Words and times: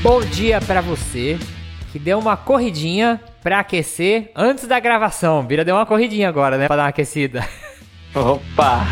Bom 0.00 0.20
dia 0.20 0.60
para 0.60 0.80
você 0.80 1.36
que 1.90 1.98
deu 1.98 2.20
uma 2.20 2.36
corridinha 2.36 3.20
para 3.42 3.58
aquecer 3.58 4.30
antes 4.34 4.68
da 4.68 4.78
gravação. 4.78 5.42
Bira 5.42 5.64
deu 5.64 5.74
uma 5.74 5.84
corridinha 5.84 6.28
agora, 6.28 6.56
né, 6.56 6.68
para 6.68 6.76
dar 6.76 6.82
uma 6.84 6.88
aquecida. 6.90 7.44
Opa! 8.14 8.86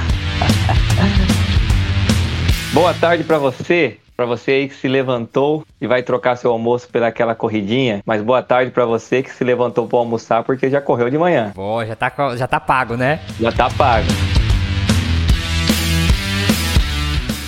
Boa 2.75 2.93
tarde 2.93 3.23
para 3.23 3.39
você, 3.39 3.99
para 4.17 4.27
você 4.27 4.51
aí 4.51 4.69
que 4.69 4.75
se 4.75 4.89
levantou 4.89 5.65
e 5.81 5.87
vai 5.87 6.03
trocar 6.03 6.35
seu 6.37 6.51
almoço 6.51 6.89
pelaquela 6.89 7.35
corridinha, 7.35 8.03
mas 8.05 8.21
boa 8.21 8.43
tarde 8.43 8.71
para 8.71 8.85
você 8.85 9.23
que 9.23 9.31
se 9.31 9.43
levantou 9.45 9.87
para 9.87 9.99
almoçar 9.99 10.43
porque 10.43 10.69
já 10.69 10.81
correu 10.81 11.09
de 11.09 11.17
manhã. 11.17 11.53
Pô, 11.55 11.83
já 11.85 11.97
tá, 11.97 12.13
já 12.37 12.47
tá 12.47 12.61
pago, 12.61 12.97
né? 12.97 13.21
Já 13.41 13.51
tá 13.53 13.71
pago. 13.71 14.09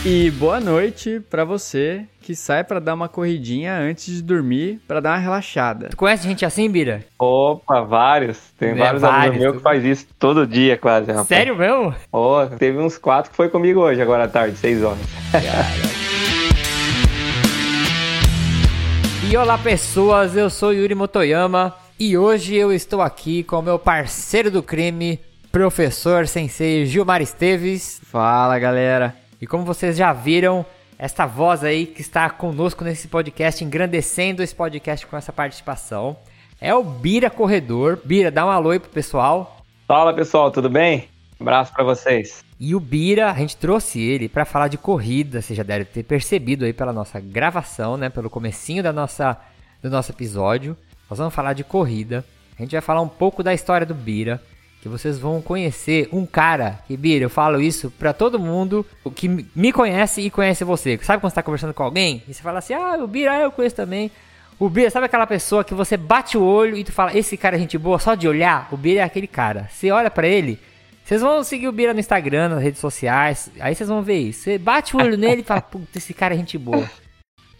E 0.06 0.30
boa 0.30 0.60
noite 0.60 1.20
para 1.28 1.44
você 1.44 2.06
que 2.28 2.36
sai 2.36 2.62
para 2.62 2.78
dar 2.78 2.92
uma 2.92 3.08
corridinha 3.08 3.74
antes 3.78 4.16
de 4.16 4.22
dormir 4.22 4.82
para 4.86 5.00
dar 5.00 5.12
uma 5.12 5.16
relaxada. 5.16 5.88
Tu 5.88 5.96
conhece 5.96 6.28
gente 6.28 6.44
assim, 6.44 6.70
Bira? 6.70 7.02
Opa, 7.18 7.80
vários. 7.80 8.38
Tem 8.58 8.72
é, 8.72 8.74
vários, 8.74 9.00
vários 9.00 9.28
amigos 9.28 9.38
meus 9.38 9.56
que 9.56 9.62
faz 9.62 9.82
isso 9.82 10.06
todo 10.18 10.46
dia 10.46 10.76
quase, 10.76 11.10
rapaz. 11.10 11.26
Sério 11.26 11.56
mesmo? 11.56 11.94
Oh, 12.12 12.44
teve 12.58 12.76
uns 12.76 12.98
quatro 12.98 13.30
que 13.30 13.36
foi 13.36 13.48
comigo 13.48 13.80
hoje, 13.80 14.02
agora 14.02 14.24
à 14.24 14.28
tarde, 14.28 14.58
seis 14.58 14.82
horas. 14.82 14.98
e 19.32 19.34
olá 19.34 19.56
pessoas, 19.56 20.36
eu 20.36 20.50
sou 20.50 20.74
Yuri 20.74 20.94
Motoyama 20.94 21.74
e 21.98 22.18
hoje 22.18 22.54
eu 22.54 22.70
estou 22.70 23.00
aqui 23.00 23.42
com 23.42 23.60
o 23.60 23.62
meu 23.62 23.78
parceiro 23.78 24.50
do 24.50 24.62
crime, 24.62 25.18
professor 25.50 26.26
sensei 26.26 26.84
Gilmar 26.84 27.22
Esteves. 27.22 28.02
Fala 28.04 28.58
galera. 28.58 29.16
E 29.40 29.46
como 29.46 29.64
vocês 29.64 29.96
já 29.96 30.12
viram, 30.12 30.66
esta 30.98 31.24
voz 31.26 31.62
aí 31.62 31.86
que 31.86 32.00
está 32.00 32.28
conosco 32.28 32.82
nesse 32.82 33.06
podcast, 33.06 33.64
engrandecendo 33.64 34.42
esse 34.42 34.54
podcast 34.54 35.06
com 35.06 35.16
essa 35.16 35.32
participação, 35.32 36.16
é 36.60 36.74
o 36.74 36.82
Bira 36.82 37.30
Corredor. 37.30 38.00
Bira, 38.04 38.32
dá 38.32 38.44
um 38.44 38.50
alô 38.50 38.70
aí 38.70 38.80
pro 38.80 38.90
pessoal. 38.90 39.58
Fala 39.86 40.12
pessoal, 40.12 40.50
tudo 40.50 40.68
bem? 40.68 41.08
Um 41.38 41.44
abraço 41.44 41.72
para 41.72 41.84
vocês. 41.84 42.44
E 42.58 42.74
o 42.74 42.80
Bira, 42.80 43.30
a 43.30 43.34
gente 43.34 43.56
trouxe 43.56 44.00
ele 44.00 44.28
para 44.28 44.44
falar 44.44 44.66
de 44.66 44.76
corrida, 44.76 45.40
você 45.40 45.54
já 45.54 45.62
deve 45.62 45.84
ter 45.84 46.02
percebido 46.02 46.64
aí 46.64 46.72
pela 46.72 46.92
nossa 46.92 47.20
gravação, 47.20 47.96
né, 47.96 48.10
pelo 48.10 48.28
comecinho 48.28 48.82
da 48.82 48.92
nossa 48.92 49.38
do 49.80 49.88
nosso 49.88 50.10
episódio. 50.10 50.76
Nós 51.08 51.20
vamos 51.20 51.32
falar 51.32 51.52
de 51.52 51.62
corrida. 51.62 52.24
A 52.58 52.62
gente 52.62 52.72
vai 52.72 52.80
falar 52.80 53.00
um 53.00 53.08
pouco 53.08 53.44
da 53.44 53.54
história 53.54 53.86
do 53.86 53.94
Bira 53.94 54.42
que 54.80 54.88
vocês 54.88 55.18
vão 55.18 55.42
conhecer 55.42 56.08
um 56.12 56.24
cara, 56.24 56.78
que 56.86 56.96
Bira, 56.96 57.24
eu 57.24 57.30
falo 57.30 57.60
isso 57.60 57.90
pra 57.98 58.12
todo 58.12 58.38
mundo 58.38 58.86
que 59.14 59.28
me 59.28 59.72
conhece 59.72 60.20
e 60.20 60.30
conhece 60.30 60.64
você. 60.64 60.98
Sabe 61.02 61.20
quando 61.20 61.30
você 61.30 61.34
tá 61.34 61.42
conversando 61.42 61.74
com 61.74 61.82
alguém 61.82 62.22
e 62.28 62.34
você 62.34 62.42
fala 62.42 62.60
assim: 62.60 62.74
"Ah, 62.74 62.96
o 63.00 63.06
Bira 63.06 63.36
eu 63.38 63.50
conheço 63.50 63.76
também". 63.76 64.10
O 64.58 64.68
Bira, 64.68 64.90
sabe 64.90 65.06
aquela 65.06 65.26
pessoa 65.26 65.64
que 65.64 65.74
você 65.74 65.96
bate 65.96 66.36
o 66.38 66.42
olho 66.42 66.76
e 66.76 66.84
tu 66.84 66.92
fala: 66.92 67.16
"Esse 67.16 67.36
cara 67.36 67.56
é 67.56 67.58
gente 67.58 67.76
boa 67.76 67.98
só 67.98 68.14
de 68.14 68.28
olhar". 68.28 68.68
O 68.70 68.76
Bira 68.76 69.00
é 69.00 69.04
aquele 69.04 69.26
cara. 69.26 69.68
Você 69.70 69.90
olha 69.90 70.10
para 70.10 70.28
ele, 70.28 70.58
vocês 71.04 71.20
vão 71.20 71.42
seguir 71.42 71.68
o 71.68 71.72
Bira 71.72 71.92
no 71.92 72.00
Instagram, 72.00 72.48
nas 72.50 72.62
redes 72.62 72.80
sociais, 72.80 73.50
aí 73.58 73.74
vocês 73.74 73.88
vão 73.88 74.02
ver 74.02 74.18
isso. 74.18 74.42
Você 74.42 74.58
bate 74.58 74.96
o 74.96 75.00
olho 75.00 75.16
nele 75.18 75.40
e 75.40 75.44
fala: 75.44 75.60
"Puta, 75.60 75.98
esse 75.98 76.14
cara 76.14 76.34
é 76.34 76.36
gente 76.36 76.56
boa". 76.56 76.88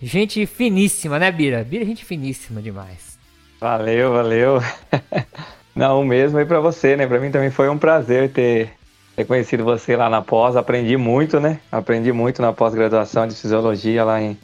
Gente 0.00 0.46
finíssima, 0.46 1.18
né, 1.18 1.32
Bira? 1.32 1.64
Bira 1.64 1.82
é 1.82 1.86
gente 1.86 2.04
finíssima 2.04 2.62
demais. 2.62 3.18
Valeu, 3.60 4.12
valeu. 4.12 4.62
Não, 5.78 6.04
mesmo 6.04 6.38
aí 6.38 6.44
para 6.44 6.58
você, 6.58 6.96
né? 6.96 7.06
Para 7.06 7.20
mim 7.20 7.30
também 7.30 7.50
foi 7.50 7.68
um 7.68 7.78
prazer 7.78 8.32
ter, 8.32 8.72
ter 9.14 9.24
conhecido 9.24 9.62
você 9.62 9.94
lá 9.96 10.10
na 10.10 10.20
pós. 10.20 10.56
Aprendi 10.56 10.96
muito, 10.96 11.38
né? 11.38 11.60
Aprendi 11.70 12.12
muito 12.12 12.42
na 12.42 12.52
pós-graduação 12.52 13.28
de 13.28 13.36
fisiologia 13.36 14.02
lá 14.02 14.20
em, 14.20 14.36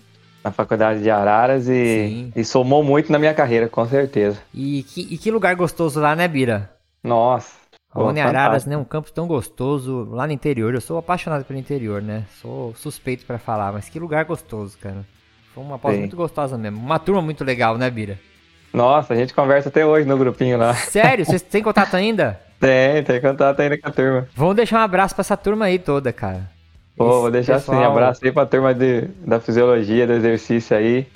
na 0.44 0.52
faculdade 0.52 1.02
de 1.02 1.10
Araras 1.10 1.68
e, 1.68 2.30
e, 2.36 2.44
somou 2.44 2.84
muito 2.84 3.10
na 3.10 3.18
minha 3.18 3.34
carreira, 3.34 3.68
com 3.68 3.84
certeza. 3.84 4.38
E 4.54 4.84
que, 4.84 5.00
e 5.12 5.18
que 5.18 5.28
lugar 5.32 5.56
gostoso 5.56 6.00
lá, 6.00 6.14
né, 6.14 6.28
Bira? 6.28 6.70
Nossa. 7.02 7.52
Rony 7.92 8.20
Araras, 8.20 8.64
né? 8.64 8.76
Um 8.76 8.84
campo 8.84 9.10
tão 9.10 9.26
gostoso 9.26 10.08
lá 10.12 10.28
no 10.28 10.32
interior. 10.32 10.72
Eu 10.72 10.80
sou 10.80 10.98
apaixonado 10.98 11.44
pelo 11.44 11.58
interior, 11.58 12.00
né? 12.00 12.26
Sou 12.40 12.72
suspeito 12.76 13.26
para 13.26 13.38
falar, 13.38 13.72
mas 13.72 13.88
que 13.88 13.98
lugar 13.98 14.24
gostoso, 14.24 14.78
cara. 14.78 15.04
Foi 15.52 15.64
uma 15.64 15.80
pós 15.80 15.94
Sim. 15.94 16.00
muito 16.00 16.16
gostosa 16.16 16.56
mesmo. 16.56 16.78
Uma 16.78 17.00
turma 17.00 17.20
muito 17.20 17.42
legal, 17.42 17.76
né, 17.76 17.90
Bira? 17.90 18.20
Nossa, 18.74 19.14
a 19.14 19.16
gente 19.16 19.32
conversa 19.32 19.68
até 19.68 19.86
hoje 19.86 20.04
no 20.04 20.18
grupinho 20.18 20.58
lá. 20.58 20.74
Sério? 20.90 21.24
Vocês 21.24 21.40
têm 21.40 21.62
contato 21.62 21.94
ainda? 21.94 22.40
Tem, 22.58 23.02
tem 23.02 23.20
contato 23.20 23.60
ainda 23.60 23.76
com 23.76 23.88
a 23.88 23.90
turma. 23.90 24.28
Vamos 24.34 24.56
deixar 24.56 24.78
um 24.78 24.82
abraço 24.82 25.14
pra 25.14 25.20
essa 25.20 25.36
turma 25.36 25.66
aí 25.66 25.78
toda, 25.78 26.10
cara. 26.14 26.50
Pô, 26.96 27.20
vou 27.20 27.30
deixar 27.30 27.54
pessoal... 27.54 27.78
sim. 27.78 27.84
Abraço 27.84 28.24
aí 28.24 28.32
pra 28.32 28.46
turma 28.46 28.72
de, 28.72 29.02
da 29.26 29.38
fisiologia, 29.38 30.06
do 30.06 30.14
exercício 30.14 30.74
aí, 30.74 31.06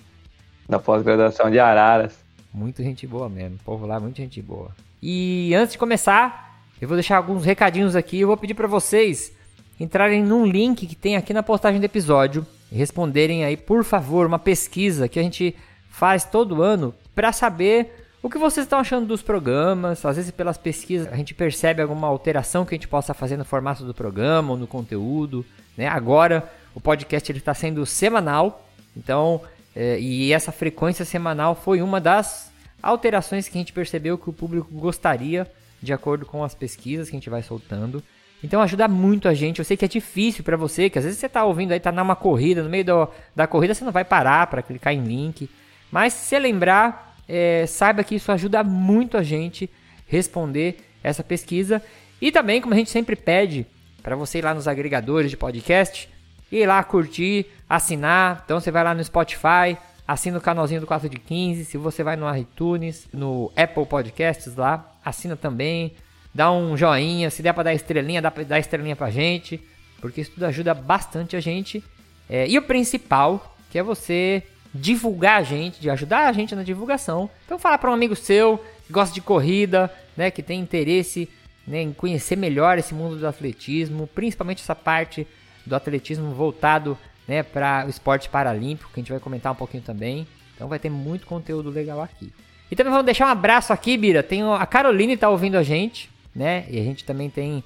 da 0.69 0.79
pós-graduação 0.79 1.51
de 1.51 1.59
Araras. 1.59 2.19
Muito 2.53 2.83
gente 2.83 3.07
boa 3.07 3.31
mesmo. 3.31 3.57
O 3.57 3.65
povo 3.65 3.87
lá, 3.87 3.99
muita 3.99 4.21
gente 4.21 4.43
boa. 4.43 4.73
E 5.01 5.55
antes 5.55 5.73
de 5.73 5.79
começar, 5.79 6.61
eu 6.83 6.87
vou 6.87 6.97
deixar 6.97 7.17
alguns 7.17 7.47
recadinhos 7.47 7.97
aqui. 7.97 8.21
Eu 8.21 8.29
vou 8.29 8.37
pedir 8.37 8.55
para 8.55 8.67
vocês 8.67 9.33
entrarem 9.81 10.23
num 10.23 10.45
link 10.45 10.87
que 10.87 10.97
tem 10.97 11.17
aqui 11.17 11.33
na 11.33 11.43
postagem 11.43 11.81
do 11.81 11.85
episódio 11.85 12.45
e 12.71 12.77
responderem 12.77 13.45
aí, 13.45 13.57
por 13.57 13.85
favor, 13.85 14.27
uma 14.27 14.39
pesquisa 14.39 15.09
que 15.09 15.19
a 15.19 15.23
gente 15.23 15.57
faz 15.89 16.25
todo 16.25 16.63
ano 16.63 16.95
para 17.19 17.33
saber 17.33 18.07
o 18.23 18.31
que 18.31 18.39
vocês 18.39 18.65
estão 18.65 18.79
achando 18.79 19.05
dos 19.05 19.23
programas. 19.23 20.05
Às 20.05 20.15
vezes, 20.15 20.31
pelas 20.31 20.57
pesquisas, 20.57 21.13
a 21.13 21.17
gente 21.17 21.35
percebe 21.35 21.83
alguma 21.83 22.07
alteração 22.07 22.65
que 22.65 22.73
a 22.73 22.79
gente 22.79 22.87
possa 22.87 23.13
fazer 23.13 23.37
no 23.37 23.45
formato 23.45 23.85
do 23.85 23.93
programa 23.93 24.53
ou 24.53 24.57
no 24.57 24.69
conteúdo. 24.69 25.45
Né? 25.77 25.89
Agora, 25.89 26.49
o 26.77 26.81
podcast 26.81 27.33
está 27.33 27.53
sendo 27.55 27.85
semanal, 27.85 28.65
então, 28.97 29.41
é, 29.75 29.99
e 29.99 30.33
essa 30.33 30.53
frequência 30.53 31.05
semanal 31.05 31.57
foi 31.57 31.83
uma 31.83 32.01
das 32.01 32.53
alterações 32.81 33.49
que 33.49 33.59
a 33.59 33.61
gente 33.61 33.73
percebeu 33.73 34.17
que 34.17 34.31
o 34.31 34.33
público 34.33 34.73
gostaria, 34.73 35.45
de 35.83 35.93
acordo 35.93 36.25
com 36.25 36.45
as 36.45 36.55
pesquisas 36.55 37.11
que 37.11 37.17
a 37.17 37.19
gente 37.19 37.29
vai 37.29 37.43
soltando. 37.43 38.01
Então 38.45 38.63
ajuda 38.63 38.87
muito 38.87 39.27
a 39.27 39.35
gente. 39.35 39.59
Eu 39.59 39.65
sei 39.65 39.77
que 39.77 39.85
é 39.85 39.89
difícil 39.89 40.45
para 40.45 40.57
você, 40.57 40.89
que 40.89 41.01
às 41.01 41.05
vezes 41.05 41.19
você 41.19 41.27
está 41.27 41.45
ouvindo 41.45 41.73
aí, 41.73 41.81
tá 41.81 41.91
numa 41.91 42.15
corrida, 42.15 42.63
no 42.63 42.71
meio 42.71 42.85
do, 42.85 43.09
da 43.35 43.49
corrida 43.49 43.75
você 43.75 43.85
não 43.85 43.91
vai 43.91 44.05
parar 44.05 44.47
para 44.47 44.63
clicar 44.63 44.95
em 44.95 45.03
link. 45.03 45.51
Mas 45.91 46.13
se 46.13 46.39
lembrar, 46.39 47.08
é, 47.29 47.67
saiba 47.67 48.03
que 48.03 48.15
isso 48.15 48.33
ajuda 48.33 48.65
muito 48.65 49.17
a 49.17 49.23
gente 49.23 49.69
responder 50.07 50.79
essa 51.03 51.23
pesquisa. 51.23 51.83
E 52.21 52.33
também, 52.33 52.61
como 52.61 52.75
a 52.75 52.77
gente 52.77 52.91
sempre 52.91 53.15
pede, 53.15 53.67
para 54.03 54.17
você 54.17 54.39
ir 54.39 54.45
lá 54.45 54.55
nos 54.55 54.67
agregadores 54.67 55.31
de 55.31 55.37
podcast, 55.37 56.09
ir 56.51 56.67
lá 56.67 56.83
curtir, 56.83 57.47
assinar. 57.69 58.43
Então 58.45 58.59
você 58.59 58.71
vai 58.71 58.83
lá 58.83 58.95
no 58.95 59.05
Spotify, 59.05 59.77
assina 60.07 60.39
o 60.39 60.41
canalzinho 60.41 60.81
do 60.81 60.87
4 60.87 61.09
de 61.09 61.19
15. 61.19 61.65
Se 61.67 61.77
você 61.77 62.03
vai 62.03 62.17
no 62.17 62.35
iTunes, 62.35 63.07
no 63.13 63.53
Apple 63.55 63.85
Podcasts 63.87 64.57
lá, 64.57 64.91
assina 65.05 65.37
também. 65.37 65.93
Dá 66.35 66.51
um 66.51 66.77
joinha, 66.77 67.31
se 67.31 67.43
der 67.43 67.53
para 67.53 67.65
dar 67.65 67.75
estrelinha, 67.75 68.23
dá 68.23 68.31
para 68.31 68.45
dar 68.45 68.59
estrelinha 68.59 68.95
pra 68.95 69.11
gente, 69.11 69.61
porque 70.01 70.21
isso 70.21 70.31
tudo 70.33 70.45
ajuda 70.45 70.73
bastante 70.73 71.37
a 71.37 71.41
gente. 71.41 71.83
É, 72.29 72.47
e 72.47 72.59
o 72.59 72.63
principal, 72.63 73.57
que 73.71 73.79
é 73.79 73.83
você 73.83 74.43
divulgar 74.75 75.41
a 75.41 75.43
gente, 75.43 75.81
de 75.81 75.91
ajudar 75.91 76.29
a 76.29 76.33
gente 76.33 76.55
na 76.55 76.63
divulgação. 76.63 77.31
Então 77.45 77.59
fala 77.59 77.79
para 77.79 77.91
um 77.91 77.95
amigo 77.95 78.15
seu 78.15 78.63
que 78.87 78.93
gosta 78.93 79.15
de 79.15 79.21
corrida, 79.21 79.93
né, 80.17 80.31
que 80.31 80.43
tem 80.43 80.61
interesse 80.61 81.29
né, 81.67 81.83
em 81.83 81.93
conhecer 81.93 82.37
melhor 82.37 82.79
esse 82.79 82.95
mundo 82.95 83.17
do 83.17 83.27
atletismo, 83.27 84.07
principalmente 84.07 84.63
essa 84.63 84.75
parte 84.75 85.27
do 85.65 85.77
atletismo 85.77 86.33
voltado 86.33 86.97
né, 87.27 87.43
para 87.43 87.85
o 87.87 87.91
esporte 87.91 88.29
paralímpico, 88.29 88.91
que 88.93 89.01
a 89.01 89.03
gente 89.03 89.13
vai 89.13 89.21
comentar 89.21 89.53
um 89.53 89.57
pouquinho 89.57 89.83
também. 89.83 90.27
Então 90.55 90.67
vai 90.67 90.79
ter 90.79 90.91
muito 90.91 91.27
conteúdo 91.27 91.71
legal 91.71 92.01
aqui. 92.01 92.33
E 92.71 92.77
também 92.77 92.91
vamos 92.91 93.07
deixar 93.07 93.27
um 93.27 93.31
abraço 93.31 93.73
aqui, 93.73 93.97
Bira. 93.97 94.23
Tem 94.23 94.43
a 94.43 94.67
Caroline 94.67 95.15
está 95.15 95.29
ouvindo 95.29 95.57
a 95.57 95.63
gente, 95.63 96.11
né? 96.35 96.67
E 96.69 96.79
a 96.79 96.83
gente 96.83 97.05
também 97.05 97.31
tem 97.31 97.63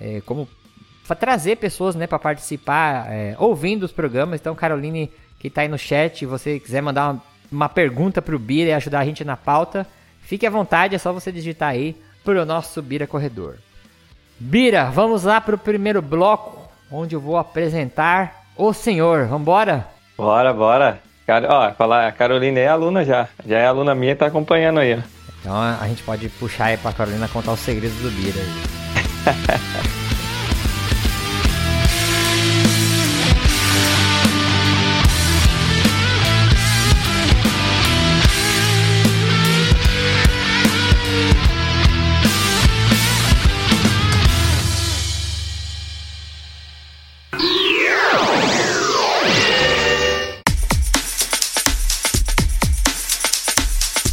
é, 0.00 0.20
como 0.20 0.48
trazer 1.18 1.56
pessoas, 1.56 1.94
né, 1.94 2.06
para 2.06 2.18
participar, 2.18 3.12
é, 3.12 3.36
ouvindo 3.38 3.82
os 3.82 3.92
programas. 3.92 4.40
Então, 4.40 4.54
Caroline 4.54 5.10
que 5.48 5.54
tá 5.54 5.60
aí 5.60 5.68
no 5.68 5.78
chat, 5.78 6.26
você 6.26 6.58
quiser 6.58 6.82
mandar 6.82 7.10
uma, 7.10 7.22
uma 7.52 7.68
pergunta 7.68 8.20
pro 8.20 8.38
Bira 8.38 8.70
e 8.70 8.72
ajudar 8.72 9.00
a 9.00 9.04
gente 9.04 9.24
na 9.24 9.36
pauta, 9.36 9.86
Fique 10.24 10.46
à 10.46 10.50
vontade, 10.50 10.94
é 10.94 10.98
só 10.98 11.12
você 11.12 11.30
digitar 11.30 11.68
aí 11.70 11.94
pro 12.24 12.46
nosso 12.46 12.80
Bira 12.80 13.06
Corredor. 13.06 13.56
Bira, 14.40 14.86
vamos 14.86 15.24
lá 15.24 15.40
pro 15.40 15.58
primeiro 15.58 16.00
bloco, 16.00 16.66
onde 16.90 17.14
eu 17.14 17.20
vou 17.20 17.36
apresentar 17.36 18.46
o 18.56 18.72
senhor. 18.72 19.26
Vambora? 19.26 19.86
Bora, 20.16 20.52
bora. 20.52 20.98
Cara, 21.26 21.48
ó, 21.50 21.72
falar, 21.74 22.08
a 22.08 22.12
Carolina 22.12 22.58
é 22.58 22.68
aluna 22.68 23.04
já. 23.04 23.28
Já 23.46 23.58
é 23.58 23.66
aluna 23.66 23.94
minha 23.94 24.12
e 24.12 24.16
tá 24.16 24.26
acompanhando 24.26 24.80
aí. 24.80 24.98
Então 25.40 25.54
a 25.54 25.86
gente 25.86 26.02
pode 26.02 26.28
puxar 26.30 26.66
aí 26.66 26.78
pra 26.78 26.92
Carolina 26.92 27.28
contar 27.28 27.52
os 27.52 27.60
segredos 27.60 27.98
do 27.98 28.10
Bira 28.10 28.40
aí. 28.40 29.73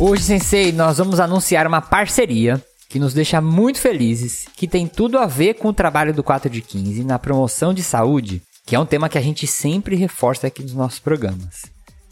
Hoje, 0.04 0.24
Sensei, 0.24 0.72
nós 0.72 0.98
vamos 0.98 1.20
anunciar 1.20 1.68
uma 1.68 1.80
parceria 1.80 2.60
que 2.90 2.98
nos 2.98 3.14
deixa 3.14 3.40
muito 3.40 3.80
felizes, 3.80 4.48
que 4.58 4.68
tem 4.68 4.88
tudo 4.88 5.20
a 5.20 5.28
ver 5.28 5.54
com 5.54 5.68
o 5.68 5.74
trabalho 5.74 6.12
do 6.12 6.24
4 6.24 6.50
de 6.50 6.60
15 6.60 7.04
na 7.04 7.20
promoção 7.20 7.72
de 7.72 7.84
saúde, 7.84 8.42
que 8.66 8.76
é 8.76 8.80
um 8.80 8.86
tema 8.86 9.08
que 9.08 9.18
a 9.20 9.22
gente 9.22 9.46
sempre 9.46 9.96
reforça 9.96 10.48
aqui 10.48 10.64
nos 10.64 10.74
nossos 10.74 10.98
programas. 10.98 11.68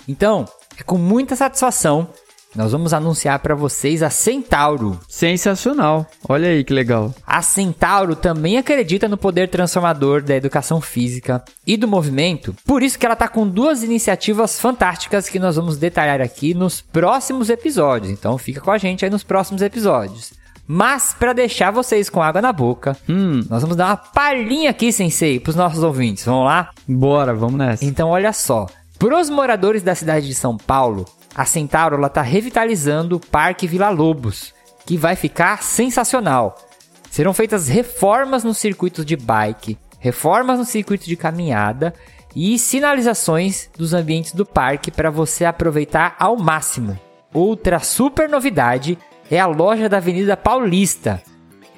Então, 0.07 0.45
é 0.77 0.83
com 0.83 1.00
muita 1.00 1.36
satisfação 1.36 2.07
nós 2.55 2.71
vamos 2.71 2.93
anunciar 2.93 3.37
para 3.39 3.53
vocês 3.53 4.01
a 4.01 4.09
Centauro. 4.09 4.99
Sensacional. 5.07 6.07
Olha 6.27 6.49
aí 6.49 6.63
que 6.63 6.73
legal. 6.73 7.13
A 7.25 7.43
Centauro 7.43 8.15
também 8.15 8.57
acredita 8.57 9.07
no 9.07 9.17
poder 9.17 9.49
transformador 9.49 10.23
da 10.23 10.35
educação 10.35 10.81
física 10.81 11.43
e 11.65 11.77
do 11.77 11.87
movimento. 11.87 12.55
Por 12.65 12.81
isso 12.81 12.97
que 12.97 13.05
ela 13.05 13.13
está 13.13 13.27
com 13.27 13.47
duas 13.47 13.83
iniciativas 13.83 14.59
fantásticas 14.59 15.29
que 15.29 15.37
nós 15.37 15.57
vamos 15.57 15.77
detalhar 15.77 16.21
aqui 16.21 16.55
nos 16.55 16.81
próximos 16.81 17.51
episódios. 17.51 18.11
Então 18.11 18.37
fica 18.37 18.61
com 18.61 18.71
a 18.71 18.79
gente 18.79 19.05
aí 19.05 19.11
nos 19.11 19.23
próximos 19.23 19.61
episódios. 19.61 20.33
Mas 20.67 21.15
para 21.17 21.33
deixar 21.33 21.71
vocês 21.71 22.09
com 22.09 22.21
água 22.21 22.41
na 22.41 22.53
boca, 22.53 22.97
hum, 23.07 23.43
nós 23.49 23.61
vamos 23.61 23.75
dar 23.75 23.87
uma 23.87 23.97
palhinha 23.97 24.69
aqui, 24.69 24.91
sensei, 24.91 25.39
para 25.39 25.49
os 25.51 25.55
nossos 25.55 25.83
ouvintes. 25.83 26.25
Vamos 26.25 26.45
lá? 26.45 26.69
Bora, 26.87 27.33
vamos 27.33 27.57
nessa. 27.57 27.85
Então 27.85 28.09
olha 28.09 28.33
só. 28.33 28.67
Para 28.97 29.19
os 29.19 29.29
moradores 29.29 29.81
da 29.81 29.95
cidade 29.95 30.27
de 30.27 30.35
São 30.35 30.57
Paulo, 30.57 31.05
a 31.35 31.45
Centauro 31.45 32.03
está 32.05 32.21
revitalizando 32.21 33.17
o 33.17 33.19
Parque 33.19 33.67
Vila 33.67 33.89
Lobos, 33.89 34.53
que 34.85 34.97
vai 34.97 35.15
ficar 35.15 35.61
sensacional. 35.63 36.57
Serão 37.09 37.33
feitas 37.33 37.67
reformas 37.67 38.43
nos 38.43 38.57
circuitos 38.57 39.05
de 39.05 39.15
bike, 39.15 39.77
reformas 39.99 40.59
no 40.59 40.65
circuito 40.65 41.05
de 41.05 41.15
caminhada 41.15 41.93
e 42.35 42.57
sinalizações 42.59 43.69
dos 43.77 43.93
ambientes 43.93 44.33
do 44.33 44.45
parque 44.45 44.91
para 44.91 45.09
você 45.09 45.45
aproveitar 45.45 46.15
ao 46.19 46.37
máximo. 46.37 46.97
Outra 47.33 47.79
super 47.79 48.29
novidade 48.29 48.97
é 49.29 49.39
a 49.39 49.45
loja 49.45 49.87
da 49.87 49.97
Avenida 49.97 50.35
Paulista. 50.35 51.21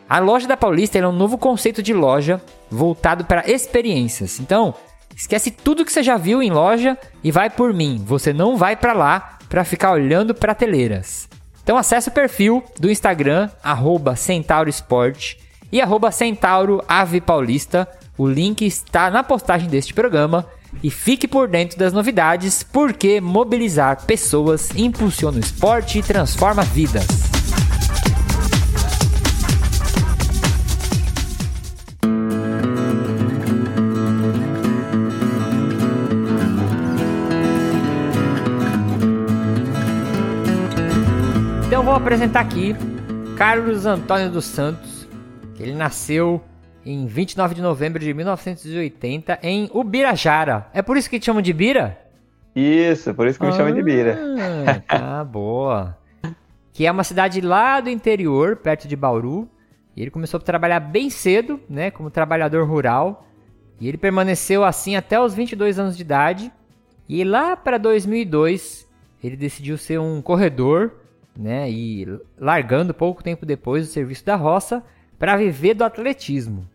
A 0.07 0.19
loja 0.19 0.47
da 0.47 0.57
Paulista 0.57 0.97
é 0.97 1.07
um 1.07 1.11
novo 1.11 1.37
conceito 1.37 1.81
de 1.81 1.93
loja 1.93 2.41
voltado 2.69 3.25
para 3.25 3.49
experiências. 3.49 4.39
Então, 4.39 4.73
esquece 5.15 5.51
tudo 5.51 5.85
que 5.85 5.91
você 5.91 6.03
já 6.03 6.17
viu 6.17 6.41
em 6.41 6.51
loja 6.51 6.97
e 7.23 7.31
vai 7.31 7.49
por 7.49 7.73
mim. 7.73 8.01
Você 8.05 8.33
não 8.33 8.57
vai 8.57 8.75
para 8.75 8.93
lá 8.93 9.39
para 9.51 9.65
ficar 9.65 9.91
olhando 9.91 10.33
prateleiras. 10.33 11.27
Então 11.61 11.77
acesse 11.77 12.07
o 12.07 12.11
perfil 12.11 12.63
do 12.79 12.89
Instagram, 12.89 13.49
arroba 13.61 14.15
CentauroSport 14.15 15.35
e 15.69 15.81
arroba 15.81 16.09
Centauro 16.09 16.81
Ave 16.87 17.19
Paulista. 17.19 17.85
O 18.17 18.27
link 18.27 18.65
está 18.65 19.11
na 19.11 19.21
postagem 19.21 19.69
deste 19.69 19.93
programa. 19.93 20.47
E 20.81 20.89
fique 20.89 21.27
por 21.27 21.49
dentro 21.49 21.77
das 21.77 21.91
novidades, 21.91 22.63
porque 22.63 23.19
mobilizar 23.19 24.05
pessoas 24.05 24.69
impulsiona 24.73 25.35
o 25.35 25.41
esporte 25.41 25.99
e 25.99 26.01
transforma 26.01 26.63
vidas. 26.63 27.30
Apresentar 42.01 42.39
aqui 42.39 42.75
Carlos 43.37 43.85
Antônio 43.85 44.31
dos 44.31 44.45
Santos, 44.45 45.07
que 45.53 45.61
ele 45.61 45.75
nasceu 45.75 46.41
em 46.83 47.05
29 47.05 47.53
de 47.53 47.61
novembro 47.61 47.99
de 47.99 48.11
1980 48.11 49.37
em 49.43 49.69
Ubirajara. 49.71 50.65
É 50.73 50.81
por 50.81 50.97
isso 50.97 51.07
que 51.07 51.19
te 51.19 51.27
chamam 51.27 51.43
de 51.43 51.53
Bira? 51.53 51.99
Isso, 52.55 53.13
por 53.13 53.27
isso 53.27 53.37
que 53.37 53.45
me 53.45 53.53
chamam 53.53 53.71
de 53.71 53.83
Bira. 53.83 54.17
Ah, 54.89 55.23
boa. 55.31 55.95
Que 56.73 56.87
é 56.87 56.91
uma 56.91 57.03
cidade 57.03 57.39
lá 57.39 57.79
do 57.79 57.89
interior, 57.89 58.55
perto 58.55 58.87
de 58.87 58.95
Bauru. 58.95 59.47
E 59.95 60.01
ele 60.01 60.09
começou 60.09 60.39
a 60.39 60.41
trabalhar 60.41 60.79
bem 60.79 61.07
cedo, 61.07 61.59
né, 61.69 61.91
como 61.91 62.09
trabalhador 62.09 62.67
rural. 62.67 63.27
E 63.79 63.87
ele 63.87 63.97
permaneceu 63.97 64.63
assim 64.63 64.95
até 64.95 65.21
os 65.21 65.35
22 65.35 65.77
anos 65.77 65.95
de 65.95 66.01
idade. 66.01 66.51
E 67.07 67.23
lá 67.23 67.55
para 67.55 67.77
2002, 67.77 68.89
ele 69.23 69.37
decidiu 69.37 69.77
ser 69.77 69.99
um 69.99 70.19
corredor 70.19 71.00
né? 71.35 71.69
E 71.69 72.07
largando 72.37 72.93
pouco 72.93 73.23
tempo 73.23 73.45
depois 73.45 73.87
o 73.87 73.91
serviço 73.91 74.25
da 74.25 74.35
roça 74.35 74.83
para 75.17 75.37
viver 75.37 75.73
do 75.73 75.83
atletismo. 75.83 76.67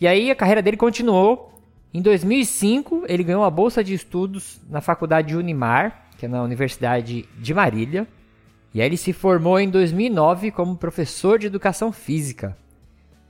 E 0.00 0.06
aí 0.06 0.30
a 0.30 0.34
carreira 0.34 0.62
dele 0.62 0.76
continuou. 0.76 1.52
Em 1.92 2.02
2005, 2.02 3.04
ele 3.08 3.24
ganhou 3.24 3.44
a 3.44 3.50
bolsa 3.50 3.82
de 3.82 3.94
estudos 3.94 4.60
na 4.68 4.80
Faculdade 4.80 5.36
Unimar, 5.36 6.08
que 6.18 6.26
é 6.26 6.28
na 6.28 6.42
Universidade 6.42 7.26
de 7.38 7.54
Marília. 7.54 8.06
E 8.74 8.80
aí 8.80 8.86
ele 8.86 8.96
se 8.96 9.12
formou 9.12 9.58
em 9.58 9.70
2009 9.70 10.50
como 10.50 10.76
professor 10.76 11.38
de 11.38 11.46
educação 11.46 11.92
física. 11.92 12.56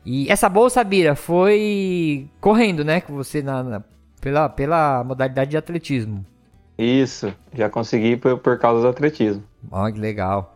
E 0.04 0.30
essa 0.30 0.48
bolsa, 0.48 0.82
Bira, 0.82 1.14
foi 1.14 2.28
correndo, 2.40 2.84
né? 2.84 3.00
Com 3.00 3.14
você 3.14 3.42
na, 3.42 3.62
na, 3.62 3.82
pela, 4.20 4.48
pela 4.48 5.04
modalidade 5.04 5.50
de 5.50 5.56
atletismo. 5.56 6.24
Isso, 6.78 7.34
já 7.54 7.70
consegui 7.70 8.16
por, 8.16 8.38
por 8.38 8.58
causa 8.58 8.82
do 8.82 8.88
atletismo. 8.88 9.42
Ó, 9.70 9.90
que 9.90 9.98
legal. 9.98 10.54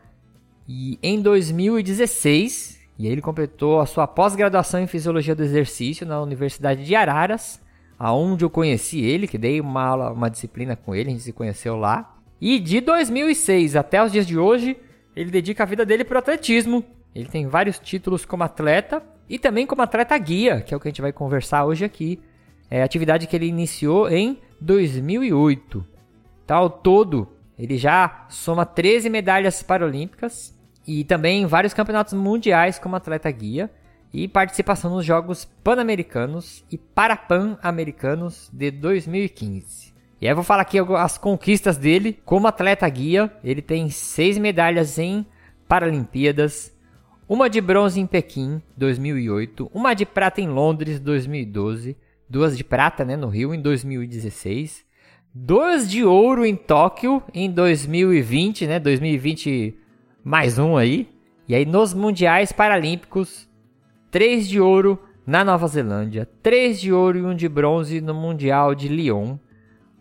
E 0.69 0.99
em 1.03 1.21
2016, 1.21 2.79
e 2.99 3.07
aí 3.07 3.13
ele 3.13 3.23
completou 3.23 3.81
a 3.81 3.87
sua 3.87 4.07
pós-graduação 4.07 4.81
em 4.81 4.87
Fisiologia 4.87 5.35
do 5.35 5.43
Exercício 5.43 6.07
na 6.07 6.21
Universidade 6.21 6.85
de 6.85 6.95
Araras, 6.95 7.61
aonde 7.99 8.45
eu 8.45 8.51
conheci 8.51 9.01
ele, 9.01 9.27
que 9.27 9.39
dei 9.39 9.61
uma 9.61 9.83
aula, 9.83 10.13
uma 10.13 10.31
disciplina 10.31 10.77
com 10.77 10.95
ele, 10.95 11.09
a 11.09 11.13
gente 11.13 11.23
se 11.23 11.33
conheceu 11.33 11.77
lá. 11.77 12.17
E 12.41 12.59
de 12.59 12.81
2006 12.81 13.75
até 13.75 14.03
os 14.03 14.13
dias 14.13 14.27
de 14.27 14.39
hoje, 14.39 14.77
ele 15.17 15.31
dedica 15.31 15.63
a 15.63 15.67
vida 15.67 15.85
dele 15.85 16.05
para 16.05 16.17
o 16.17 16.19
atletismo. 16.19 16.85
Ele 17.15 17.29
tem 17.29 17.47
vários 17.47 17.79
títulos 17.79 18.25
como 18.25 18.45
atleta 18.45 19.03
e 19.29 19.39
também 19.39 19.67
como 19.67 19.83
atleta 19.83 20.17
guia, 20.17 20.61
que 20.61 20.73
é 20.73 20.77
o 20.77 20.81
que 20.81 20.89
a 20.89 20.91
gente 20.91 21.03
vai 21.03 21.13
conversar 21.13 21.65
hoje 21.65 21.85
aqui. 21.85 22.21
É 22.71 22.83
atividade 22.83 23.27
que 23.27 23.35
ele 23.35 23.47
iniciou 23.47 24.09
em 24.09 24.39
2008. 24.61 25.85
Ao 26.51 26.69
todo, 26.69 27.29
ele 27.57 27.77
já 27.77 28.27
soma 28.29 28.67
13 28.67 29.09
medalhas 29.09 29.63
paralímpicas 29.63 30.53
e 30.87 31.05
também 31.05 31.47
vários 31.47 31.73
campeonatos 31.73 32.13
mundiais 32.13 32.79
como 32.79 32.97
atleta 32.97 33.31
guia 33.31 33.71
e 34.13 34.27
participação 34.27 34.91
nos 34.91 35.05
Jogos 35.05 35.45
Pan-Americanos 35.45 36.65
e 36.71 36.77
Parapan-Americanos 36.77 38.51
de 38.53 38.71
2015. 38.73 39.95
E 40.21 40.27
aí 40.27 40.33
eu 40.33 40.35
vou 40.35 40.45
falar 40.45 40.63
aqui 40.63 40.79
as 40.79 41.17
conquistas 41.17 41.77
dele 41.77 42.19
como 42.25 42.49
atleta 42.49 42.89
guia. 42.89 43.33
Ele 43.45 43.63
tem 43.63 43.89
seis 43.89 44.37
medalhas 44.37 44.99
em 44.99 45.25
Paralimpíadas, 45.69 46.77
uma 47.29 47.49
de 47.49 47.61
bronze 47.61 48.01
em 48.01 48.07
Pequim 48.07 48.61
2008, 48.77 49.71
uma 49.73 49.95
de 49.95 50.05
prata 50.05 50.41
em 50.41 50.49
Londres 50.49 50.99
2012, 50.99 51.97
duas 52.29 52.59
de 52.59 52.65
prata 52.65 53.05
né, 53.05 53.17
no 53.17 53.29
Rio 53.29 53.55
em 53.55 53.63
2016 53.63 54.90
Dois 55.33 55.89
de 55.89 56.05
ouro 56.05 56.45
em 56.45 56.57
Tóquio 56.57 57.23
em 57.33 57.49
2020, 57.49 58.67
né? 58.67 58.81
2020 58.81 59.79
mais 60.25 60.59
um 60.59 60.77
aí. 60.77 61.09
E 61.47 61.55
aí 61.55 61.65
nos 61.65 61.95
Mundiais 61.95 62.51
Paralímpicos, 62.51 63.49
três 64.11 64.49
de 64.49 64.61
ouro 64.61 64.99
na 65.25 65.45
Nova 65.45 65.69
Zelândia, 65.69 66.29
três 66.43 66.81
de 66.81 66.93
ouro 66.93 67.19
e 67.19 67.23
um 67.23 67.33
de 67.33 67.49
bronze 67.49 68.01
no 68.01 68.13
Mundial 68.13 68.75
de 68.75 68.89
Lyon, 68.89 69.37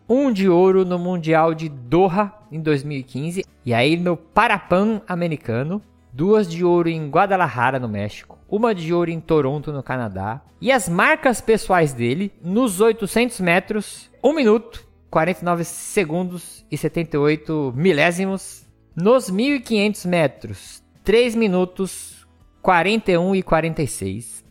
um 0.08 0.32
de 0.32 0.48
ouro 0.48 0.84
no 0.84 0.98
Mundial 0.98 1.54
de 1.54 1.68
Doha 1.68 2.34
em 2.50 2.60
2015, 2.60 3.44
e 3.64 3.72
aí 3.72 3.96
no 3.96 4.16
Parapan 4.16 5.00
americano, 5.06 5.80
duas 6.12 6.50
de 6.50 6.64
ouro 6.64 6.88
em 6.88 7.08
Guadalajara, 7.08 7.78
no 7.78 7.88
México, 7.88 8.36
uma 8.48 8.74
de 8.74 8.92
ouro 8.92 9.12
em 9.12 9.20
Toronto, 9.20 9.72
no 9.72 9.80
Canadá, 9.80 10.42
e 10.60 10.72
as 10.72 10.88
marcas 10.88 11.40
pessoais 11.40 11.92
dele 11.92 12.32
nos 12.42 12.80
800 12.80 13.38
metros, 13.38 14.10
1 14.24 14.34
minuto 14.34 14.89
49 15.10 15.64
segundos 15.64 16.64
e 16.70 16.76
78 16.76 17.72
milésimos. 17.76 18.64
Nos 18.94 19.30
1.500 19.30 20.08
metros, 20.08 20.82
3 21.04 21.34
minutos 21.34 22.26
41 22.62 23.34
e 23.34 23.42
46. 23.42 24.44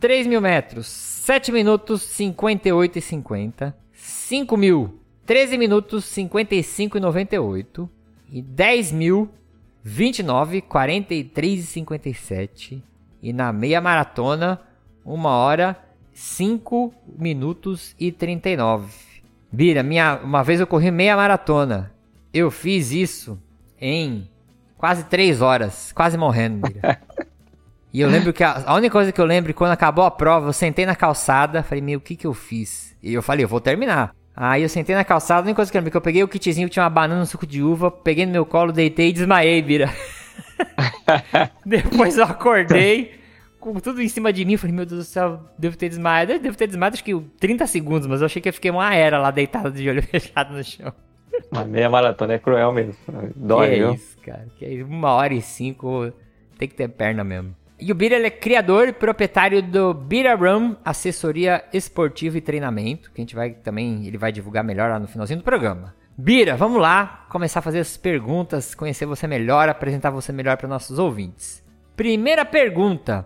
3 0.00 0.26
mil 0.26 0.40
metros, 0.40 0.86
7 0.86 1.50
minutos 1.50 2.02
58 2.02 2.98
e 2.98 3.00
50. 3.02 3.76
5 3.92 4.56
mil, 4.56 5.00
13 5.26 5.58
minutos 5.58 6.04
55 6.06 6.98
e 6.98 7.00
98. 7.00 7.90
E 8.30 8.40
10 8.42 8.92
mil, 8.92 9.28
29, 9.82 10.60
43 10.62 11.60
e 11.60 11.62
57. 11.62 12.82
E 13.20 13.32
na 13.32 13.52
meia 13.52 13.80
maratona, 13.80 14.60
1 15.04 15.24
hora, 15.24 15.84
5 16.12 16.94
minutos 17.18 17.96
e 17.98 18.12
39. 18.12 19.07
Bira, 19.50 19.82
minha, 19.82 20.20
uma 20.22 20.42
vez 20.42 20.60
eu 20.60 20.66
corri 20.66 20.90
meia 20.90 21.16
maratona. 21.16 21.92
Eu 22.32 22.50
fiz 22.50 22.92
isso 22.92 23.40
em 23.80 24.28
quase 24.76 25.04
3 25.04 25.40
horas, 25.40 25.92
quase 25.92 26.16
morrendo, 26.16 26.66
Bira. 26.68 27.00
E 27.90 28.02
eu 28.02 28.08
lembro 28.10 28.34
que 28.34 28.44
a, 28.44 28.64
a, 28.66 28.74
única 28.74 28.92
coisa 28.92 29.10
que 29.10 29.18
eu 29.18 29.24
lembro, 29.24 29.52
quando 29.54 29.72
acabou 29.72 30.04
a 30.04 30.10
prova, 30.10 30.50
eu 30.50 30.52
sentei 30.52 30.84
na 30.84 30.94
calçada, 30.94 31.62
falei, 31.62 31.80
meu, 31.80 31.98
o 31.98 32.02
que 32.02 32.16
que 32.16 32.26
eu 32.26 32.34
fiz? 32.34 32.94
E 33.02 33.14
eu 33.14 33.22
falei, 33.22 33.44
eu 33.44 33.48
vou 33.48 33.62
terminar. 33.62 34.14
Aí 34.36 34.62
eu 34.62 34.68
sentei 34.68 34.94
na 34.94 35.04
calçada, 35.04 35.40
a 35.40 35.44
única 35.44 35.56
coisa 35.56 35.72
que 35.72 35.76
eu 35.76 35.80
lembro 35.80 35.88
é 35.88 35.92
que 35.92 35.96
eu 35.96 36.02
peguei 36.02 36.22
o 36.22 36.28
kitzinho, 36.28 36.68
tinha 36.68 36.82
uma 36.82 36.90
banana, 36.90 37.22
um 37.22 37.26
suco 37.26 37.46
de 37.46 37.62
uva, 37.62 37.90
peguei 37.90 38.26
no 38.26 38.32
meu 38.32 38.44
colo, 38.44 38.72
deitei 38.72 39.08
e 39.08 39.12
desmaiei, 39.12 39.62
Bira. 39.62 39.90
Depois 41.64 42.16
eu 42.16 42.24
acordei, 42.24 43.18
com 43.58 43.74
tudo 43.74 44.00
em 44.00 44.08
cima 44.08 44.32
de 44.32 44.44
mim, 44.44 44.56
falei, 44.56 44.74
meu 44.74 44.86
Deus 44.86 45.00
do 45.00 45.04
céu, 45.04 45.40
devo 45.58 45.76
ter 45.76 45.88
desmaiado. 45.88 46.32
Eu 46.32 46.38
devo 46.38 46.56
ter 46.56 46.66
desmaiado 46.66 46.94
acho 46.94 47.04
que 47.04 47.18
30 47.40 47.66
segundos, 47.66 48.06
mas 48.06 48.20
eu 48.20 48.26
achei 48.26 48.40
que 48.40 48.48
eu 48.48 48.52
fiquei 48.52 48.70
uma 48.70 48.94
era 48.94 49.18
lá 49.18 49.30
deitado 49.30 49.72
de 49.72 49.88
olho 49.88 50.02
fechado 50.04 50.54
no 50.54 50.64
chão. 50.64 50.92
A 51.52 51.64
meia 51.64 51.88
maratona 51.88 52.34
é 52.34 52.38
cruel 52.38 52.72
mesmo. 52.72 52.94
Dói, 53.36 53.70
que 53.70 53.76
viu? 53.76 53.90
É 53.90 53.94
isso, 53.94 54.18
cara. 54.18 54.46
Que 54.56 54.64
é 54.64 54.84
uma 54.84 55.12
hora 55.12 55.34
e 55.34 55.42
cinco, 55.42 56.12
tem 56.58 56.68
que 56.68 56.74
ter 56.74 56.88
perna 56.88 57.22
mesmo. 57.22 57.54
E 57.80 57.92
o 57.92 57.94
Bira 57.94 58.16
ele 58.16 58.26
é 58.26 58.30
criador 58.30 58.88
e 58.88 58.92
proprietário 58.92 59.62
do 59.62 59.94
Bira 59.94 60.34
Rum, 60.34 60.74
assessoria 60.84 61.64
esportiva 61.72 62.36
e 62.36 62.40
treinamento, 62.40 63.10
que 63.12 63.20
a 63.20 63.22
gente 63.22 63.36
vai 63.36 63.50
também, 63.52 64.04
ele 64.04 64.18
vai 64.18 64.32
divulgar 64.32 64.64
melhor 64.64 64.90
lá 64.90 64.98
no 64.98 65.06
finalzinho 65.06 65.38
do 65.38 65.44
programa. 65.44 65.94
Bira, 66.16 66.56
vamos 66.56 66.82
lá, 66.82 67.26
começar 67.28 67.60
a 67.60 67.62
fazer 67.62 67.78
as 67.78 67.96
perguntas, 67.96 68.74
conhecer 68.74 69.06
você 69.06 69.28
melhor, 69.28 69.68
apresentar 69.68 70.10
você 70.10 70.32
melhor 70.32 70.56
para 70.56 70.66
nossos 70.66 70.98
ouvintes. 70.98 71.62
Primeira 71.94 72.44
pergunta: 72.44 73.24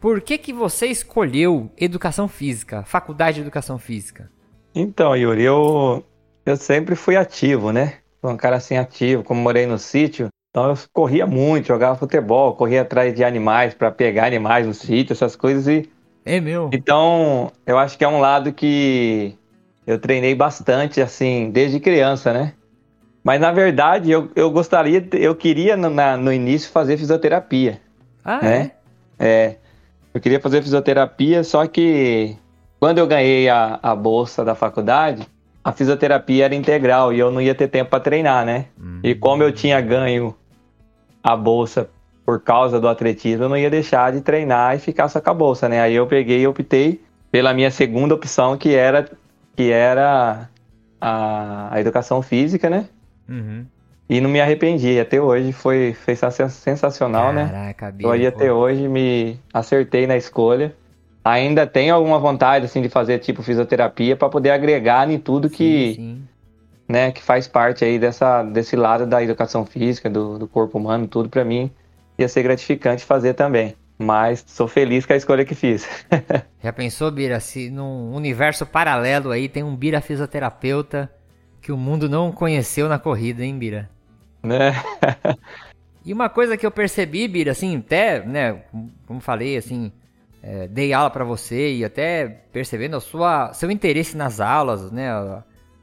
Por 0.00 0.20
que 0.20 0.38
que 0.38 0.52
você 0.52 0.86
escolheu 0.86 1.70
educação 1.76 2.28
física, 2.28 2.84
faculdade 2.84 3.36
de 3.36 3.40
educação 3.42 3.78
física? 3.78 4.30
Então, 4.74 5.16
Yuri, 5.16 5.42
eu 5.42 6.04
eu 6.44 6.56
sempre 6.56 6.94
fui 6.94 7.16
ativo, 7.16 7.72
né? 7.72 7.98
Fui 8.20 8.32
um 8.32 8.36
cara 8.36 8.56
assim 8.56 8.76
ativo, 8.76 9.24
como 9.24 9.40
morei 9.40 9.66
no 9.66 9.78
sítio, 9.78 10.28
então 10.50 10.70
eu 10.70 10.76
corria 10.92 11.26
muito, 11.26 11.66
jogava 11.66 11.98
futebol, 11.98 12.54
corria 12.54 12.82
atrás 12.82 13.14
de 13.14 13.24
animais 13.24 13.74
para 13.74 13.90
pegar 13.90 14.26
animais 14.26 14.66
no 14.66 14.74
sítio, 14.74 15.12
essas 15.12 15.34
coisas 15.34 15.66
e 15.66 15.88
É 16.24 16.40
meu. 16.40 16.68
então 16.72 17.50
eu 17.66 17.78
acho 17.78 17.96
que 17.98 18.04
é 18.04 18.08
um 18.08 18.20
lado 18.20 18.52
que 18.52 19.36
eu 19.86 19.98
treinei 19.98 20.34
bastante 20.34 21.00
assim 21.00 21.50
desde 21.50 21.80
criança, 21.80 22.32
né? 22.32 22.54
Mas 23.24 23.40
na 23.40 23.52
verdade 23.52 24.10
eu, 24.10 24.30
eu 24.36 24.50
gostaria, 24.50 25.06
eu 25.14 25.34
queria 25.34 25.76
no, 25.76 25.90
na- 25.90 26.16
no 26.16 26.32
início 26.32 26.70
fazer 26.70 26.96
fisioterapia, 26.96 27.80
Ah, 28.24 28.40
né? 28.42 28.72
É, 29.18 29.56
eu 30.16 30.20
queria 30.20 30.40
fazer 30.40 30.62
fisioterapia, 30.62 31.44
só 31.44 31.66
que 31.66 32.34
quando 32.80 32.96
eu 32.96 33.06
ganhei 33.06 33.50
a, 33.50 33.78
a 33.82 33.94
bolsa 33.94 34.42
da 34.42 34.54
faculdade, 34.54 35.28
a 35.62 35.72
fisioterapia 35.72 36.46
era 36.46 36.54
integral 36.54 37.12
e 37.12 37.18
eu 37.18 37.30
não 37.30 37.38
ia 37.38 37.54
ter 37.54 37.68
tempo 37.68 37.90
para 37.90 38.00
treinar, 38.00 38.46
né? 38.46 38.64
E 39.02 39.14
como 39.14 39.42
eu 39.42 39.52
tinha 39.52 39.78
ganho 39.78 40.34
a 41.22 41.36
bolsa 41.36 41.90
por 42.24 42.40
causa 42.40 42.80
do 42.80 42.88
atletismo, 42.88 43.44
eu 43.44 43.48
não 43.50 43.58
ia 43.58 43.68
deixar 43.68 44.10
de 44.10 44.22
treinar 44.22 44.74
e 44.74 44.78
ficar 44.78 45.08
só 45.08 45.20
com 45.20 45.30
a 45.30 45.34
bolsa, 45.34 45.68
né? 45.68 45.82
Aí 45.82 45.94
eu 45.94 46.06
peguei 46.06 46.40
e 46.40 46.46
optei 46.46 47.02
pela 47.30 47.52
minha 47.52 47.70
segunda 47.70 48.14
opção, 48.14 48.56
que 48.56 48.74
era, 48.74 49.10
que 49.54 49.70
era 49.70 50.48
a, 50.98 51.74
a 51.74 51.78
educação 51.78 52.22
física, 52.22 52.70
né? 52.70 52.88
Uhum. 53.28 53.66
E 54.08 54.20
não 54.20 54.30
me 54.30 54.40
arrependi. 54.40 54.98
Até 55.00 55.20
hoje 55.20 55.52
foi, 55.52 55.94
foi 55.94 56.14
sensa- 56.14 56.48
sensacional, 56.48 57.32
né? 57.32 57.46
Caraca, 57.46 57.94
aí 58.10 58.26
até 58.26 58.52
hoje, 58.52 58.86
me 58.88 59.38
acertei 59.52 60.06
na 60.06 60.16
escolha. 60.16 60.74
Ainda 61.24 61.66
tenho 61.66 61.92
alguma 61.92 62.18
vontade 62.20 62.66
assim 62.66 62.80
de 62.80 62.88
fazer 62.88 63.18
tipo 63.18 63.42
fisioterapia 63.42 64.14
para 64.14 64.28
poder 64.28 64.50
agregar 64.50 65.10
em 65.10 65.18
tudo 65.18 65.50
que, 65.50 65.94
Sim, 65.94 65.94
sim. 65.96 66.28
né, 66.88 67.10
que 67.10 67.20
faz 67.20 67.48
parte 67.48 67.84
aí 67.84 67.98
dessa, 67.98 68.44
desse 68.44 68.76
lado 68.76 69.04
da 69.06 69.20
educação 69.20 69.66
física, 69.66 70.08
do, 70.08 70.38
do 70.38 70.46
corpo 70.46 70.78
humano, 70.78 71.08
tudo 71.08 71.28
para 71.28 71.44
mim 71.44 71.68
ia 72.16 72.28
ser 72.28 72.44
gratificante 72.44 73.04
fazer 73.04 73.34
também. 73.34 73.74
Mas 73.98 74.44
sou 74.46 74.68
feliz 74.68 75.04
com 75.04 75.14
a 75.14 75.16
escolha 75.16 75.44
que 75.44 75.54
fiz. 75.54 75.88
Já 76.62 76.72
pensou, 76.72 77.10
Bira, 77.10 77.40
se 77.40 77.70
num 77.70 78.14
universo 78.14 78.64
paralelo 78.64 79.30
aí 79.32 79.48
tem 79.48 79.64
um 79.64 79.74
Bira 79.74 80.00
fisioterapeuta 80.00 81.10
que 81.60 81.72
o 81.72 81.76
mundo 81.76 82.08
não 82.08 82.30
conheceu 82.30 82.88
na 82.88 82.98
corrida, 83.00 83.44
hein, 83.44 83.58
Bira? 83.58 83.90
Né? 84.46 84.72
E 86.04 86.12
uma 86.12 86.28
coisa 86.28 86.56
que 86.56 86.64
eu 86.64 86.70
percebi, 86.70 87.26
Bira, 87.26 87.50
assim, 87.52 87.76
até, 87.78 88.24
né, 88.24 88.62
como 89.06 89.20
falei, 89.20 89.56
assim, 89.56 89.90
é, 90.42 90.68
dei 90.68 90.92
aula 90.92 91.10
pra 91.10 91.24
você 91.24 91.74
e 91.76 91.84
até 91.84 92.28
percebendo 92.52 92.96
a 92.96 93.00
sua, 93.00 93.52
seu 93.52 93.70
interesse 93.70 94.16
nas 94.16 94.38
aulas, 94.40 94.92
né, 94.92 95.10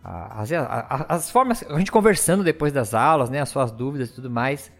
as, 0.03 0.51
a- 0.51 1.05
as 1.09 1.29
formas, 1.29 1.63
a 1.69 1.77
gente 1.77 1.91
conversando 1.91 2.43
depois 2.43 2.71
das 2.71 2.93
aulas, 2.93 3.29
né, 3.29 3.41
as 3.41 3.49
suas 3.49 3.71
dúvidas 3.71 4.09
e 4.09 4.13
tudo 4.13 4.29
mais, 4.29 4.71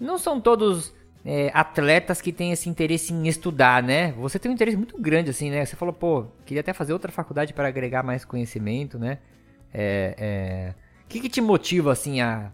não 0.00 0.16
são 0.18 0.40
todos 0.40 0.94
é, 1.24 1.50
atletas 1.52 2.20
que 2.20 2.32
têm 2.32 2.52
esse 2.52 2.68
interesse 2.68 3.12
em 3.12 3.26
estudar, 3.26 3.82
né? 3.82 4.12
Você 4.12 4.38
tem 4.38 4.50
um 4.50 4.54
interesse 4.54 4.76
muito 4.76 4.96
grande, 5.00 5.30
assim, 5.30 5.50
né? 5.50 5.64
Você 5.64 5.74
falou, 5.74 5.92
pô, 5.92 6.26
queria 6.44 6.60
até 6.60 6.72
fazer 6.72 6.92
outra 6.92 7.10
faculdade 7.10 7.52
para 7.52 7.66
agregar 7.68 8.02
mais 8.04 8.24
conhecimento, 8.24 8.96
né? 8.98 9.18
É, 9.74 10.14
é... 10.18 10.74
O 11.04 11.08
que, 11.08 11.20
que 11.20 11.28
te 11.28 11.40
motiva, 11.40 11.90
assim, 11.92 12.20
a, 12.20 12.52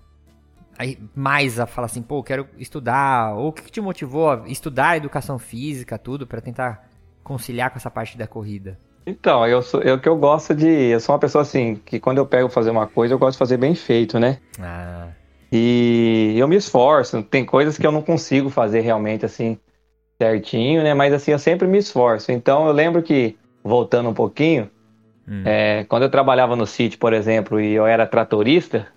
mais 1.15 1.61
a 1.61 1.67
falar 1.67 1.87
assim, 1.87 2.03
pô, 2.03 2.23
quero 2.23 2.47
estudar, 2.59 3.35
ou 3.35 3.49
o 3.49 3.53
que, 3.53 3.63
que 3.63 3.71
te 3.71 3.81
motivou 3.81 4.31
a 4.31 4.45
estudar 4.47 4.97
educação 4.97 5.39
física, 5.39 5.99
tudo, 5.99 6.27
pra 6.27 6.41
tentar 6.41 6.89
conciliar 7.23 7.71
com 7.71 7.77
essa 7.77 7.91
parte 7.91 8.17
da 8.19 8.27
corrida? 8.27 8.79
Então, 9.07 9.47
eu 9.47 9.63
sou 9.63 9.81
eu 9.83 9.99
que 9.99 10.09
eu 10.09 10.17
gosto 10.17 10.55
de, 10.55 10.67
eu 10.67 11.01
sou 11.01 11.13
uma 11.13 11.19
pessoa 11.19 11.43
assim 11.43 11.75
que 11.75 11.99
quando 11.99 12.19
eu 12.19 12.27
pego 12.27 12.49
fazer 12.49 12.71
uma 12.71 12.87
coisa, 12.87 13.15
eu 13.15 13.19
gosto 13.19 13.33
de 13.33 13.39
fazer 13.39 13.57
bem 13.57 13.75
feito, 13.75 14.19
né? 14.19 14.39
Ah, 14.61 15.09
E 15.53 16.35
eu 16.37 16.49
me 16.49 16.57
esforço. 16.57 17.23
Tem 17.23 17.45
coisas 17.45 17.77
que 17.77 17.87
eu 17.87 17.93
não 17.93 18.01
consigo 18.01 18.49
fazer 18.49 18.81
realmente 18.81 19.27
assim 19.27 19.59
certinho, 20.21 20.83
né? 20.83 20.95
Mas 20.95 21.13
assim, 21.13 21.33
eu 21.33 21.39
sempre 21.39 21.67
me 21.67 21.79
esforço. 21.79 22.31
Então 22.33 22.67
eu 22.67 22.73
lembro 22.73 23.03
que, 23.03 23.37
voltando 23.63 24.09
um 24.09 24.15
pouquinho, 24.15 24.71
Hum. 25.29 25.43
é, 25.45 25.85
quando 25.85 26.03
eu 26.03 26.11
trabalhava 26.11 26.57
no 26.57 26.67
sítio, 26.67 26.99
por 26.99 27.13
exemplo, 27.13 27.61
e 27.61 27.73
eu 27.73 27.87
era 27.87 28.07
tratorista, 28.07 28.89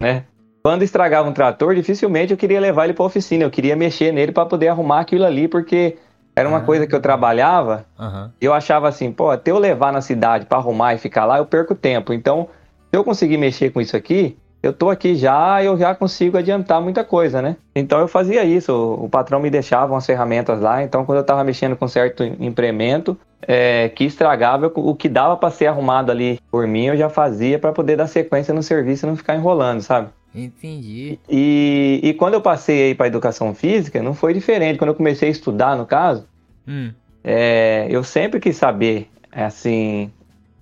né? 0.00 0.24
Quando 0.68 0.82
estragava 0.82 1.26
um 1.26 1.32
trator, 1.32 1.74
dificilmente 1.74 2.30
eu 2.30 2.36
queria 2.36 2.60
levar 2.60 2.84
ele 2.84 2.92
para 2.92 3.02
oficina. 3.06 3.42
Eu 3.42 3.50
queria 3.50 3.74
mexer 3.74 4.12
nele 4.12 4.32
para 4.32 4.44
poder 4.44 4.68
arrumar 4.68 5.00
aquilo 5.00 5.24
ali, 5.24 5.48
porque 5.48 5.96
era 6.36 6.46
uma 6.46 6.58
Ah. 6.58 6.60
coisa 6.60 6.86
que 6.86 6.94
eu 6.94 7.00
trabalhava 7.00 7.86
aham. 7.98 8.30
eu 8.38 8.52
achava 8.52 8.86
assim, 8.86 9.10
pô, 9.10 9.30
até 9.30 9.50
eu 9.50 9.58
levar 9.58 9.90
na 9.94 10.02
cidade 10.02 10.44
pra 10.44 10.58
arrumar 10.58 10.92
e 10.92 10.98
ficar 10.98 11.24
lá, 11.24 11.38
eu 11.38 11.46
perco 11.46 11.74
tempo. 11.74 12.12
Então, 12.12 12.48
se 12.90 12.98
eu 12.98 13.02
conseguir 13.02 13.38
mexer 13.38 13.70
com 13.70 13.80
isso 13.80 13.96
aqui, 13.96 14.36
eu 14.62 14.70
tô 14.74 14.90
aqui 14.90 15.14
já, 15.14 15.64
eu 15.64 15.74
já 15.78 15.94
consigo 15.94 16.36
adiantar 16.36 16.82
muita 16.82 17.02
coisa, 17.02 17.40
né? 17.40 17.56
Então 17.74 17.98
eu 18.00 18.06
fazia 18.06 18.44
isso, 18.44 18.70
o, 18.70 19.06
o 19.06 19.08
patrão 19.08 19.40
me 19.40 19.48
deixava 19.48 19.94
umas 19.94 20.04
ferramentas 20.04 20.60
lá, 20.60 20.82
então 20.82 21.02
quando 21.06 21.16
eu 21.16 21.24
tava 21.24 21.42
mexendo 21.44 21.76
com 21.76 21.88
certo 21.88 22.22
implemento, 22.24 23.16
é, 23.40 23.88
que 23.88 24.04
estragava, 24.04 24.66
eu- 24.66 24.72
o 24.74 24.94
que 24.94 25.08
dava 25.08 25.34
pra 25.34 25.48
ser 25.48 25.68
arrumado 25.68 26.10
ali 26.12 26.38
por 26.50 26.66
mim, 26.66 26.84
eu 26.88 26.96
já 26.96 27.08
fazia 27.08 27.58
pra 27.58 27.72
poder 27.72 27.96
dar 27.96 28.06
sequência 28.06 28.52
no 28.52 28.62
serviço 28.62 29.06
e 29.06 29.08
não 29.08 29.16
ficar 29.16 29.34
enrolando, 29.34 29.80
sabe? 29.80 30.08
Entendi. 30.40 31.18
E, 31.28 32.00
e 32.02 32.14
quando 32.14 32.34
eu 32.34 32.40
passei 32.40 32.84
aí 32.88 32.94
pra 32.94 33.06
educação 33.06 33.54
física, 33.54 34.02
não 34.02 34.14
foi 34.14 34.32
diferente. 34.34 34.78
Quando 34.78 34.90
eu 34.90 34.94
comecei 34.94 35.28
a 35.28 35.32
estudar, 35.32 35.76
no 35.76 35.86
caso, 35.86 36.26
Hum. 36.66 36.90
é, 37.24 37.86
eu 37.90 38.02
sempre 38.04 38.38
quis 38.40 38.56
saber, 38.56 39.08
é, 39.32 39.44
assim, 39.44 40.10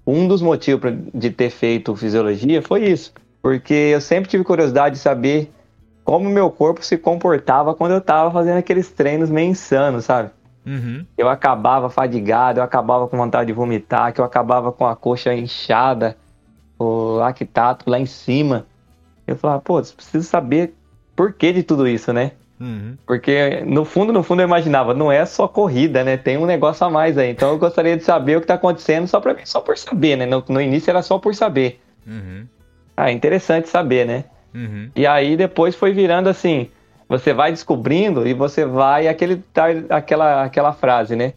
um 0.07 0.27
dos 0.29 0.41
motivos 0.41 0.81
pra- 0.81 0.93
de 1.15 1.31
ter 1.31 1.51
feito 1.51 1.95
fisiologia 1.97 2.63
foi 2.63 2.85
isso, 2.85 3.13
porque 3.43 3.75
eu 3.75 4.01
sempre 4.01 4.31
tive 4.31 4.45
curiosidade 4.45 4.95
de 4.97 5.01
saber 5.01 5.51
como 6.05 6.29
meu 6.31 6.49
corpo 6.51 6.85
se 6.85 6.97
comportava 6.97 7.75
quando 7.75 7.93
eu 7.93 8.01
tava 8.01 8.31
fazendo 8.31 8.59
aqueles 8.59 8.89
treinos 8.91 9.29
meio 9.29 9.51
insanos, 9.51 10.05
sabe? 10.05 10.31
Uhum. 10.65 11.05
Eu 11.19 11.29
acabava 11.29 11.89
fadigado, 11.91 12.61
eu 12.61 12.65
acabava 12.65 13.09
com 13.09 13.17
vontade 13.17 13.49
de 13.49 13.53
vomitar, 13.53 14.13
que 14.13 14.21
eu 14.21 14.25
acabava 14.25 14.71
com 14.73 14.87
a 14.87 14.95
coxa 14.95 15.35
inchada, 15.35 16.17
o 16.79 17.17
lactato 17.17 17.89
lá 17.91 17.99
em 17.99 18.07
cima. 18.07 18.67
Eu 19.27 19.37
falava, 19.37 19.61
pô, 19.61 19.83
preciso 19.83 20.27
saber 20.27 20.75
por 21.15 21.33
que 21.33 21.53
de 21.53 21.63
tudo 21.63 21.89
isso, 21.89 22.13
né? 22.13 22.33
Uhum. 22.59 22.97
Porque 23.07 23.63
no 23.67 23.85
fundo, 23.85 24.13
no 24.13 24.23
fundo 24.23 24.41
eu 24.41 24.47
imaginava, 24.47 24.95
não 24.95 25.13
é 25.13 25.25
só 25.27 25.47
corrida, 25.47 26.03
né? 26.03 26.17
Tem 26.17 26.37
um 26.37 26.47
negócio 26.47 26.87
a 26.87 26.91
mais 26.91 27.19
aí. 27.19 27.31
Então 27.31 27.51
eu 27.51 27.59
gostaria 27.59 27.97
de 27.97 28.05
saber 28.05 28.37
o 28.37 28.41
que 28.41 28.47
tá 28.47 28.55
acontecendo 28.55 29.07
só 29.07 29.21
para 29.21 29.35
mim, 29.35 29.43
só 29.45 29.61
por 29.61 29.77
saber, 29.77 30.17
né? 30.17 30.27
No, 30.27 30.43
no 30.49 30.61
início 30.61 30.91
era 30.91 31.03
só 31.03 31.19
por 31.19 31.35
saber. 31.35 31.81
Uhum. 32.07 32.47
Ah, 32.97 33.13
interessante 33.13 33.69
saber, 33.69 34.07
né? 34.07 34.25
Uhum. 34.55 34.91
E 34.97 35.07
aí 35.07 35.37
depois 35.37 35.75
foi 35.75 35.93
virando 35.93 36.31
assim, 36.31 36.71
você 37.09 37.35
vai 37.35 37.51
descobrindo 37.51 38.27
e 38.27 38.33
você 38.33 38.65
vai 38.65 39.07
aquele 39.07 39.45
aquela 39.91 40.45
aquela 40.45 40.73
frase, 40.73 41.15
né? 41.15 41.35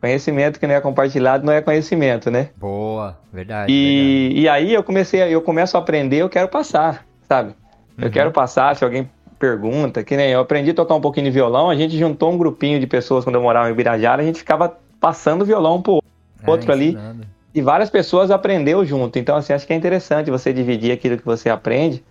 Conhecimento 0.00 0.60
que 0.60 0.66
não 0.66 0.74
é 0.74 0.80
compartilhado 0.80 1.44
não 1.44 1.52
é 1.52 1.62
conhecimento, 1.62 2.30
né? 2.30 2.50
Boa, 2.56 3.18
verdade. 3.32 3.72
E, 3.72 4.28
verdade. 4.28 4.40
e 4.40 4.48
aí 4.48 4.74
eu 4.74 4.82
comecei, 4.82 5.22
eu 5.22 5.40
começo 5.40 5.76
a 5.76 5.80
aprender, 5.80 6.18
eu 6.18 6.28
quero 6.28 6.46
passar, 6.48 7.04
sabe? 7.28 7.54
Eu 7.98 8.06
Uhum. 8.06 8.10
quero 8.10 8.32
passar, 8.32 8.74
se 8.76 8.84
alguém 8.84 9.08
pergunta, 9.38 10.02
que 10.02 10.16
nem 10.16 10.30
eu 10.30 10.40
aprendi 10.40 10.70
a 10.70 10.74
tocar 10.74 10.94
um 10.94 11.00
pouquinho 11.00 11.26
de 11.26 11.30
violão, 11.32 11.70
a 11.70 11.76
gente 11.76 11.96
juntou 11.96 12.32
um 12.32 12.38
grupinho 12.38 12.80
de 12.80 12.86
pessoas 12.86 13.24
quando 13.24 13.36
eu 13.36 13.42
morava 13.42 13.68
em 13.68 13.72
Ibirajara, 13.72 14.22
a 14.22 14.24
gente 14.24 14.38
ficava 14.38 14.76
passando 15.00 15.44
violão 15.44 15.80
pro 15.80 15.98
Ah, 16.42 16.50
outro 16.50 16.72
ali. 16.72 16.88
ensinando. 16.88 17.26
e 17.54 17.62
várias 17.62 17.90
pessoas 17.90 18.30
aprendeu 18.30 18.84
junto. 18.84 19.18
Então, 19.18 19.34
assim, 19.34 19.52
acho 19.52 19.66
que 19.66 19.72
é 19.72 19.76
interessante 19.76 20.30
você 20.30 20.52
dividir 20.52 20.92
aquilo 20.92 21.16
que 21.16 21.24
você 21.24 21.48
aprende. 21.48 22.04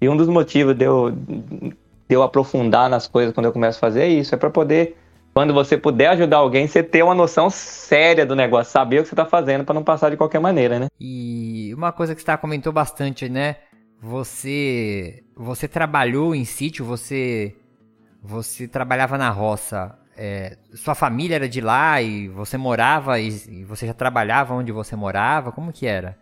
E 0.00 0.08
um 0.08 0.16
dos 0.16 0.28
motivos 0.28 0.76
de 0.76 0.84
eu, 0.84 1.10
de 1.10 1.74
eu 2.10 2.22
aprofundar 2.22 2.88
nas 2.90 3.08
coisas 3.08 3.32
quando 3.34 3.46
eu 3.46 3.52
começo 3.52 3.78
a 3.78 3.80
fazer 3.80 4.02
é 4.02 4.08
isso, 4.08 4.34
é 4.34 4.38
para 4.38 4.50
poder, 4.50 4.96
quando 5.34 5.52
você 5.54 5.76
puder 5.78 6.08
ajudar 6.08 6.36
alguém, 6.36 6.66
você 6.68 6.82
ter 6.82 7.02
uma 7.02 7.14
noção 7.14 7.48
séria 7.50 8.24
do 8.26 8.36
negócio, 8.36 8.70
saber 8.72 9.00
o 9.00 9.02
que 9.02 9.08
você 9.08 9.16
tá 9.16 9.24
fazendo 9.24 9.64
para 9.64 9.74
não 9.74 9.82
passar 9.82 10.10
de 10.10 10.16
qualquer 10.16 10.40
maneira, 10.40 10.78
né? 10.78 10.86
E 11.00 11.72
uma 11.74 11.90
coisa 11.90 12.14
que 12.14 12.20
você 12.20 12.26
tá- 12.26 12.36
comentou 12.36 12.72
bastante, 12.72 13.28
né? 13.28 13.56
Você 14.02 15.22
você 15.36 15.68
trabalhou 15.68 16.34
em 16.34 16.44
sítio, 16.44 16.84
você 16.84 17.54
você 18.22 18.68
trabalhava 18.68 19.18
na 19.18 19.30
roça. 19.30 19.98
é, 20.16 20.58
sua 20.74 20.94
família 20.94 21.36
era 21.36 21.48
de 21.48 21.60
lá 21.60 22.02
e 22.02 22.28
você 22.28 22.56
morava 22.58 23.20
e, 23.20 23.28
e 23.48 23.64
você 23.64 23.86
já 23.86 23.94
trabalhava 23.94 24.54
onde 24.54 24.72
você 24.72 24.96
morava? 24.96 25.52
Como 25.52 25.72
que 25.72 25.86
era? 25.86 26.18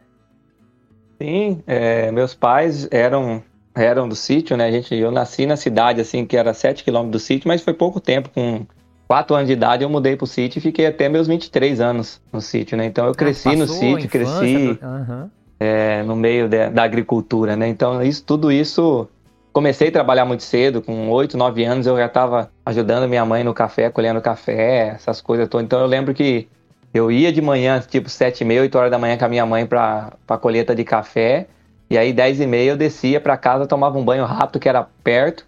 Sim, 1.21 1.63
é, 1.67 2.11
meus 2.11 2.35
pais 2.35 2.89
eram 2.91 3.43
eram 3.75 4.09
do 4.09 4.17
sítio, 4.17 4.57
né? 4.57 4.67
A 4.67 4.71
gente, 4.71 4.95
eu 4.95 5.11
nasci 5.13 5.47
na 5.47 5.57
cidade, 5.57 6.01
assim, 6.01 6.27
que 6.27 6.37
era 6.37 6.53
7 6.53 6.83
quilômetros 6.83 7.23
do 7.23 7.25
sítio, 7.25 7.47
mas 7.49 7.63
foi 7.63 7.73
pouco 7.73 8.01
tempo, 8.01 8.29
com 8.31 8.67
4 9.07 9.35
anos 9.37 9.47
de 9.47 9.53
idade 9.53 9.85
eu 9.85 9.89
mudei 9.91 10.17
pro 10.17 10.27
sítio 10.27 10.59
e 10.59 10.63
fiquei 10.63 10.87
até 10.87 11.09
meus 11.09 11.29
23 11.29 11.81
anos 11.81 12.21
no 12.33 12.41
sítio, 12.41 12.77
né? 12.77 12.85
Então 12.87 13.07
eu 13.07 13.15
cresci 13.15 13.51
Ah, 13.51 13.57
no 13.57 13.67
sítio, 13.67 14.09
cresci... 14.11 14.75
do- 14.75 14.85
Aham. 14.85 15.31
É, 15.61 16.03
no 16.03 16.17
meio 16.17 16.49
de- 16.49 16.71
da 16.71 16.83
agricultura, 16.83 17.55
né? 17.55 17.69
Então, 17.69 18.03
isso, 18.03 18.25
tudo 18.25 18.51
isso. 18.51 19.07
Comecei 19.53 19.89
a 19.89 19.93
trabalhar 19.93 20.25
muito 20.25 20.43
cedo, 20.45 20.81
com 20.81 21.11
8, 21.11 21.37
9 21.37 21.65
anos 21.65 21.87
eu 21.87 21.97
já 21.97 22.07
estava 22.07 22.51
ajudando 22.65 23.09
minha 23.09 23.25
mãe 23.25 23.45
no 23.45 23.53
café, 23.53 23.91
colhendo 23.91 24.21
café, 24.21 24.93
essas 24.95 25.21
coisas 25.21 25.49
todas. 25.49 25.65
Então, 25.65 25.81
eu 25.81 25.87
lembro 25.87 26.15
que 26.15 26.49
eu 26.95 27.11
ia 27.11 27.33
de 27.33 27.43
manhã, 27.43 27.81
tipo 27.81 28.09
7 28.09 28.41
e 28.41 28.45
meia, 28.45 28.63
8 28.63 28.79
horas 28.79 28.91
da 28.91 28.99
manhã 28.99 29.19
com 29.19 29.25
a 29.25 29.29
minha 29.29 29.45
mãe 29.45 29.67
para 29.67 30.13
a 30.29 30.39
colheita 30.39 30.75
de 30.75 30.85
café. 30.85 31.47
E 31.91 31.99
aí, 31.99 32.13
10 32.13 32.41
e 32.41 32.47
meia, 32.47 32.71
eu 32.71 32.77
descia 32.77 33.21
para 33.21 33.37
casa, 33.37 33.67
tomava 33.67 33.99
um 33.99 34.05
banho 34.05 34.25
rápido, 34.25 34.61
que 34.61 34.69
era 34.69 34.87
perto, 35.03 35.45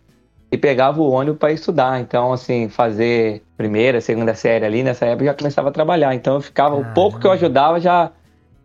e 0.50 0.58
pegava 0.58 1.00
o 1.00 1.08
ônibus 1.08 1.38
para 1.38 1.52
estudar. 1.52 2.00
Então, 2.00 2.32
assim, 2.32 2.68
fazer 2.68 3.42
primeira, 3.56 4.00
segunda 4.00 4.34
série 4.34 4.64
ali, 4.66 4.82
nessa 4.82 5.06
época 5.06 5.22
eu 5.22 5.28
já 5.28 5.34
começava 5.34 5.68
a 5.68 5.72
trabalhar. 5.72 6.12
Então, 6.12 6.34
eu 6.34 6.40
ficava, 6.40 6.74
o 6.74 6.84
pouco 6.92 7.20
que 7.20 7.26
eu 7.26 7.30
ajudava 7.30 7.78
já 7.78 8.10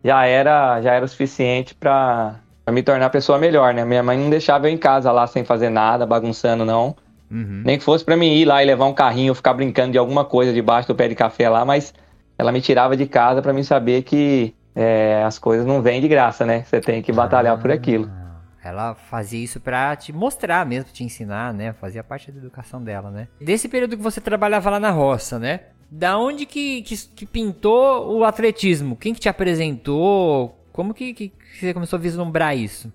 já 0.03 0.25
era 0.25 0.81
já 0.81 0.93
era 0.93 1.05
o 1.05 1.07
suficiente 1.07 1.75
para 1.75 2.35
me 2.71 2.83
tornar 2.83 3.09
pessoa 3.09 3.37
melhor, 3.37 3.73
né? 3.73 3.83
Minha 3.85 4.03
mãe 4.03 4.17
não 4.17 4.29
deixava 4.29 4.67
eu 4.67 4.73
em 4.73 4.77
casa 4.77 5.11
lá 5.11 5.25
sem 5.27 5.43
fazer 5.43 5.69
nada, 5.69 6.05
bagunçando 6.05 6.65
não. 6.65 6.95
Uhum. 7.29 7.61
Nem 7.65 7.77
que 7.77 7.83
fosse 7.83 8.05
para 8.05 8.15
mim 8.15 8.33
ir 8.33 8.45
lá 8.45 8.63
e 8.63 8.65
levar 8.65 8.85
um 8.85 8.93
carrinho, 8.93 9.35
ficar 9.35 9.53
brincando 9.53 9.91
de 9.91 9.97
alguma 9.97 10.23
coisa 10.23 10.53
debaixo 10.53 10.87
do 10.87 10.95
pé 10.95 11.07
de 11.07 11.15
café 11.15 11.49
lá, 11.49 11.65
mas 11.65 11.93
ela 12.37 12.51
me 12.51 12.61
tirava 12.61 12.95
de 12.95 13.05
casa 13.05 13.41
para 13.41 13.51
mim 13.51 13.63
saber 13.63 14.03
que 14.03 14.53
é, 14.75 15.23
as 15.25 15.39
coisas 15.39 15.65
não 15.65 15.81
vêm 15.81 15.99
de 15.99 16.07
graça, 16.07 16.45
né? 16.45 16.63
Você 16.63 16.79
tem 16.79 17.01
que 17.01 17.11
batalhar 17.11 17.57
por 17.59 17.71
aquilo. 17.71 18.09
Ah, 18.09 18.37
Ela 18.63 18.95
fazia 18.95 19.43
isso 19.43 19.59
pra 19.59 19.95
te 19.95 20.13
mostrar 20.13 20.65
mesmo, 20.65 20.91
te 20.91 21.03
ensinar, 21.03 21.53
né? 21.53 21.73
Fazia 21.73 22.03
parte 22.03 22.31
da 22.31 22.37
educação 22.37 22.81
dela, 22.81 23.09
né? 23.09 23.27
Desse 23.41 23.67
período 23.67 23.97
que 23.97 24.03
você 24.03 24.21
trabalhava 24.21 24.69
lá 24.69 24.79
na 24.79 24.91
roça, 24.91 25.39
né? 25.39 25.61
Da 25.89 26.17
onde 26.17 26.45
que, 26.45 26.81
que, 26.83 26.95
que 27.15 27.25
pintou 27.25 28.17
o 28.17 28.23
atletismo? 28.25 28.95
Quem 28.97 29.13
que 29.13 29.19
te 29.19 29.29
apresentou? 29.29 30.57
Como 30.73 30.93
que, 30.93 31.13
que, 31.13 31.29
que 31.29 31.59
você 31.59 31.73
começou 31.73 31.97
a 31.97 32.01
vislumbrar 32.01 32.55
isso? 32.57 32.91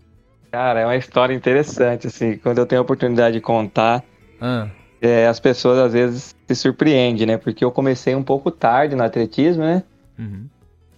Cara, 0.50 0.80
é 0.80 0.86
uma 0.86 0.96
história 0.96 1.34
interessante, 1.34 2.06
assim, 2.06 2.36
quando 2.38 2.58
eu 2.58 2.66
tenho 2.66 2.80
a 2.80 2.82
oportunidade 2.84 3.34
de 3.36 3.40
contar, 3.40 4.04
Ah, 4.40 4.70
é, 5.00 5.26
as 5.26 5.40
pessoas 5.40 5.78
às 5.78 5.92
vezes 5.92 6.34
se 6.48 6.54
surpreendem, 6.54 7.26
né? 7.26 7.36
Porque 7.38 7.64
eu 7.64 7.72
comecei 7.72 8.14
um 8.14 8.22
pouco 8.22 8.50
tarde 8.50 8.94
no 8.96 9.02
atletismo, 9.04 9.62
né? 9.64 9.84
uhum. 10.18 10.48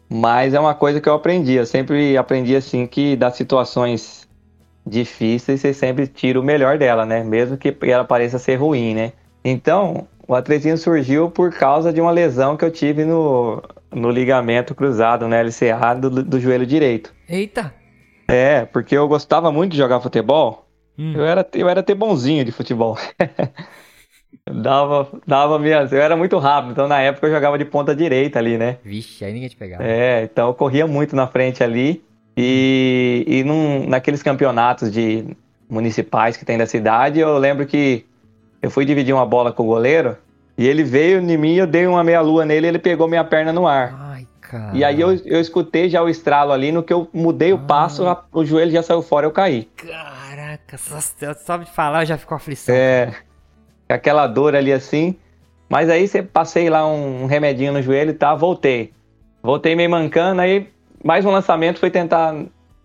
Mas 0.08 0.54
é 0.54 0.60
uma 0.60 0.74
coisa 0.74 1.00
que 1.00 1.08
eu 1.08 1.14
aprendi. 1.14 1.54
Eu 1.54 1.66
sempre 1.66 2.16
aprendi 2.16 2.54
assim 2.54 2.86
que 2.86 3.16
das 3.16 3.36
situações 3.36 4.28
difíceis 4.86 5.60
você 5.60 5.74
sempre 5.74 6.06
tira 6.06 6.40
o 6.40 6.44
melhor 6.44 6.78
dela, 6.78 7.06
né? 7.06 7.24
Mesmo 7.24 7.56
que 7.58 7.76
ela 7.82 8.04
pareça 8.04 8.38
ser 8.38 8.56
ruim, 8.56 8.94
né? 8.94 9.12
Então, 9.44 10.08
o 10.26 10.34
atletismo 10.34 10.78
surgiu 10.78 11.30
por 11.30 11.52
causa 11.52 11.92
de 11.92 12.00
uma 12.00 12.10
lesão 12.10 12.56
que 12.56 12.64
eu 12.64 12.70
tive 12.70 13.04
no, 13.04 13.62
no 13.92 14.10
ligamento 14.10 14.74
cruzado, 14.74 15.28
no 15.28 15.34
LCA 15.34 15.94
do, 16.00 16.22
do 16.22 16.40
joelho 16.40 16.66
direito. 16.66 17.14
Eita! 17.28 17.74
É, 18.28 18.64
porque 18.64 18.96
eu 18.96 19.06
gostava 19.06 19.52
muito 19.52 19.72
de 19.72 19.78
jogar 19.78 20.00
futebol. 20.00 20.66
Hum. 20.98 21.12
Eu 21.14 21.24
era, 21.24 21.46
eu 21.54 21.68
era 21.68 21.80
até 21.80 21.94
bonzinho 21.94 22.44
de 22.44 22.52
futebol. 22.52 22.96
Dava, 24.46 25.08
dava 25.26 25.58
minhas. 25.58 25.90
Eu 25.90 26.02
era 26.02 26.16
muito 26.16 26.36
rápido, 26.38 26.72
então 26.72 26.86
na 26.86 27.00
época 27.00 27.26
eu 27.26 27.32
jogava 27.32 27.56
de 27.56 27.64
ponta 27.64 27.96
direita 27.96 28.38
ali, 28.38 28.58
né? 28.58 28.76
Vixe, 28.84 29.24
aí 29.24 29.32
ninguém 29.32 29.48
te 29.48 29.56
pegava. 29.56 29.82
É, 29.82 30.24
então 30.24 30.48
eu 30.48 30.54
corria 30.54 30.86
muito 30.86 31.16
na 31.16 31.26
frente 31.26 31.64
ali. 31.64 32.04
E, 32.36 33.24
e 33.26 33.44
num, 33.44 33.88
naqueles 33.88 34.22
campeonatos 34.22 34.92
de 34.92 35.24
municipais 35.68 36.36
que 36.36 36.44
tem 36.44 36.58
da 36.58 36.66
cidade, 36.66 37.20
eu 37.20 37.38
lembro 37.38 37.64
que 37.64 38.04
eu 38.64 38.70
fui 38.70 38.84
dividir 38.86 39.12
uma 39.14 39.26
bola 39.26 39.52
com 39.52 39.62
o 39.62 39.66
goleiro 39.66 40.16
e 40.56 40.66
ele 40.66 40.82
veio 40.82 41.18
em 41.20 41.36
mim, 41.36 41.54
eu 41.56 41.66
dei 41.66 41.86
uma 41.86 42.02
meia-lua 42.02 42.44
nele 42.46 42.66
e 42.66 42.68
ele 42.70 42.78
pegou 42.78 43.06
minha 43.06 43.22
perna 43.22 43.52
no 43.52 43.66
ar. 43.66 43.94
Ai, 44.12 44.26
cara. 44.40 44.70
E 44.72 44.82
aí 44.82 44.98
eu, 45.00 45.14
eu 45.26 45.38
escutei 45.40 45.88
já 45.90 46.02
o 46.02 46.08
estralo 46.08 46.50
ali, 46.50 46.72
no 46.72 46.82
que 46.82 46.92
eu 46.92 47.06
mudei 47.12 47.52
o 47.52 47.58
passo, 47.58 48.06
a- 48.06 48.24
o 48.32 48.44
joelho 48.44 48.70
já 48.70 48.82
saiu 48.82 49.02
fora, 49.02 49.26
eu 49.26 49.30
caí. 49.30 49.68
Caraca, 49.76 50.78
só, 50.78 50.98
só 51.34 51.56
de 51.58 51.70
falar 51.70 52.06
já 52.06 52.16
ficou 52.16 52.36
aflição. 52.36 52.74
É, 52.74 53.12
aquela 53.88 54.26
dor 54.26 54.54
ali 54.56 54.72
assim. 54.72 55.16
Mas 55.68 55.90
aí 55.90 56.06
você 56.08 56.22
passei 56.22 56.70
lá 56.70 56.86
um, 56.86 57.24
um 57.24 57.26
remedinho 57.26 57.72
no 57.72 57.82
joelho 57.82 58.10
e 58.12 58.14
tá, 58.14 58.34
voltei. 58.34 58.92
Voltei 59.42 59.74
meio 59.76 59.90
mancando, 59.90 60.40
aí 60.40 60.68
mais 61.02 61.24
um 61.26 61.30
lançamento, 61.30 61.78
fui 61.80 61.90
tentar 61.90 62.34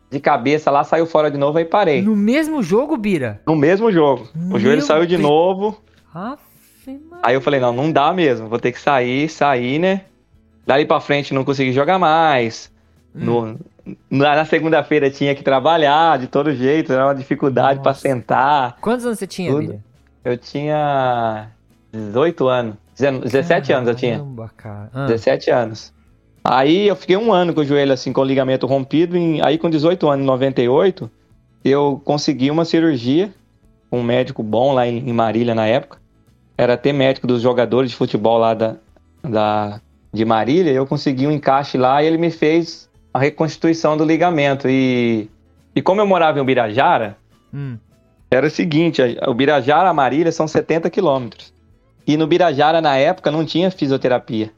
de 0.10 0.20
cabeça 0.20 0.72
lá, 0.72 0.84
saiu 0.84 1.06
fora 1.06 1.30
de 1.30 1.38
novo, 1.38 1.58
aí 1.58 1.66
parei. 1.66 2.02
No 2.02 2.16
mesmo 2.16 2.64
jogo, 2.64 2.98
Bira? 2.98 3.42
No 3.46 3.56
mesmo 3.56 3.92
jogo. 3.92 4.28
Meu 4.34 4.58
o 4.58 4.60
joelho 4.60 4.82
saiu 4.82 5.06
de 5.06 5.18
Deus. 5.18 5.22
novo. 5.22 5.80
Aff. 6.14 6.42
Aí 7.22 7.36
eu 7.36 7.42
falei, 7.42 7.60
não, 7.60 7.72
não 7.72 7.92
dá 7.92 8.12
mesmo. 8.12 8.48
Vou 8.48 8.58
ter 8.60 8.72
que 8.72 8.80
sair, 8.80 9.30
sair, 9.30 9.78
né? 9.78 10.02
Dali 10.66 10.86
pra 10.86 11.00
frente 11.00 11.34
não 11.34 11.44
consegui 11.44 11.72
jogar 11.72 12.00
mais. 12.00 12.72
Hum. 13.16 13.58
No, 14.10 14.18
na 14.18 14.46
segunda-feira 14.46 15.10
tinha 15.10 15.36
que 15.36 15.44
trabalhar 15.44 16.18
de 16.18 16.28
todo 16.28 16.54
jeito, 16.54 16.94
era 16.94 17.06
uma 17.06 17.16
dificuldade 17.16 17.80
pra 17.80 17.92
Nossa. 17.92 18.02
sentar. 18.02 18.78
Quantos 18.82 19.06
anos 19.06 19.20
você 19.20 19.28
tinha, 19.28 19.52
Tudo. 19.52 19.62
Bira? 19.68 19.80
Eu 20.24 20.38
tinha 20.38 21.48
18 21.92 22.48
anos. 22.48 22.76
17 22.96 23.72
anos 23.74 23.90
eu 23.90 23.96
tinha. 23.96 24.18
Caramba, 24.18 24.52
cara. 24.58 24.90
Ah, 24.94 25.06
17 25.06 25.50
anos. 25.52 25.94
Aí 26.52 26.88
eu 26.88 26.96
fiquei 26.96 27.16
um 27.16 27.32
ano 27.32 27.54
com 27.54 27.62
o 27.62 27.64
joelho 27.64 27.94
assim, 27.94 28.12
com 28.12 28.22
o 28.22 28.24
ligamento 28.24 28.66
rompido. 28.66 29.16
em- 29.16 29.40
aí 29.46 29.56
com 29.60 29.70
18 29.70 30.10
anos, 30.10 30.24
em 30.24 30.28
98, 30.28 31.08
eu 31.64 32.02
consegui 32.04 32.50
uma 32.50 32.66
cirurgia 32.66 33.32
com 33.88 34.00
um 34.00 34.04
médico 34.04 34.42
bom 34.42 34.74
lá 34.74 34.88
em, 34.88 35.14
Marília 35.14 35.54
na 35.54 35.68
época. 35.68 36.00
Era 36.58 36.74
até 36.74 36.92
médico 36.92 37.28
dos 37.28 37.40
jogadores 37.40 37.92
de 37.92 37.96
futebol 37.96 38.40
lá 38.40 38.56
da, 38.56 38.76
da, 39.22 39.80
de 40.12 40.26
Marília. 40.26 40.72
Eu 40.72 40.88
consegui 40.88 41.28
um 41.28 41.32
encaixe 41.32 41.78
lá 41.78 42.02
e 42.02 42.08
ele 42.08 42.18
me 42.18 42.32
fez 42.32 42.90
a 43.14 43.20
reconstituição 43.20 43.96
do 43.96 44.04
ligamento. 44.04 44.68
E, 44.68 45.30
e 45.76 45.84
como 45.84 46.02
eu 46.02 46.08
morava 46.08 46.40
em 46.40 46.42
Ubirajara, 46.42 47.16
hum. 47.54 47.78
era 48.32 48.48
o 48.48 48.50
seguinte, 48.50 49.04
o 49.28 49.34
Birajara 49.36 49.88
a 49.88 49.94
Marília 49.94 50.32
são 50.32 50.48
70 50.48 50.90
quilômetros. 50.90 51.54
E 52.08 52.18
no 52.18 52.26
Birajara, 52.26 52.82
na 52.82 52.98
época, 52.98 53.30
não 53.30 53.46
tinha 53.46 53.70
fisioterapia. 53.70 54.52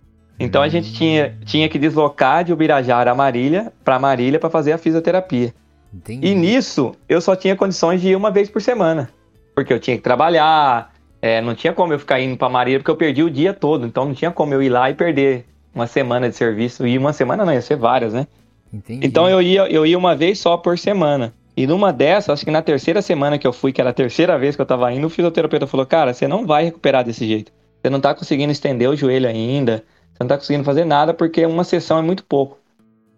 Então 0.43 0.62
a 0.62 0.69
gente 0.69 0.93
tinha, 0.93 1.38
tinha 1.45 1.67
que 1.69 1.77
deslocar 1.77 2.43
de 2.43 2.54
Ubirajara 2.54 3.12
a 3.12 3.15
Marília 3.15 3.71
para 3.84 3.99
Marília 3.99 4.39
para 4.39 4.49
fazer 4.49 4.71
a 4.71 4.77
fisioterapia. 4.77 5.54
Entendi. 5.93 6.27
E 6.27 6.36
nisso, 6.36 6.95
eu 7.08 7.19
só 7.19 7.36
tinha 7.36 7.56
condições 7.56 8.01
de 8.01 8.10
ir 8.10 8.15
uma 8.15 8.32
vez 8.32 8.49
por 8.49 8.62
semana. 8.62 9.10
Porque 9.54 9.73
eu 9.73 9.80
tinha 9.80 9.97
que 9.97 10.04
trabalhar, 10.04 10.93
é, 11.21 11.41
não 11.41 11.54
tinha 11.54 11.73
como 11.73 11.93
eu 11.93 11.99
ficar 11.99 12.19
indo 12.19 12.38
para 12.38 12.49
Marília, 12.49 12.80
porque 12.80 12.91
eu 12.91 12.95
perdi 12.95 13.23
o 13.23 13.30
dia 13.30 13.54
todo. 13.54 13.86
Então 13.86 14.06
não 14.06 14.13
tinha 14.13 14.32
como 14.32 14.54
eu 14.54 14.63
ir 14.63 14.69
lá 14.69 14.89
e 14.89 14.93
perder 14.93 15.45
uma 15.75 15.88
semana 15.88 16.30
de 16.30 16.36
serviço. 16.36 16.88
E 16.88 16.97
uma 16.97 17.13
semana 17.13 17.45
não, 17.45 17.54
ia 17.54 17.62
ser 17.62 17.75
várias, 17.75 18.13
né? 18.13 18.25
Entendi. 18.73 19.06
Então 19.06 19.30
eu 19.30 19.41
ia, 19.41 19.67
eu 19.69 19.86
ia 19.86 19.97
uma 19.97 20.15
vez 20.15 20.39
só 20.39 20.58
por 20.58 20.77
semana. 20.77 21.34
E 21.56 21.67
numa 21.67 21.91
dessas, 21.91 22.30
acho 22.30 22.45
que 22.45 22.51
na 22.51 22.62
terceira 22.62 23.01
semana 23.01 23.38
que 23.38 23.45
eu 23.45 23.51
fui, 23.51 23.73
que 23.73 23.82
era 23.82 23.89
a 23.89 23.93
terceira 23.93 24.38
vez 24.38 24.56
que 24.56 24.62
eu 24.62 24.65
tava 24.65 24.91
indo, 24.93 25.08
o 25.08 25.10
fisioterapeuta 25.10 25.67
falou: 25.67 25.86
Cara, 25.86 26.13
você 26.13 26.27
não 26.27 26.45
vai 26.45 26.63
recuperar 26.63 27.04
desse 27.04 27.27
jeito. 27.27 27.51
Você 27.82 27.89
não 27.89 27.99
tá 27.99 28.13
conseguindo 28.13 28.51
estender 28.51 28.89
o 28.89 28.95
joelho 28.95 29.27
ainda. 29.27 29.84
Você 30.22 30.24
não 30.24 30.28
tá 30.28 30.38
conseguindo 30.38 30.64
fazer 30.64 30.86
nada 30.86 31.14
porque 31.14 31.44
uma 31.46 31.64
sessão 31.64 31.98
é 31.98 32.02
muito 32.02 32.24
pouco. 32.24 32.60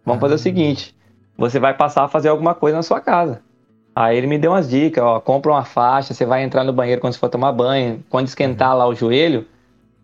Vamos 0.06 0.22
fazer 0.22 0.36
o 0.36 0.39
seguinte: 0.39 0.96
você 1.38 1.60
vai 1.60 1.74
passar 1.74 2.06
a 2.06 2.08
fazer 2.08 2.30
alguma 2.30 2.56
coisa 2.56 2.78
na 2.78 2.84
sua 2.84 3.02
casa. 3.02 3.42
Aí 3.96 4.18
ele 4.18 4.26
me 4.26 4.38
deu 4.38 4.52
umas 4.52 4.70
dicas, 4.70 5.04
ó, 5.04 5.20
compra 5.20 5.52
uma 5.52 5.66
faixa, 5.66 6.13
você 6.13 6.26
vai 6.26 6.44
entrar 6.44 6.63
no 6.63 6.74
banheiro 6.74 7.02
quando 7.02 7.13
você 7.13 7.20
for 7.20 7.30
tomar 7.30 7.52
banho, 7.52 8.04
quando 8.10 8.28
esquentar 8.28 8.76
lá 8.76 8.88
o 8.88 8.96
joelho, 8.96 9.46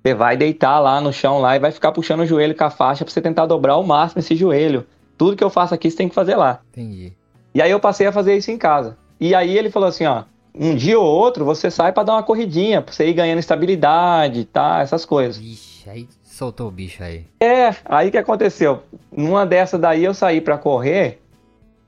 você 0.03 0.13
vai 0.13 0.37
deitar 0.37 0.77
lá 0.79 1.01
no 1.01 1.11
chão 1.11 1.39
lá 1.39 1.55
e 1.55 1.59
vai 1.59 1.71
ficar 1.71 1.91
puxando 1.91 2.19
o 2.19 2.25
joelho 2.25 2.55
com 2.55 2.65
a 2.65 2.69
faixa 2.69 3.03
pra 3.03 3.11
você 3.11 3.21
tentar 3.21 3.47
dobrar 3.47 3.73
ao 3.73 3.83
máximo 3.83 4.19
esse 4.19 4.35
joelho. 4.35 4.85
Tudo 5.17 5.35
que 5.35 5.43
eu 5.43 5.49
faço 5.49 5.73
aqui 5.73 5.89
você 5.89 5.97
tem 5.97 6.09
que 6.09 6.13
fazer 6.13 6.35
lá. 6.35 6.59
Entendi. 6.71 7.13
E 7.55 7.61
aí 7.61 7.71
eu 7.71 7.79
passei 7.79 8.05
a 8.07 8.11
fazer 8.11 8.35
isso 8.37 8.51
em 8.51 8.57
casa. 8.57 8.95
E 9.19 9.33
aí 9.33 9.57
ele 9.57 9.71
falou 9.71 9.89
assim, 9.89 10.05
ó, 10.05 10.23
um 10.53 10.75
dia 10.75 10.99
ou 10.99 11.05
outro 11.05 11.45
você 11.45 11.71
sai 11.71 11.91
pra 11.91 12.03
dar 12.03 12.13
uma 12.13 12.23
corridinha, 12.23 12.81
pra 12.81 12.93
você 12.93 13.07
ir 13.07 13.13
ganhando 13.13 13.39
estabilidade, 13.39 14.45
tá, 14.45 14.81
essas 14.81 15.03
coisas. 15.03 15.37
Vixe, 15.37 15.89
aí 15.89 16.07
soltou 16.39 16.69
o 16.69 16.71
bicho 16.71 17.03
aí. 17.03 17.25
É, 17.41 17.75
aí 17.83 18.09
que 18.09 18.17
aconteceu? 18.17 18.81
Numa 19.11 19.45
dessa 19.45 19.77
daí 19.77 20.05
eu 20.05 20.13
saí 20.13 20.39
pra 20.39 20.57
correr, 20.57 21.21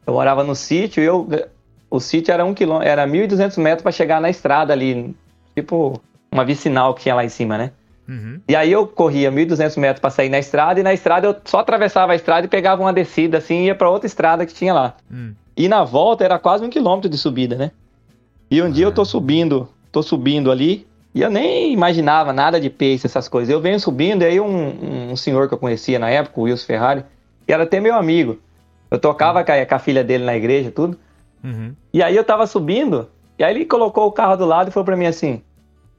eu 0.05 0.13
morava 0.13 0.43
no 0.43 0.53
sítio 0.53 1.01
e 1.01 1.05
eu, 1.05 1.25
o 1.89 2.01
sítio 2.01 2.33
era 2.33 2.43
um 2.43 2.53
quilômetro, 2.53 2.89
era 2.89 3.07
1.200 3.07 3.57
metros 3.57 3.81
pra 3.81 3.93
chegar 3.93 4.19
na 4.19 4.29
estrada 4.29 4.73
ali, 4.73 5.15
tipo 5.55 6.01
uma 6.29 6.43
vicinal 6.43 6.93
que 6.93 7.03
tinha 7.03 7.15
lá 7.15 7.23
em 7.23 7.29
cima, 7.29 7.57
né? 7.57 7.71
Uhum. 8.09 8.41
E 8.45 8.53
aí 8.53 8.69
eu 8.69 8.85
corria 8.85 9.31
1.200 9.31 9.77
metros 9.79 10.01
pra 10.01 10.09
sair 10.09 10.27
na 10.29 10.39
estrada 10.39 10.81
e 10.81 10.83
na 10.83 10.93
estrada 10.93 11.27
eu 11.27 11.35
só 11.45 11.59
atravessava 11.59 12.11
a 12.11 12.15
estrada 12.15 12.45
e 12.45 12.49
pegava 12.49 12.81
uma 12.81 12.91
descida 12.91 13.37
assim 13.37 13.61
e 13.61 13.65
ia 13.67 13.75
pra 13.75 13.89
outra 13.89 14.05
estrada 14.05 14.45
que 14.45 14.53
tinha 14.53 14.73
lá. 14.73 14.95
Hum. 15.09 15.33
E 15.55 15.69
na 15.69 15.85
volta 15.85 16.25
era 16.25 16.37
quase 16.37 16.65
um 16.65 16.69
quilômetro 16.69 17.09
de 17.09 17.17
subida, 17.17 17.55
né? 17.55 17.71
E 18.49 18.61
um 18.61 18.69
dia 18.69 18.85
eu 18.85 18.91
tô 18.91 19.05
subindo, 19.05 19.69
tô 19.93 20.03
subindo 20.03 20.51
ali, 20.51 20.85
e 21.13 21.21
eu 21.21 21.29
nem 21.29 21.73
imaginava 21.73 22.31
nada 22.31 22.59
de 22.59 22.69
pace, 22.69 23.05
essas 23.05 23.27
coisas. 23.27 23.51
Eu 23.51 23.59
venho 23.59 23.79
subindo, 23.79 24.21
e 24.21 24.25
aí 24.25 24.39
um, 24.39 25.11
um 25.11 25.15
senhor 25.15 25.47
que 25.47 25.53
eu 25.53 25.57
conhecia 25.57 25.99
na 25.99 26.09
época, 26.09 26.39
o 26.39 26.43
Wilson 26.43 26.65
Ferrari, 26.65 27.05
que 27.45 27.51
era 27.51 27.63
até 27.63 27.79
meu 27.79 27.95
amigo. 27.95 28.39
Eu 28.89 28.99
tocava 28.99 29.43
com 29.43 29.51
a, 29.51 29.65
com 29.65 29.75
a 29.75 29.79
filha 29.79 30.03
dele 30.03 30.23
na 30.23 30.35
igreja, 30.35 30.71
tudo. 30.71 30.97
Uhum. 31.43 31.73
E 31.93 32.01
aí 32.01 32.15
eu 32.15 32.23
tava 32.23 32.47
subindo, 32.47 33.09
e 33.37 33.43
aí 33.43 33.55
ele 33.55 33.65
colocou 33.65 34.07
o 34.07 34.11
carro 34.11 34.35
do 34.37 34.45
lado 34.45 34.69
e 34.69 34.71
falou 34.71 34.85
pra 34.85 34.95
mim 34.95 35.05
assim: 35.05 35.41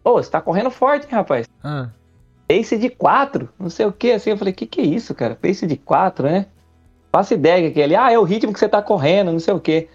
Ô, 0.05 0.13
você 0.13 0.31
tá 0.31 0.41
correndo 0.41 0.71
forte, 0.71 1.05
hein, 1.05 1.13
rapaz? 1.13 1.47
Ah, 1.63 1.89
Pace 2.49 2.77
de 2.77 2.89
4, 2.89 3.49
não 3.59 3.71
sei 3.71 3.87
o 3.87 3.93
que, 3.93 4.13
assim. 4.13 4.31
Eu 4.31 4.39
falei: 4.39 4.53
Que 4.53 4.67
que 4.67 4.81
é 4.81 4.85
isso, 4.85 5.15
cara? 5.15 5.35
Pace 5.35 5.67
de 5.67 5.77
4, 5.77 6.27
né? 6.27 6.47
Faço 7.11 7.35
ideia 7.35 7.71
que 7.71 7.79
ele, 7.79 7.95
ah, 7.95 8.11
é 8.11 8.19
o 8.19 8.23
ritmo 8.23 8.53
que 8.53 8.59
você 8.59 8.69
tá 8.69 8.81
correndo, 8.81 9.33
não 9.33 9.39
sei 9.39 9.53
o 9.53 9.61
que. 9.61 9.89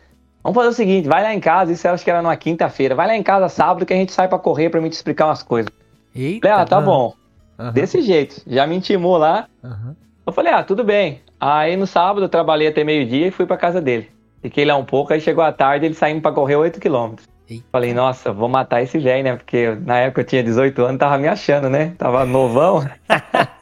Vamos 0.48 0.56
fazer 0.56 0.70
o 0.70 0.74
seguinte: 0.74 1.10
vai 1.10 1.22
lá 1.22 1.34
em 1.34 1.42
casa, 1.42 1.74
isso 1.74 1.86
eu 1.86 1.92
acho 1.94 2.06
que 2.06 2.10
era 2.10 2.22
numa 2.22 2.38
quinta-feira. 2.38 2.96
Vai 2.96 3.06
lá 3.06 3.18
em 3.18 3.22
casa 3.22 3.50
sábado 3.50 3.86
que 3.86 3.94
a 3.94 3.98
gente 3.98 4.14
sai 4.14 4.30
pra 4.30 4.40
correr 4.40 4.70
pra 4.70 4.80
me 4.80 4.90
te 4.90 4.94
explicar 4.94 5.26
umas 5.26 5.44
coisas. 5.44 5.70
eita. 6.16 6.48
Falei: 6.48 6.64
Ah, 6.64 6.66
tá 6.66 6.80
bom. 6.80 7.14
aham, 7.60 7.74
Desse 7.74 8.02
jeito. 8.02 8.42
Já 8.48 8.66
me 8.66 8.78
intimou 8.78 9.18
lá. 9.18 9.48
aham. 9.62 9.94
Eu 10.26 10.32
falei: 10.32 10.54
Ah, 10.54 10.64
tudo 10.64 10.86
bem. 10.86 11.22
Aí 11.38 11.76
no 11.76 11.86
sábado 11.86 12.24
eu 12.24 12.30
trabalhei 12.30 12.70
até 12.70 12.82
meio-dia 12.82 13.28
e 13.28 13.32
fui 13.32 13.46
pra 13.46 13.58
casa 13.58 13.82
dele. 13.82 14.10
Fiquei 14.42 14.64
lá 14.64 14.78
um 14.78 14.86
pouco, 14.86 15.12
aí 15.12 15.20
chegou 15.20 15.44
a 15.44 15.52
tarde 15.52 15.86
ele 15.86 15.96
saindo 15.96 16.22
pra 16.22 16.32
correr 16.32 16.56
8 16.56 16.80
quilômetros. 16.80 17.28
Falei, 17.70 17.94
nossa, 17.94 18.32
vou 18.32 18.48
matar 18.48 18.82
esse 18.82 18.98
velho, 19.00 19.24
né? 19.26 19.36
Porque 19.36 19.76
na 19.86 19.98
época 19.98 20.22
eu 20.22 20.26
tinha 20.26 20.42
18 20.44 20.82
anos, 20.84 20.98
tava 20.98 21.18
me 21.18 21.28
achando, 21.28 21.70
né? 21.70 21.94
Tava 21.98 22.26
novão. 22.26 22.88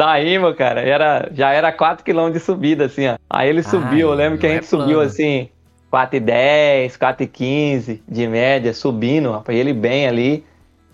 Saímos, 0.00 0.54
cara. 0.56 0.80
Era, 0.82 1.28
já 1.32 1.52
era 1.52 1.72
4 1.72 2.04
km 2.04 2.30
de 2.30 2.38
subida, 2.40 2.84
assim, 2.86 3.08
ó. 3.08 3.16
Aí 3.30 3.48
ele 3.48 3.62
subiu, 3.62 4.08
eu 4.10 4.14
lembro 4.14 4.38
que 4.38 4.46
a 4.46 4.48
não 4.50 4.56
é 4.56 4.58
gente 4.60 4.68
subiu 4.68 4.86
plano. 4.96 5.00
assim, 5.02 5.48
4,10, 5.92 6.98
4,15 6.98 8.00
de 8.06 8.26
média, 8.28 8.74
subindo, 8.74 9.32
rapaz. 9.32 9.58
Ele 9.58 9.72
bem 9.72 10.06
ali. 10.06 10.44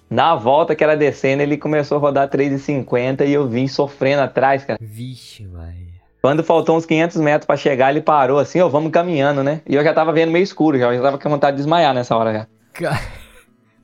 Na 0.08 0.34
volta 0.34 0.74
que 0.74 0.84
era 0.84 0.94
descendo, 0.94 1.42
ele 1.42 1.56
começou 1.56 1.96
a 1.96 2.00
rodar 2.00 2.28
3,50 2.28 3.26
e 3.26 3.32
eu 3.32 3.48
vim 3.48 3.66
sofrendo 3.66 4.22
atrás, 4.22 4.62
cara. 4.62 4.78
Vixe, 4.80 5.46
vai. 5.46 5.74
Quando 6.20 6.44
faltou 6.44 6.76
uns 6.76 6.84
500 6.86 7.16
metros 7.16 7.46
pra 7.46 7.56
chegar, 7.56 7.90
ele 7.90 8.02
parou 8.02 8.38
assim, 8.38 8.60
ó, 8.60 8.68
vamos 8.68 8.92
caminhando, 8.92 9.42
né? 9.42 9.62
E 9.66 9.74
eu 9.74 9.82
já 9.82 9.92
tava 9.94 10.12
vendo 10.12 10.30
meio 10.30 10.42
escuro, 10.44 10.78
já, 10.78 10.86
eu 10.86 10.96
já 10.98 11.02
tava 11.02 11.18
com 11.18 11.28
vontade 11.30 11.56
de 11.56 11.62
desmaiar 11.62 11.92
nessa 11.94 12.14
hora 12.16 12.32
já. 12.32 12.46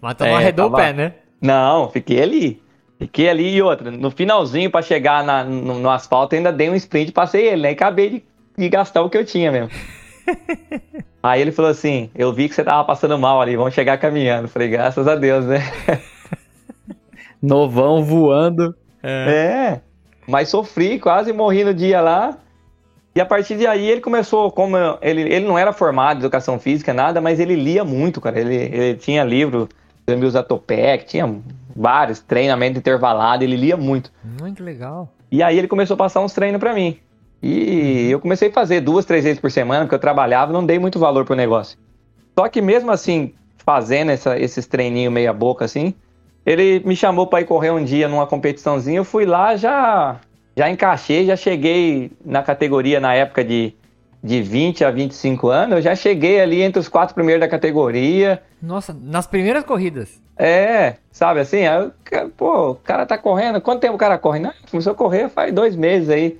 Mas 0.00 0.14
tu 0.14 0.24
É, 0.24 0.34
arredou 0.34 0.66
o 0.66 0.70
tava- 0.70 0.82
pé, 0.84 0.92
né? 0.92 1.14
Não, 1.40 1.88
fiquei 1.88 2.22
ali. 2.22 2.62
Fiquei 2.98 3.28
ali 3.28 3.54
e 3.54 3.62
outra. 3.62 3.90
No 3.90 4.10
finalzinho, 4.10 4.70
pra 4.70 4.82
chegar 4.82 5.22
na- 5.22 5.44
no, 5.44 5.78
no 5.78 5.90
asfalto, 5.90 6.34
ainda 6.34 6.52
dei 6.52 6.68
um 6.68 6.74
sprint, 6.74 7.12
passei 7.12 7.46
ele, 7.48 7.62
né? 7.62 7.70
E 7.70 7.72
acabei 7.72 8.10
de, 8.10 8.24
de 8.56 8.68
gastar 8.68 9.02
o 9.02 9.10
que 9.10 9.16
eu 9.16 9.24
tinha 9.24 9.52
mesmo. 9.52 9.70
Aí 11.22 11.40
ele 11.40 11.52
falou 11.52 11.70
assim: 11.70 12.10
Eu 12.14 12.32
vi 12.32 12.48
que 12.48 12.54
você 12.54 12.64
tava 12.64 12.84
passando 12.84 13.16
mal 13.18 13.40
ali, 13.40 13.56
vamos 13.56 13.72
chegar 13.74 13.98
caminhando. 13.98 14.48
Falei, 14.48 14.68
graças 14.68 15.06
a 15.06 15.14
Deus, 15.14 15.44
né? 15.46 15.60
Novão 17.40 18.02
voando. 18.04 18.74
É. 19.02 19.80
Mas 20.26 20.48
sofri, 20.48 20.98
quase 20.98 21.32
morri 21.32 21.64
no 21.64 21.72
dia 21.72 22.00
lá. 22.00 22.36
E 23.14 23.20
a 23.20 23.26
partir 23.26 23.56
de 23.56 23.66
aí 23.66 23.88
ele 23.88 24.00
começou, 24.00 24.50
como 24.52 24.76
ele, 25.00 25.22
ele 25.22 25.46
não 25.46 25.58
era 25.58 25.72
formado 25.72 26.18
em 26.18 26.20
educação 26.20 26.58
física, 26.58 26.92
nada, 26.92 27.20
mas 27.20 27.40
ele 27.40 27.54
lia 27.56 27.84
muito, 27.84 28.20
cara. 28.20 28.38
Ele, 28.38 28.54
ele 28.54 28.94
tinha 28.96 29.24
livro, 29.24 29.68
Emil 30.06 30.30
Zatopek, 30.30 31.04
tinha 31.06 31.26
vários 31.78 32.18
treinamentos 32.20 32.78
intervalados, 32.78 33.44
ele 33.44 33.56
lia 33.56 33.76
muito. 33.76 34.12
Muito 34.40 34.62
legal. 34.64 35.12
E 35.30 35.42
aí 35.42 35.56
ele 35.56 35.68
começou 35.68 35.94
a 35.94 35.98
passar 35.98 36.20
uns 36.20 36.32
treinos 36.32 36.58
pra 36.58 36.74
mim. 36.74 36.98
E 37.40 38.10
eu 38.10 38.18
comecei 38.18 38.48
a 38.48 38.52
fazer 38.52 38.80
duas, 38.80 39.04
três 39.04 39.22
vezes 39.22 39.38
por 39.40 39.50
semana, 39.50 39.84
porque 39.84 39.94
eu 39.94 39.98
trabalhava, 40.00 40.52
não 40.52 40.66
dei 40.66 40.78
muito 40.78 40.98
valor 40.98 41.24
pro 41.24 41.36
negócio. 41.36 41.78
Só 42.36 42.48
que 42.48 42.60
mesmo 42.60 42.90
assim, 42.90 43.32
fazendo 43.58 44.10
essa- 44.10 44.36
esses 44.38 44.66
treininhos 44.66 45.12
meia 45.12 45.32
boca 45.32 45.64
assim, 45.64 45.94
ele 46.44 46.82
me 46.84 46.96
chamou 46.96 47.26
pra 47.28 47.40
ir 47.40 47.44
correr 47.44 47.70
um 47.70 47.84
dia 47.84 48.08
numa 48.08 48.26
competiçãozinha, 48.26 48.96
eu 48.98 49.04
fui 49.04 49.24
lá, 49.24 49.54
já 49.56 50.16
já 50.56 50.68
encaixei, 50.68 51.24
já 51.26 51.36
cheguei 51.36 52.10
na 52.24 52.42
categoria 52.42 52.98
na 52.98 53.14
época 53.14 53.44
de, 53.44 53.72
de 54.22 54.42
20 54.42 54.84
a 54.84 54.90
25 54.90 55.48
anos, 55.48 55.76
eu 55.76 55.82
já 55.82 55.94
cheguei 55.94 56.40
ali 56.40 56.62
entre 56.62 56.80
os 56.80 56.88
quatro 56.88 57.14
primeiros 57.14 57.40
da 57.40 57.48
categoria. 57.48 58.42
Nossa, 58.60 58.96
nas 59.00 59.26
primeiras 59.26 59.64
corridas. 59.64 60.20
É, 60.36 60.94
sabe 61.10 61.40
assim? 61.40 61.66
Aí, 61.66 61.90
pô, 62.36 62.70
o 62.70 62.74
cara 62.76 63.04
tá 63.04 63.18
correndo. 63.18 63.60
Quanto 63.60 63.80
tempo 63.80 63.94
o 63.94 63.98
cara 63.98 64.18
corre? 64.18 64.38
Não, 64.38 64.52
começou 64.70 64.92
a 64.92 64.96
correr 64.96 65.28
faz 65.28 65.52
dois 65.52 65.74
meses 65.74 66.08
aí. 66.08 66.38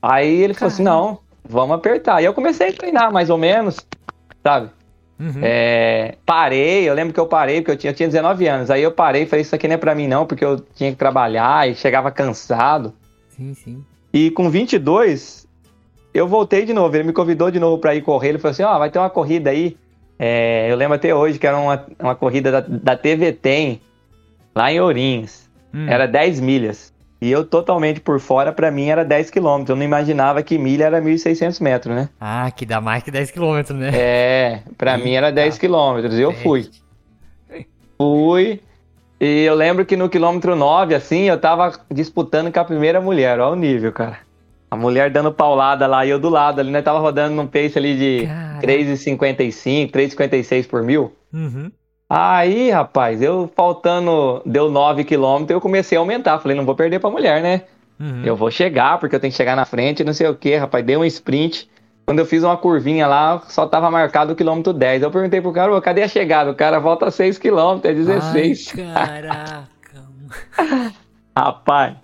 Aí 0.00 0.42
ele 0.42 0.54
falou 0.54 0.72
assim: 0.72 0.82
não, 0.82 1.18
vamos 1.42 1.74
apertar. 1.74 2.20
E 2.20 2.26
eu 2.26 2.34
comecei 2.34 2.68
a 2.68 2.72
treinar 2.72 3.10
mais 3.10 3.30
ou 3.30 3.38
menos, 3.38 3.78
sabe? 4.42 4.70
Uhum. 5.18 5.40
É, 5.42 6.14
parei, 6.24 6.88
eu 6.88 6.94
lembro 6.94 7.12
que 7.12 7.18
eu 7.18 7.26
parei, 7.26 7.60
porque 7.60 7.72
eu 7.72 7.76
tinha, 7.76 7.90
eu 7.90 7.94
tinha 7.94 8.08
19 8.08 8.46
anos. 8.46 8.70
Aí 8.70 8.82
eu 8.82 8.92
parei 8.92 9.22
e 9.22 9.26
falei: 9.26 9.42
Isso 9.42 9.54
aqui 9.54 9.66
não 9.66 9.74
é 9.74 9.78
pra 9.78 9.94
mim, 9.94 10.06
não, 10.06 10.26
porque 10.26 10.44
eu 10.44 10.60
tinha 10.74 10.92
que 10.92 10.98
trabalhar 10.98 11.68
e 11.68 11.74
chegava 11.74 12.10
cansado. 12.10 12.92
Sim, 13.30 13.54
sim. 13.54 13.84
E 14.12 14.30
com 14.30 14.50
22, 14.50 15.47
eu 16.12 16.26
voltei 16.26 16.64
de 16.64 16.72
novo. 16.72 16.94
Ele 16.96 17.04
me 17.04 17.12
convidou 17.12 17.50
de 17.50 17.60
novo 17.60 17.78
pra 17.78 17.94
ir 17.94 18.02
correr. 18.02 18.30
Ele 18.30 18.38
falou 18.38 18.52
assim: 18.52 18.62
Ó, 18.62 18.78
vai 18.78 18.90
ter 18.90 18.98
uma 18.98 19.10
corrida 19.10 19.50
aí. 19.50 19.76
É, 20.18 20.70
eu 20.70 20.76
lembro 20.76 20.96
até 20.96 21.14
hoje 21.14 21.38
que 21.38 21.46
era 21.46 21.56
uma, 21.56 21.86
uma 21.98 22.14
corrida 22.14 22.50
da, 22.50 22.60
da 22.60 22.96
TV 22.96 23.32
Tem, 23.32 23.80
lá 24.54 24.72
em 24.72 24.80
Ourinhos. 24.80 25.48
Hum. 25.72 25.86
Era 25.88 26.06
10 26.06 26.40
milhas. 26.40 26.92
E 27.20 27.30
eu 27.30 27.44
totalmente 27.44 28.00
por 28.00 28.20
fora, 28.20 28.52
pra 28.52 28.70
mim 28.70 28.88
era 28.88 29.04
10 29.04 29.30
quilômetros. 29.30 29.70
Eu 29.70 29.76
não 29.76 29.84
imaginava 29.84 30.42
que 30.42 30.56
milha 30.56 30.84
era 30.84 31.02
1.600 31.02 31.60
metros, 31.60 31.94
né? 31.94 32.08
Ah, 32.20 32.50
que 32.50 32.64
dá 32.64 32.80
mais 32.80 33.02
que 33.02 33.10
10 33.10 33.32
km, 33.32 33.74
né? 33.74 33.90
É, 33.92 34.62
pra 34.76 34.96
mim 34.96 35.14
era 35.14 35.32
10 35.32 35.58
quilômetros. 35.58 36.16
Eu 36.18 36.32
fui. 36.32 36.68
Fui. 37.96 38.60
E 39.20 39.42
eu 39.42 39.56
lembro 39.56 39.84
que 39.84 39.96
no 39.96 40.08
quilômetro 40.08 40.54
9, 40.54 40.94
assim, 40.94 41.22
eu 41.22 41.40
tava 41.40 41.72
disputando 41.90 42.52
com 42.52 42.60
a 42.60 42.64
primeira 42.64 43.00
mulher. 43.00 43.40
Olha 43.40 43.52
o 43.52 43.56
nível, 43.56 43.92
cara. 43.92 44.18
A 44.70 44.76
mulher 44.76 45.10
dando 45.10 45.32
paulada 45.32 45.86
lá 45.86 46.04
e 46.04 46.10
eu 46.10 46.18
do 46.18 46.28
lado 46.28 46.60
ali, 46.60 46.70
né? 46.70 46.82
Tava 46.82 46.98
rodando 46.98 47.34
num 47.34 47.46
pace 47.46 47.78
ali 47.78 47.96
de 47.96 48.26
Caraca. 48.26 48.66
3,55, 48.66 49.90
3,56 49.90 50.68
por 50.68 50.82
mil. 50.82 51.12
Uhum. 51.32 51.70
Aí, 52.10 52.70
rapaz, 52.70 53.20
eu 53.20 53.50
faltando, 53.54 54.40
deu 54.44 54.70
9 54.70 55.04
quilômetros, 55.04 55.50
eu 55.50 55.60
comecei 55.60 55.96
a 55.96 56.00
aumentar. 56.00 56.38
Falei, 56.38 56.56
não 56.56 56.64
vou 56.64 56.74
perder 56.74 56.98
pra 56.98 57.10
mulher, 57.10 57.42
né? 57.42 57.62
Uhum. 58.00 58.22
Eu 58.24 58.36
vou 58.36 58.50
chegar, 58.50 58.98
porque 58.98 59.16
eu 59.16 59.20
tenho 59.20 59.30
que 59.30 59.36
chegar 59.36 59.56
na 59.56 59.64
frente, 59.64 60.04
não 60.04 60.12
sei 60.12 60.26
o 60.28 60.34
que, 60.34 60.56
rapaz. 60.56 60.84
Dei 60.84 60.96
um 60.96 61.04
sprint. 61.04 61.68
Quando 62.06 62.20
eu 62.20 62.26
fiz 62.26 62.42
uma 62.42 62.56
curvinha 62.56 63.06
lá, 63.06 63.42
só 63.48 63.66
tava 63.66 63.90
marcado 63.90 64.32
o 64.32 64.36
quilômetro 64.36 64.72
10. 64.72 65.02
Eu 65.02 65.10
perguntei 65.10 65.42
pro 65.42 65.52
cara, 65.52 65.74
"Ô, 65.74 65.80
cadê 65.82 66.02
a 66.02 66.08
chegada? 66.08 66.50
O 66.50 66.54
cara 66.54 66.78
volta 66.78 67.10
6 67.10 67.36
quilômetros, 67.36 67.92
é 67.92 67.94
16. 67.94 68.72
Ai, 68.78 69.22
caraca. 69.22 69.68
Rapaz, 71.36 71.96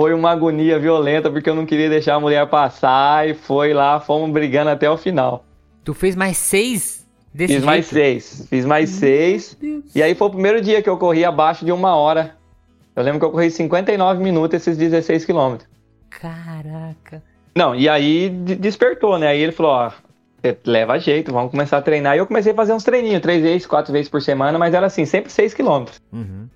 foi 0.00 0.14
uma 0.14 0.30
agonia 0.30 0.78
violenta, 0.78 1.28
porque 1.28 1.50
eu 1.50 1.56
não 1.56 1.66
queria 1.66 1.88
deixar 1.90 2.14
a 2.14 2.20
mulher 2.20 2.46
passar 2.46 3.28
e 3.28 3.34
foi 3.34 3.74
lá, 3.74 3.98
fomos 3.98 4.30
brigando 4.30 4.70
até 4.70 4.88
o 4.88 4.96
final. 4.96 5.44
tu 5.84 5.92
fez 5.92 6.14
mais 6.14 6.36
6 6.36 7.04
desse 7.34 7.54
Fiz 7.54 7.64
mais 7.64 7.88
jeito? 7.90 7.94
seis, 8.22 8.46
fiz 8.48 8.64
mais 8.64 8.90
seis. 8.90 9.58
E 9.94 10.00
aí 10.02 10.14
foi 10.14 10.28
o 10.28 10.30
primeiro 10.30 10.60
dia 10.60 10.80
que 10.82 10.88
eu 10.88 10.96
corri 10.96 11.24
abaixo 11.24 11.64
de 11.64 11.72
uma 11.72 11.96
hora. 11.96 12.36
Eu 12.94 13.02
lembro 13.02 13.18
que 13.18 13.26
eu 13.26 13.30
corri 13.32 13.50
59 13.50 14.22
minutos 14.22 14.54
esses 14.60 14.76
16 14.76 15.24
quilômetros. 15.24 15.68
Caraca. 16.10 17.22
Não, 17.56 17.74
e 17.74 17.88
aí 17.88 18.28
de- 18.28 18.54
despertou, 18.56 19.18
né? 19.18 19.28
Aí 19.28 19.40
ele 19.40 19.52
falou, 19.52 19.72
ó, 19.72 19.90
você 20.40 20.56
leva 20.64 20.98
jeito, 20.98 21.32
vamos 21.32 21.50
começar 21.50 21.78
a 21.78 21.82
treinar. 21.82 22.14
E 22.14 22.18
eu 22.18 22.26
comecei 22.26 22.52
a 22.52 22.54
fazer 22.54 22.72
uns 22.72 22.84
treininhos, 22.84 23.20
três 23.20 23.42
vezes, 23.42 23.66
quatro 23.66 23.92
vezes 23.92 24.08
por 24.08 24.22
semana, 24.22 24.58
mas 24.58 24.74
era 24.74 24.86
assim, 24.86 25.04
sempre 25.04 25.30
seis 25.32 25.54
quilômetros. 25.54 26.00
Uhum. 26.12 26.48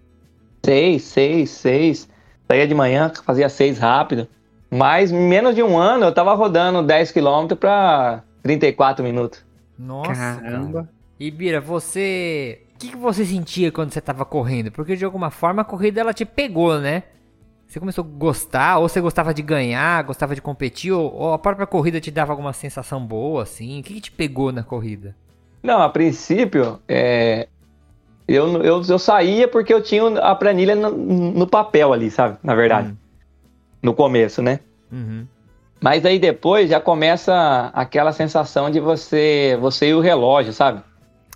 Seis, 0.65 1.03
seis, 1.03 1.51
seis. 1.51 2.09
Saía 2.53 2.69
de 2.69 2.75
manhã, 2.75 3.11
fazia 3.25 3.49
seis 3.49 3.79
rápido. 3.79 4.29
Mas 4.71 5.11
em 5.11 5.19
menos 5.19 5.55
de 5.55 5.63
um 5.63 5.79
ano 5.79 6.05
eu 6.05 6.13
tava 6.13 6.35
rodando 6.35 6.83
10 6.83 7.11
quilômetros 7.11 7.59
pra 7.59 8.23
34 8.43 9.03
minutos. 9.03 9.43
Nossa, 9.79 10.13
Caramba. 10.13 10.81
cara. 10.83 10.89
E 11.19 11.31
Bira, 11.31 11.63
você. 11.63 12.61
O 12.75 12.79
que, 12.79 12.89
que 12.89 12.97
você 12.97 13.25
sentia 13.25 13.73
quando 13.73 13.91
você 13.91 14.03
tava 14.03 14.27
correndo? 14.27 14.71
Porque 14.71 14.97
de 14.97 15.05
alguma 15.05 15.31
forma 15.31 15.63
a 15.63 15.65
corrida 15.65 16.03
ela 16.03 16.13
te 16.13 16.27
pegou, 16.27 16.79
né? 16.79 17.05
Você 17.67 17.81
começou 17.81 18.05
a 18.05 18.19
gostar, 18.19 18.77
ou 18.81 18.87
você 18.87 19.01
gostava 19.01 19.33
de 19.33 19.41
ganhar, 19.41 20.05
gostava 20.05 20.35
de 20.35 20.43
competir, 20.43 20.93
ou, 20.93 21.11
ou 21.11 21.33
a 21.33 21.39
própria 21.39 21.67
corrida 21.67 22.03
te 22.03 22.11
dava 22.11 22.35
alguma 22.35 22.53
sensação 22.53 23.03
boa, 23.03 23.45
assim? 23.45 23.81
O 23.81 23.83
que, 23.83 23.95
que 23.95 24.01
te 24.03 24.13
pegou 24.13 24.53
na 24.53 24.63
corrida? 24.63 25.17
Não, 25.63 25.81
a 25.81 25.89
princípio, 25.89 26.81
é, 26.87 27.49
eu, 28.35 28.63
eu, 28.63 28.83
eu 28.89 28.99
saía 28.99 29.47
porque 29.47 29.73
eu 29.73 29.83
tinha 29.83 30.07
a 30.19 30.35
planilha 30.35 30.75
no, 30.75 30.91
no 30.91 31.47
papel 31.47 31.93
ali, 31.93 32.11
sabe? 32.11 32.37
Na 32.43 32.55
verdade. 32.55 32.89
Hum. 32.89 32.97
No 33.83 33.95
começo, 33.95 34.41
né? 34.41 34.61
Uhum. 34.91 35.27
Mas 35.81 36.07
aí 36.07 36.19
depois 36.19 36.71
já 36.71 36.81
começa 36.81 37.71
aquela 37.75 38.13
sensação 38.13 38.71
de 38.71 38.79
você, 38.79 39.59
você 39.61 39.89
e 39.89 39.95
o 39.95 40.01
relógio, 40.01 40.53
sabe? 40.53 40.81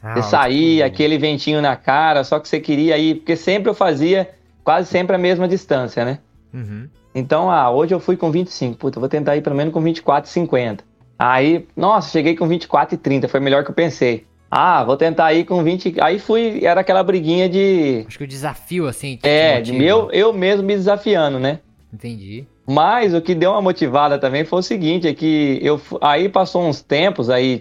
Ah, 0.00 0.14
Você 0.14 0.30
sair, 0.30 0.76
tipo, 0.76 0.86
aquele 0.86 1.18
ventinho 1.18 1.60
na 1.60 1.74
cara, 1.74 2.22
só 2.22 2.38
que 2.38 2.48
você 2.48 2.60
queria 2.60 2.96
ir, 2.96 3.16
porque 3.16 3.34
sempre 3.34 3.68
eu 3.68 3.74
fazia 3.74 4.30
quase 4.62 4.88
sempre 4.88 5.16
a 5.16 5.18
mesma 5.18 5.48
distância, 5.48 6.04
né? 6.04 6.20
Uhum. 6.54 6.88
Então, 7.12 7.50
ah, 7.50 7.70
hoje 7.70 7.92
eu 7.92 7.98
fui 7.98 8.16
com 8.16 8.30
25, 8.30 8.76
puta, 8.76 8.98
eu 8.98 9.00
vou 9.00 9.08
tentar 9.08 9.36
ir 9.36 9.42
pelo 9.42 9.56
menos 9.56 9.72
com 9.72 9.80
24 9.80 10.28
e 10.28 10.32
50. 10.32 10.84
Aí, 11.18 11.66
nossa, 11.74 12.10
cheguei 12.10 12.36
com 12.36 12.46
24 12.46 12.94
e 12.94 12.98
30, 12.98 13.26
foi 13.26 13.40
melhor 13.40 13.64
que 13.64 13.70
eu 13.70 13.74
pensei. 13.74 14.26
Ah, 14.50 14.84
vou 14.84 14.96
tentar 14.96 15.32
ir 15.32 15.44
com 15.44 15.62
20, 15.62 15.96
aí 16.00 16.18
fui, 16.18 16.64
era 16.64 16.80
aquela 16.80 17.02
briguinha 17.02 17.48
de, 17.48 18.04
Acho 18.06 18.18
que 18.18 18.24
o 18.24 18.28
desafio, 18.28 18.86
assim. 18.86 19.16
te 19.16 19.28
é, 19.28 19.60
de 19.60 19.72
meu, 19.72 20.10
eu 20.12 20.32
mesmo 20.32 20.64
me 20.64 20.74
desafiando, 20.74 21.38
né? 21.38 21.60
Entendi. 21.92 22.46
Mas 22.66 23.14
o 23.14 23.20
que 23.20 23.34
deu 23.34 23.52
uma 23.52 23.62
motivada 23.62 24.18
também 24.18 24.44
foi 24.44 24.58
o 24.58 24.62
seguinte, 24.62 25.06
é 25.06 25.14
que 25.14 25.58
eu 25.62 25.80
aí 26.00 26.28
passou 26.28 26.64
uns 26.64 26.82
tempos 26.82 27.30
aí, 27.30 27.60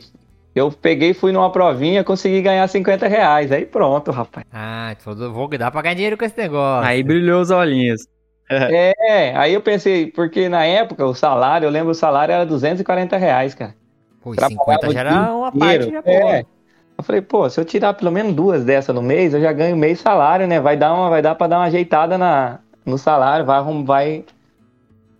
eu 0.56 0.72
peguei, 0.72 1.14
fui 1.14 1.32
numa 1.32 1.52
provinha, 1.52 2.04
consegui 2.04 2.42
ganhar 2.42 2.68
50 2.68 3.08
reais. 3.08 3.52
Aí 3.52 3.66
pronto, 3.66 4.10
rapaz. 4.12 4.46
Ah, 4.52 4.96
tu 4.98 5.04
falou, 5.04 5.32
vou 5.32 5.48
dar 5.50 5.70
pra 5.70 5.82
ganhar 5.82 5.96
dinheiro 5.96 6.18
com 6.18 6.26
esse 6.26 6.38
negócio. 6.38 6.88
Aí 6.88 7.04
brilhou 7.04 7.42
os 7.42 7.52
olhinhos. 7.52 8.08
É, 8.48 9.36
aí 9.36 9.56
eu 9.56 9.62
pensei, 9.62 10.06
porque 10.12 10.48
na 10.48 10.64
época 10.64 11.04
o 11.04 11.16
salário, 11.16 11.66
eu 11.66 11.72
lembro 11.72 11.90
o 11.90 11.96
salário 11.96 12.32
era 12.32 12.46
240 12.46 13.18
reais, 13.18 13.56
cara. 13.56 13.74
Pô, 14.22 14.34
e 14.34 14.38
trabalhava 14.38 14.82
50 14.82 14.94
já 14.94 15.00
era 15.00 15.34
uma 15.34 15.52
parte 15.52 15.92
já 15.92 16.02
boa. 16.04 16.36
É. 16.36 16.46
Eu 16.98 17.04
falei, 17.04 17.22
pô, 17.22 17.50
se 17.50 17.60
eu 17.60 17.66
tirar 17.66 17.94
pelo 17.94 18.12
menos 18.12 18.34
duas 18.34 18.64
dessas 18.64 18.96
no 18.96 19.02
mês, 19.02 19.34
eu 19.34 19.42
já 19.42 19.52
ganho 19.52 19.76
meio 19.76 19.98
salário, 19.98 20.48
né? 20.48 20.60
Vai 20.60 20.78
dar 20.78 20.94
uma, 20.94 21.10
vai 21.10 21.22
dar 21.22 21.36
para 21.36 21.48
dar 21.48 21.58
uma 21.60 21.66
ajeitada 21.66 22.18
na, 22.18 22.60
no 22.86 22.98
salário, 22.98 23.46
vai, 23.46 23.62
vai, 23.84 24.24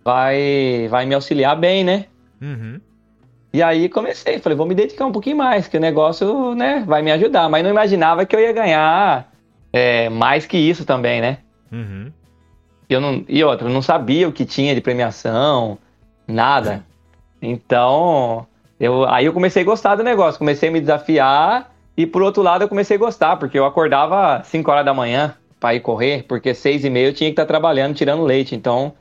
vai, 0.04 0.88
vai 0.88 1.06
me 1.06 1.14
auxiliar 1.14 1.56
bem, 1.56 1.84
né? 1.84 2.06
Uhum. 2.40 2.80
E 3.52 3.62
aí 3.62 3.88
comecei, 3.88 4.38
falei, 4.38 4.56
vou 4.56 4.66
me 4.66 4.74
dedicar 4.74 5.06
um 5.06 5.12
pouquinho 5.12 5.36
mais, 5.36 5.66
que 5.66 5.76
o 5.76 5.80
negócio, 5.80 6.54
né, 6.54 6.84
vai 6.86 7.02
me 7.02 7.10
ajudar. 7.12 7.48
Mas 7.48 7.62
não 7.62 7.70
imaginava 7.70 8.26
que 8.26 8.36
eu 8.36 8.40
ia 8.40 8.52
ganhar 8.52 9.32
é, 9.72 10.08
mais 10.08 10.46
que 10.46 10.56
isso 10.56 10.84
também, 10.84 11.20
né? 11.20 11.38
Uhum. 11.72 12.12
Eu 12.88 13.00
não, 13.00 13.24
e 13.28 13.42
outra, 13.42 13.66
eu 13.66 13.72
não 13.72 13.82
sabia 13.82 14.28
o 14.28 14.32
que 14.32 14.44
tinha 14.44 14.74
de 14.74 14.80
premiação, 14.80 15.78
nada. 16.26 16.84
Então, 17.48 18.46
eu, 18.78 19.04
aí 19.08 19.26
eu 19.26 19.32
comecei 19.32 19.62
a 19.62 19.64
gostar 19.66 19.96
do 19.96 20.04
negócio, 20.04 20.38
comecei 20.38 20.68
a 20.68 20.72
me 20.72 20.80
desafiar 20.80 21.74
e 21.96 22.06
por 22.06 22.22
outro 22.22 22.42
lado 22.42 22.62
eu 22.62 22.68
comecei 22.68 22.96
a 22.96 23.00
gostar, 23.00 23.36
porque 23.36 23.58
eu 23.58 23.64
acordava 23.64 24.42
5 24.44 24.70
horas 24.70 24.84
da 24.84 24.92
manhã 24.92 25.34
para 25.58 25.74
ir 25.74 25.80
correr, 25.80 26.24
porque 26.28 26.54
6 26.54 26.84
e 26.84 26.90
meia 26.90 27.08
eu 27.08 27.14
tinha 27.14 27.30
que 27.30 27.32
estar 27.32 27.46
trabalhando, 27.46 27.94
tirando 27.94 28.22
leite, 28.22 28.54
então 28.54 28.92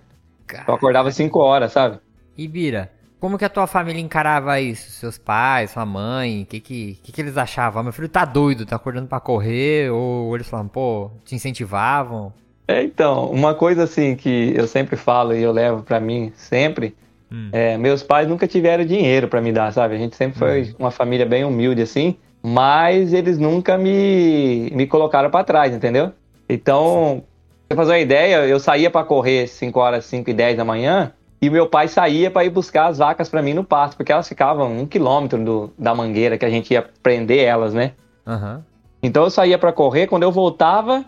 eu 0.67 0.73
acordava 0.73 1.11
5 1.11 1.39
horas, 1.39 1.71
sabe? 1.73 1.99
E 2.38 2.47
Bira, 2.47 2.91
como 3.19 3.38
que 3.38 3.45
a 3.45 3.49
tua 3.49 3.65
família 3.67 3.99
encarava 3.99 4.59
isso? 4.61 4.91
Seus 4.91 5.17
pais, 5.17 5.71
sua 5.71 5.85
mãe, 5.85 6.43
o 6.43 6.45
que 6.45 6.59
que, 6.59 6.99
que 7.03 7.11
que 7.11 7.21
eles 7.21 7.38
achavam? 7.38 7.83
Meu 7.83 7.91
filho 7.91 8.07
tá 8.07 8.23
doido, 8.23 8.65
tá 8.65 8.75
acordando 8.75 9.07
pra 9.07 9.19
correr? 9.19 9.89
Ou 9.91 10.35
eles 10.35 10.47
falavam, 10.47 10.69
pô, 10.69 11.11
te 11.23 11.33
incentivavam? 11.33 12.31
É, 12.67 12.83
então, 12.83 13.29
uma 13.31 13.53
coisa 13.53 13.83
assim 13.83 14.15
que 14.15 14.53
eu 14.55 14.67
sempre 14.67 14.95
falo 14.95 15.33
e 15.33 15.41
eu 15.41 15.51
levo 15.51 15.83
pra 15.83 15.99
mim 15.99 16.31
sempre, 16.35 16.95
Hum. 17.31 17.49
é, 17.51 17.77
meus 17.77 18.03
pais 18.03 18.27
nunca 18.27 18.47
tiveram 18.47 18.85
dinheiro 18.85 19.27
pra 19.27 19.41
me 19.41 19.51
dar, 19.51 19.71
sabe? 19.73 19.95
A 19.95 19.97
gente 19.97 20.15
sempre 20.15 20.38
foi 20.38 20.75
uma 20.77 20.91
família 20.91 21.25
bem 21.25 21.43
humilde 21.43 21.81
assim, 21.81 22.17
mas 22.43 23.13
eles 23.13 23.38
nunca 23.38 23.77
me, 23.77 24.69
me 24.71 24.85
colocaram 24.85 25.29
pra 25.29 25.43
trás, 25.43 25.73
entendeu? 25.73 26.11
Então, 26.47 27.23
pra 27.67 27.75
você 27.75 27.81
fazer 27.81 27.91
uma 27.93 27.99
ideia, 27.99 28.45
eu 28.45 28.59
saía 28.59 28.91
pra 28.91 29.03
correr 29.03 29.47
5 29.47 29.79
horas, 29.79 30.05
5 30.05 30.29
e 30.29 30.33
10 30.33 30.57
da 30.57 30.63
manhã, 30.63 31.11
e 31.41 31.49
meu 31.49 31.67
pai 31.67 31.88
saía 31.88 32.29
pra 32.29 32.45
ir 32.45 32.49
buscar 32.49 32.88
as 32.88 32.99
vacas 32.99 33.29
pra 33.29 33.41
mim 33.41 33.53
no 33.53 33.63
pasto, 33.63 33.97
porque 33.97 34.11
elas 34.11 34.27
ficavam 34.27 34.71
um 34.71 34.85
quilômetro 34.85 35.43
do, 35.43 35.73
da 35.77 35.93
mangueira 35.93 36.38
que 36.38 36.45
a 36.45 36.49
gente 36.49 36.71
ia 36.71 36.88
prender 37.01 37.43
elas, 37.43 37.73
né? 37.73 37.93
Aham. 38.25 38.63
Então 39.01 39.23
eu 39.23 39.29
saía 39.29 39.57
pra 39.57 39.71
correr, 39.71 40.07
quando 40.07 40.23
eu 40.23 40.31
voltava, 40.31 41.05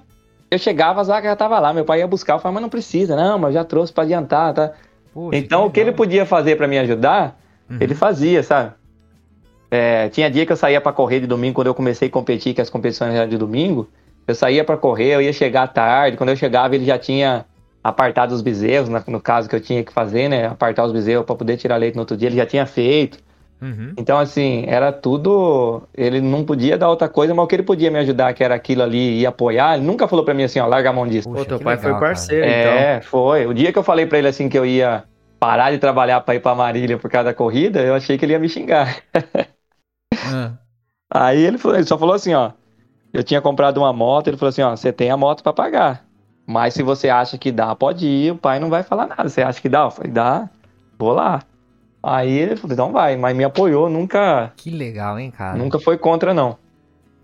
eu 0.50 0.58
chegava, 0.58 1.02
as 1.02 1.08
vacas 1.08 1.26
já 1.26 1.34
estavam 1.34 1.60
lá. 1.60 1.74
Meu 1.74 1.84
pai 1.84 2.00
ia 2.00 2.08
buscar, 2.08 2.36
eu 2.36 2.40
falava, 2.40 2.56
mas 2.56 2.62
não 2.62 2.70
precisa, 2.70 3.16
não, 3.16 3.38
mas 3.38 3.56
eu 3.56 3.62
já 3.62 3.66
trouxe 3.66 3.92
pra 3.92 4.04
adiantar, 4.04 4.54
tá? 4.54 4.74
Poxa, 5.18 5.36
então 5.36 5.66
o 5.66 5.72
que 5.72 5.80
ele 5.80 5.92
podia 5.92 6.28
fazer 6.28 6.56
pra 6.58 6.68
me 6.68 6.78
ajudar, 6.78 7.40
Uhum. 7.68 7.78
ele 7.82 7.96
fazia, 7.96 8.44
sabe? 8.44 8.74
É, 9.72 10.10
tinha 10.10 10.30
dia 10.30 10.46
que 10.46 10.52
eu 10.52 10.56
saía 10.56 10.80
pra 10.80 10.94
correr 10.94 11.20
de 11.22 11.26
domingo, 11.26 11.56
quando 11.56 11.66
eu 11.66 11.74
comecei 11.74 12.08
a 12.08 12.12
competir, 12.12 12.54
que 12.54 12.62
as 12.62 12.70
competições 12.70 13.16
eram 13.16 13.28
de 13.28 13.36
domingo, 13.36 13.90
eu 14.28 14.36
saía 14.36 14.64
pra 14.64 14.78
correr, 14.78 15.16
eu 15.16 15.22
ia 15.22 15.34
chegar 15.34 15.66
tarde, 15.70 16.18
quando 16.18 16.30
eu 16.30 16.36
chegava 16.36 16.76
ele 16.76 16.86
já 16.86 17.00
tinha 17.00 17.46
apartado 17.84 18.36
os 18.36 18.44
bezerros, 18.44 18.90
no 19.08 19.20
caso 19.20 19.50
que 19.50 19.56
eu 19.56 19.60
tinha 19.60 19.84
que 19.84 19.92
fazer, 19.92 20.30
né? 20.30 20.46
Apartar 20.46 20.86
os 20.86 20.92
bezerros 20.92 21.26
pra 21.26 21.34
poder 21.34 21.58
tirar 21.58 21.78
leite 21.78 21.96
no 21.96 22.02
outro 22.02 22.16
dia, 22.16 22.30
ele 22.30 22.36
já 22.38 22.46
tinha 22.46 22.68
feito. 22.68 23.18
Uhum. 23.62 23.94
Então, 23.98 24.18
assim, 24.20 24.66
era 24.68 24.92
tudo. 24.92 25.82
Ele 25.96 26.22
não 26.22 26.44
podia 26.44 26.78
dar 26.78 26.90
outra 26.90 27.10
coisa, 27.10 27.34
mas 27.34 27.44
o 27.44 27.48
que 27.48 27.56
ele 27.56 27.64
podia 27.64 27.90
me 27.90 27.98
ajudar, 28.00 28.34
que 28.34 28.44
era 28.44 28.54
aquilo 28.56 28.84
ali, 28.84 29.20
e 29.20 29.26
apoiar, 29.26 29.76
ele 29.76 29.86
nunca 29.86 30.08
falou 30.08 30.24
pra 30.24 30.34
mim 30.34 30.44
assim, 30.44 30.60
ó, 30.60 30.68
larga 30.68 30.90
a 30.90 30.94
mão 30.94 31.08
disso. 31.08 31.28
Puxa, 31.28 31.44
Pô, 31.44 31.50
teu 31.50 31.58
que 31.58 31.64
pai 31.64 31.76
legal, 31.76 31.92
foi 31.92 32.00
cara. 32.00 32.06
parceiro, 32.06 32.46
então. 32.46 32.72
É, 32.72 33.02
foi. 33.02 33.46
O 33.48 33.54
dia 33.54 33.72
que 33.72 33.80
eu 33.80 33.84
falei 33.84 34.06
pra 34.06 34.20
ele 34.20 34.28
assim 34.28 34.48
que 34.48 34.58
eu 34.58 34.66
ia 34.66 35.04
parar 35.40 35.72
de 35.72 35.78
trabalhar 35.78 36.22
pra 36.22 36.36
ir 36.36 36.40
pra 36.40 36.56
Marília 36.56 36.98
por 36.98 37.10
causa 37.10 37.26
da 37.26 37.34
corrida, 37.34 37.82
eu 37.82 37.96
achei 37.96 38.18
que 38.18 38.26
ele 38.26 38.34
ia 38.34 38.40
me 38.40 38.50
xingar. 38.50 39.02
Ah, 40.30 40.58
Aí 41.10 41.42
ele, 41.42 41.58
falou, 41.58 41.78
ele 41.78 41.86
só 41.86 41.98
falou 41.98 42.14
assim, 42.14 42.34
ó. 42.34 42.52
Eu 43.14 43.24
tinha 43.24 43.40
comprado 43.40 43.78
uma 43.78 43.94
moto, 43.94 44.28
ele 44.28 44.36
falou 44.38 44.50
assim, 44.50 44.62
ó, 44.62 44.76
você 44.76 44.92
tem 44.92 45.10
a 45.10 45.16
moto 45.16 45.42
pra 45.42 45.54
pagar. 45.54 46.06
Mas 46.46 46.74
se 46.74 46.84
você 46.84 47.10
acha 47.10 47.38
que 47.38 47.52
dá, 47.52 47.74
pode 47.76 48.06
ir, 48.06 48.32
o 48.32 48.38
pai 48.38 48.60
não 48.60 48.70
vai 48.70 48.84
falar 48.84 49.08
nada. 49.08 49.30
Você 49.30 49.42
acha 49.42 49.62
que 49.62 49.70
dá? 49.70 49.84
Eu 49.84 49.92
falei, 49.92 50.12
dá, 50.12 50.50
vou 50.98 51.14
lá. 51.14 51.42
Aí 52.10 52.32
ele 52.32 52.56
falou, 52.56 52.74
então 52.74 52.92
vai, 52.94 53.18
mas 53.18 53.36
me 53.36 53.44
apoiou, 53.44 53.90
nunca, 53.90 54.54
que 54.56 54.70
legal, 54.70 55.20
hein, 55.20 55.30
cara? 55.30 55.58
nunca 55.58 55.78
foi 55.78 55.98
contra, 55.98 56.34
não. 56.34 56.58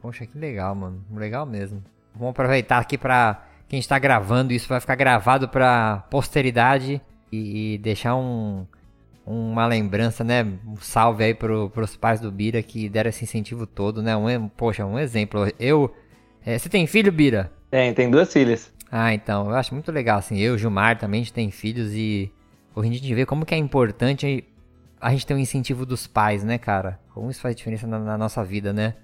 Poxa, 0.02 0.26
que 0.26 0.38
legal, 0.38 0.76
mano. 0.76 1.02
Legal 1.16 1.46
mesmo. 1.46 1.82
Vamos 2.14 2.32
aproveitar 2.32 2.80
aqui 2.80 2.98
pra 2.98 3.46
quem 3.70 3.80
está 3.80 3.98
gravando. 3.98 4.52
Isso 4.52 4.68
vai 4.68 4.82
ficar 4.82 4.96
gravado 4.96 5.48
pra 5.48 6.04
posteridade 6.10 7.02
e, 7.32 7.76
e 7.76 7.78
deixar 7.78 8.18
um, 8.18 8.66
uma 9.26 9.66
lembrança, 9.66 10.22
né? 10.22 10.46
Um 10.68 10.76
salve 10.76 11.24
aí 11.24 11.34
pro, 11.34 11.70
pros 11.70 11.96
pais 11.96 12.20
do 12.20 12.30
Bira 12.30 12.62
que 12.62 12.90
deram 12.90 13.08
esse 13.08 13.24
incentivo 13.24 13.66
todo, 13.66 14.04
né? 14.04 14.18
Um, 14.18 14.50
poxa, 14.50 14.86
um 14.86 15.00
exemplo. 15.00 15.50
Eu. 15.58 15.96
é, 16.46 16.60
você 16.60 16.68
tem 16.68 16.86
filho, 16.86 17.10
Bira? 17.10 17.50
Tem, 17.72 17.94
tem 17.94 18.12
duas 18.12 18.34
filhas. 18.34 18.70
Ah, 18.92 19.14
então, 19.14 19.50
eu 19.50 19.56
acho 19.56 19.74
muito 19.74 19.92
legal, 19.92 20.20
assim, 20.20 20.38
eu 20.38 20.52
e 20.52 20.56
o 20.56 20.58
Gilmar 20.58 21.00
também, 21.00 21.22
a 21.22 21.24
gente 21.24 21.34
tem 21.34 21.50
filhos 21.50 21.94
e 21.94 22.30
hoje 22.76 22.90
a 22.90 22.94
gente 22.94 23.16
vê 23.16 23.26
como 23.26 23.46
que 23.46 23.56
é 23.56 23.58
importante 23.58 24.44
a 25.04 25.12
gente 25.12 25.26
ter 25.26 25.34
um 25.34 25.38
incentivo 25.38 25.86
dos 25.86 26.08
pais, 26.08 26.44
né, 26.44 26.58
cara? 26.58 27.00
Como 27.14 27.30
isso 27.30 27.42
faz 27.42 27.56
diferença 27.56 27.86
na, 27.88 28.00
na 28.00 28.18
nossa 28.18 28.44
vida, 28.44 28.72
né? 28.74 28.96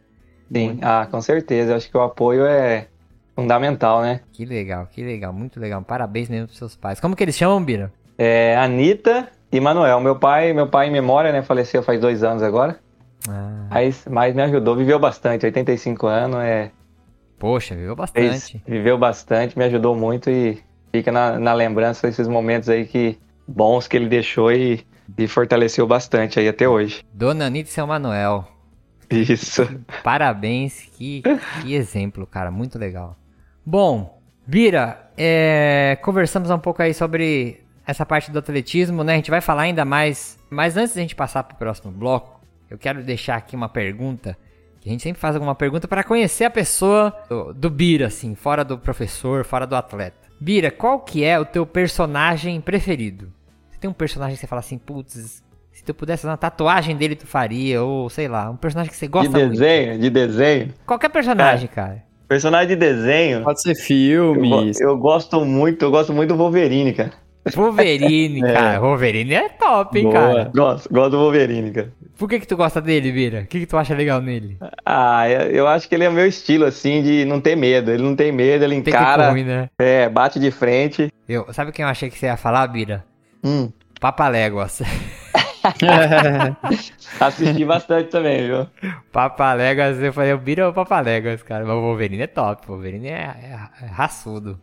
Sim, 0.54 0.80
ah, 0.82 1.08
com 1.10 1.22
certeza. 1.22 1.72
Eu 1.72 1.76
acho 1.78 1.90
que 1.90 1.98
o 1.98 2.02
apoio 2.02 2.46
é 2.46 2.88
fundamental, 3.36 4.02
né? 4.02 4.22
Que 4.32 4.46
legal, 4.46 4.88
que 4.88 5.04
legal, 5.04 5.32
muito 5.32 5.60
legal. 5.60 5.82
Parabéns 5.84 6.30
mesmo 6.30 6.48
pros 6.48 6.58
seus 6.58 6.76
pais. 6.76 7.00
Como 7.00 7.16
que 7.16 7.24
eles 7.24 7.36
chamam, 7.36 7.64
Bira? 7.64 7.92
É, 8.18 8.58
Anitta 8.58 9.30
e 9.52 9.60
Manuel. 9.60 10.00
Meu 10.02 10.18
pai, 10.18 10.54
meu 10.54 10.68
pai 10.68 10.88
em 10.88 10.92
memória, 10.92 11.32
né? 11.32 11.42
Faleceu 11.42 11.84
faz 11.84 12.00
dois 12.02 12.24
anos 12.24 12.42
agora. 12.44 12.80
Ah, 13.28 13.68
Mas, 13.70 14.06
mas 14.10 14.34
me 14.36 14.42
ajudou, 14.42 14.76
viveu 14.76 14.98
bastante, 15.00 15.46
85 15.46 16.08
anos, 16.08 16.40
é, 16.42 16.72
poxa, 17.38 17.76
viveu 17.76 17.96
fez- 18.14 18.50
bastante. 18.50 18.64
viveu 18.66 18.98
bastante, 18.98 19.58
me 19.58 19.66
ajudou 19.66 19.96
muito 19.96 20.30
e 20.30 20.64
fica 20.92 21.12
na, 21.12 21.38
na 21.38 21.54
lembrança 21.54 22.08
esses 22.08 22.28
momentos 22.28 22.70
aí 22.70 22.86
que 22.86 23.20
bons 23.48 23.88
que 23.88 23.98
ele 23.98 24.08
deixou 24.08 24.52
e, 24.52 24.86
e 25.18 25.28
fortaleceu 25.28 25.86
bastante 25.88 26.40
aí 26.40 26.48
até 26.48 26.68
hoje. 26.68 27.04
Dona 27.14 27.46
Anitta 27.46 27.70
e 27.70 27.74
seu 27.74 27.88
Manuel. 27.88 28.48
Isso. 29.10 29.68
Parabéns, 30.04 30.88
que, 30.94 31.24
que 31.62 31.74
exemplo, 31.74 32.28
cara, 32.28 32.52
muito 32.52 32.78
legal. 32.78 33.18
Bom, 33.66 34.22
Bira, 34.46 35.12
é, 35.18 35.98
conversamos 36.02 36.50
um 36.50 36.60
pouco 36.60 36.82
aí 36.82 36.94
sobre 36.94 37.62
essa 37.86 38.06
parte 38.06 38.32
do 38.32 38.40
atletismo, 38.40 39.04
né? 39.04 39.14
A 39.14 39.16
gente 39.16 39.32
vai 39.32 39.42
falar 39.42 39.64
ainda 39.64 39.84
mais, 39.84 40.38
mas 40.50 40.78
antes 40.78 40.96
da 40.96 41.02
gente 41.02 41.16
passar 41.16 41.44
pro 41.44 41.58
próximo 41.58 41.92
bloco, 41.92 42.40
eu 42.70 42.78
quero 42.78 43.04
deixar 43.04 43.36
aqui 43.36 43.56
uma 43.56 43.68
pergunta, 43.68 44.38
que 44.80 44.90
a 44.90 44.92
gente 44.92 45.04
sempre 45.04 45.20
faz 45.20 45.36
alguma 45.36 45.56
pergunta 45.56 45.88
para 45.88 46.04
conhecer 46.04 46.46
a 46.46 46.50
pessoa 46.50 47.14
do, 47.28 47.54
do 47.54 47.70
Bira, 47.70 48.08
assim, 48.08 48.36
fora 48.36 48.64
do 48.64 48.78
professor, 48.78 49.44
fora 49.44 49.66
do 49.66 49.76
atleta. 49.76 50.30
Bira, 50.40 50.72
qual 50.72 51.00
que 51.00 51.24
é 51.24 51.40
o 51.40 51.46
teu 51.46 51.66
personagem 51.66 52.62
preferido? 52.62 53.34
Tem 53.80 53.90
um 53.90 53.94
personagem 53.94 54.36
que 54.36 54.42
você 54.42 54.48
fala 54.48 54.60
assim, 54.60 54.78
putz, 54.78 55.42
Se 55.72 55.84
tu 55.84 55.94
pudesse 55.94 56.24
fazer 56.24 56.32
uma 56.32 56.38
tatuagem 56.38 56.96
dele, 56.98 57.16
tu 57.16 57.26
faria, 57.26 57.82
ou 57.82 58.10
sei 58.10 58.28
lá, 58.28 58.50
um 58.50 58.58
personagem 58.58 58.92
que 58.92 58.98
você 58.98 59.06
De 59.08 59.12
gosta 59.12 59.30
muito. 59.38 59.52
desenho, 59.52 59.98
de 60.00 60.10
desenho. 60.10 60.74
Qualquer 60.86 61.10
personagem, 61.10 61.68
cara. 61.70 62.04
Personagem 62.28 62.68
de 62.68 62.76
desenho. 62.76 63.44
Pode 63.44 63.62
ser 63.62 63.72
Eu, 63.72 63.76
go- 63.76 63.82
filmes. 63.82 64.82
eu 64.82 64.98
gosto 64.98 65.46
muito, 65.46 65.84
eu 65.86 65.90
gosto 65.92 66.12
muito 66.14 66.30
do 66.30 66.38
Wolverine, 66.38 66.94
cara. 66.94 67.12
Wolverine, 67.56 68.44
É. 68.46 68.54
cara. 68.54 68.80
Wolverine 68.80 69.34
é 69.34 69.50
top, 69.50 69.98
hein, 69.98 70.04
Boa. 70.04 70.14
cara. 70.14 70.52
Gosto, 70.54 70.90
gosto 70.94 71.12
do 71.12 71.18
Wolverine, 71.18 71.72
cara. 71.72 71.94
Por 72.18 72.28
que 72.30 72.40
que 72.42 72.48
tu 72.48 72.58
gosta 72.58 72.82
dele, 72.82 73.12
Bira? 73.12 73.42
O 73.42 73.46
que 73.48 73.62
que 73.62 73.66
tu 73.66 73.78
acha 73.78 73.96
legal 73.96 74.22
nele? 74.22 74.58
Ah, 74.86 75.30
eu 75.30 75.42
eu 75.52 75.68
acho 75.68 75.88
que 75.88 75.96
ele 75.96 76.04
é 76.04 76.10
o 76.10 76.12
meu 76.14 76.28
estilo, 76.28 76.66
assim, 76.66 77.02
de 77.02 77.24
não 77.26 77.40
ter 77.40 77.56
medo. 77.56 77.90
Ele 77.92 78.04
não 78.04 78.16
tem 78.16 78.32
medo, 78.32 78.64
ele 78.66 78.82
Tem 78.82 78.94
encara, 78.94 79.24
que 79.28 79.32
ruim, 79.32 79.44
né? 79.46 79.70
é, 79.80 80.10
bate 80.10 80.38
de 80.40 80.52
frente. 80.52 81.10
Eu, 81.28 81.52
sabe 81.54 81.72
quem 81.72 81.84
eu 81.84 81.90
achei 81.90 82.10
que 82.10 82.18
você 82.20 82.26
ia 82.26 82.36
falar, 82.38 82.68
Bira? 82.68 83.06
Hum, 83.44 83.72
Papaléguas. 84.00 84.82
assisti 87.20 87.66
bastante 87.66 88.10
também, 88.10 88.48
viu? 88.48 88.68
Papaléguas, 89.12 90.02
eu 90.02 90.14
falei, 90.14 90.34
o 90.34 90.38
Bira 90.38 90.64
é 90.64 90.68
o 90.68 90.74
Papaléguas, 90.74 91.44
cara. 91.44 91.66
Mas 91.66 91.76
o 91.76 91.82
Wolverine 91.82 92.24
é 92.24 92.28
top. 92.28 92.66
O 92.68 92.74
Wolverine 92.74 93.08
é, 93.08 93.68
é, 93.82 93.84
é 93.84 93.86
raçudo. 93.88 94.60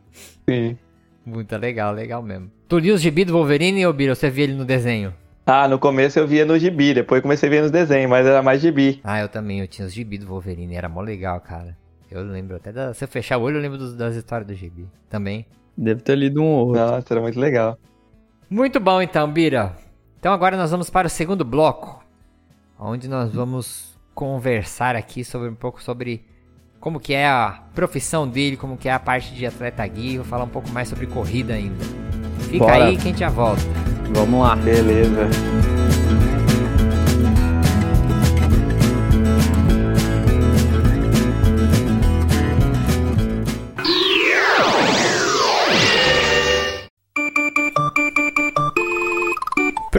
Sim. 0.48 0.76
Muito 1.24 1.56
legal, 1.56 1.92
legal 1.92 2.22
mesmo. 2.22 2.50
Tu 2.68 2.78
lia 2.78 2.94
os 2.94 3.00
gibi 3.00 3.24
do 3.24 3.32
Wolverine 3.32 3.84
ou 3.86 3.92
Bira? 3.92 4.14
Você 4.14 4.30
via 4.30 4.44
ele 4.44 4.54
no 4.54 4.64
desenho? 4.64 5.12
Ah, 5.44 5.68
no 5.68 5.78
começo 5.78 6.18
eu 6.18 6.26
via 6.26 6.44
no 6.44 6.58
gibi, 6.58 6.92
depois 6.92 7.22
comecei 7.22 7.48
a 7.48 7.52
ver 7.52 7.62
nos 7.62 7.70
desenhos, 7.70 8.10
mas 8.10 8.26
era 8.26 8.42
mais 8.42 8.60
gibi. 8.60 9.00
Ah, 9.04 9.20
eu 9.20 9.28
também. 9.28 9.60
Eu 9.60 9.68
tinha 9.68 9.86
os 9.86 9.92
gibi 9.92 10.18
do 10.18 10.26
Wolverine. 10.26 10.74
Era 10.74 10.88
mó 10.88 11.00
legal, 11.00 11.40
cara. 11.40 11.76
Eu 12.10 12.22
lembro 12.22 12.56
até 12.56 12.72
da. 12.72 12.92
Se 12.94 13.04
eu 13.04 13.08
fechar 13.08 13.38
o 13.38 13.42
olho, 13.42 13.56
eu 13.56 13.60
lembro 13.62 13.78
dos- 13.78 13.96
das 13.96 14.14
histórias 14.16 14.46
do 14.46 14.54
gibi. 14.54 14.86
Também. 15.08 15.46
Deve 15.76 16.00
ter 16.00 16.16
lido 16.16 16.40
um 16.42 16.46
ou 16.46 16.66
outro. 16.68 16.82
Nossa, 16.82 17.14
era 17.14 17.20
muito 17.20 17.38
legal. 17.38 17.78
Muito 18.48 18.78
bom 18.78 19.02
então, 19.02 19.30
Bira. 19.30 19.76
Então 20.18 20.32
agora 20.32 20.56
nós 20.56 20.70
vamos 20.70 20.88
para 20.88 21.06
o 21.06 21.10
segundo 21.10 21.44
bloco, 21.44 22.04
onde 22.78 23.08
nós 23.08 23.32
vamos 23.32 23.96
conversar 24.14 24.96
aqui 24.96 25.24
sobre 25.24 25.48
um 25.48 25.54
pouco 25.54 25.82
sobre 25.82 26.24
como 26.80 27.00
que 27.00 27.12
é 27.12 27.26
a 27.26 27.62
profissão 27.74 28.28
dele, 28.28 28.56
como 28.56 28.76
que 28.76 28.88
é 28.88 28.92
a 28.92 28.98
parte 28.98 29.34
de 29.34 29.44
atleta 29.44 29.86
guia, 29.86 30.18
vou 30.18 30.24
falar 30.26 30.44
um 30.44 30.48
pouco 30.48 30.70
mais 30.70 30.88
sobre 30.88 31.06
corrida 31.06 31.54
ainda. 31.54 31.84
Fica 32.48 32.64
Bora. 32.64 32.84
aí 32.84 32.96
que 32.96 33.02
a 33.02 33.10
gente 33.10 33.18
já 33.18 33.28
volta. 33.28 33.62
Vamos 34.14 34.40
lá. 34.40 34.54
Beleza. 34.56 35.28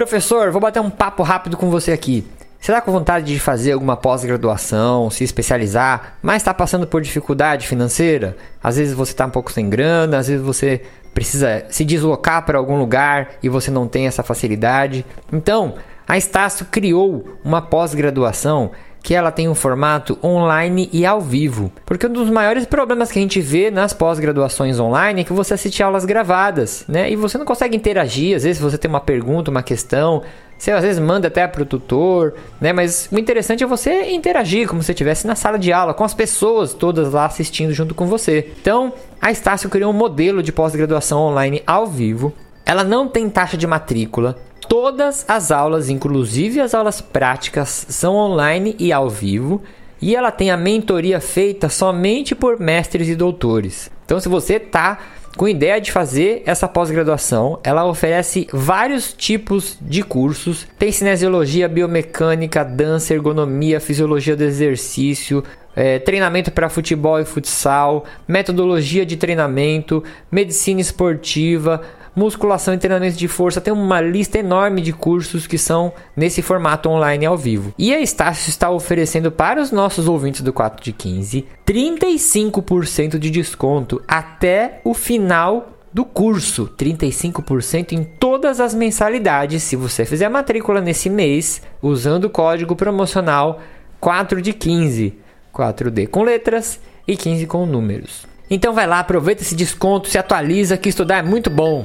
Professor, 0.08 0.52
vou 0.52 0.62
bater 0.62 0.80
um 0.80 0.89
papo 0.89 1.22
rápido 1.22 1.58
com 1.58 1.70
você 1.70 1.91
aqui. 1.91 2.26
Você 2.62 2.72
tá 2.72 2.80
com 2.80 2.93
vontade 2.93 3.26
de 3.26 3.38
fazer 3.41 3.74
alguma 3.74 3.98
pós-graduação, 3.98 5.10
se 5.10 5.22
especializar, 5.22 6.17
mas 6.22 6.38
está 6.38 6.54
passando 6.54 6.88
por 6.88 7.02
dificuldade 7.02 7.67
financeira? 7.67 8.38
Às 8.63 8.78
vezes 8.78 8.93
você 8.93 9.12
está 9.12 9.26
um 9.26 9.30
pouco 9.30 9.52
sem 9.52 9.70
grana, 9.70 10.17
às 10.17 10.30
vezes 10.30 10.41
você 10.41 10.82
precisa 11.13 11.65
se 11.70 11.84
deslocar 11.84 12.46
para 12.46 12.58
algum 12.58 12.78
lugar 12.78 13.32
e 13.43 13.50
você 13.50 13.70
não 13.70 13.86
tem 13.86 14.08
essa 14.08 14.24
facilidade. 14.24 15.06
Então, 15.30 15.76
a 16.08 16.17
Estácio 16.17 16.65
criou 16.72 17.38
uma 17.43 17.62
pós-graduação 17.62 18.72
que 19.08 19.15
ela 19.15 19.32
tem 19.32 19.48
um 19.48 19.56
formato 19.56 20.20
online 20.22 20.89
e 20.91 21.06
ao 21.06 21.22
vivo. 21.22 21.72
Porque 21.86 22.08
um 22.08 22.12
dos 22.12 22.30
maiores 22.30 22.65
problemas 22.65 23.10
que 23.10 23.17
a 23.17 23.22
gente 23.22 23.39
vê 23.39 23.72
nas 23.72 23.93
pós-graduações 23.93 24.82
online 24.82 25.22
é 25.22 25.24
que 25.24 25.32
você 25.32 25.54
assiste 25.54 25.82
aulas 25.82 26.04
gravadas, 26.04 26.84
né? 26.89 27.10
E 27.10 27.15
você 27.15 27.38
não 27.38 27.46
consegue 27.46 27.78
interagir, 27.78 28.36
às 28.36 28.43
vezes 28.43 28.62
você 28.62 28.78
tem 28.78 28.89
uma 28.89 29.00
pergunta, 29.00 29.50
uma 29.50 29.63
questão, 29.63 30.24
você 30.58 30.72
às 30.72 30.84
vezes 30.84 31.00
manda 31.00 31.30
até 31.30 31.48
para 31.48 31.63
o 31.63 31.65
tutor, 31.65 32.34
né? 32.60 32.74
Mas 32.74 33.08
o 33.10 33.17
interessante 33.17 33.63
é 33.63 33.65
você 33.65 34.12
interagir 34.12 34.67
como 34.67 34.84
se 34.84 34.91
estivesse 34.91 35.26
na 35.26 35.36
sala 35.36 35.58
de 35.58 35.72
aula, 35.72 35.93
com 35.93 36.04
as 36.04 36.13
pessoas 36.13 36.74
todas 36.74 37.13
lá 37.13 37.28
assistindo 37.28 37.72
junto 37.72 37.96
com 37.96 38.08
você. 38.08 38.52
Então, 38.60 38.91
a 39.22 39.32
Estácio 39.32 39.70
criou 39.70 39.89
um 39.89 39.98
modelo 39.98 40.43
de 40.43 40.52
pós-graduação 40.52 41.22
online 41.22 41.63
ao 41.65 41.88
vivo. 41.88 42.34
Ela 42.65 42.84
não 42.84 43.08
tem 43.08 43.30
taxa 43.30 43.56
de 43.56 43.65
matrícula, 43.65 44.36
Todas 44.67 45.25
as 45.27 45.51
aulas, 45.51 45.89
inclusive 45.89 46.60
as 46.60 46.73
aulas 46.73 46.99
práticas, 46.99 47.86
são 47.89 48.15
online 48.15 48.75
e 48.77 48.91
ao 48.91 49.10
vivo. 49.10 49.62
E 50.01 50.15
ela 50.15 50.30
tem 50.30 50.51
a 50.51 50.58
mentoria 50.58 51.19
feita 51.19 51.69
somente 51.69 52.36
por 52.36 52.60
mestres 52.60 53.08
e 53.08 53.15
doutores. 53.15 53.89
Então, 54.06 54.19
se 54.19 54.30
você 54.30 54.60
tá 54.60 54.99
com 55.36 55.47
ideia 55.47 55.80
de 55.80 55.91
fazer 55.91 56.41
essa 56.45 56.67
pós-graduação, 56.67 57.60
ela 57.63 57.86
oferece 57.86 58.47
vários 58.51 59.13
tipos 59.13 59.77
de 59.80 60.03
cursos. 60.03 60.67
Tem 60.77 60.91
cinesiologia, 60.91 61.69
biomecânica, 61.69 62.65
dança, 62.65 63.13
ergonomia, 63.13 63.80
fisiologia 63.80 64.36
do 64.36 64.43
exercício, 64.43 65.43
é, 65.75 65.99
treinamento 65.99 66.51
para 66.51 66.69
futebol 66.69 67.19
e 67.19 67.25
futsal, 67.25 68.03
metodologia 68.27 69.06
de 69.06 69.15
treinamento, 69.15 70.03
medicina 70.32 70.82
esportiva, 70.82 71.84
musculação 72.17 72.73
e 72.73 72.77
treinamento 72.80 73.15
de 73.15 73.27
força. 73.27 73.62
Tem 73.62 73.71
uma 73.71 74.01
lista 74.01 74.39
enorme 74.39 74.82
de 74.82 74.91
cursos 74.91 75.45
que 75.45 75.58
são 75.58 75.93
nesse 76.15 76.41
formato 76.41 76.89
online 76.89 77.25
ao 77.25 77.38
vivo. 77.38 77.73
E 77.77 77.93
a 77.93 78.01
Estácio 78.01 78.49
está 78.49 78.71
oferecendo 78.71 79.32
para 79.32 79.62
os 79.62 79.71
nossos 79.71 80.08
ouvintes 80.08 80.41
do 80.41 80.51
4 80.51 80.84
de 80.84 80.91
15 80.91 81.45
35% 81.65 83.19
de 83.19 83.30
desconto 83.30 84.01
até 84.08 84.82
o 84.84 84.93
final 84.93 85.73
do 85.93 86.06
curso, 86.06 86.69
35% 86.77 87.93
em 87.93 88.03
todas 88.03 88.60
as 88.60 88.73
mensalidades, 88.73 89.63
se 89.63 89.75
você 89.75 90.06
fizer 90.06 90.25
a 90.25 90.30
matrícula 90.30 90.80
nesse 90.80 91.10
mês, 91.10 91.62
usando 91.82 92.25
o 92.25 92.30
código 92.30 92.75
promocional 92.75 93.62
4 93.99 94.41
de 94.41 94.53
15, 94.53 95.17
4D 95.53 96.08
com 96.08 96.23
letras 96.23 96.80
e 97.08 97.17
15 97.17 97.47
com 97.47 97.65
números. 97.65 98.26
Então 98.49 98.73
vai 98.73 98.88
lá, 98.88 98.99
aproveita 98.99 99.41
esse 99.41 99.55
desconto, 99.55 100.07
se 100.07 100.17
atualiza 100.17 100.77
que 100.77 100.88
estudar 100.88 101.17
é 101.17 101.21
muito 101.21 101.49
bom. 101.49 101.83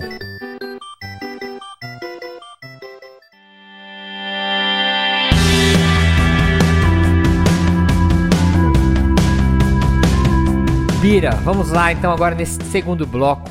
Bira, 11.01 11.33
vamos 11.43 11.73
lá 11.73 11.93
então 11.93 12.13
agora 12.13 12.33
nesse 12.35 12.63
segundo 12.67 13.05
bloco. 13.05 13.51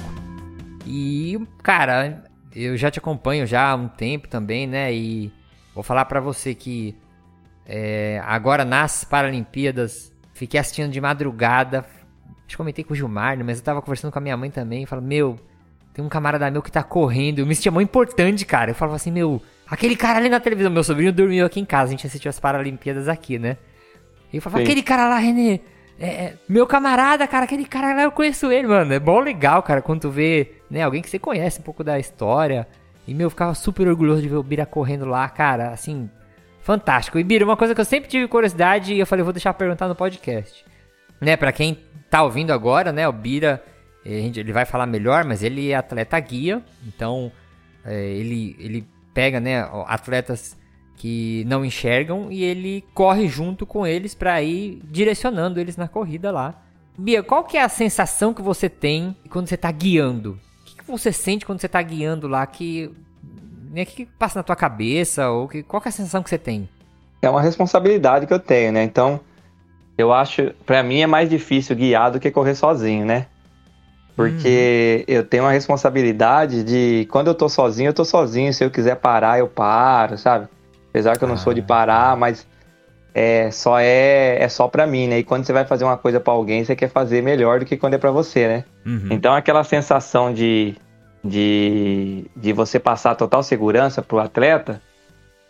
E, 0.88 1.38
cara, 1.62 2.24
eu 2.56 2.78
já 2.78 2.90
te 2.90 2.98
acompanho 2.98 3.46
já 3.46 3.72
há 3.72 3.76
um 3.76 3.90
tempo 3.90 4.30
também, 4.30 4.66
né? 4.66 4.94
E 4.94 5.32
vou 5.76 5.84
falar 5.84 6.06
pra 6.06 6.22
você 6.22 6.56
que 6.56 6.96
é, 7.66 8.22
agora 8.26 8.64
nas 8.64 9.04
Paralimpíadas 9.04 10.14
fiquei 10.34 10.60
assistindo 10.60 10.90
de 10.90 11.02
madrugada. 11.02 11.86
Acho 12.52 12.58
que 12.58 12.58
comentei 12.58 12.84
com 12.84 12.94
o 12.94 12.96
Gilmar, 12.96 13.38
né, 13.38 13.46
mas 13.46 13.60
eu 13.60 13.64
tava 13.64 13.82
conversando 13.82 14.12
com 14.12 14.20
a 14.20 14.22
minha 14.22 14.36
mãe 14.36 14.52
também. 14.52 14.86
Falando, 14.86 15.06
meu, 15.06 15.40
tem 15.94 16.04
um 16.04 16.10
camarada 16.10 16.52
meu 16.52 16.62
que 16.62 16.70
tá 16.70 16.84
correndo. 16.84 17.40
Eu 17.40 17.46
me 17.46 17.56
sentia 17.56 17.72
muito 17.72 17.88
importante, 17.88 18.46
cara. 18.46 18.72
Eu 18.72 18.76
falava 18.76 18.98
assim, 18.98 19.10
meu, 19.10 19.42
aquele 19.66 19.96
cara 19.96 20.20
ali 20.20 20.28
na 20.28 20.38
televisão. 20.38 20.70
Meu 20.70 20.84
sobrinho 20.84 21.14
dormiu 21.14 21.46
aqui 21.46 21.62
em 21.62 21.66
casa. 21.66 21.86
A 21.86 21.92
gente 21.92 22.06
assistiu 22.06 22.28
as 22.28 22.42
Paralimpíadas 22.42 23.08
aqui, 23.08 23.40
né? 23.40 23.56
E 24.34 24.36
eu 24.36 24.42
falava, 24.42 24.58
Sim. 24.58 24.64
aquele 24.66 24.84
cara 24.84 25.08
lá, 25.08 25.18
Renê. 25.18 25.62
É, 25.98 26.08
é, 26.08 26.34
meu 26.50 26.68
camarada, 26.68 27.26
cara, 27.26 27.46
aquele 27.46 27.64
cara 27.64 27.94
lá, 27.94 28.04
eu 28.04 28.12
conheço 28.12 28.52
ele, 28.52 28.68
mano. 28.68 28.94
É 28.94 29.00
bom 29.00 29.22
legal, 29.22 29.64
cara, 29.64 29.82
quando 29.82 30.02
tu 30.02 30.10
vê, 30.10 30.56
né, 30.70 30.82
alguém 30.84 31.02
que 31.02 31.10
você 31.10 31.20
conhece 31.20 31.62
um 31.62 31.64
pouco 31.64 31.86
da 31.86 31.98
história. 32.00 32.68
E, 33.08 33.14
meu, 33.14 33.28
eu 33.28 33.30
ficava 33.30 33.54
super 33.54 33.88
orgulhoso 33.88 34.22
de 34.22 34.28
ver 34.28 34.36
o 34.36 34.44
Bira 34.44 34.66
correndo 34.66 35.06
lá, 35.06 35.30
cara, 35.30 35.70
assim, 35.70 36.10
fantástico. 36.62 37.18
E, 37.18 37.24
Bira, 37.24 37.46
uma 37.46 37.56
coisa 37.56 37.74
que 37.74 37.80
eu 37.80 37.86
sempre 37.86 38.10
tive 38.10 38.28
curiosidade 38.28 38.94
e 38.94 39.00
eu 39.00 39.08
falei, 39.08 39.24
vou 39.24 39.32
deixar 39.32 39.54
perguntar 39.54 39.88
no 39.88 39.96
podcast. 39.96 40.66
Né, 41.22 41.38
pra 41.38 41.54
quem 41.54 41.78
tá 42.12 42.22
ouvindo 42.24 42.52
agora, 42.52 42.92
né, 42.92 43.08
o 43.08 43.12
Bira, 43.14 43.64
eh, 44.06 44.30
ele 44.36 44.52
vai 44.52 44.66
falar 44.66 44.86
melhor, 44.86 45.24
mas 45.24 45.42
ele 45.42 45.72
é 45.72 45.76
atleta 45.76 46.20
guia, 46.20 46.62
então 46.86 47.32
eh, 47.86 48.18
ele, 48.18 48.56
ele 48.60 48.88
pega, 49.14 49.40
né, 49.40 49.68
atletas 49.88 50.58
que 50.98 51.46
não 51.48 51.64
enxergam 51.64 52.30
e 52.30 52.44
ele 52.44 52.84
corre 52.94 53.28
junto 53.28 53.66
com 53.66 53.88
eles 53.88 54.14
pra 54.14 54.44
ir 54.44 54.82
direcionando 54.84 55.60
eles 55.60 55.78
na 55.78 55.88
corrida 55.88 56.30
lá. 56.32 56.62
Bia, 56.98 57.24
qual 57.24 57.46
que 57.46 57.58
é 57.58 57.64
a 57.64 57.70
sensação 57.70 58.34
que 58.34 58.42
você 58.42 58.70
tem 58.70 59.16
quando 59.30 59.48
você 59.48 59.58
tá 59.58 59.72
guiando? 59.72 60.38
O 60.62 60.66
que, 60.66 60.76
que 60.76 60.84
você 60.84 61.14
sente 61.14 61.46
quando 61.46 61.62
você 61.62 61.70
tá 61.70 61.82
guiando 61.82 62.28
lá 62.28 62.46
que 62.46 62.92
né, 63.72 63.86
que, 63.86 63.96
que 63.96 64.06
passa 64.06 64.38
na 64.38 64.44
tua 64.44 64.56
cabeça 64.56 65.30
ou 65.30 65.48
que, 65.48 65.64
qual 65.64 65.82
que 65.82 65.88
é 65.88 65.90
a 65.90 65.94
sensação 65.94 66.22
que 66.22 66.30
você 66.30 66.38
tem? 66.38 66.70
É 67.22 67.30
uma 67.30 67.42
responsabilidade 67.42 68.28
que 68.28 68.34
eu 68.34 68.40
tenho, 68.40 68.74
né? 68.74 68.84
Então, 68.84 69.20
eu 69.98 70.12
acho, 70.14 70.52
pra 70.66 70.82
mim 70.82 71.02
é 71.02 71.08
mais 71.08 71.30
difícil 71.30 71.76
guiar 71.76 72.12
do 72.12 72.20
que 72.20 72.32
correr 72.32 72.56
sozinho, 72.56 73.06
né? 73.06 73.28
Porque 74.16 75.04
eu 75.08 75.24
tenho 75.24 75.44
uma 75.44 75.52
responsabilidade 75.52 76.64
de 76.64 77.08
quando 77.10 77.28
eu 77.28 77.34
tô 77.34 77.48
sozinho, 77.48 77.90
eu 77.90 77.94
tô 77.94 78.06
sozinho. 78.06 78.54
Se 78.54 78.64
eu 78.64 78.70
quiser 78.70 78.96
parar, 78.96 79.40
eu 79.40 79.48
paro, 79.48 80.18
sabe? 80.18 80.48
Apesar 80.90 81.18
que 81.18 81.24
eu 81.24 81.28
não 81.28 81.38
sou 81.38 81.54
de 81.54 81.62
parar, 81.62 82.18
mas 82.18 82.46
é 83.14 83.50
só 83.52 83.80
é, 83.80 84.38
é 84.42 84.50
só 84.50 84.68
pra 84.68 84.86
mim, 84.86 85.08
né? 85.08 85.20
E 85.20 85.24
quando 85.24 85.46
você 85.46 85.54
vai 85.54 85.66
fazer 85.66 85.86
uma 85.86 85.98
coisa 85.98 86.20
pra 86.20 86.34
alguém, 86.34 86.64
você 86.64 86.76
quer 86.76 86.90
fazer 86.90 87.22
melhor 87.24 87.60
do 87.60 87.66
que 87.66 87.78
quando 87.78 87.94
é 87.94 87.98
pra 87.98 88.12
você, 88.12 88.48
né? 88.48 88.64
Então 89.14 89.34
aquela 89.34 89.64
sensação 89.64 90.34
de, 90.34 90.76
de, 91.24 92.26
de 92.36 92.54
você 92.54 92.80
passar 92.80 93.16
total 93.16 93.42
segurança 93.42 94.02
pro 94.02 94.20
atleta 94.20 94.82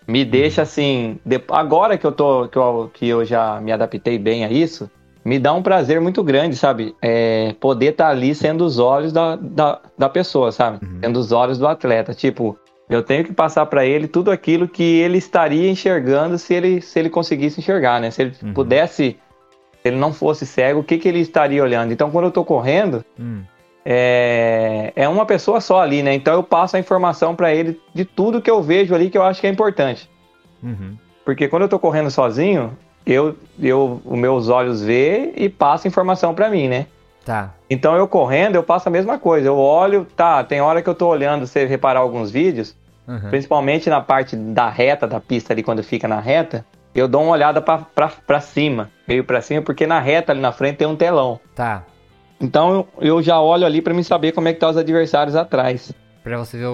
me 0.07 0.25
deixa 0.25 0.61
assim. 0.63 1.19
de- 1.25 1.41
Agora 1.49 1.97
que 1.97 2.05
eu 2.05 2.11
tô. 2.11 2.47
Que 2.47 2.57
eu, 2.57 2.91
que 2.93 3.07
eu 3.07 3.25
já 3.25 3.59
me 3.61 3.71
adaptei 3.71 4.17
bem 4.17 4.43
a 4.45 4.51
isso, 4.51 4.89
me 5.23 5.37
dá 5.39 5.53
um 5.53 5.61
prazer 5.63 6.01
muito 6.01 6.23
grande, 6.23 6.55
sabe? 6.55 6.95
É, 7.01 7.53
poder 7.59 7.91
estar 7.91 8.09
ali 8.09 8.33
sendo 8.33 8.65
os 8.65 8.79
olhos 8.79 9.11
da, 9.13 9.35
da, 9.35 9.79
da 9.97 10.09
pessoa, 10.09 10.51
sabe? 10.51 10.79
Sendo 11.01 11.19
os 11.19 11.31
olhos 11.31 11.57
do 11.57 11.67
atleta. 11.67 12.13
Tipo, 12.13 12.57
eu 12.89 13.03
tenho 13.03 13.23
que 13.23 13.31
passar 13.33 13.65
para 13.67 13.85
ele 13.85 14.07
tudo 14.07 14.31
aquilo 14.31 14.67
que 14.67 14.83
ele 14.99 15.17
estaria 15.17 15.69
enxergando 15.69 16.37
se 16.37 16.53
ele, 16.53 16.81
se 16.81 16.99
ele 16.99 17.09
conseguisse 17.09 17.59
enxergar, 17.59 18.01
né? 18.01 18.09
Se 18.11 18.21
ele 18.23 18.33
Uhum. 18.43 18.53
pudesse. 18.53 19.17
Se 19.81 19.87
ele 19.87 19.97
não 19.97 20.13
fosse 20.13 20.45
cego, 20.45 20.81
o 20.81 20.83
que, 20.83 20.97
que 20.99 21.07
ele 21.07 21.19
estaria 21.19 21.63
olhando? 21.63 21.91
Então, 21.91 22.11
quando 22.11 22.25
eu 22.25 22.31
tô 22.31 22.45
correndo, 22.45 23.03
Hum. 23.19 23.41
É, 23.85 24.93
é 24.95 25.07
uma 25.09 25.25
pessoa 25.25 25.59
só 25.61 25.81
ali, 25.81 26.01
né? 26.03 26.13
Então 26.13 26.33
eu 26.33 26.43
passo 26.43 26.75
a 26.75 26.79
informação 26.79 27.35
para 27.35 27.53
ele 27.53 27.79
de 27.93 28.05
tudo 28.05 28.41
que 28.41 28.49
eu 28.49 28.61
vejo 28.61 28.93
ali 28.93 29.09
que 29.09 29.17
eu 29.17 29.23
acho 29.23 29.41
que 29.41 29.47
é 29.47 29.49
importante. 29.49 30.09
Uhum. 30.61 30.97
Porque 31.25 31.47
quando 31.47 31.63
eu 31.63 31.69
tô 31.69 31.79
correndo 31.79 32.09
sozinho, 32.11 32.77
eu, 33.05 33.35
eu 33.61 34.01
os 34.05 34.17
meus 34.17 34.49
olhos 34.49 34.81
vê 34.81 35.33
e 35.35 35.49
passa 35.49 35.87
informação 35.87 36.33
para 36.33 36.49
mim, 36.49 36.67
né? 36.67 36.85
Tá. 37.25 37.51
Então 37.69 37.95
eu 37.95 38.07
correndo, 38.07 38.55
eu 38.55 38.63
passo 38.63 38.89
a 38.89 38.91
mesma 38.91 39.19
coisa. 39.19 39.47
Eu 39.47 39.57
olho, 39.57 40.05
tá, 40.15 40.43
tem 40.43 40.61
hora 40.61 40.81
que 40.81 40.89
eu 40.89 40.95
tô 40.95 41.07
olhando, 41.07 41.45
você 41.45 41.65
reparar 41.65 41.99
alguns 41.99 42.31
vídeos, 42.31 42.75
Uhum. 43.07 43.29
principalmente 43.29 43.89
na 43.89 43.99
parte 43.99 44.35
da 44.35 44.69
reta 44.69 45.07
da 45.07 45.19
pista 45.19 45.51
ali 45.51 45.63
quando 45.63 45.83
fica 45.83 46.07
na 46.07 46.19
reta, 46.19 46.63
eu 46.93 47.07
dou 47.07 47.23
uma 47.23 47.31
olhada 47.31 47.61
pra 47.61 48.39
cima, 48.39 48.89
meio 49.07 49.23
pra 49.23 49.41
cima, 49.41 49.61
porque 49.61 49.87
na 49.87 49.99
reta 49.99 50.31
ali 50.31 50.39
na 50.39 50.51
frente 50.51 50.77
tem 50.77 50.87
um 50.87 50.95
telão. 50.95 51.39
Tá. 51.55 51.83
Então 52.41 52.87
eu, 52.99 53.21
já 53.21 53.39
olho 53.39 53.65
ali 53.65 53.81
pra 53.81 53.93
me 53.93 54.03
saber 54.03 54.31
como 54.31 54.47
é 54.47 54.53
que 54.53 54.59
tá 54.59 54.69
os 54.69 54.77
adversários 54.77 55.35
atrás. 55.35 55.91
Pra 56.23 56.37
você 56.37 56.57
ver 56.57 56.65
o- 56.67 56.71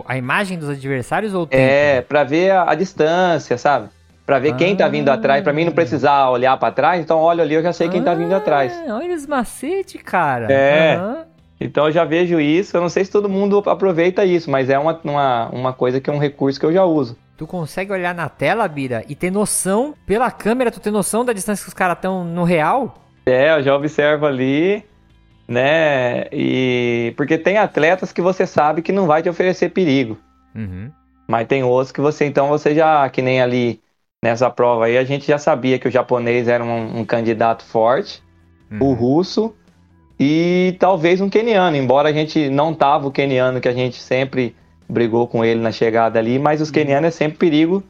o- 0.00 0.04
a 0.06 0.16
imagem 0.16 0.58
dos 0.58 0.68
adversários 0.68 1.34
ou 1.34 1.42
o 1.42 1.46
tempo? 1.46 1.62
É, 1.62 2.00
pra 2.02 2.24
ver 2.24 2.50
a, 2.52 2.70
a 2.70 2.74
distância, 2.74 3.56
sabe? 3.56 3.88
Pra 4.26 4.38
ver 4.38 4.54
quem 4.54 4.76
tá 4.76 4.86
vindo 4.88 5.08
atrás, 5.08 5.42
pra 5.42 5.52
mim 5.52 5.64
não 5.64 5.72
precisar 5.72 6.30
olhar 6.30 6.56
pra 6.56 6.70
trás, 6.70 7.00
então 7.00 7.18
olho 7.18 7.42
ali, 7.42 7.54
eu 7.54 7.62
já 7.62 7.72
sei 7.72 7.88
quem 7.88 8.02
tá 8.02 8.14
vindo 8.14 8.32
atrás. 8.32 8.72
Ah, 8.88 8.94
Olha 8.96 9.14
os 9.14 9.26
macete, 9.26 9.98
cara. 9.98 10.52
É. 10.52 10.94
Aham. 10.96 11.24
Então 11.60 11.86
eu 11.86 11.92
já 11.92 12.04
vejo 12.04 12.40
isso, 12.40 12.74
eu 12.76 12.80
não 12.80 12.88
sei 12.88 13.04
se 13.04 13.10
todo 13.10 13.28
mundo 13.28 13.62
aproveita 13.66 14.24
isso, 14.24 14.50
mas 14.50 14.70
é 14.70 14.78
uma, 14.78 14.98
uma, 15.04 15.48
uma 15.50 15.72
coisa 15.74 16.00
que 16.00 16.08
é 16.08 16.12
um 16.12 16.18
recurso 16.18 16.58
que 16.58 16.64
eu 16.64 16.72
já 16.72 16.84
uso. 16.84 17.18
Tu 17.36 17.46
consegue 17.46 17.92
olhar 17.92 18.14
na 18.14 18.28
tela, 18.28 18.66
Bira, 18.68 19.02
e 19.08 19.14
ter 19.14 19.30
noção, 19.30 19.94
pela 20.06 20.30
câmera, 20.30 20.70
tu 20.70 20.80
ter 20.80 20.90
noção 20.90 21.24
da 21.24 21.32
distância 21.32 21.62
que 21.62 21.68
os 21.68 21.74
caras 21.74 21.96
estão 21.96 22.24
no 22.24 22.44
real? 22.44 22.94
É, 23.26 23.50
eu 23.56 23.62
já 23.62 23.74
observo 23.74 24.26
ali, 24.26 24.82
né? 25.50 26.26
E 26.32 27.12
porque 27.16 27.36
tem 27.36 27.58
atletas 27.58 28.12
que 28.12 28.22
você 28.22 28.46
sabe 28.46 28.82
que 28.82 28.92
não 28.92 29.06
vai 29.08 29.20
te 29.20 29.28
oferecer 29.28 29.70
perigo, 29.70 30.16
Uhum. 30.54 30.92
mas 31.28 31.48
tem 31.48 31.64
outros 31.64 31.90
que 31.90 32.00
você 32.00 32.24
então 32.24 32.48
você 32.48 32.72
já 32.72 33.10
que 33.10 33.20
nem 33.20 33.42
ali 33.42 33.80
nessa 34.22 34.48
prova 34.48 34.84
aí 34.86 34.96
a 34.96 35.02
gente 35.02 35.26
já 35.26 35.38
sabia 35.38 35.76
que 35.76 35.88
o 35.88 35.90
japonês 35.90 36.46
era 36.46 36.62
um, 36.62 37.00
um 37.00 37.04
candidato 37.04 37.64
forte, 37.64 38.22
o 38.80 38.84
Uhum. 38.84 38.94
russo 38.94 39.54
e 40.20 40.76
talvez 40.78 41.20
um 41.20 41.28
queniano, 41.28 41.76
embora 41.76 42.10
a 42.10 42.12
gente 42.12 42.48
não 42.48 42.72
tava 42.72 43.08
o 43.08 43.10
queniano 43.12 43.60
que 43.60 43.68
a 43.68 43.72
gente 43.72 43.96
sempre 44.00 44.54
brigou 44.88 45.26
com 45.26 45.44
ele 45.44 45.60
na 45.60 45.72
chegada 45.72 46.18
ali, 46.18 46.38
mas 46.38 46.60
os 46.60 46.70
quenianos 46.70 47.08
é 47.08 47.10
sempre 47.10 47.38
perigo, 47.38 47.82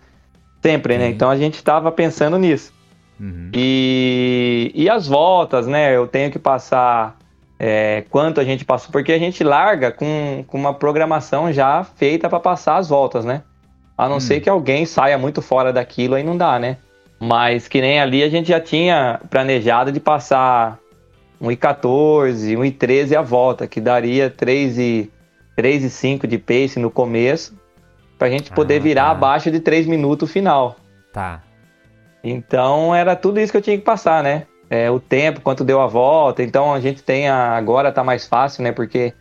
sempre, 0.63 0.97
né? 0.97 1.09
Sim. 1.09 1.15
Então 1.15 1.29
a 1.29 1.37
gente 1.37 1.63
tava 1.63 1.91
pensando 1.93 2.39
nisso. 2.39 2.73
Uhum. 3.19 3.51
E, 3.55 4.71
e 4.75 4.89
as 4.89 5.09
voltas, 5.09 5.67
né? 5.67 5.95
Eu 5.97 6.07
tenho 6.07 6.31
que 6.31 6.39
passar 6.39 7.17
é, 7.63 8.05
quanto 8.09 8.41
a 8.41 8.45
gente 8.45 8.65
passou, 8.65 8.91
porque 8.91 9.13
a 9.13 9.19
gente 9.19 9.45
larga 9.45 9.93
com, 9.93 10.43
com 10.47 10.57
uma 10.59 10.73
programação 10.73 11.53
já 11.53 11.85
feita 11.85 12.27
para 12.27 12.41
passar 12.41 12.77
as 12.79 12.89
voltas, 12.89 13.23
né? 13.25 13.43
A 13.99 14.09
não 14.09 14.17
Hum. 14.17 14.21
ser 14.21 14.41
que 14.41 14.49
alguém 14.49 14.87
saia 14.87 15.19
muito 15.19 15.43
fora 15.43 15.71
daquilo, 15.71 16.15
aí 16.15 16.23
não 16.25 16.39
dá, 16.39 16.59
né? 16.59 16.79
Mas 17.21 17.69
que 17.69 17.83
nem 17.83 18.01
ali 18.01 18.23
a 18.23 18.31
gente 18.31 18.49
já 18.49 18.59
tinha 18.59 19.21
planejado 19.29 19.93
de 19.93 20.01
passar 20.01 20.79
1,14, 21.39 22.57
1,13 22.57 23.15
a 23.15 23.21
volta, 23.23 23.67
que 23.67 23.79
daria 23.81 24.31
3 24.31 24.79
e, 24.79 25.11
3 25.55 25.85
e 25.85 25.91
5 25.91 26.27
de 26.27 26.39
pace 26.39 26.79
no 26.79 26.91
começo, 26.91 27.55
pra 28.19 28.31
gente 28.31 28.51
poder 28.51 28.77
Ah, 28.77 28.81
virar 28.81 29.05
tá. 29.05 29.11
abaixo 29.11 29.51
de 29.51 29.61
3 29.61 29.87
minutos 29.87 30.31
final. 30.33 30.77
Tá. 31.13 31.43
Então 32.25 32.95
era 32.95 33.15
tudo 33.17 33.39
isso 33.41 33.53
que 33.53 33.59
eu 33.59 33.63
tinha 33.63 33.77
que 33.77 33.85
passar, 33.85 34.23
né? 34.23 34.47
É, 34.71 34.89
o 34.89 35.01
tempo, 35.01 35.41
quanto 35.41 35.65
deu 35.65 35.81
a 35.81 35.87
volta. 35.89 36.43
Então 36.45 36.73
a 36.73 36.79
gente 36.79 37.03
tem 37.03 37.29
a, 37.29 37.57
agora 37.57 37.91
tá 37.91 38.05
mais 38.05 38.27
fácil, 38.29 38.63
né? 38.63 38.71
Porque 38.71 39.13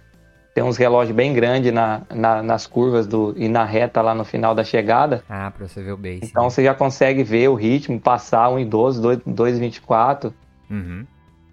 tem 0.53 0.63
uns 0.63 0.77
relógios 0.77 1.15
bem 1.15 1.33
grandes 1.33 1.73
na, 1.73 2.03
na- 2.13 2.43
nas 2.43 2.67
curvas 2.67 3.07
do, 3.07 3.33
e 3.35 3.49
na 3.49 3.63
reta 3.65 3.99
lá 4.01 4.13
no 4.13 4.23
final 4.23 4.53
da 4.53 4.63
chegada. 4.63 5.23
Ah, 5.27 5.49
pra 5.49 5.67
você 5.67 5.81
ver 5.81 5.93
o 5.93 5.97
base. 5.97 6.19
Então 6.23 6.49
você 6.49 6.63
já 6.63 6.75
consegue 6.75 7.23
ver 7.23 7.47
o 7.49 7.55
ritmo, 7.55 7.99
passar 7.99 8.49
1,12, 8.51 9.21
2,24. 9.25 10.31
Uhum. 10.69 11.05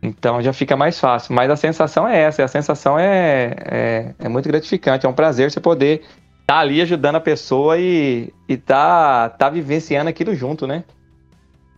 Então 0.03 0.43
já 0.43 0.53
fica 0.53 0.77
mais 0.77 1.01
fácil. 1.01 1.35
Mas 1.35 1.51
a 1.51 1.57
sensação 1.57 2.07
é 2.07 2.21
essa. 2.21 2.45
A 2.45 2.49
sensação 2.49 2.99
é, 2.99 3.55
é, 3.65 4.15
é 4.19 4.29
muito 4.29 4.49
gratificante. 4.49 5.07
É 5.07 5.09
um 5.09 5.13
prazer 5.15 5.51
você 5.51 5.59
poder 5.61 6.03
estar 6.43 6.59
ali 6.59 6.81
ajudando 6.83 7.17
a 7.17 7.21
pessoa 7.21 7.79
e, 7.79 8.33
e 8.49 8.57
tá, 8.57 9.31
tá 9.31 9.49
vivenciando 9.49 10.09
aquilo 10.11 10.35
junto, 10.35 10.67
né? 10.67 10.85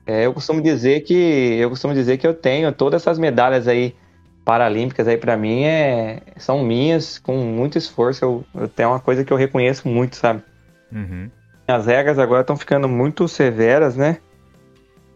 É, 0.09 0.25
eu 0.25 0.33
costumo 0.33 0.63
dizer 0.63 1.03
que 1.03 1.13
eu 1.61 1.69
costumo 1.69 1.93
dizer 1.93 2.17
que 2.17 2.27
eu 2.27 2.33
tenho 2.33 2.73
todas 2.73 3.03
essas 3.03 3.19
medalhas 3.19 3.69
aí 3.69 3.95
paralímpicas 4.43 5.07
aí 5.07 5.19
para 5.19 5.37
mim 5.37 5.65
é, 5.65 6.23
são 6.39 6.65
minhas 6.65 7.19
com 7.19 7.37
muito 7.37 7.77
esforço. 7.77 8.25
Eu, 8.25 8.45
eu 8.55 8.69
tenho 8.69 8.89
uma 8.89 9.01
coisa 9.01 9.23
que 9.23 9.31
eu 9.31 9.37
reconheço 9.37 9.87
muito, 9.87 10.17
sabe? 10.17 10.43
Uhum. 10.91 11.29
As 11.67 11.85
regras 11.85 12.19
agora 12.19 12.41
estão 12.41 12.57
ficando 12.57 12.89
muito 12.89 13.29
severas, 13.29 13.97
né? 13.97 14.17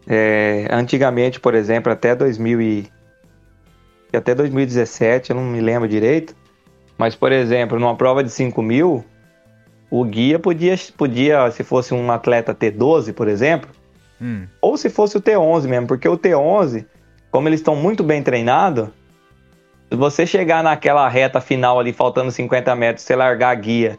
É, 0.06 0.68
antigamente, 0.70 1.40
por 1.40 1.54
exemplo, 1.54 1.90
até 1.90 2.14
2000 2.14 2.60
e, 2.60 2.92
até 4.12 4.34
2017, 4.34 5.30
eu 5.30 5.36
não 5.36 5.44
me 5.44 5.62
lembro 5.62 5.88
direito, 5.88 6.36
mas, 6.98 7.16
por 7.16 7.32
exemplo, 7.32 7.80
numa 7.80 7.96
prova 7.96 8.22
de 8.22 8.28
5 8.28 8.60
mil, 8.60 9.02
o 9.90 10.04
guia 10.04 10.38
podia, 10.38 10.74
podia, 10.98 11.50
se 11.50 11.64
fosse 11.64 11.94
um 11.94 12.12
atleta 12.12 12.54
T12, 12.54 13.14
por 13.14 13.26
exemplo, 13.26 13.70
Hum. 14.22 14.46
ou 14.60 14.76
se 14.76 14.88
fosse 14.88 15.16
o 15.16 15.20
T11 15.20 15.66
mesmo, 15.66 15.88
porque 15.88 16.08
o 16.08 16.16
T11, 16.16 16.86
como 17.30 17.48
eles 17.48 17.58
estão 17.58 17.74
muito 17.74 18.04
bem 18.04 18.22
treinados, 18.22 18.88
se 19.90 19.96
você 19.96 20.24
chegar 20.24 20.62
naquela 20.62 21.08
reta 21.08 21.40
final 21.40 21.80
ali, 21.80 21.92
faltando 21.92 22.30
50 22.30 22.74
metros, 22.76 23.04
você 23.04 23.16
largar 23.16 23.50
a 23.50 23.54
guia, 23.54 23.98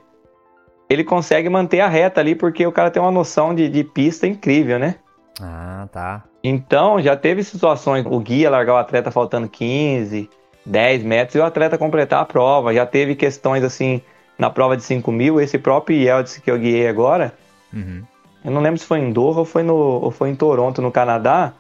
ele 0.90 1.04
consegue 1.04 1.50
manter 1.50 1.82
a 1.82 1.90
reta 1.90 2.22
ali, 2.22 2.36
porque 2.36 2.66
o 2.66 2.72
cara 2.72 2.90
tem 2.90 3.02
uma 3.02 3.12
noção 3.12 3.54
de, 3.54 3.68
de 3.68 3.84
pista 3.84 4.26
incrível, 4.26 4.80
né? 4.80 4.96
Ah, 5.42 5.88
tá. 5.92 6.24
Então, 6.44 7.02
já 7.02 7.16
teve 7.16 7.44
situações, 7.44 8.06
o 8.06 8.20
guia 8.20 8.50
largar 8.50 8.74
o 8.74 8.78
atleta 8.78 9.12
faltando 9.12 9.50
15, 9.50 10.30
10 10.66 11.04
metros 11.04 11.36
e 11.36 11.40
o 11.40 11.44
atleta 11.44 11.78
completar 11.78 12.22
a 12.22 12.26
prova. 12.26 12.74
Já 12.74 12.86
teve 12.86 13.16
questões 13.16 13.64
assim, 13.64 14.02
na 14.38 14.50
prova 14.50 14.78
de 14.78 14.84
5 14.84 15.12
mil, 15.12 15.40
esse 15.42 15.58
próprio 15.58 15.98
Yeltsin 15.98 16.42
que 16.42 16.50
eu 16.50 16.58
guiei 16.58 16.88
agora, 16.88 17.34
Uhum. 17.74 18.04
Eu 18.44 18.52
não 18.52 18.62
lembro 18.62 18.80
se 18.80 18.86
foi 18.86 19.00
em 19.00 19.12
Doha 19.12 19.40
ou 19.40 19.46
foi, 19.46 19.64
no, 19.64 19.76
ou 19.76 20.12
foi 20.12 20.30
em 20.30 20.36
Toronto, 20.36 20.82
no 20.82 20.92
Canadá. 20.92 21.54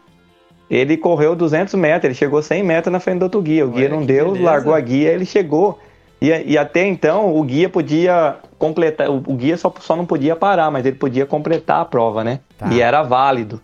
Ele 0.69 0.97
correu 0.97 1.35
200 1.35 1.73
metros, 1.75 2.05
ele 2.05 2.13
chegou 2.13 2.41
100 2.41 2.63
metros 2.63 2.91
na 2.91 2.99
frente 2.99 3.19
do 3.19 3.23
outro 3.23 3.41
guia. 3.41 3.65
O 3.65 3.69
guia 3.69 3.85
Olha 3.85 3.95
não 3.95 4.01
que 4.01 4.07
deu, 4.07 4.31
beleza. 4.31 4.43
largou 4.43 4.73
a 4.73 4.79
guia, 4.79 5.11
ele 5.11 5.25
chegou. 5.25 5.79
E, 6.21 6.29
e 6.29 6.57
até 6.57 6.85
então, 6.85 7.35
o 7.35 7.43
guia 7.43 7.69
podia 7.69 8.37
completar, 8.57 9.09
o, 9.09 9.17
o 9.17 9.35
guia 9.35 9.57
só, 9.57 9.73
só 9.79 9.95
não 9.95 10.05
podia 10.05 10.35
parar, 10.35 10.71
mas 10.71 10.85
ele 10.85 10.95
podia 10.95 11.25
completar 11.25 11.81
a 11.81 11.85
prova, 11.85 12.23
né? 12.23 12.39
Tá. 12.57 12.67
E 12.71 12.81
era 12.81 13.03
válido. 13.03 13.61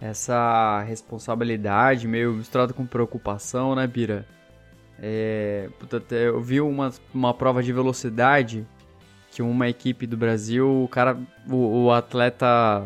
Essa 0.00 0.82
responsabilidade 0.82 2.08
meio 2.08 2.32
misturada 2.32 2.72
com 2.72 2.84
preocupação, 2.84 3.74
né, 3.76 3.86
Bira? 3.86 4.26
É, 5.00 5.68
eu 6.10 6.40
vi 6.40 6.60
uma, 6.60 6.92
uma 7.14 7.32
prova 7.32 7.62
de 7.62 7.72
velocidade 7.72 8.66
que 9.32 9.40
uma 9.40 9.66
equipe 9.66 10.06
do 10.06 10.14
Brasil, 10.14 10.84
o 10.84 10.86
cara, 10.86 11.18
o, 11.48 11.84
o 11.84 11.90
atleta, 11.90 12.84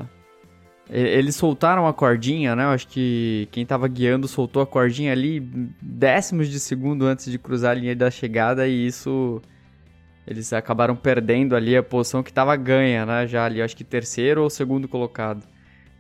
eles 0.89 1.35
soltaram 1.35 1.89
a 1.89 1.93
cordinha, 1.93 2.55
né? 2.55 2.63
Eu 2.63 2.69
acho 2.69 2.87
que 2.87 3.49
quem 3.51 3.67
tava 3.67 3.89
guiando 3.89 4.29
soltou 4.29 4.63
a 4.63 4.67
cordinha 4.67 5.11
ali 5.11 5.41
décimos 5.83 6.49
de 6.49 6.61
segundo 6.61 7.05
antes 7.05 7.29
de 7.29 7.37
cruzar 7.37 7.73
a 7.73 7.75
linha 7.75 7.97
da 7.97 8.13
chegada 8.13 8.69
e 8.69 8.87
isso 8.87 9.43
eles 10.25 10.53
acabaram 10.53 10.95
perdendo 10.95 11.57
ali 11.57 11.77
a 11.77 11.83
posição 11.83 12.23
que 12.23 12.33
tava 12.33 12.55
ganha, 12.55 13.05
né? 13.05 13.27
Já 13.27 13.45
ali, 13.45 13.61
acho 13.61 13.77
que 13.77 13.83
terceiro 13.85 14.43
ou 14.45 14.49
segundo 14.49 14.87
colocado. 14.87 15.43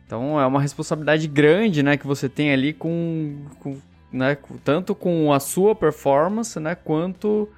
Então 0.07 0.40
é 0.40 0.47
uma 0.47 0.61
responsabilidade 0.61 1.26
grande, 1.26 1.82
né, 1.82 1.97
que 1.97 2.07
você 2.07 2.28
tem 2.28 2.53
ali 2.53 2.72
com, 2.72 3.44
com- 3.59 3.76
né, 4.12 4.36
tanto 4.62 4.94
com 4.94 5.32
a 5.32 5.40
sua 5.40 5.74
performance, 5.74 6.61
né, 6.61 6.76
quanto 6.76 7.49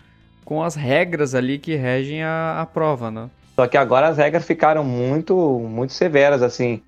com 0.49 0.62
as 0.62 0.74
regras 0.74 1.34
ali 1.34 1.59
que 1.59 1.74
regem 1.74 2.22
a, 2.22 2.62
a 2.62 2.64
prova, 2.64 3.11
né? 3.11 3.28
Só 3.55 3.66
que 3.66 3.76
agora 3.76 4.09
as 4.09 4.16
regras 4.16 4.46
ficaram 4.46 4.82
muito, 4.82 5.36
muito 5.36 5.92
severas, 5.92 6.42
assim. 6.42 6.80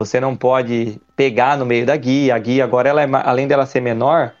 Você 0.00 0.18
não 0.18 0.34
pode 0.34 1.00
pegar 1.14 1.56
no 1.56 1.64
meio 1.64 1.86
da 1.86 1.96
guia. 1.96 2.34
A 2.34 2.38
guia 2.40 2.64
agora, 2.64 2.88
ela 2.88 3.02
é 3.04 3.08
além 3.22 3.46
dela 3.46 3.66
ser 3.66 3.80
menor, 3.80 4.32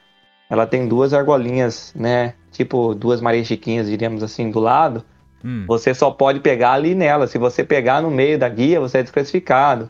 ela 0.50 0.66
tem 0.66 0.88
duas 0.88 1.14
argolinhas, 1.14 1.94
né? 1.94 2.34
Tipo 2.50 2.96
duas 2.96 3.20
Maria 3.20 3.44
Chiquinhas, 3.44 3.86
diríamos 3.86 4.24
assim, 4.24 4.50
do 4.50 4.58
lado. 4.58 5.04
Hum. 5.44 5.66
Você 5.68 5.94
só 5.94 6.10
pode 6.10 6.40
pegar 6.40 6.72
ali 6.72 6.96
nela. 6.96 7.28
Se 7.28 7.38
você 7.38 7.62
pegar 7.62 8.02
no 8.02 8.10
meio 8.10 8.36
da 8.40 8.48
guia, 8.48 8.80
você 8.80 8.98
é 8.98 9.02
desclassificado. 9.04 9.88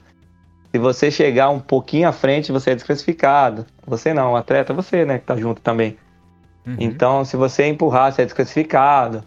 Se 0.70 0.78
você 0.78 1.10
chegar 1.10 1.48
um 1.48 1.58
pouquinho 1.58 2.06
à 2.06 2.12
frente, 2.12 2.52
você 2.52 2.72
é 2.72 2.74
desclassificado. 2.74 3.64
Você 3.86 4.12
não, 4.12 4.32
o 4.32 4.36
atleta, 4.36 4.74
você, 4.74 5.06
né, 5.06 5.20
que 5.20 5.24
tá 5.24 5.36
junto 5.36 5.62
também. 5.62 5.96
Uhum. 6.66 6.76
Então, 6.78 7.24
se 7.24 7.36
você 7.36 7.66
empurrar, 7.66 8.12
você 8.12 8.22
é 8.22 8.24
desclassificado. 8.24 9.22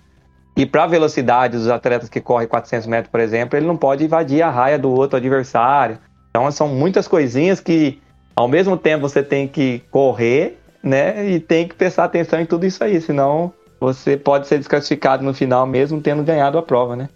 E 0.55 0.65
para 0.65 0.85
a 0.85 0.87
velocidade 0.87 1.55
dos 1.55 1.67
atletas 1.67 2.09
que 2.09 2.19
correm 2.19 2.47
400 2.47 2.87
metros, 2.87 3.11
por 3.11 3.19
exemplo, 3.19 3.57
ele 3.57 3.67
não 3.67 3.77
pode 3.77 4.03
invadir 4.03 4.41
a 4.41 4.49
raia 4.49 4.79
do 4.79 4.91
outro 4.91 5.17
adversário. 5.17 5.99
Então, 6.31 6.49
são 6.51 6.67
muitas 6.67 7.07
coisinhas 7.07 7.59
que, 7.59 8.01
ao 8.35 8.47
mesmo 8.47 8.75
tempo, 8.75 9.07
você 9.07 9.21
tem 9.21 9.47
que 9.47 9.83
correr, 9.91 10.59
né? 10.81 11.29
E 11.29 11.39
tem 11.39 11.67
que 11.67 11.75
prestar 11.75 12.05
atenção 12.05 12.39
em 12.39 12.45
tudo 12.45 12.65
isso 12.65 12.83
aí, 12.83 12.99
senão 12.99 13.53
você 13.79 14.17
pode 14.17 14.47
ser 14.47 14.57
desclassificado 14.57 15.23
no 15.23 15.33
final, 15.33 15.67
mesmo 15.67 16.01
tendo 16.01 16.23
ganhado 16.23 16.57
a 16.57 16.63
prova, 16.63 16.95
né? 16.95 17.09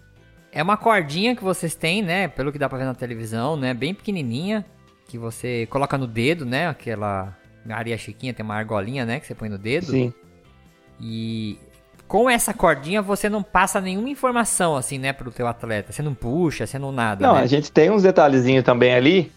É 0.52 0.62
uma 0.62 0.76
cordinha 0.76 1.34
que 1.34 1.42
vocês 1.42 1.74
têm, 1.74 2.02
né? 2.02 2.28
Pelo 2.28 2.52
que 2.52 2.58
dá 2.58 2.68
pra 2.68 2.78
ver 2.78 2.84
na 2.84 2.94
televisão, 2.94 3.56
né? 3.56 3.74
Bem 3.74 3.94
pequenininha, 3.94 4.64
que 5.08 5.18
você 5.18 5.66
coloca 5.66 5.98
no 5.98 6.06
dedo, 6.06 6.44
né? 6.44 6.68
Aquela 6.68 7.36
areia 7.70 7.96
chiquinha, 7.98 8.34
tem 8.34 8.44
uma 8.44 8.54
argolinha, 8.56 9.04
né? 9.04 9.20
Que 9.20 9.26
você 9.26 9.34
põe 9.34 9.48
no 9.48 9.58
dedo. 9.58 9.86
Sim. 9.86 10.12
E 11.00 11.58
com 12.08 12.28
essa 12.28 12.52
cordinha 12.52 13.00
você 13.02 13.28
não 13.28 13.42
passa 13.42 13.80
nenhuma 13.80 14.08
informação, 14.08 14.76
assim, 14.76 14.98
né? 14.98 15.12
Pro 15.12 15.30
teu 15.30 15.46
atleta. 15.46 15.92
Você 15.92 16.02
não 16.02 16.14
puxa, 16.14 16.66
você 16.66 16.78
não 16.78 16.92
nada, 16.92 17.26
Não, 17.26 17.34
né? 17.36 17.42
a 17.42 17.46
gente 17.46 17.70
tem 17.72 17.90
uns 17.90 18.02
detalhezinhos 18.02 18.64
também 18.64 18.94
ali. 18.94 19.32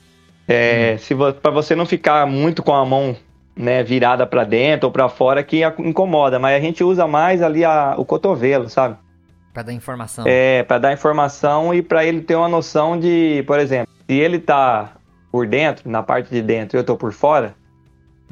É, 0.48 0.98
se 0.98 1.14
vo 1.14 1.34
para 1.34 1.50
você 1.52 1.76
não 1.76 1.86
ficar 1.86 2.28
muito 2.28 2.62
com 2.62 2.74
a 2.74 2.86
mão 2.86 3.16
né, 3.56 3.82
virada 3.84 4.28
para 4.28 4.44
dentro 4.44 4.88
ou 4.88 4.92
para 4.92 5.08
fora 5.10 5.42
que 5.44 5.62
incomoda, 5.80 6.38
mas 6.38 6.56
a 6.56 6.60
gente 6.60 6.84
usa 6.84 7.08
mais 7.08 7.42
ali 7.42 7.64
a- 7.66 7.96
o 7.98 8.04
cotovelo, 8.06 8.70
sabe? 8.70 8.98
Pra 9.54 9.64
dar 9.64 9.72
informação. 9.74 10.26
É, 10.28 10.62
para 10.64 10.78
dar 10.78 10.94
informação 10.94 11.74
e 11.74 11.82
para 11.82 12.04
ele 12.06 12.22
ter 12.22 12.36
uma 12.36 12.50
noção 12.50 13.00
de, 13.00 13.44
por 13.48 13.58
exemplo, 13.60 13.88
se 14.06 14.14
ele 14.14 14.38
tá 14.38 14.92
por 15.32 15.48
dentro, 15.48 15.90
na 15.90 16.04
parte 16.04 16.30
de 16.30 16.42
dentro, 16.42 16.78
e 16.78 16.80
eu 16.80 16.84
tô 16.84 16.98
por 16.98 17.14
fora, 17.14 17.56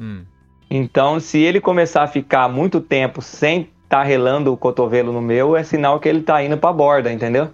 Hum. 0.00 0.24
então 0.70 1.20
se 1.20 1.38
ele 1.38 1.60
começar 1.60 2.02
a 2.02 2.06
ficar 2.08 2.48
muito 2.48 2.80
tempo 2.80 3.22
sem 3.22 3.68
tá 3.88 4.02
relando 4.02 4.52
o 4.52 4.56
cotovelo 4.56 5.12
no 5.12 5.20
meu, 5.20 5.56
é 5.56 5.62
sinal 5.62 6.00
que 6.00 6.08
ele 6.08 6.22
tá 6.22 6.42
indo 6.42 6.56
pra 6.58 6.72
borda, 6.72 7.12
entendeu? 7.12 7.50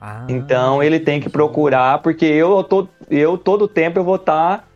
Ah, 0.00 0.24
Então 0.28 0.82
ele 0.82 0.98
tem 1.00 1.20
que 1.20 1.28
procurar, 1.28 1.98
porque 1.98 2.24
eu, 2.24 2.62
tô, 2.64 2.88
eu 3.10 3.36
todo 3.36 3.68
tempo 3.68 3.98
eu 3.98 4.04
vou 4.04 4.16
estar 4.16 4.66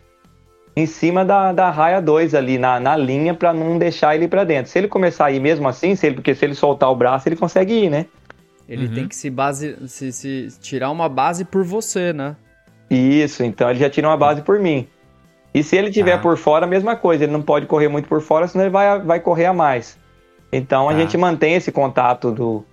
em 0.75 0.85
cima 0.87 1.25
da, 1.25 1.53
da 1.53 1.71
raia 1.71 2.01
2 2.01 2.35
ali, 2.35 2.59
na, 2.59 2.81
na 2.81 2.97
linha, 2.97 3.33
para 3.35 3.53
não 3.53 3.79
deixar 3.79 4.15
ele 4.17 4.27
para 4.27 4.43
dentro. 4.45 4.71
Se 4.71 4.79
ele 4.79 4.89
começar 4.89 5.27
a 5.27 5.31
ir 5.33 5.41
mesmo 5.41 5.69
assim, 5.69 5.95
se 5.95 6.07
ele, 6.07 6.17
porque 6.17 6.35
se 6.35 6.45
ele 6.45 6.55
soltar 6.55 6.91
o 6.91 6.97
braço, 6.97 7.29
ele 7.29 7.37
consegue 7.37 7.73
ir, 7.85 7.91
né? 7.91 8.07
Ele 8.69 8.87
Uhum. 8.87 8.95
tem 8.95 9.09
que 9.09 9.15
se 9.15 9.29
base. 9.31 9.77
Se, 9.87 10.11
se 10.13 10.49
tirar 10.61 10.91
uma 10.91 11.09
base 11.09 11.45
por 11.45 11.63
você, 11.63 12.13
né? 12.13 12.37
Isso, 12.91 13.45
então 13.45 13.69
ele 13.71 13.79
já 13.79 13.89
tira 13.91 14.09
uma 14.09 14.17
base 14.17 14.43
por 14.43 14.59
mim. 14.59 14.87
E 15.55 15.63
se 15.63 15.77
ele 15.77 15.91
tiver 15.91 16.17
Tá. 16.17 16.23
por 16.23 16.37
fora, 16.37 16.65
a 16.65 16.69
mesma 16.69 16.97
coisa, 16.97 17.25
ele 17.25 17.33
não 17.33 17.43
pode 17.43 17.67
correr 17.67 17.89
muito 17.89 18.09
por 18.09 18.21
fora, 18.23 18.47
senão 18.49 18.65
ele 18.65 18.71
vai, 18.73 18.99
vai 19.01 19.21
correr 19.21 19.47
a 19.47 19.53
mais. 19.53 19.99
Então 20.53 20.89
a 20.89 20.93
Tá. 20.93 20.99
gente 20.99 21.17
mantém 21.17 21.55
esse 21.55 21.71
contato 21.71 22.31
do, 22.31 22.65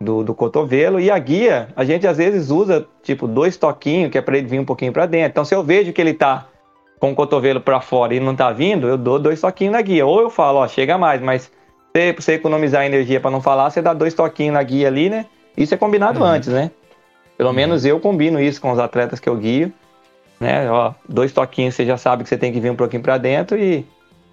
do, 0.00 0.22
do 0.24 0.34
cotovelo 0.34 0.98
e 1.00 1.10
a 1.10 1.18
guia, 1.18 1.68
a 1.76 1.84
gente 1.84 2.06
às 2.06 2.16
vezes 2.16 2.50
usa 2.50 2.86
tipo 3.02 3.26
dois 3.26 3.56
toquinhos, 3.56 4.10
que 4.10 4.18
é 4.18 4.22
para 4.22 4.38
ele 4.38 4.46
vir 4.46 4.58
um 4.60 4.64
pouquinho 4.64 4.92
para 4.92 5.06
dentro. 5.06 5.30
Então 5.30 5.44
se 5.44 5.54
eu 5.54 5.62
vejo 5.62 5.92
que 5.92 6.00
ele 6.00 6.14
tá 6.14 6.46
com 7.00 7.10
o 7.10 7.14
cotovelo 7.14 7.60
para 7.60 7.80
fora 7.80 8.14
e 8.14 8.20
não 8.20 8.34
tá 8.34 8.52
vindo, 8.52 8.86
eu 8.86 8.96
dou 8.96 9.18
dois 9.18 9.40
toquinhos 9.40 9.72
na 9.72 9.80
guia. 9.82 10.06
Ou 10.06 10.20
eu 10.20 10.30
falo, 10.30 10.58
ó, 10.58 10.68
chega 10.68 10.96
mais, 10.96 11.20
mas 11.20 11.50
se 11.94 12.12
pra 12.12 12.22
você 12.22 12.34
economizar 12.34 12.84
energia 12.84 13.20
para 13.20 13.30
não 13.30 13.40
falar, 13.40 13.70
você 13.70 13.82
dá 13.82 13.92
dois 13.92 14.14
toquinhos 14.14 14.54
na 14.54 14.62
guia 14.62 14.86
ali, 14.88 15.10
né? 15.10 15.26
Isso 15.56 15.74
é 15.74 15.76
combinado 15.76 16.20
Uhum. 16.20 16.26
antes, 16.26 16.48
né? 16.48 16.70
Pelo 17.36 17.52
menos 17.52 17.84
eu 17.84 17.98
combino 17.98 18.40
isso 18.40 18.60
com 18.60 18.70
os 18.70 18.78
atletas 18.78 19.18
que 19.18 19.28
eu 19.28 19.36
guio, 19.36 19.72
né? 20.42 20.70
Ó, 20.70 20.92
dois 21.08 21.32
toquinhos 21.32 21.74
você 21.74 21.86
já 21.86 21.96
sabe 21.96 22.22
que 22.22 22.28
você 22.28 22.36
tem 22.36 22.52
que 22.52 22.60
vir 22.60 22.70
um 22.70 22.76
pouquinho 22.76 23.02
para 23.02 23.16
dentro 23.18 23.58
e 23.58 23.86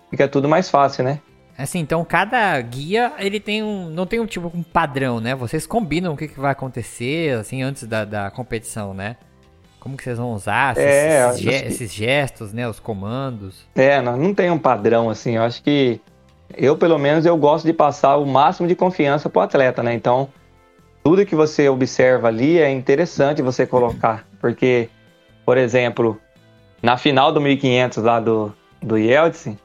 fica 0.10 0.28
tudo 0.28 0.50
mais 0.50 0.70
fácil, 0.70 1.04
né? 1.04 1.20
Assim, 1.58 1.80
então 1.80 2.04
cada 2.06 2.60
guia, 2.62 3.12
ele 3.20 3.40
tem 3.40 3.62
um. 3.62 3.90
Não 3.90 4.06
tem 4.06 4.20
um 4.20 4.26
tipo 4.26 4.50
um 4.54 4.64
padrão, 4.64 5.20
né? 5.20 5.36
Vocês 5.36 5.68
combinam 5.68 6.14
o 6.14 6.18
que, 6.18 6.28
que 6.28 6.40
vai 6.40 6.52
acontecer, 6.52 7.38
assim, 7.38 7.62
antes 7.62 7.84
da, 7.84 8.06
da 8.06 8.32
competição, 8.32 8.94
né? 8.94 9.18
Como 9.80 9.96
que 9.98 10.04
vocês 10.04 10.18
vão 10.18 10.34
usar 10.34 10.74
esses, 10.74 10.86
É, 10.86 11.28
esses, 11.30 11.40
ge- 11.42 11.50
que- 11.50 11.68
esses 11.68 11.94
gestos, 11.94 12.54
né? 12.54 12.68
Os 12.68 12.80
comandos. 12.80 13.66
É, 13.76 14.02
não, 14.02 14.16
não 14.18 14.34
tem 14.34 14.50
um 14.50 14.58
padrão 14.58 15.10
assim. 15.10 15.36
Eu 15.36 15.44
acho 15.44 15.62
que 15.64 16.00
eu, 16.58 16.78
pelo 16.78 16.98
menos, 16.98 17.26
eu 17.26 17.36
gosto 17.38 17.66
de 17.66 17.74
passar 17.74 18.16
o 18.18 18.26
máximo 18.26 18.68
de 18.68 18.76
confiança 18.76 19.30
pro 19.30 19.42
atleta, 19.42 19.84
né? 19.84 19.94
Então, 19.94 20.30
tudo 21.04 21.26
que 21.26 21.36
você 21.36 21.68
observa 21.70 22.28
ali 22.30 22.58
é 22.58 22.70
interessante 22.72 23.42
você 23.42 23.66
colocar, 23.68 24.26
porque, 24.42 24.90
por 25.50 25.58
exemplo, 25.58 26.16
na 26.80 26.96
final 26.96 27.32
do 27.32 27.42
1500 27.42 28.04
lá 28.04 28.20
do 28.20 28.54
do 28.80 29.00
Yeltsin, 29.00 29.58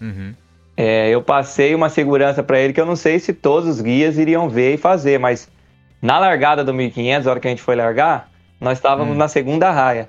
Uhum. 0.00 0.32
é, 0.76 1.08
eu 1.10 1.20
passei 1.20 1.74
uma 1.74 1.88
segurança 1.88 2.40
para 2.40 2.60
ele 2.60 2.72
que 2.72 2.80
eu 2.80 2.86
não 2.86 2.94
sei 2.94 3.18
se 3.18 3.32
todos 3.32 3.68
os 3.68 3.80
guias 3.80 4.16
iriam 4.16 4.48
ver 4.48 4.74
e 4.74 4.76
fazer, 4.76 5.18
mas 5.18 5.50
na 6.00 6.20
largada 6.20 6.62
do 6.62 6.72
1500, 6.72 7.26
a 7.26 7.30
hora 7.32 7.40
que 7.40 7.48
a 7.48 7.50
gente 7.50 7.62
foi 7.62 7.74
largar, 7.74 8.30
nós 8.60 8.78
estávamos 8.78 9.16
Hum. 9.16 9.18
na 9.18 9.26
segunda 9.26 9.72
raia. 9.72 10.08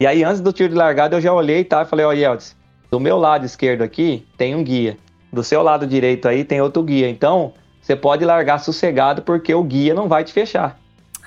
E 0.00 0.06
aí, 0.06 0.24
antes 0.24 0.40
do 0.40 0.54
tiro 0.54 0.70
de 0.70 0.74
largada, 0.74 1.16
eu 1.16 1.20
já 1.20 1.34
olhei 1.34 1.62
tá, 1.62 1.82
e 1.82 1.84
falei: 1.84 2.06
Ó, 2.06 2.12
Yeltsin, 2.12 2.54
do 2.90 2.98
meu 2.98 3.18
lado 3.18 3.44
esquerdo 3.44 3.82
aqui 3.82 4.26
tem 4.38 4.54
um 4.54 4.64
guia, 4.64 4.96
do 5.30 5.44
seu 5.44 5.62
lado 5.62 5.86
direito 5.86 6.26
aí 6.26 6.44
tem 6.44 6.62
outro 6.62 6.82
guia. 6.82 7.10
Então, 7.10 7.52
você 7.78 7.94
pode 7.94 8.24
largar 8.24 8.56
sossegado 8.58 9.20
porque 9.20 9.52
o 9.54 9.62
guia 9.62 9.92
não 9.92 10.08
vai 10.08 10.24
te 10.24 10.32
fechar. 10.32 10.79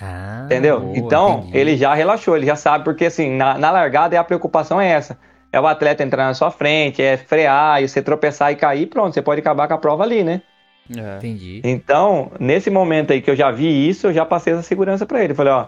Ah, 0.04 0.43
Entendeu? 0.45 0.80
boa, 0.82 0.97
então, 0.97 1.39
entendi. 1.39 1.58
ele 1.58 1.78
já 1.78 1.93
relaxou, 1.93 2.36
ele 2.36 2.45
já 2.45 2.56
sabe, 2.56 2.84
porque 2.84 3.06
assim, 3.06 3.36
na, 3.38 3.58
na 3.58 3.72
largada 3.72 4.20
a 4.20 4.24
preocupação 4.24 4.82
é 4.82 4.89
essa. 4.89 5.18
É 5.51 5.60
o 5.62 5.68
atleta 5.68 6.04
entrar 6.04 6.26
na 6.26 6.34
sua 6.34 6.51
frente, 6.51 7.01
é 7.01 7.16
frear, 7.16 7.82
e 7.82 7.88
você 7.88 8.01
tropeçar 8.01 8.51
e 8.51 8.56
cair, 8.56 8.88
pronto, 8.88 9.14
você 9.14 9.22
pode 9.22 9.39
acabar 9.39 9.68
com 9.68 9.76
a 9.76 9.78
prova 9.78 10.04
ali, 10.04 10.24
né? 10.24 10.41
É. 10.93 11.18
Entendi. 11.18 11.62
Então, 11.64 12.32
nesse 12.39 12.70
momento 12.70 13.14
aí 13.14 13.22
que 13.22 13.30
eu 13.30 13.36
já 13.36 13.51
vi 13.51 13.88
isso, 13.88 14.08
eu 14.08 14.14
já 14.14 14.26
passei 14.26 14.51
essa 14.51 14.64
segurança 14.64 15.06
pra 15.06 15.24
ele. 15.24 15.34
Falei, 15.34 15.54
ó, 15.54 15.68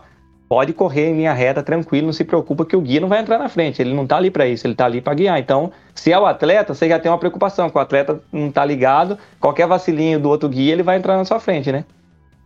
pode 0.50 0.74
correr 0.74 1.10
em 1.10 1.18
linha 1.18 1.34
reta, 1.34 1.64
tranquilo, 1.64 2.08
não 2.08 2.14
se 2.14 2.24
preocupa 2.24 2.66
que 2.66 2.76
o 2.76 2.82
guia 2.82 3.00
não 3.00 3.08
vai 3.08 3.20
entrar 3.20 3.38
na 3.38 3.48
frente, 3.48 3.82
ele 3.82 3.94
não 3.94 4.06
tá 4.06 4.18
ali 4.18 4.30
pra 4.30 4.48
isso, 4.48 4.68
ele 4.68 4.76
tá 4.76 4.86
ali 4.86 5.02
pra 5.02 5.14
guiar. 5.14 5.40
Então, 5.40 5.72
se 5.94 6.12
é 6.12 6.20
o 6.20 6.26
atleta, 6.26 6.74
você 6.74 6.90
já 6.90 7.00
tem 7.00 7.12
uma 7.12 7.18
preocupação, 7.18 7.70
que 7.70 7.78
o 7.78 7.82
atleta 7.82 8.20
não 8.34 8.52
tá 8.52 8.66
ligado, 8.66 9.18
qualquer 9.40 9.68
vacilinho 9.68 10.20
do 10.20 10.30
outro 10.30 10.50
guia, 10.50 10.74
ele 10.74 10.84
vai 10.84 10.98
entrar 10.98 11.16
na 11.16 11.26
sua 11.26 11.40
frente, 11.40 11.72
né? 11.72 11.86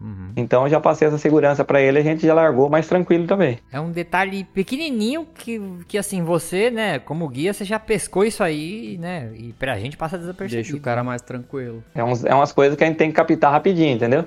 Uhum. 0.01 0.31
Então, 0.35 0.63
eu 0.63 0.69
já 0.69 0.79
passei 0.79 1.07
essa 1.07 1.17
segurança 1.17 1.63
pra 1.65 1.81
ele, 1.81 1.99
a 1.99 2.01
gente 2.03 2.25
já 2.25 2.33
largou 2.33 2.69
mais 2.69 2.87
tranquilo 2.87 3.27
também. 3.27 3.59
É 3.71 3.79
um 3.79 3.91
detalhe 3.91 4.45
pequenininho 4.45 5.27
que, 5.35 5.61
que, 5.87 5.97
assim, 5.97 6.23
você, 6.23 6.71
né, 6.71 6.99
como 6.99 7.27
guia, 7.27 7.53
você 7.53 7.65
já 7.65 7.77
pescou 7.79 8.23
isso 8.23 8.41
aí, 8.43 8.97
né? 8.97 9.31
E 9.35 9.51
pra 9.53 9.77
gente 9.77 9.97
passa 9.97 10.17
desapercebido. 10.17 10.63
Deixa 10.63 10.77
o 10.77 10.81
cara 10.81 11.03
mais 11.03 11.21
tranquilo. 11.21 11.83
É, 11.93 12.03
uns, 12.03 12.23
é 12.23 12.33
umas 12.33 12.51
coisas 12.53 12.77
que 12.77 12.83
a 12.83 12.87
gente 12.87 12.97
tem 12.97 13.09
que 13.09 13.15
captar 13.15 13.51
rapidinho, 13.51 13.95
entendeu? 13.95 14.25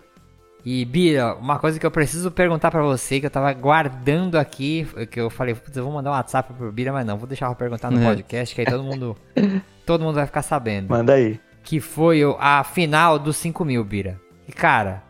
E 0.64 0.84
Bira, 0.84 1.34
uma 1.34 1.58
coisa 1.58 1.80
que 1.80 1.84
eu 1.84 1.90
preciso 1.90 2.30
perguntar 2.30 2.70
pra 2.70 2.82
você, 2.82 3.18
que 3.18 3.26
eu 3.26 3.30
tava 3.30 3.52
guardando 3.52 4.36
aqui, 4.38 4.86
que 5.10 5.18
eu 5.18 5.28
falei, 5.28 5.54
putz, 5.56 5.76
eu 5.76 5.82
vou 5.82 5.92
mandar 5.92 6.10
um 6.10 6.14
WhatsApp 6.14 6.52
pro 6.52 6.70
Bira, 6.70 6.92
mas 6.92 7.04
não, 7.04 7.18
vou 7.18 7.26
deixar 7.26 7.46
eu 7.48 7.54
perguntar 7.56 7.90
no 7.90 8.00
É. 8.00 8.04
podcast, 8.04 8.54
que 8.54 8.60
aí 8.60 8.66
todo 8.66 8.82
mundo, 8.84 9.16
todo 9.84 10.04
mundo 10.04 10.14
vai 10.14 10.26
ficar 10.26 10.42
sabendo. 10.42 10.88
Manda 10.90 11.14
aí. 11.14 11.40
Que 11.64 11.80
foi 11.80 12.20
a 12.38 12.62
final 12.62 13.18
dos 13.18 13.36
5 13.38 13.64
mil, 13.64 13.82
Bira. 13.84 14.20
E 14.46 14.52
cara, 14.52 15.02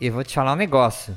eu 0.00 0.12
vou 0.12 0.24
te 0.24 0.34
falar 0.34 0.52
um 0.52 0.56
negócio. 0.56 1.16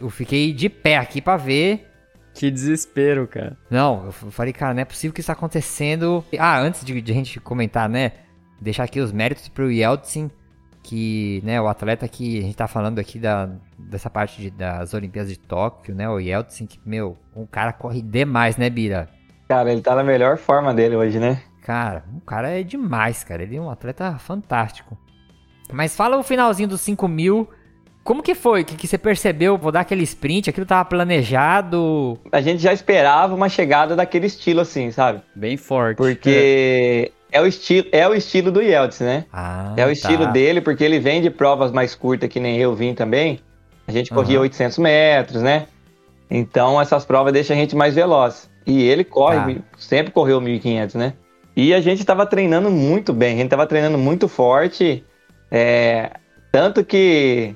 Eu 0.00 0.08
fiquei 0.10 0.52
de 0.52 0.68
pé 0.68 0.96
aqui 0.96 1.20
pra 1.20 1.36
ver. 1.36 1.88
Que 2.34 2.50
desespero, 2.50 3.26
cara. 3.26 3.56
Não, 3.70 4.06
eu 4.06 4.12
falei, 4.12 4.52
cara, 4.52 4.72
não 4.72 4.80
é 4.80 4.84
possível 4.84 5.12
que 5.12 5.20
isso 5.20 5.26
tá 5.26 5.32
acontecendo. 5.34 6.24
Ah, 6.38 6.58
antes 6.58 6.84
de, 6.84 7.00
de 7.02 7.12
a 7.12 7.14
gente 7.14 7.38
comentar, 7.40 7.88
né? 7.88 8.12
Deixar 8.60 8.84
aqui 8.84 9.00
os 9.00 9.12
méritos 9.12 9.48
pro 9.48 9.70
Yeltsin, 9.70 10.30
que, 10.82 11.42
né, 11.44 11.60
o 11.60 11.68
atleta 11.68 12.08
que 12.08 12.38
a 12.38 12.42
gente 12.42 12.56
tá 12.56 12.66
falando 12.66 12.98
aqui 12.98 13.18
da, 13.18 13.50
dessa 13.78 14.08
parte 14.08 14.40
de- 14.40 14.50
das 14.50 14.94
Olimpíadas 14.94 15.30
de 15.30 15.38
Tóquio, 15.38 15.94
né? 15.94 16.08
O 16.08 16.18
Yeltsin, 16.18 16.66
que, 16.66 16.78
meu, 16.86 17.18
o 17.34 17.46
cara 17.46 17.72
corre 17.72 18.00
demais, 18.00 18.56
né, 18.56 18.70
Bira? 18.70 19.08
Cara, 19.48 19.70
ele 19.70 19.82
tá 19.82 19.94
na 19.94 20.02
melhor 20.02 20.38
forma 20.38 20.72
dele 20.72 20.96
hoje, 20.96 21.18
né? 21.18 21.42
Cara, 21.62 22.04
o 22.16 22.20
cara 22.22 22.48
é 22.50 22.62
demais, 22.62 23.22
cara. 23.22 23.42
Ele 23.42 23.56
é 23.56 23.60
um 23.60 23.70
atleta 23.70 24.16
fantástico. 24.18 24.96
Mas 25.72 25.94
fala 25.94 26.16
o 26.18 26.22
finalzinho 26.22 26.68
dos 26.68 26.80
5 26.80 27.06
mil. 27.06 27.48
Como 28.04 28.22
que 28.22 28.34
foi? 28.34 28.64
Que, 28.64 28.74
que 28.76 28.86
você 28.86 28.98
percebeu? 28.98 29.56
Vou 29.56 29.70
dar 29.70 29.80
aquele 29.80 30.02
sprint, 30.02 30.50
aquilo 30.50 30.66
tava 30.66 30.84
planejado. 30.84 32.18
A 32.32 32.40
gente 32.40 32.62
já 32.62 32.72
esperava 32.72 33.34
uma 33.34 33.48
chegada 33.48 33.94
daquele 33.94 34.26
estilo 34.26 34.60
assim, 34.60 34.90
sabe? 34.90 35.20
Bem 35.34 35.56
forte. 35.56 35.98
Porque 35.98 37.12
é, 37.30 37.40
o, 37.40 37.46
estilo, 37.46 37.86
é 37.92 38.06
o 38.08 38.14
estilo 38.14 38.50
do 38.50 38.60
Yeltsin, 38.60 39.04
né? 39.04 39.24
Ah, 39.32 39.72
é 39.76 39.82
o 39.84 39.86
tá. 39.86 39.92
estilo 39.92 40.26
dele, 40.32 40.60
porque 40.60 40.82
ele 40.82 40.98
vem 40.98 41.22
de 41.22 41.30
provas 41.30 41.70
mais 41.70 41.94
curtas, 41.94 42.28
que 42.28 42.40
nem 42.40 42.58
eu 42.58 42.74
vim 42.74 42.92
também. 42.94 43.38
A 43.86 43.92
gente 43.92 44.10
corria 44.10 44.36
Aham. 44.36 44.42
800 44.42 44.78
metros, 44.78 45.42
né? 45.42 45.66
Então 46.30 46.80
essas 46.80 47.04
provas 47.04 47.32
deixam 47.32 47.56
a 47.56 47.58
gente 47.60 47.76
mais 47.76 47.94
veloz. 47.94 48.50
E 48.66 48.82
ele 48.82 49.04
corre, 49.04 49.56
Tá. 49.56 49.60
sempre 49.76 50.12
correu 50.12 50.40
1500, 50.40 50.94
né? 50.96 51.14
E 51.54 51.74
a 51.74 51.80
gente 51.80 52.04
tava 52.04 52.24
treinando 52.26 52.70
muito 52.70 53.12
bem, 53.12 53.34
a 53.34 53.36
gente 53.38 53.50
tava 53.50 53.66
treinando 53.66 53.98
muito 53.98 54.26
forte. 54.28 55.04
é, 55.50 56.10
tanto 56.50 56.82
que 56.84 57.54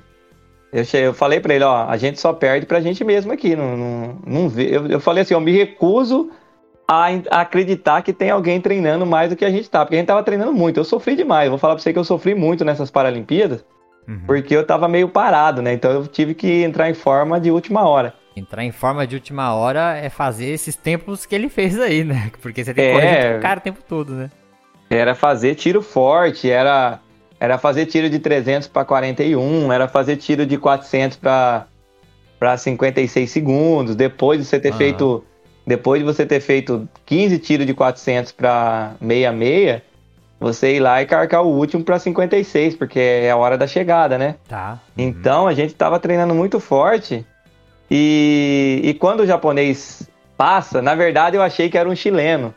Eu, 0.71 0.83
che- 0.83 0.97
eu 0.97 1.13
falei 1.13 1.39
pra 1.39 1.53
ele, 1.53 1.63
ó, 1.63 1.85
a 1.87 1.95
gente 1.97 2.19
só 2.19 2.33
perde 2.33 2.65
pra 2.65 2.81
gente 2.81 3.03
mesmo 3.03 3.31
aqui. 3.31 3.55
Não, 3.55 3.77
não, 3.77 4.17
não 4.25 4.49
vê. 4.49 4.75
Eu, 4.75 4.87
eu 4.87 4.99
falei 4.99 5.23
assim, 5.23 5.33
eu 5.33 5.39
me 5.41 5.51
recuso 5.51 6.29
a, 6.87 7.07
a 7.31 7.41
acreditar 7.41 8.01
que 8.01 8.11
tem 8.13 8.29
alguém 8.29 8.59
treinando 8.59 9.05
mais 9.05 9.29
do 9.29 9.35
que 9.35 9.45
a 9.45 9.49
gente 9.49 9.69
tá. 9.69 9.85
Porque 9.85 9.95
a 9.95 9.99
gente 9.99 10.07
tava 10.07 10.23
treinando 10.23 10.53
muito. 10.53 10.79
Eu 10.79 10.83
sofri 10.83 11.15
demais. 11.15 11.49
Vou 11.49 11.57
falar 11.57 11.75
pra 11.75 11.81
você 11.83 11.93
que 11.93 11.99
eu 11.99 12.03
sofri 12.03 12.35
muito 12.35 12.65
nessas 12.65 12.91
Paralimpíadas, 12.91 13.63
Uhum. 14.07 14.21
porque 14.25 14.55
eu 14.55 14.65
tava 14.65 14.87
meio 14.87 15.09
parado, 15.09 15.61
né? 15.61 15.73
Então 15.73 15.91
eu 15.91 16.07
tive 16.07 16.33
que 16.33 16.63
entrar 16.63 16.89
em 16.89 16.93
forma 16.93 17.39
de 17.41 17.51
última 17.51 17.87
hora. 17.87 18.13
Entrar 18.37 18.63
em 18.63 18.71
forma 18.71 19.05
de 19.07 19.15
última 19.15 19.53
hora 19.53 19.97
é 19.97 20.09
fazer 20.09 20.45
esses 20.45 20.75
tempos 20.77 21.25
que 21.25 21.33
ele 21.35 21.49
fez 21.49 21.77
aí, 21.79 22.03
né? 22.05 22.29
Porque 22.41 22.63
você 22.63 22.73
tem 22.73 22.85
que 22.85 22.91
É. 22.91 22.93
correr 22.93 23.37
o 23.37 23.41
cara 23.41 23.59
o 23.59 23.63
tempo 23.63 23.79
todo, 23.87 24.13
né? 24.13 24.29
Era 24.89 25.13
fazer 25.15 25.55
tiro 25.55 25.81
forte, 25.81 26.49
era, 26.49 26.99
era 27.39 27.57
fazer 27.57 27.85
tiro 27.85 28.09
de 28.09 28.19
300 28.19 28.67
para 28.67 28.85
41, 28.85 29.71
era 29.71 29.87
fazer 29.87 30.17
tiro 30.17 30.45
de 30.45 30.57
400 30.57 31.17
para 31.17 31.67
para 32.39 32.55
56 32.55 33.31
segundos. 33.31 33.95
Depois 33.95 34.39
de 34.39 34.45
você 34.45 34.59
ter 34.59 34.69
Aham. 34.69 34.77
feito 34.77 35.23
depois 35.65 35.99
de 35.99 36.05
você 36.05 36.25
ter 36.25 36.39
feito 36.39 36.87
15 37.05 37.39
tiros 37.39 37.65
de 37.65 37.73
400 37.73 38.31
para 38.31 38.95
66, 39.01 39.81
você 40.39 40.75
ir 40.75 40.79
lá 40.79 41.01
e 41.01 41.05
carcar 41.05 41.41
o 41.41 41.49
último 41.49 41.83
para 41.83 41.99
56, 41.99 42.75
porque 42.75 42.99
é 42.99 43.31
a 43.31 43.35
hora 43.35 43.57
da 43.57 43.67
chegada, 43.67 44.17
né? 44.17 44.35
Tá. 44.47 44.79
Então 44.97 45.45
a 45.45 45.53
gente 45.53 45.75
tava 45.75 45.99
treinando 45.99 46.33
muito 46.33 46.59
forte. 46.59 47.25
E, 47.91 48.81
e 48.83 48.93
quando 48.93 49.21
o 49.21 49.25
japonês 49.25 50.09
passa, 50.37 50.81
na 50.81 50.95
verdade 50.95 51.35
eu 51.35 51.41
achei 51.41 51.69
que 51.69 51.77
era 51.77 51.89
um 51.89 51.95
chileno. 51.95 52.55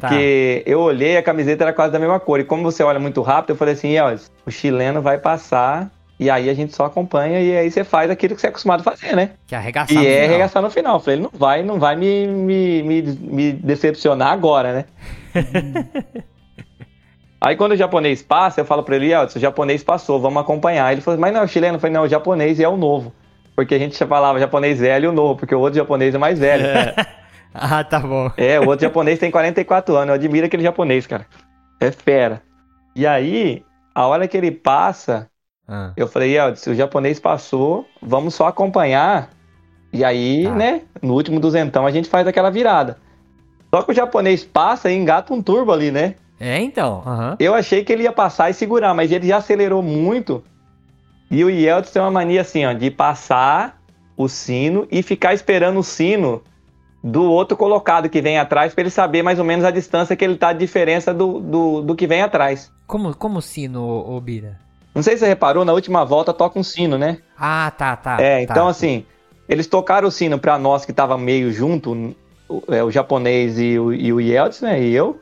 Porque 0.00 0.62
eu 0.66 0.80
olhei, 0.80 1.16
a 1.16 1.22
camiseta 1.22 1.64
era 1.64 1.72
quase 1.72 1.92
da 1.92 1.98
mesma 1.98 2.18
cor. 2.18 2.40
E 2.40 2.44
como 2.44 2.62
você 2.62 2.82
olha 2.82 2.98
muito 2.98 3.20
rápido, 3.22 3.50
eu 3.50 3.56
falei 3.56 3.74
assim, 3.74 3.92
Elvis, 3.96 4.30
o 4.46 4.50
chileno 4.50 5.00
vai 5.02 5.18
passar. 5.18 5.90
E 6.18 6.30
aí 6.30 6.48
a 6.48 6.54
gente 6.54 6.74
só 6.74 6.84
acompanha 6.84 7.40
e 7.40 7.56
aí 7.56 7.68
você 7.70 7.82
faz 7.82 8.08
aquilo 8.10 8.34
que 8.36 8.40
você 8.40 8.46
é 8.46 8.50
acostumado 8.50 8.80
a 8.80 8.84
fazer, 8.84 9.16
né? 9.16 9.30
Que 9.46 9.54
é 9.56 9.58
arregaçar 9.58 9.96
E 9.96 9.98
no 9.98 10.04
é 10.06 10.12
final. 10.12 10.28
arregaçar 10.28 10.62
no 10.62 10.70
final. 10.70 10.96
Eu 10.96 11.00
falei, 11.00 11.16
ele 11.16 11.22
não 11.24 11.30
vai, 11.38 11.62
não 11.64 11.78
vai 11.80 11.96
me, 11.96 12.26
me, 12.28 12.82
me, 12.82 13.02
me 13.02 13.52
decepcionar 13.52 14.28
agora, 14.32 14.72
né? 14.72 14.84
Aí 17.40 17.56
quando 17.56 17.72
o 17.72 17.76
japonês 17.76 18.22
passa, 18.22 18.60
eu 18.60 18.64
falo 18.64 18.84
pra 18.84 18.94
ele, 18.94 19.10
Elvis, 19.12 19.34
o 19.34 19.40
japonês 19.40 19.82
passou, 19.82 20.20
vamos 20.20 20.40
acompanhar. 20.40 20.92
Ele 20.92 21.00
falou, 21.00 21.18
mas 21.18 21.32
não 21.32 21.40
é 21.40 21.44
o 21.44 21.48
chileno? 21.48 21.74
Eu 21.76 21.80
falei, 21.80 21.94
não, 21.94 22.04
o 22.04 22.08
japonês 22.08 22.60
é 22.60 22.68
o 22.68 22.76
novo. 22.76 23.12
Porque 23.56 23.74
a 23.74 23.78
gente 23.78 23.96
falava 24.06 24.38
japonês 24.38 24.78
velho 24.78 25.06
e 25.06 25.08
o 25.08 25.12
novo, 25.12 25.40
porque 25.40 25.54
o 25.54 25.58
outro 25.58 25.76
japonês 25.76 26.14
é 26.14 26.18
mais 26.18 26.38
velho. 26.38 26.64
Ah, 27.74 27.84
tá 27.84 27.98
bom. 28.00 28.30
É, 28.36 28.58
o 28.58 28.66
outro 28.66 28.86
japonês 28.86 29.18
tem 29.18 29.30
44 29.30 29.94
anos. 29.96 30.08
Eu 30.08 30.14
admiro 30.14 30.46
aquele 30.46 30.62
japonês, 30.62 31.06
cara. 31.06 31.26
É 31.80 31.90
fera. 31.90 32.42
E 32.96 33.06
aí, 33.06 33.62
a 33.94 34.06
hora 34.06 34.26
que 34.28 34.36
ele 34.36 34.50
passa, 34.50 35.28
Ah, 35.68 35.92
eu 35.96 36.06
falei, 36.08 36.36
Elvis, 36.36 36.66
o 36.66 36.74
japonês 36.74 37.18
passou, 37.20 37.86
vamos 38.00 38.34
só 38.34 38.46
acompanhar. 38.46 39.30
E 39.92 40.04
aí, 40.04 40.44
Tá. 40.44 40.54
né, 40.54 40.82
no 41.02 41.12
último 41.14 41.38
duzentão 41.38 41.86
a 41.86 41.90
gente 41.90 42.08
faz 42.08 42.26
aquela 42.26 42.50
virada. 42.50 42.96
Só 43.74 43.82
que 43.82 43.90
o 43.92 43.94
japonês 43.94 44.44
passa 44.44 44.90
e 44.90 44.96
engata 44.96 45.32
um 45.32 45.42
turbo 45.42 45.72
ali, 45.72 45.90
né? 45.90 46.14
É, 46.40 46.58
então. 46.60 47.02
aham. 47.06 47.36
Eu 47.38 47.54
achei 47.54 47.84
que 47.84 47.92
ele 47.92 48.02
ia 48.04 48.12
passar 48.12 48.50
e 48.50 48.54
segurar, 48.54 48.92
mas 48.94 49.12
ele 49.12 49.26
já 49.28 49.36
acelerou 49.36 49.82
muito. 49.82 50.42
E 51.30 51.44
o 51.44 51.48
Yeltsin 51.50 51.92
tem 51.94 52.02
uma 52.02 52.10
mania 52.10 52.40
assim, 52.42 52.64
ó, 52.66 52.72
de 52.72 52.90
passar 52.90 53.80
o 54.16 54.28
sino 54.28 54.86
e 54.90 55.02
ficar 55.02 55.32
esperando 55.32 55.78
o 55.78 55.82
sino 55.82 56.42
do 57.02 57.24
outro 57.24 57.56
colocado 57.56 58.08
que 58.08 58.22
vem 58.22 58.38
atrás 58.38 58.74
para 58.74 58.82
ele 58.82 58.90
saber 58.90 59.22
mais 59.22 59.38
ou 59.38 59.44
menos 59.44 59.64
a 59.64 59.70
distância 59.70 60.14
que 60.14 60.24
ele 60.24 60.36
tá 60.36 60.52
de 60.52 60.60
diferença 60.60 61.12
do, 61.12 61.40
do, 61.40 61.82
do 61.82 61.94
que 61.96 62.06
vem 62.06 62.22
atrás. 62.22 62.70
Como, 62.86 63.14
como 63.16 63.42
sino, 63.42 63.82
ô, 63.82 64.16
ô 64.16 64.20
Bira? 64.20 64.60
Não 64.94 65.02
sei 65.02 65.14
se 65.14 65.20
você 65.20 65.26
reparou, 65.26 65.64
na 65.64 65.72
última 65.72 66.04
volta 66.04 66.32
toca 66.32 66.58
um 66.58 66.62
sino, 66.62 66.96
né? 66.96 67.18
Ah, 67.36 67.72
tá, 67.76 67.96
tá. 67.96 68.20
é, 68.20 68.46
tá. 68.46 68.52
então 68.52 68.68
assim, 68.68 69.04
eles 69.48 69.66
tocaram 69.66 70.06
o 70.06 70.12
sino 70.12 70.38
para 70.38 70.58
nós 70.58 70.84
que 70.84 70.92
tava 70.92 71.18
meio 71.18 71.50
junto, 71.50 72.14
o, 72.48 72.62
é, 72.68 72.84
o 72.84 72.90
japonês 72.90 73.58
e 73.58 73.78
o, 73.78 73.92
e 73.92 74.12
o 74.12 74.20
Yeltsin, 74.20 74.64
né, 74.64 74.80
e 74.80 74.94
eu. 74.94 75.20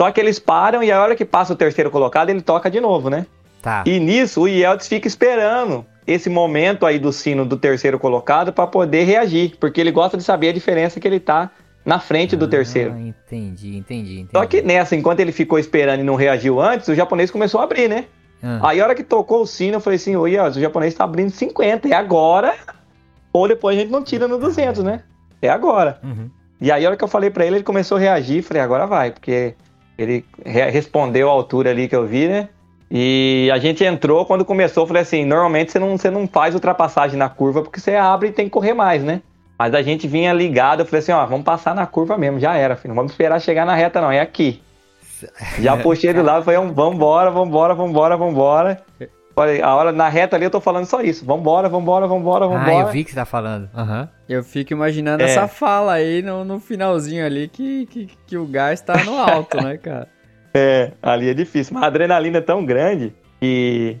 Só 0.00 0.10
que 0.10 0.18
eles 0.18 0.38
param 0.38 0.82
e 0.82 0.90
a 0.90 1.00
hora 1.00 1.14
que 1.14 1.26
passa 1.26 1.52
o 1.52 1.56
terceiro 1.56 1.90
colocado, 1.90 2.30
ele 2.30 2.40
toca 2.40 2.70
de 2.70 2.80
novo, 2.80 3.10
né? 3.10 3.26
Tá. 3.60 3.84
E 3.86 4.00
nisso 4.00 4.40
o 4.40 4.48
Yeltsin 4.48 4.88
fica 4.88 5.06
esperando 5.06 5.84
esse 6.12 6.28
momento 6.30 6.84
aí 6.86 6.98
do 6.98 7.12
sino 7.12 7.44
do 7.44 7.56
terceiro 7.56 7.98
colocado 7.98 8.52
para 8.52 8.66
poder 8.66 9.04
reagir, 9.04 9.56
porque 9.58 9.80
ele 9.80 9.90
gosta 9.90 10.16
de 10.16 10.22
saber 10.22 10.48
a 10.48 10.52
diferença 10.52 10.98
que 11.00 11.06
ele 11.08 11.20
tá 11.20 11.50
na 11.84 11.98
frente 11.98 12.36
do 12.36 12.46
terceiro. 12.46 12.92
Ah, 12.94 13.00
entendi, 13.00 13.76
entendi, 13.76 14.12
entendi. 14.20 14.28
Só 14.32 14.44
que 14.46 14.60
nessa, 14.62 14.94
enquanto 14.94 15.20
ele 15.20 15.32
ficou 15.32 15.58
esperando 15.58 16.00
e 16.00 16.04
não 16.04 16.14
reagiu 16.14 16.60
antes, 16.60 16.86
o 16.88 16.94
japonês 16.94 17.30
começou 17.30 17.60
a 17.60 17.64
abrir, 17.64 17.88
né? 17.88 18.04
Ah, 18.42 18.70
Aí 18.70 18.80
a 18.80 18.84
hora 18.84 18.94
que 18.94 19.02
tocou 19.02 19.42
o 19.42 19.46
sino, 19.46 19.76
eu 19.76 19.80
falei 19.80 19.96
assim, 19.96 20.16
ô 20.16 20.22
o 20.22 20.50
japonês 20.60 20.94
tá 20.94 21.04
abrindo 21.04 21.30
50, 21.30 21.88
é 21.88 21.92
agora 21.92 22.54
ou 23.32 23.46
depois 23.48 23.76
a 23.76 23.80
gente 23.80 23.90
não 23.90 24.02
tira 24.02 24.26
no 24.26 24.38
200, 24.38 24.82
né? 24.82 25.02
É 25.40 25.48
agora. 25.48 25.98
uhum. 26.02 26.28
E 26.60 26.70
aí 26.70 26.84
a 26.84 26.88
hora 26.88 26.96
que 26.96 27.04
eu 27.04 27.08
falei 27.08 27.30
pra 27.30 27.46
ele, 27.46 27.56
ele 27.56 27.64
começou 27.64 27.96
a 27.96 28.00
reagir, 28.00 28.42
falei, 28.42 28.62
agora 28.62 28.86
vai, 28.86 29.10
porque 29.12 29.54
ele 29.96 30.24
re- 30.44 30.68
respondeu 30.70 31.28
a 31.28 31.32
altura 31.32 31.70
ali 31.70 31.88
que 31.88 31.96
eu 31.96 32.06
vi, 32.06 32.28
né? 32.28 32.48
E 32.90 33.48
a 33.52 33.58
gente 33.58 33.84
entrou, 33.84 34.26
quando 34.26 34.44
começou, 34.44 34.82
eu 34.82 34.86
falei 34.86 35.02
assim, 35.02 35.24
normalmente 35.24 35.70
você 35.70 35.78
não, 35.78 35.96
você 35.96 36.10
não 36.10 36.26
faz 36.26 36.54
ultrapassagem 36.54 37.16
na 37.16 37.28
curva 37.28 37.62
porque 37.62 37.78
você 37.78 37.94
abre 37.94 38.28
e 38.28 38.32
tem 38.32 38.46
que 38.46 38.50
correr 38.50 38.74
mais, 38.74 39.04
né? 39.04 39.22
Mas 39.56 39.74
a 39.74 39.82
gente 39.82 40.08
vinha 40.08 40.32
ligado, 40.32 40.80
eu 40.80 40.86
falei 40.86 41.00
assim, 41.00 41.12
ó, 41.12 41.24
vamos 41.26 41.44
passar 41.44 41.74
na 41.74 41.86
curva 41.86 42.18
mesmo, 42.18 42.40
já 42.40 42.56
era, 42.56 42.74
filho, 42.74 42.88
não 42.88 42.96
vamos 42.96 43.12
esperar 43.12 43.40
chegar 43.40 43.64
na 43.64 43.74
reta 43.74 44.00
não, 44.00 44.10
é 44.10 44.18
aqui. 44.20 44.60
Já 45.60 45.76
puxei 45.82 46.12
do 46.12 46.22
lado, 46.22 46.44
falei, 46.44 46.58
vambora, 46.72 47.30
vambora, 47.30 47.74
vambora, 47.74 48.16
vambora. 48.16 48.82
Falei, 49.36 49.62
a 49.62 49.74
hora, 49.74 49.92
na 49.92 50.08
reta 50.08 50.34
ali 50.34 50.44
eu 50.46 50.50
tô 50.50 50.60
falando 50.60 50.86
só 50.86 51.00
isso, 51.00 51.24
vambora, 51.24 51.68
vambora, 51.68 52.08
vambora, 52.08 52.48
vambora. 52.48 52.76
Ah, 52.76 52.80
eu 52.80 52.88
vi 52.88 53.04
que 53.04 53.10
você 53.10 53.16
tá 53.16 53.24
falando. 53.24 53.70
Aham. 53.74 54.08
Eu 54.28 54.42
fico 54.42 54.72
imaginando 54.72 55.22
É. 55.22 55.26
essa 55.26 55.46
fala 55.46 55.92
aí 55.92 56.22
no, 56.22 56.44
no 56.44 56.58
finalzinho 56.58 57.24
ali 57.24 57.46
que, 57.46 57.86
que, 57.86 58.08
que 58.26 58.36
o 58.36 58.46
gás 58.46 58.80
tá 58.80 59.04
no 59.04 59.16
alto, 59.16 59.62
né, 59.62 59.76
cara? 59.76 60.08
É, 60.54 60.92
ali 61.02 61.28
é 61.28 61.34
difícil. 61.34 61.74
Mas 61.74 61.84
a 61.84 61.86
adrenalina 61.86 62.38
é 62.38 62.42
tão 62.42 62.64
grande 62.64 63.12
que 63.40 63.96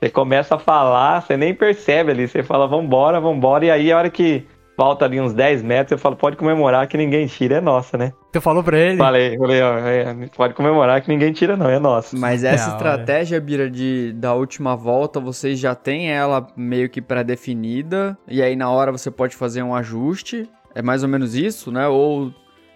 você 0.00 0.10
começa 0.10 0.56
a 0.56 0.58
falar, 0.58 1.22
você 1.22 1.36
nem 1.36 1.54
percebe 1.54 2.10
ali. 2.12 2.26
Você 2.28 2.42
fala, 2.42 2.66
vambora, 2.66 3.20
vambora. 3.20 3.64
E 3.66 3.70
aí, 3.70 3.92
a 3.92 3.98
hora 3.98 4.10
que 4.10 4.46
falta 4.76 5.04
ali 5.04 5.20
uns 5.20 5.32
10 5.32 5.62
metros, 5.62 5.92
eu 5.92 5.98
falo, 5.98 6.16
pode 6.16 6.36
comemorar 6.36 6.86
que 6.88 6.96
ninguém 6.96 7.26
tira, 7.26 7.56
é 7.56 7.60
nossa, 7.60 7.96
né? 7.96 8.12
Tu 8.32 8.40
falou 8.40 8.62
pra 8.62 8.76
ele? 8.76 8.96
Falei, 8.98 9.38
falei, 9.38 9.62
ó, 9.62 9.78
é, 9.78 10.28
pode 10.36 10.54
comemorar 10.54 11.00
que 11.00 11.08
ninguém 11.08 11.32
tira, 11.32 11.56
não, 11.56 11.70
é 11.70 11.78
nossa. 11.78 12.16
Mas 12.16 12.42
essa 12.42 12.70
Da 12.70 12.76
hora. 12.76 12.76
estratégia, 12.76 13.40
Bira, 13.40 13.70
de, 13.70 14.12
da 14.14 14.34
última 14.34 14.74
volta, 14.74 15.20
vocês 15.20 15.60
já 15.60 15.74
têm 15.76 16.10
ela 16.10 16.48
meio 16.56 16.88
que 16.88 17.00
pré-definida, 17.00 18.18
e 18.26 18.42
aí 18.42 18.56
na 18.56 18.68
hora 18.70 18.90
você 18.90 19.10
pode 19.10 19.36
fazer 19.36 19.62
um 19.62 19.74
ajuste. 19.74 20.48
É 20.74 20.82
mais 20.82 21.04
ou 21.04 21.08
menos 21.08 21.36
isso, 21.36 21.70
né? 21.70 21.86
Ou, 21.86 22.32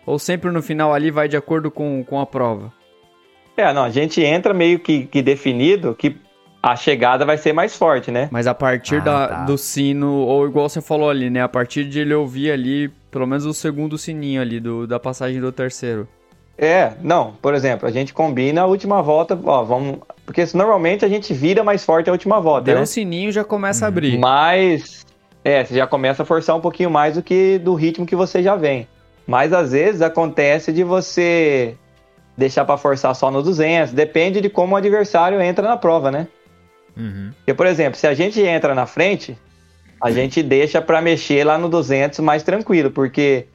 ou 0.07 0.19
sempre 0.21 0.53
no 0.53 0.63
final 0.63 0.95
ali 0.95 1.11
vai 1.11 1.27
de 1.27 1.37
acordo 1.37 1.69
com, 1.69 2.05
com 2.05 2.21
a 2.21 2.27
prova. 2.27 2.73
É, 3.59 3.73
não, 3.73 3.83
a 3.83 3.91
gente 3.91 4.23
entra 4.23 4.55
meio 4.55 4.79
que, 4.79 5.05
que 5.07 5.21
definido 5.21 5.95
que 5.95 6.17
a 6.63 6.77
chegada 6.77 7.25
vai 7.25 7.37
ser 7.37 7.53
mais 7.53 7.77
forte, 7.77 8.11
né? 8.11 8.29
Mas 8.31 8.47
a 8.47 8.55
partir 8.55 8.97
Ah, 8.97 9.01
da, 9.01 9.29
tá. 9.29 9.45
do 9.45 9.59
sino, 9.59 10.13
ou 10.13 10.47
igual 10.47 10.69
você 10.69 10.81
falou 10.81 11.11
ali, 11.11 11.29
né? 11.29 11.43
A 11.43 11.49
partir 11.49 11.85
de 11.85 11.99
ele 12.01 12.15
ouvir 12.15 12.53
ali, 12.53 12.89
pelo 13.11 13.27
menos 13.27 13.45
o 13.45 13.53
segundo 13.53 13.99
sininho 13.99 14.41
ali 14.41 14.61
do, 14.61 14.87
da 14.87 15.01
passagem 15.01 15.41
do 15.41 15.51
terceiro. 15.51 16.07
É, 16.57 16.93
não, 17.03 17.35
por 17.43 17.55
exemplo, 17.55 17.89
a 17.89 17.91
gente 17.93 18.13
combina 18.15 18.63
a 18.63 18.67
última 18.67 19.01
volta, 19.03 19.39
ó, 19.45 19.63
vamos. 19.65 19.99
Porque 20.25 20.45
normalmente 20.55 21.05
a 21.05 21.09
gente 21.09 21.33
vira 21.35 21.63
mais 21.65 21.85
forte 21.85 22.11
a 22.11 22.13
última 22.13 22.41
volta, 22.41 22.65
Deu 22.67 22.77
né? 22.77 22.83
um 22.83 22.87
sininho 22.87 23.31
já 23.33 23.43
começa 23.45 23.85
a 23.85 23.89
abrir. 23.89 24.19
Mas, 24.19 25.05
é, 25.45 25.65
você 25.65 25.75
já 25.75 25.87
começa 25.87 26.23
a 26.23 26.27
forçar 26.27 26.57
um 26.57 26.61
pouquinho 26.61 26.91
mais 26.91 27.15
do 27.15 27.23
que 27.23 27.59
do 27.59 27.75
ritmo 27.75 28.05
que 28.07 28.17
você 28.17 28.43
já 28.43 28.55
vem. 28.57 28.87
Mas 29.27 29.53
às 29.53 29.73
vezes 29.73 30.01
acontece 30.03 30.73
de 30.73 30.83
você 30.83 31.77
deixar 32.39 32.65
pra 32.65 32.77
forçar 32.77 33.13
só 33.17 33.33
no 33.33 33.43
200, 33.43 33.93
depende 33.93 34.41
de 34.41 34.49
como 34.49 34.75
o 34.75 34.77
adversário 34.77 35.43
entra 35.43 35.67
na 35.67 35.77
prova, 35.77 36.09
né? 36.09 36.29
Uhum. 36.97 37.33
Porque, 37.39 37.53
por 37.53 37.67
exemplo, 37.67 37.99
se 37.99 38.07
a 38.07 38.15
gente 38.15 38.41
entra 38.41 38.77
na 38.77 38.87
frente, 38.87 39.37
a 40.01 40.13
gente 40.13 40.41
deixa 40.41 40.81
pra 40.81 41.03
mexer 41.03 41.43
lá 41.43 41.59
no 41.59 41.69
200 41.69 42.21
mais 42.21 42.45
tranquilo, 42.45 42.93
porque 42.93 43.47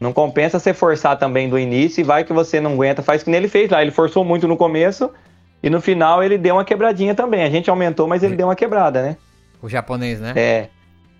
não 0.00 0.14
compensa 0.14 0.58
você 0.58 0.72
forçar 0.72 1.18
também 1.18 1.46
do 1.46 1.58
início 1.58 2.00
e 2.00 2.04
vai 2.04 2.24
que 2.24 2.32
você 2.32 2.58
não 2.58 2.72
aguenta, 2.72 3.02
faz 3.02 3.22
que 3.22 3.28
nem 3.28 3.36
ele 3.36 3.48
fez 3.48 3.70
lá, 3.70 3.82
ele 3.82 3.90
forçou 3.90 4.24
muito 4.24 4.48
no 4.48 4.56
começo 4.56 5.10
e 5.62 5.68
no 5.68 5.80
final 5.82 6.22
ele 6.22 6.38
deu 6.38 6.54
uma 6.54 6.64
quebradinha 6.64 7.14
também. 7.14 7.44
A 7.44 7.50
gente 7.50 7.68
aumentou, 7.68 8.08
mas 8.08 8.22
ele 8.22 8.34
deu 8.34 8.46
uma 8.46 8.56
quebrada, 8.56 9.02
né? 9.02 9.18
O 9.60 9.68
japonês, 9.68 10.18
né? 10.18 10.32
É. 10.34 10.68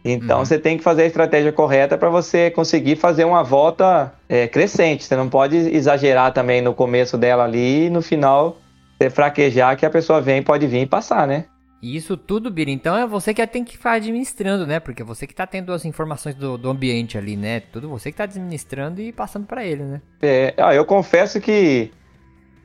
Então 0.04 0.40
Uhum. 0.40 0.44
você 0.44 0.58
tem 0.58 0.76
que 0.76 0.82
fazer 0.82 1.02
a 1.02 1.06
estratégia 1.06 1.52
correta 1.52 1.96
para 1.96 2.10
você 2.10 2.50
conseguir 2.50 2.96
fazer 2.96 3.24
uma 3.24 3.42
volta 3.42 4.12
é, 4.28 4.48
crescente. 4.48 5.04
Você 5.04 5.14
não 5.14 5.28
pode 5.28 5.56
exagerar 5.56 6.32
também 6.32 6.60
no 6.60 6.74
começo 6.74 7.16
dela 7.16 7.44
ali 7.44 7.86
e 7.86 7.90
no 7.90 8.02
final 8.02 8.58
você 8.98 9.08
fraquejar 9.10 9.76
que 9.76 9.86
a 9.86 9.90
pessoa 9.90 10.20
vem, 10.20 10.42
pode 10.42 10.66
vir 10.66 10.82
e 10.82 10.86
passar, 10.86 11.26
né? 11.26 11.44
E 11.82 11.96
isso 11.96 12.16
tudo, 12.16 12.48
Bira, 12.48 12.70
então 12.70 12.96
é 12.96 13.04
você 13.04 13.34
que 13.34 13.44
tem 13.44 13.64
que 13.64 13.76
ficar 13.76 13.94
administrando, 13.94 14.64
né? 14.64 14.78
Porque 14.78 15.02
você 15.02 15.26
que 15.26 15.34
tá 15.34 15.44
tendo 15.44 15.72
as 15.72 15.84
informações 15.84 16.36
do, 16.36 16.56
do 16.56 16.70
ambiente 16.70 17.18
ali, 17.18 17.36
né? 17.36 17.58
Tudo 17.58 17.88
você 17.88 18.12
que 18.12 18.18
tá 18.18 18.24
administrando 18.24 19.00
e 19.00 19.12
passando 19.12 19.46
pra 19.46 19.64
ele, 19.64 19.82
né? 19.82 20.00
É, 20.22 20.54
ah, 20.58 20.72
eu 20.72 20.84
confesso 20.84 21.40
que 21.40 21.90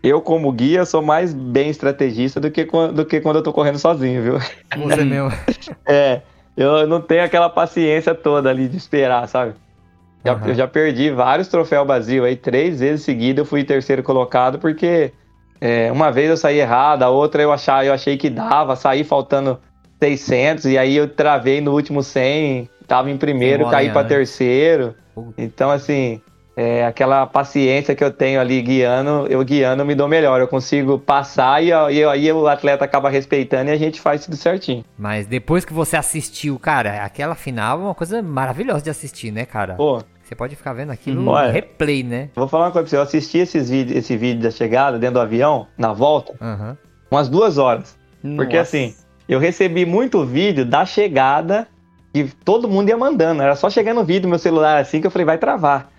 eu, 0.04 0.22
como 0.22 0.52
guia, 0.52 0.86
sou 0.86 1.02
mais 1.02 1.34
bem 1.34 1.70
estrategista 1.70 2.40
do 2.40 2.52
que, 2.52 2.64
do 2.66 3.06
que 3.06 3.20
quando 3.20 3.38
eu 3.38 3.44
tô 3.44 3.52
correndo 3.52 3.80
sozinho, 3.80 4.22
viu? 4.22 4.34
Você 4.84 5.02
mesmo. 5.04 5.32
É, 5.88 6.22
eu 6.58 6.88
não 6.88 7.00
tenho 7.00 7.24
aquela 7.24 7.50
paciência 7.50 8.16
toda 8.16 8.50
ali 8.50 8.68
de 8.68 8.78
esperar, 8.78 9.28
sabe? 9.28 9.54
Já, 10.26 10.34
Aham. 10.34 10.48
Eu 10.48 10.56
já 10.56 10.68
perdi 10.68 11.12
vários 11.12 11.48
troféus 11.48 11.86
Brasil 11.86 12.26
aí, 12.26 12.36
três 12.36 12.80
vezes 12.80 13.06
seguidas 13.06 13.40
eu 13.40 13.46
fui 13.46 13.64
terceiro 13.64 14.02
colocado, 14.02 14.58
porque 14.58 15.14
é, 15.62 15.92
uma 15.92 16.12
vez 16.12 16.30
eu 16.30 16.38
saí 16.38 16.60
errado, 16.60 17.04
a 17.04 17.10
outra 17.10 17.42
eu, 17.42 17.52
achar, 17.52 17.86
eu 17.86 17.94
achei 17.94 18.18
que 18.18 18.30
dava, 18.30 18.76
saí 18.76 19.04
faltando 19.04 19.60
600, 20.02 20.66
e 20.66 20.78
aí 20.78 20.96
eu 20.96 21.08
travei 21.08 21.62
no 21.62 21.74
último 21.74 22.02
100, 22.04 22.70
tava 22.88 23.10
em 23.10 23.18
primeiro, 23.18 23.70
caí 23.70 23.90
pra 23.90 24.02
antes. 24.02 24.16
terceiro. 24.16 24.96
Então, 25.38 25.72
assim, 25.72 26.22
é, 26.60 26.84
aquela 26.84 27.28
paciência 27.28 27.94
que 27.96 28.04
eu 28.04 28.12
tenho 28.12 28.42
ali 28.42 28.60
guiando, 28.64 29.28
eu 29.30 29.44
guiando 29.46 29.86
me 29.86 29.94
dou 29.94 30.08
melhor. 30.08 30.42
Eu 30.42 30.48
consigo 30.48 30.98
passar 30.98 31.64
e, 31.64 31.68
e 31.68 32.04
aí 32.04 32.32
o 32.34 32.48
atleta 32.48 32.84
acaba 32.84 33.10
respeitando 33.12 33.70
e 33.70 33.74
a 33.74 33.78
gente 33.78 34.02
faz 34.02 34.26
tudo 34.26 34.36
certinho. 34.36 34.84
Mas 34.98 35.28
depois 35.28 35.64
que 35.64 35.72
você 35.72 35.96
assistiu, 35.96 36.58
cara, 36.58 37.04
aquela 37.06 37.36
final 37.36 37.80
é 37.80 37.84
uma 37.84 37.94
coisa 37.94 38.24
maravilhosa 38.24 38.82
de 38.82 38.90
assistir, 38.90 39.30
né, 39.32 39.46
cara? 39.46 39.76
Pô, 39.76 40.02
Você 40.24 40.36
pode 40.36 40.56
ficar 40.56 40.74
vendo 40.74 40.92
aquilo 40.92 41.20
Uhum. 41.20 41.26
no 41.26 41.32
Olha. 41.32 41.52
replay, 41.52 42.02
né? 42.04 42.30
vou 42.36 42.48
falar 42.50 42.66
uma 42.66 42.72
coisa 42.72 42.84
pra 42.86 42.90
você. 42.90 42.98
Eu 42.98 43.02
assisti 43.04 43.38
esses 43.38 43.70
vídeos, 43.70 43.96
esse 44.00 44.18
vídeo 44.18 44.42
da 44.42 44.50
chegada 44.52 44.98
dentro 44.98 45.14
do 45.14 45.22
avião, 45.22 45.68
na 45.78 45.94
volta, 45.94 46.34
Aham. 46.42 46.76
umas 47.12 47.30
duas 47.30 47.58
horas. 47.60 47.96
Porque 48.36 48.58
Nossa. 48.58 48.62
assim, 48.78 48.96
eu 49.30 49.40
recebi 49.40 49.86
muito 49.86 50.26
vídeo 50.26 50.66
da 50.66 50.86
chegada 50.86 51.68
que 52.14 52.26
todo 52.44 52.68
mundo 52.68 52.90
ia 52.90 52.98
mandando. 52.98 53.42
Era 53.44 53.56
só 53.56 53.70
chegar 53.70 53.94
no 53.94 54.04
vídeo 54.04 54.24
no 54.24 54.30
meu 54.30 54.40
celular 54.40 54.80
assim 54.82 55.00
que 55.00 55.06
eu 55.08 55.12
falei, 55.12 55.24
vai 55.26 55.38
travar. 55.38 55.90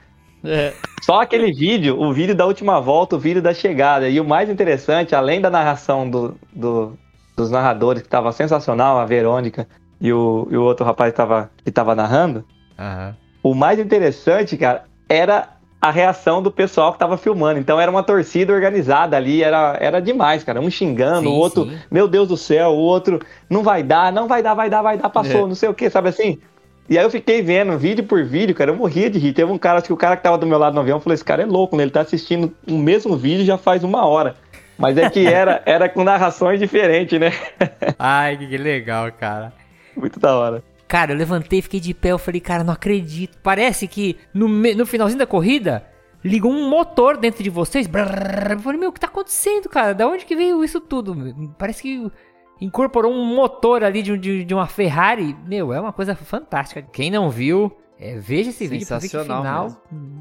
É. 0.45 0.73
Só 1.03 1.21
aquele 1.23 1.53
vídeo, 1.53 2.01
o 2.01 2.13
vídeo 2.13 2.35
da 2.35 2.47
última 2.47 2.81
volta, 2.81 3.17
o 3.17 3.19
vídeo 3.19 3.41
da 3.43 3.53
chegada. 3.55 4.09
E 4.09 4.21
o 4.21 4.25
mais 4.25 4.49
interessante, 4.51 5.15
além 5.15 5.41
da 5.41 5.51
narração 5.51 6.09
do, 6.09 6.37
do- 6.53 6.99
dos 7.37 7.51
narradores, 7.51 8.03
que 8.03 8.09
tava 8.09 8.31
sensacional, 8.33 8.99
a 8.99 9.05
Verônica 9.05 9.67
e 10.01 10.13
o, 10.13 10.47
e 10.51 10.57
o 10.57 10.63
outro 10.63 10.85
rapaz 10.85 11.11
que 11.13 11.17
tava, 11.17 11.51
que 11.65 11.71
tava 11.71 11.95
narrando, 11.95 12.45
Aham. 12.79 13.17
o 13.43 13.55
mais 13.55 13.79
interessante, 13.79 14.57
cara, 14.57 14.85
era 15.09 15.49
a 15.81 15.91
reação 15.93 16.43
do 16.43 16.51
pessoal 16.51 16.93
que 16.93 16.99
tava 16.99 17.17
filmando. 17.17 17.59
Então 17.61 17.81
era 17.81 17.91
uma 17.91 18.03
torcida 18.03 18.53
organizada 18.53 19.17
ali, 19.17 19.43
era, 19.43 19.77
era 19.81 20.01
demais, 20.03 20.43
cara. 20.43 20.61
Um 20.61 20.69
xingando, 20.71 21.29
Sim, 21.29 21.35
o 21.35 21.39
outro, 21.39 21.65
sim. 21.65 21.79
meu 21.91 22.09
Deus 22.09 22.29
do 22.29 22.37
céu, 22.37 22.71
o 22.71 22.77
outro, 22.79 23.21
não 23.49 23.63
vai 23.63 23.83
dar, 23.85 24.13
não 24.13 24.27
vai 24.27 24.43
dar, 24.43 24.55
vai 24.55 24.69
dar, 24.69 24.83
vai 24.83 24.99
dar, 24.99 25.09
passou, 25.09 25.45
É. 25.45 25.49
não 25.49 25.55
sei 25.55 25.69
o 25.69 25.75
que, 25.75 25.89
sabe 25.89 26.09
assim? 26.09 26.39
E 26.89 26.97
aí 26.97 27.05
eu 27.05 27.11
fiquei 27.11 27.43
vendo 27.43 27.77
vídeo 27.77 28.03
por 28.05 28.25
vídeo, 28.25 28.55
cara, 28.55 28.71
eu 28.71 28.77
morria 28.77 29.11
de 29.11 29.19
rir. 29.19 29.35
Teve 29.35 29.53
um 29.53 29.59
cara, 29.59 29.79
acho 29.79 29.89
que 29.89 29.93
o 29.93 29.97
cara 29.97 30.17
que 30.17 30.23
tava 30.23 30.39
do 30.39 30.47
meu 30.47 30.59
lado 30.59 30.75
no 30.75 30.81
avião 30.81 30.99
falou: 30.99 31.15
esse 31.15 31.25
cara 31.25 31.43
é 31.43 31.47
louco, 31.47 31.77
né? 31.77 31.83
Ele 31.83 31.91
tá 31.91 32.01
assistindo 32.01 32.55
o 32.67 32.79
mesmo 32.79 33.17
vídeo 33.17 33.45
já 33.45 33.59
faz 33.59 33.85
uma 33.85 34.07
hora. 34.07 34.35
Mas 34.79 34.97
é 34.97 35.11
que 35.11 35.27
era, 35.27 35.63
era 35.67 35.89
com 35.89 36.03
narrações 36.03 36.59
diferentes, 36.59 37.21
né? 37.21 37.33
Ai, 37.99 38.37
que 38.39 38.57
legal, 38.57 39.13
cara. 39.13 39.53
Muito 39.95 40.19
da 40.19 40.35
hora. 40.35 40.63
Cara, 40.87 41.13
eu 41.13 41.17
levantei, 41.17 41.61
fiquei 41.61 41.81
de 41.81 41.93
pé, 41.93 42.13
eu 42.13 42.19
falei, 42.19 42.41
cara, 42.41 42.65
não 42.65 42.73
acredito. 42.73 43.37
Parece 43.43 43.87
que 43.87 44.17
no, 44.33 44.49
no 44.49 44.87
finalzinho 44.87 45.19
da 45.19 45.27
corrida, 45.27 45.85
ligou 46.25 46.51
um 46.51 46.69
motor 46.71 47.17
dentro 47.17 47.43
de 47.43 47.51
vocês. 47.51 47.87
Brrr, 47.87 48.53
eu 48.53 48.59
falei, 48.61 48.81
meu, 48.81 48.89
o 48.89 48.93
que 48.93 49.01
tá 49.01 49.07
acontecendo, 49.07 49.69
cara? 49.69 49.93
Da 49.93 50.07
onde 50.09 50.25
que 50.25 50.35
veio 50.35 50.65
isso 50.65 50.81
tudo? 50.81 51.15
Parece 51.59 51.83
que 51.83 52.11
incorporou 52.61 53.13
um 53.13 53.25
motor 53.35 53.83
ali 53.85 54.03
de, 54.03 54.17
de, 54.19 54.45
de 54.45 54.55
uma 54.55 54.67
Ferrari. 54.67 55.37
Meu, 55.47 55.73
é 55.73 55.81
uma 55.81 55.93
coisa 55.93 56.15
fantástica. 56.15 56.83
Quem 56.93 57.11
não 57.11 57.31
viu, 57.31 57.73
é, 58.01 58.17
veja 58.17 58.51
esse 58.51 58.67
vídeo 58.67 58.87
pra 58.87 58.99
ver 58.99 59.03
que 59.03 59.09
Sensacional 59.11 59.43
final 59.43 59.63
mesmo. 59.65 59.79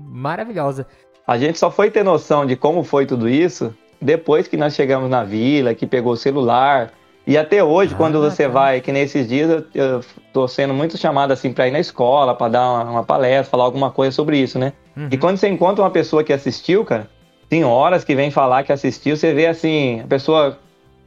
maravilhosa. 0.09 0.87
A 1.25 1.37
gente 1.37 1.57
só 1.59 1.69
foi 1.69 1.91
ter 1.91 2.03
noção 2.03 2.45
de 2.45 2.55
como 2.55 2.83
foi 2.83 3.05
tudo 3.05 3.27
isso 3.27 3.73
depois 4.01 4.47
que 4.47 4.55
nós 4.55 4.75
chegamos 4.75 5.09
na 5.09 5.23
vila, 5.23 5.73
que 5.73 5.85
pegou 5.87 6.13
o 6.13 6.17
celular. 6.17 6.91
E 7.25 7.37
até 7.37 7.61
hoje, 7.61 7.93
Ah, 7.93 7.97
quando 7.97 8.21
você 8.21 8.43
tá. 8.43 8.49
vai, 8.49 8.79
que 8.79 8.91
nesses 8.91 9.27
dias 9.27 9.49
eu, 9.49 9.65
eu 9.73 10.01
tô 10.31 10.47
sendo 10.47 10.73
muito 10.73 10.97
chamado 10.97 11.31
assim 11.33 11.51
pra 11.51 11.67
ir 11.67 11.71
na 11.71 11.79
escola, 11.79 12.33
pra 12.33 12.47
dar 12.47 12.61
uma, 12.61 12.83
uma 12.91 13.03
palestra, 13.03 13.49
falar 13.51 13.65
alguma 13.65 13.91
coisa 13.91 14.15
sobre 14.15 14.37
isso, 14.37 14.57
né? 14.57 14.71
Uhum. 14.95 15.09
E 15.11 15.17
quando 15.17 15.35
você 15.37 15.49
encontra 15.49 15.83
uma 15.83 15.89
pessoa 15.91 16.23
que 16.23 16.31
assistiu, 16.31 16.85
cara, 16.85 17.09
tem 17.49 17.65
horas 17.65 18.05
que 18.05 18.15
vem 18.15 18.31
falar 18.31 18.63
que 18.63 18.71
assistiu, 18.71 19.17
você 19.17 19.33
vê 19.33 19.47
assim, 19.47 19.99
a 20.01 20.07
pessoa 20.07 20.57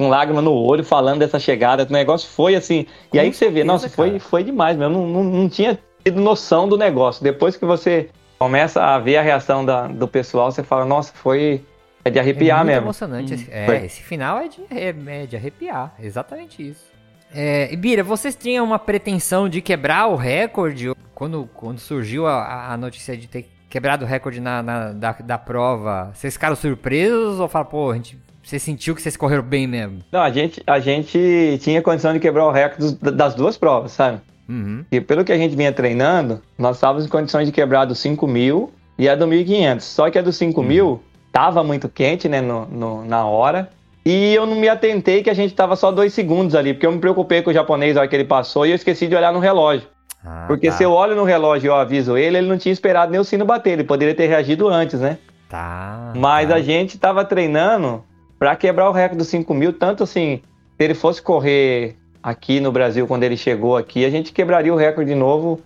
com 0.00 0.08
lágrima 0.08 0.40
no 0.40 0.52
olho 0.54 0.82
falando 0.82 1.18
dessa 1.18 1.38
chegada, 1.38 1.86
o 1.88 1.92
negócio 1.92 2.26
foi 2.30 2.54
assim. 2.54 2.86
E 3.08 3.10
Com 3.10 3.18
aí 3.18 3.30
que 3.30 3.36
você 3.36 3.44
vê, 3.46 3.60
certeza, 3.60 3.66
nossa, 3.66 3.88
foi, 3.90 4.08
cara. 4.08 4.20
foi 4.20 4.42
demais. 4.42 4.80
Eu 4.80 4.88
não, 4.88 5.06
não, 5.06 5.22
não 5.24 5.48
tinha 5.48 5.78
tido 6.02 6.18
noção 6.20 6.66
do 6.66 6.78
negócio. 6.78 7.22
Depois 7.22 7.54
que 7.56 7.66
você 7.66 8.08
começa 8.38 8.82
a 8.82 8.98
ver 8.98 9.18
a 9.18 9.22
reação 9.22 9.62
da- 9.62 9.86
do 9.88 10.08
pessoal, 10.08 10.50
você 10.50 10.62
fala, 10.62 10.86
nossa, 10.86 11.12
foi. 11.14 11.62
É 12.02 12.08
de 12.10 12.18
arrepiar 12.18 12.62
é 12.62 12.64
mesmo. 12.64 12.84
emocionante. 12.86 13.34
esse- 13.34 13.50
É, 13.50 13.66
Foi. 13.66 13.76
esse 13.84 14.02
final 14.02 14.38
é 14.38 14.48
de, 14.48 14.60
é, 14.70 15.22
é 15.22 15.26
de 15.26 15.36
arrepiar. 15.36 15.92
Exatamente 16.00 16.66
isso. 16.66 16.86
É, 17.34 17.68
e 17.70 17.76
Bira, 17.76 18.02
vocês 18.02 18.34
tinham 18.34 18.64
uma 18.64 18.78
pretensão 18.78 19.50
de 19.50 19.60
quebrar 19.60 20.06
o 20.06 20.16
recorde? 20.16 20.92
Quando, 21.14 21.46
quando 21.52 21.78
surgiu 21.78 22.26
a, 22.26 22.72
a 22.72 22.76
notícia 22.78 23.14
de 23.14 23.28
ter 23.28 23.46
quebrado 23.68 24.06
o 24.06 24.08
recorde 24.08 24.40
na, 24.40 24.62
na- 24.62 24.92
da, 24.92 25.12
da 25.12 25.36
prova, 25.36 26.10
vocês 26.14 26.32
ficaram 26.32 26.56
surpresos 26.56 27.38
ou 27.38 27.46
falaram, 27.48 27.70
pô, 27.70 27.90
a 27.90 27.94
gente, 27.96 28.18
você 28.50 28.58
sentiu 28.58 28.94
que 28.94 29.00
vocês 29.02 29.16
correram 29.16 29.42
bem 29.42 29.66
mesmo? 29.66 30.00
Não, 30.10 30.20
a 30.20 30.30
gente, 30.30 30.62
a 30.66 30.78
gente 30.80 31.58
tinha 31.62 31.80
condição 31.80 32.12
de 32.12 32.18
quebrar 32.20 32.46
o 32.46 32.50
recorde 32.50 32.94
das 33.00 33.34
duas 33.34 33.56
provas, 33.56 33.92
sabe? 33.92 34.18
Uhum. 34.48 34.84
E 34.90 35.00
pelo 35.00 35.24
que 35.24 35.32
a 35.32 35.38
gente 35.38 35.54
vinha 35.54 35.72
treinando, 35.72 36.40
nós 36.58 36.76
estávamos 36.76 37.06
em 37.06 37.08
condições 37.08 37.46
de 37.46 37.52
quebrar 37.52 37.84
do 37.84 37.94
5 37.94 38.26
mil 38.26 38.72
e 38.98 39.08
a 39.08 39.14
do 39.14 39.26
1.500. 39.26 39.80
Só 39.80 40.10
que 40.10 40.18
a 40.18 40.22
do 40.22 40.32
5 40.32 40.62
mil 40.62 41.00
tava 41.32 41.62
muito 41.62 41.88
quente, 41.88 42.28
né, 42.28 42.40
no, 42.40 42.66
no- 42.66 43.04
na 43.04 43.24
hora. 43.24 43.70
E 44.04 44.34
eu 44.34 44.44
não 44.46 44.56
me 44.56 44.68
atentei 44.68 45.22
que 45.22 45.30
a 45.30 45.34
gente 45.34 45.54
tava 45.54 45.76
só 45.76 45.92
dois 45.92 46.12
segundos 46.12 46.54
ali, 46.56 46.74
porque 46.74 46.86
eu 46.86 46.92
me 46.92 46.98
preocupei 46.98 47.42
com 47.42 47.50
o 47.50 47.54
japonês 47.54 47.94
na 47.94 48.00
hora 48.00 48.08
que 48.08 48.16
ele 48.16 48.24
passou 48.24 48.66
e 48.66 48.70
eu 48.70 48.74
esqueci 48.74 49.06
de 49.06 49.14
olhar 49.14 49.32
no 49.32 49.38
relógio. 49.38 49.86
Ah, 50.24 50.44
Porque 50.48 50.68
tá, 50.68 50.76
se 50.76 50.82
eu 50.82 50.90
olho 50.90 51.14
no 51.14 51.22
relógio 51.24 51.68
e 51.68 51.70
eu 51.70 51.74
aviso 51.74 52.16
ele, 52.16 52.38
ele 52.38 52.48
não 52.48 52.58
tinha 52.58 52.72
esperado 52.72 53.12
nem 53.12 53.20
o 53.20 53.24
sino 53.24 53.44
bater, 53.44 53.74
ele 53.74 53.84
poderia 53.84 54.14
ter 54.14 54.26
reagido 54.26 54.68
antes, 54.68 54.98
né? 55.00 55.18
Tá. 55.48 56.12
Mas 56.16 56.48
tá. 56.48 56.56
a 56.56 56.60
gente 56.60 56.98
tava 56.98 57.24
treinando 57.24 58.02
pra 58.40 58.56
quebrar 58.56 58.88
o 58.88 58.92
recorde 58.92 59.18
dos 59.18 59.28
5 59.28 59.52
mil, 59.52 59.70
tanto 59.72 60.02
assim, 60.02 60.40
se 60.78 60.84
ele 60.84 60.94
fosse 60.94 61.20
correr 61.20 61.94
aqui 62.22 62.58
no 62.58 62.72
Brasil 62.72 63.06
quando 63.06 63.22
ele 63.22 63.36
chegou 63.36 63.76
aqui, 63.76 64.02
a 64.04 64.10
gente 64.10 64.32
quebraria 64.32 64.72
o 64.72 64.76
recorde 64.76 65.10
de 65.12 65.16
novo 65.16 65.60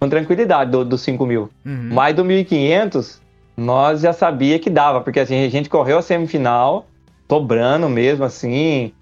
com 0.00 0.08
tranquilidade 0.08 0.70
do- 0.72 0.84
dos 0.84 1.00
5 1.00 1.24
mil. 1.24 1.48
Uhum. 1.64 1.90
Mas 1.92 2.16
do 2.16 2.24
1.500, 2.24 3.20
nós 3.56 4.00
já 4.00 4.12
sabia 4.12 4.58
que 4.58 4.68
dava, 4.68 5.00
porque 5.00 5.20
assim, 5.20 5.44
a 5.44 5.48
gente 5.48 5.70
correu 5.70 5.98
a 5.98 6.02
semifinal, 6.02 6.86
sobrando 7.30 7.88
mesmo, 7.88 8.24
assim. 8.24 8.92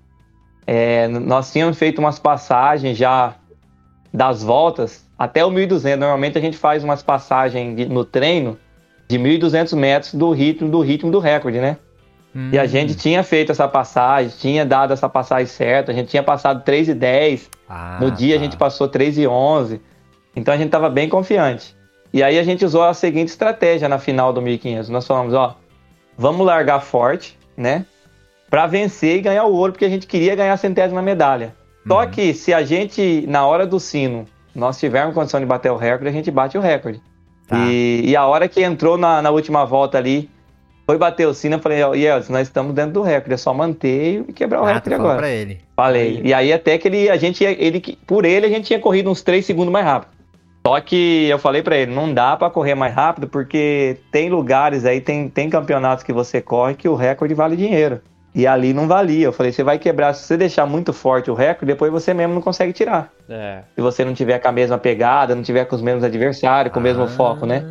É, 0.67 1.09
nós 1.09 1.51
tínhamos 1.51 1.79
feito 1.79 1.99
umas 1.99 2.19
passagens 2.19 2.99
já 2.99 3.35
das 4.13 4.43
voltas 4.43 5.07
até 5.19 5.43
o 5.45 5.51
1.200. 5.51 5.97
Normalmente 5.97 6.37
a 6.37 6.41
gente 6.41 6.57
faz 6.59 6.85
umas 6.85 7.03
passagens 7.03 7.89
no 7.89 8.05
treino 8.05 8.59
de 9.09 9.19
1.200 9.19 9.75
metros 9.75 10.13
do 10.15 10.31
ritmo 10.33 10.69
do 10.69 10.81
ritmo 10.81 11.11
do 11.11 11.19
recorde, 11.19 11.61
né? 11.61 11.79
E 12.53 12.59
a 12.59 12.65
Hum. 12.65 12.67
gente 12.67 12.95
tinha 12.97 13.23
feito 13.23 13.51
essa 13.53 13.67
passagem, 13.67 14.31
tinha 14.39 14.65
dado 14.67 14.93
essa 14.93 15.09
passagem 15.09 15.47
certa, 15.47 15.91
a 15.91 15.95
gente 15.95 16.09
tinha 16.09 16.23
passado 16.23 16.63
3 16.65 16.89
e 16.89 16.95
10, 16.95 17.49
Ah, 17.69 17.99
no 18.01 18.11
dia 18.11 18.35
a 18.37 18.39
tá. 18.39 18.45
gente 18.45 18.57
passou 18.57 18.87
3 18.89 19.17
e 19.17 19.27
11. 19.27 19.81
Então 20.35 20.53
a 20.53 20.57
gente 20.57 20.67
estava 20.67 20.91
bem 20.91 21.09
confiante. 21.09 21.75
E 22.13 22.23
aí 22.23 22.39
a 22.39 22.43
gente 22.43 22.65
usou 22.65 22.83
a 22.85 22.93
seguinte 22.93 23.29
estratégia 23.29 23.89
na 23.89 23.99
final 23.99 24.33
do 24.33 24.43
1500. 24.43 24.89
Nós 24.91 25.07
falamos, 25.07 25.33
ó, 25.35 25.57
vamos 26.17 26.47
largar 26.47 26.81
forte, 26.81 27.39
né? 27.57 27.87
Para 28.51 28.67
vencer 28.67 29.17
e 29.17 29.21
ganhar 29.23 29.45
o 29.45 29.55
ouro, 29.55 29.73
porque 29.73 29.85
a 29.85 29.89
gente 29.89 30.07
queria 30.07 30.35
ganhar 30.37 30.53
a 30.53 30.57
centésima 30.57 31.01
medalha. 31.03 31.55
Só 31.89 32.03
Uhum. 32.03 32.11
que 32.11 32.35
se 32.35 32.53
a 32.53 32.63
gente, 32.63 33.25
na 33.27 33.47
hora 33.47 33.67
do 33.67 33.81
sino, 33.81 34.25
nós 34.55 34.79
tivermos 34.79 35.15
condição 35.15 35.41
de 35.41 35.47
bater 35.47 35.71
o 35.73 35.77
recorde, 35.77 36.09
a 36.09 36.13
gente 36.13 36.31
bate 36.31 36.57
o 36.59 36.61
recorde. 36.61 37.01
Tá. 37.49 37.57
E, 37.59 38.03
e 38.07 38.17
a 38.17 38.27
hora 38.27 38.47
que 38.49 38.63
entrou 38.63 38.99
na, 38.99 39.23
na 39.23 39.31
última 39.31 39.65
volta 39.65 39.97
ali, 39.99 40.29
foi 40.87 40.97
bater 40.97 41.27
o 41.27 41.35
sino, 41.35 41.57
eu 41.57 41.59
falei, 41.59 41.83
ó, 41.83 41.93
Yeltsin, 41.95 42.33
nós 42.33 42.43
estamos 42.47 42.73
dentro 42.75 42.93
do 42.93 43.03
recorde, 43.03 43.35
é 43.35 43.37
só 43.37 43.53
manter 43.53 44.25
e 44.29 44.33
quebrar 44.33 44.63
o 44.63 44.65
Ah, 44.65 44.75
recorde 44.75 44.95
agora. 44.95 45.17
pra 45.19 45.29
ele. 45.29 45.59
Falei. 45.75 46.21
E 46.25 46.33
aí 46.33 46.53
até 46.53 46.79
que 46.79 46.87
ele, 46.89 47.11
a 47.11 47.17
gente, 47.17 47.43
ia- 47.43 47.51
ele, 47.63 47.81
por 48.07 48.25
ele 48.25 48.47
a 48.47 48.49
gente 48.49 48.67
tinha 48.67 48.79
corrido 48.79 49.11
uns 49.11 49.21
3 49.23 49.45
segundos 49.45 49.73
mais 49.73 49.85
rápido. 49.85 50.11
Só 50.67 50.81
que 50.81 51.27
eu 51.29 51.39
falei 51.39 51.63
pra 51.63 51.77
ele, 51.77 51.95
não 51.95 52.13
dá 52.13 52.37
pra 52.37 52.51
correr 52.51 52.75
mais 52.75 52.93
rápido 52.95 53.29
porque 53.29 53.99
tem 54.11 54.29
lugares 54.31 54.85
aí, 54.85 55.01
tem, 55.01 55.29
tem 55.29 55.49
campeonatos 55.51 56.03
que 56.05 56.13
você 56.13 56.41
corre 56.41 56.75
que 56.75 56.89
o 56.89 56.95
recorde 56.97 57.35
vale 57.35 57.57
dinheiro. 57.57 58.01
E 58.35 58.47
ali 58.47 58.75
não 58.75 58.87
valia. 58.87 59.25
Eu 59.27 59.33
falei, 59.33 59.51
você 59.53 59.63
vai 59.63 59.79
quebrar, 59.79 60.13
se 60.13 60.25
você 60.25 60.37
deixar 60.37 60.67
muito 60.67 60.93
forte 60.93 61.31
o 61.31 61.35
recorde, 61.35 61.67
depois 61.73 61.91
você 61.91 62.13
mesmo 62.13 62.35
não 62.35 62.43
consegue 62.43 62.73
tirar. 62.73 63.11
É. 63.31 63.61
Se 63.75 63.81
você 63.81 64.05
não 64.05 64.13
tiver 64.13 64.39
com 64.41 64.49
a 64.49 64.53
mesma 64.53 64.77
pegada, 64.77 65.35
não 65.35 65.43
tiver 65.43 65.65
com 65.65 65.75
os 65.75 65.81
mesmos 65.83 66.05
adversários, 66.05 66.73
com 66.75 66.79
o 66.79 66.83
mesmo 66.83 67.07
foco, 67.09 67.47
né? 67.47 67.65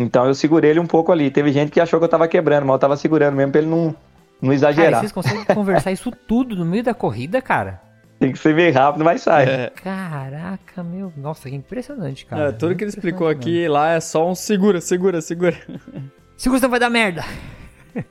Então 0.00 0.26
eu 0.26 0.34
segurei 0.34 0.70
ele 0.70 0.80
um 0.80 0.86
pouco 0.86 1.12
ali. 1.12 1.30
Teve 1.30 1.52
gente 1.52 1.70
que 1.70 1.80
achou 1.80 1.98
que 1.98 2.04
eu 2.04 2.08
tava 2.08 2.26
quebrando, 2.28 2.66
mas 2.66 2.74
eu 2.74 2.78
tava 2.78 2.96
segurando 2.96 3.34
mesmo 3.34 3.52
pra 3.52 3.60
ele 3.60 3.70
não, 3.70 3.86
não 3.86 3.94
Cara, 4.42 4.54
exagerar. 4.54 5.00
vocês 5.00 5.12
conseguem 5.12 5.44
conversar 5.54 5.92
isso 5.92 6.10
tudo 6.10 6.56
no 6.56 6.64
meio 6.64 6.82
da 6.82 6.94
corrida, 6.94 7.40
cara? 7.42 7.80
Tem 8.18 8.32
que 8.32 8.38
ser 8.38 8.54
bem 8.54 8.70
rápido, 8.70 9.02
mas 9.02 9.22
sai. 9.22 9.44
É. 9.44 9.72
Caraca, 9.82 10.82
meu. 10.82 11.10
Nossa, 11.16 11.48
que 11.48 11.56
impressionante, 11.56 12.26
cara. 12.26 12.48
É, 12.48 12.52
tudo 12.52 12.74
que 12.74 12.84
ele 12.84 12.90
explicou 12.90 13.26
aqui 13.26 13.66
lá 13.66 13.92
é 13.92 14.00
só 14.00 14.28
um 14.28 14.34
segura, 14.34 14.78
segura, 14.80 15.22
segura. 15.22 15.56
Segura, 16.36 16.58
senão 16.58 16.70
vai 16.70 16.80
dar 16.80 16.90
merda. 16.90 17.24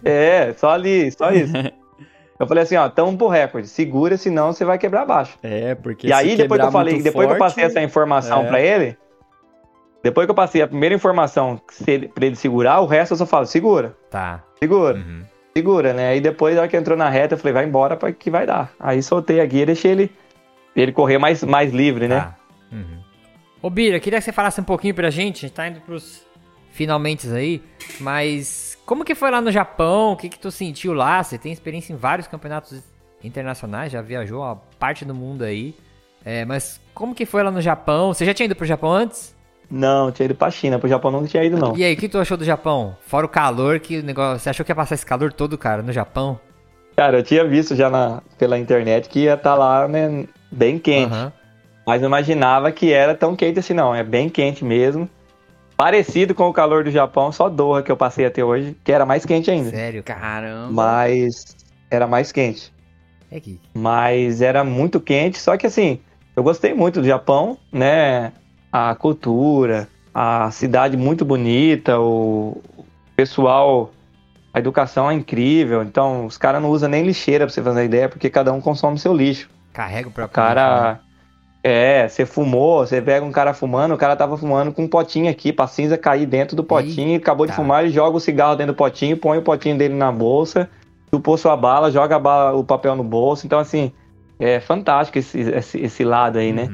É, 0.04 0.54
só 0.58 0.72
ali, 0.72 1.10
só 1.10 1.32
isso. 1.32 1.54
Eu 2.38 2.46
falei 2.46 2.64
assim, 2.64 2.76
ó, 2.76 2.90
tamo 2.90 3.18
pro 3.18 3.30
recorde, 3.30 3.66
segura, 3.68 4.18
senão 4.18 4.52
você 4.52 4.66
vai 4.66 4.78
quebrar 4.78 5.04
abaixo. 5.04 5.38
É, 5.42 5.74
porque 5.74 6.08
E 6.08 6.10
se 6.10 6.14
aí, 6.14 6.36
depois 6.36 6.60
que 6.60 6.68
eu 6.68 6.72
falei, 6.72 7.02
depois 7.02 7.28
que 7.28 7.34
eu 7.34 7.38
forte, 7.38 7.56
passei 7.56 7.64
essa 7.64 7.82
informação 7.82 8.44
é. 8.44 8.48
pra 8.48 8.62
ele, 8.62 8.98
depois 10.04 10.26
que 10.26 10.32
eu 10.32 10.36
passei 10.36 10.62
a 10.62 10.68
primeira 10.68 10.96
informação 10.96 11.60
ele- 11.88 12.08
pra 12.08 12.26
ele 12.26 12.36
segurar, 12.36 12.80
o 12.82 12.86
resto 12.86 13.14
eu 13.14 13.18
só 13.18 13.26
falo, 13.26 13.46
segura, 13.46 13.96
Tá. 14.10 14.44
segura, 14.60 14.98
Uhum. 14.98 15.24
segura, 15.56 15.94
né? 15.94 16.10
Aí 16.10 16.22
depois, 16.22 16.56
na 16.56 16.62
hora 16.62 16.70
que 16.70 16.78
entrou 16.78 16.98
na 16.98 17.10
reta, 17.10 17.34
eu 17.36 17.38
falei, 17.38 17.54
vai 17.54 17.66
embora 17.66 17.96
pra 17.98 18.12
que 18.12 18.30
vai 18.32 18.46
dar. 18.46 18.72
Aí 18.80 19.02
soltei 19.04 19.42
a 19.42 19.46
guia 19.46 19.64
e 19.64 19.66
deixei 19.68 19.92
ele, 19.92 20.12
ele 20.76 20.92
correr 20.92 21.18
mais, 21.18 21.44
mais 21.44 21.72
livre, 21.74 22.08
né? 22.08 22.20
Tá. 22.22 22.36
Uhum. 22.72 23.00
Ô, 23.62 23.70
Bira, 23.70 24.00
queria 24.00 24.20
que 24.20 24.26
você 24.26 24.32
falasse 24.32 24.62
um 24.62 24.64
pouquinho 24.64 24.94
pra 24.96 25.10
gente. 25.10 25.46
A 25.46 25.48
gente 25.48 25.54
tá 25.56 25.68
indo 25.68 25.82
pros 25.82 26.26
finalmente 26.72 27.28
aí. 27.30 27.62
Mas 28.00 28.78
como 28.86 29.04
que 29.04 29.14
foi 29.16 29.30
lá 29.32 29.42
no 29.42 29.52
Japão? 29.52 30.14
O 30.14 30.16
que 30.16 30.30
que 30.30 30.40
tu 30.40 30.50
sentiu 30.50 30.94
lá? 30.94 31.22
Você 31.22 31.38
tem 31.38 31.52
experiência 31.52 31.92
em 31.92 31.98
vários 31.98 32.26
campeonatos 32.28 32.82
internacionais, 33.22 33.92
já 33.92 34.02
viajou 34.02 34.44
a 34.44 34.56
parte 34.56 35.04
do 35.04 35.14
mundo 35.14 35.44
aí. 35.44 35.76
É, 36.24 36.46
mas 36.46 36.80
como 36.94 37.14
que 37.14 37.26
foi 37.26 37.44
lá 37.44 37.52
no 37.52 37.60
Japão? 37.62 38.14
Você 38.14 38.24
já 38.26 38.34
tinha 38.34 38.46
ido 38.46 38.56
pro 38.56 38.66
Japão 38.66 38.92
antes? 38.94 39.36
Não, 39.70 40.12
tinha 40.12 40.26
ido 40.26 40.36
pra 40.36 40.50
China, 40.50 40.80
pro 40.80 40.90
Japão 40.90 41.12
nunca 41.12 41.28
tinha 41.28 41.44
ido, 41.44 41.58
não. 41.58 41.78
E 41.78 41.84
aí, 41.84 41.94
o 41.94 41.98
que 41.98 42.10
tu 42.10 42.18
achou 42.18 42.36
do 42.36 42.44
Japão? 42.44 42.96
Fora 43.02 43.26
o 43.26 43.30
calor, 43.30 43.80
que 43.80 44.00
o 44.00 44.04
negócio. 44.04 44.40
Você 44.40 44.50
achou 44.50 44.66
que 44.66 44.72
ia 44.72 44.76
passar 44.76 44.96
esse 44.96 45.06
calor 45.06 45.32
todo, 45.32 45.58
cara, 45.58 45.84
no 45.84 45.92
Japão? 45.92 46.40
Cara, 46.96 47.20
eu 47.20 47.24
tinha 47.24 47.46
visto 47.46 47.76
já 47.76 47.90
na, 47.90 48.22
pela 48.38 48.58
internet 48.58 49.08
que 49.08 49.22
ia 49.22 49.36
estar 49.36 49.56
lá, 49.56 49.88
né, 49.88 50.26
bem 50.52 50.80
quente. 50.80 51.14
Aham. 51.14 51.32
Mas 51.86 52.02
não 52.02 52.08
imaginava 52.08 52.72
que 52.72 52.92
era 52.94 53.16
tão 53.16 53.36
quente 53.36 53.60
assim, 53.60 53.74
não. 53.74 53.96
É 53.96 54.04
bem 54.04 54.30
quente 54.30 54.64
mesmo. 54.64 55.10
Parecido 55.76 56.36
com 56.36 56.48
o 56.48 56.54
calor 56.54 56.84
do 56.84 56.92
Japão, 56.92 57.32
só 57.32 57.48
Doha 57.48 57.82
que 57.82 57.92
eu 57.92 57.98
passei 57.98 58.26
até 58.26 58.44
hoje, 58.44 58.76
que 58.84 58.92
era 58.92 59.06
mais 59.06 59.26
quente 59.26 59.50
ainda. 59.50 59.70
Sério, 59.70 60.04
cara. 60.04 60.20
Caramba. 60.20 60.72
Mas 60.72 61.56
era 61.90 62.06
mais 62.06 62.32
quente. 62.32 62.72
É 63.32 63.40
que. 63.40 63.60
Mas 63.74 64.42
era 64.42 64.64
muito 64.64 65.00
quente, 65.00 65.40
só 65.40 65.56
que 65.56 65.66
assim, 65.66 66.00
eu 66.36 66.44
gostei 66.44 66.74
muito 66.74 67.02
do 67.02 67.08
Japão, 67.08 67.58
né? 67.72 68.34
A 68.72 68.94
cultura, 68.96 69.88
a 70.14 70.50
cidade 70.52 70.96
muito 70.96 71.26
bonita, 71.26 72.00
o 72.00 72.62
pessoal, 73.16 73.92
a 74.54 74.60
educação 74.60 75.10
é 75.10 75.14
incrível. 75.14 75.82
Então, 75.84 76.26
os 76.26 76.38
caras 76.38 76.62
não 76.62 76.70
usam 76.70 76.90
nem 76.90 77.04
lixeira 77.04 77.46
pra 77.46 77.54
você 77.54 77.62
fazer 77.62 77.86
ideia, 77.86 78.08
porque 78.10 78.30
cada 78.30 78.54
um 78.54 78.62
consome 78.62 79.00
seu 79.00 79.14
lixo. 79.14 79.50
Carrega 79.74 80.08
o 80.08 80.12
O 80.12 80.14
próprio. 80.14 80.34
cara. 80.36 81.00
É, 81.62 82.08
você 82.08 82.26
fumou, 82.26 82.86
você 82.86 83.02
pega 83.02 83.26
um 83.26 83.34
cara 83.34 83.54
fumando, 83.54 83.94
o 83.94 83.98
cara 83.98 84.16
tava 84.16 84.38
fumando 84.38 84.72
com 84.72 84.84
um 84.84 84.88
potinho 84.88 85.30
aqui, 85.30 85.52
pra 85.52 85.68
cinza 85.68 85.98
cair 85.98 86.26
dentro 86.26 86.56
do 86.56 86.64
potinho, 86.64 87.18
acabou 87.18 87.46
de 87.46 87.52
Eita. 87.52 87.62
fumar, 87.62 87.84
ele 87.84 87.92
joga 87.92 88.16
o 88.16 88.20
cigarro 88.20 88.56
dentro 88.56 88.72
do 88.74 88.78
potinho, 88.78 89.18
põe 89.18 89.38
o 89.40 89.42
potinho 89.42 89.78
dele 89.78 89.94
na 89.94 90.10
bolsa, 90.10 90.70
chupou 91.14 91.38
sua 91.38 91.58
bala, 91.58 91.92
joga 91.92 92.16
a 92.16 92.20
bala- 92.20 92.58
o 92.58 92.64
papel 92.64 92.96
no 92.96 93.04
bolso. 93.04 93.46
Então, 93.46 93.60
assim, 93.60 93.92
é 94.40 94.62
fantástico 94.62 95.18
esse, 95.20 95.38
esse, 95.42 95.80
esse 95.82 96.04
lado 96.06 96.38
aí, 96.40 96.54
né? 96.54 96.70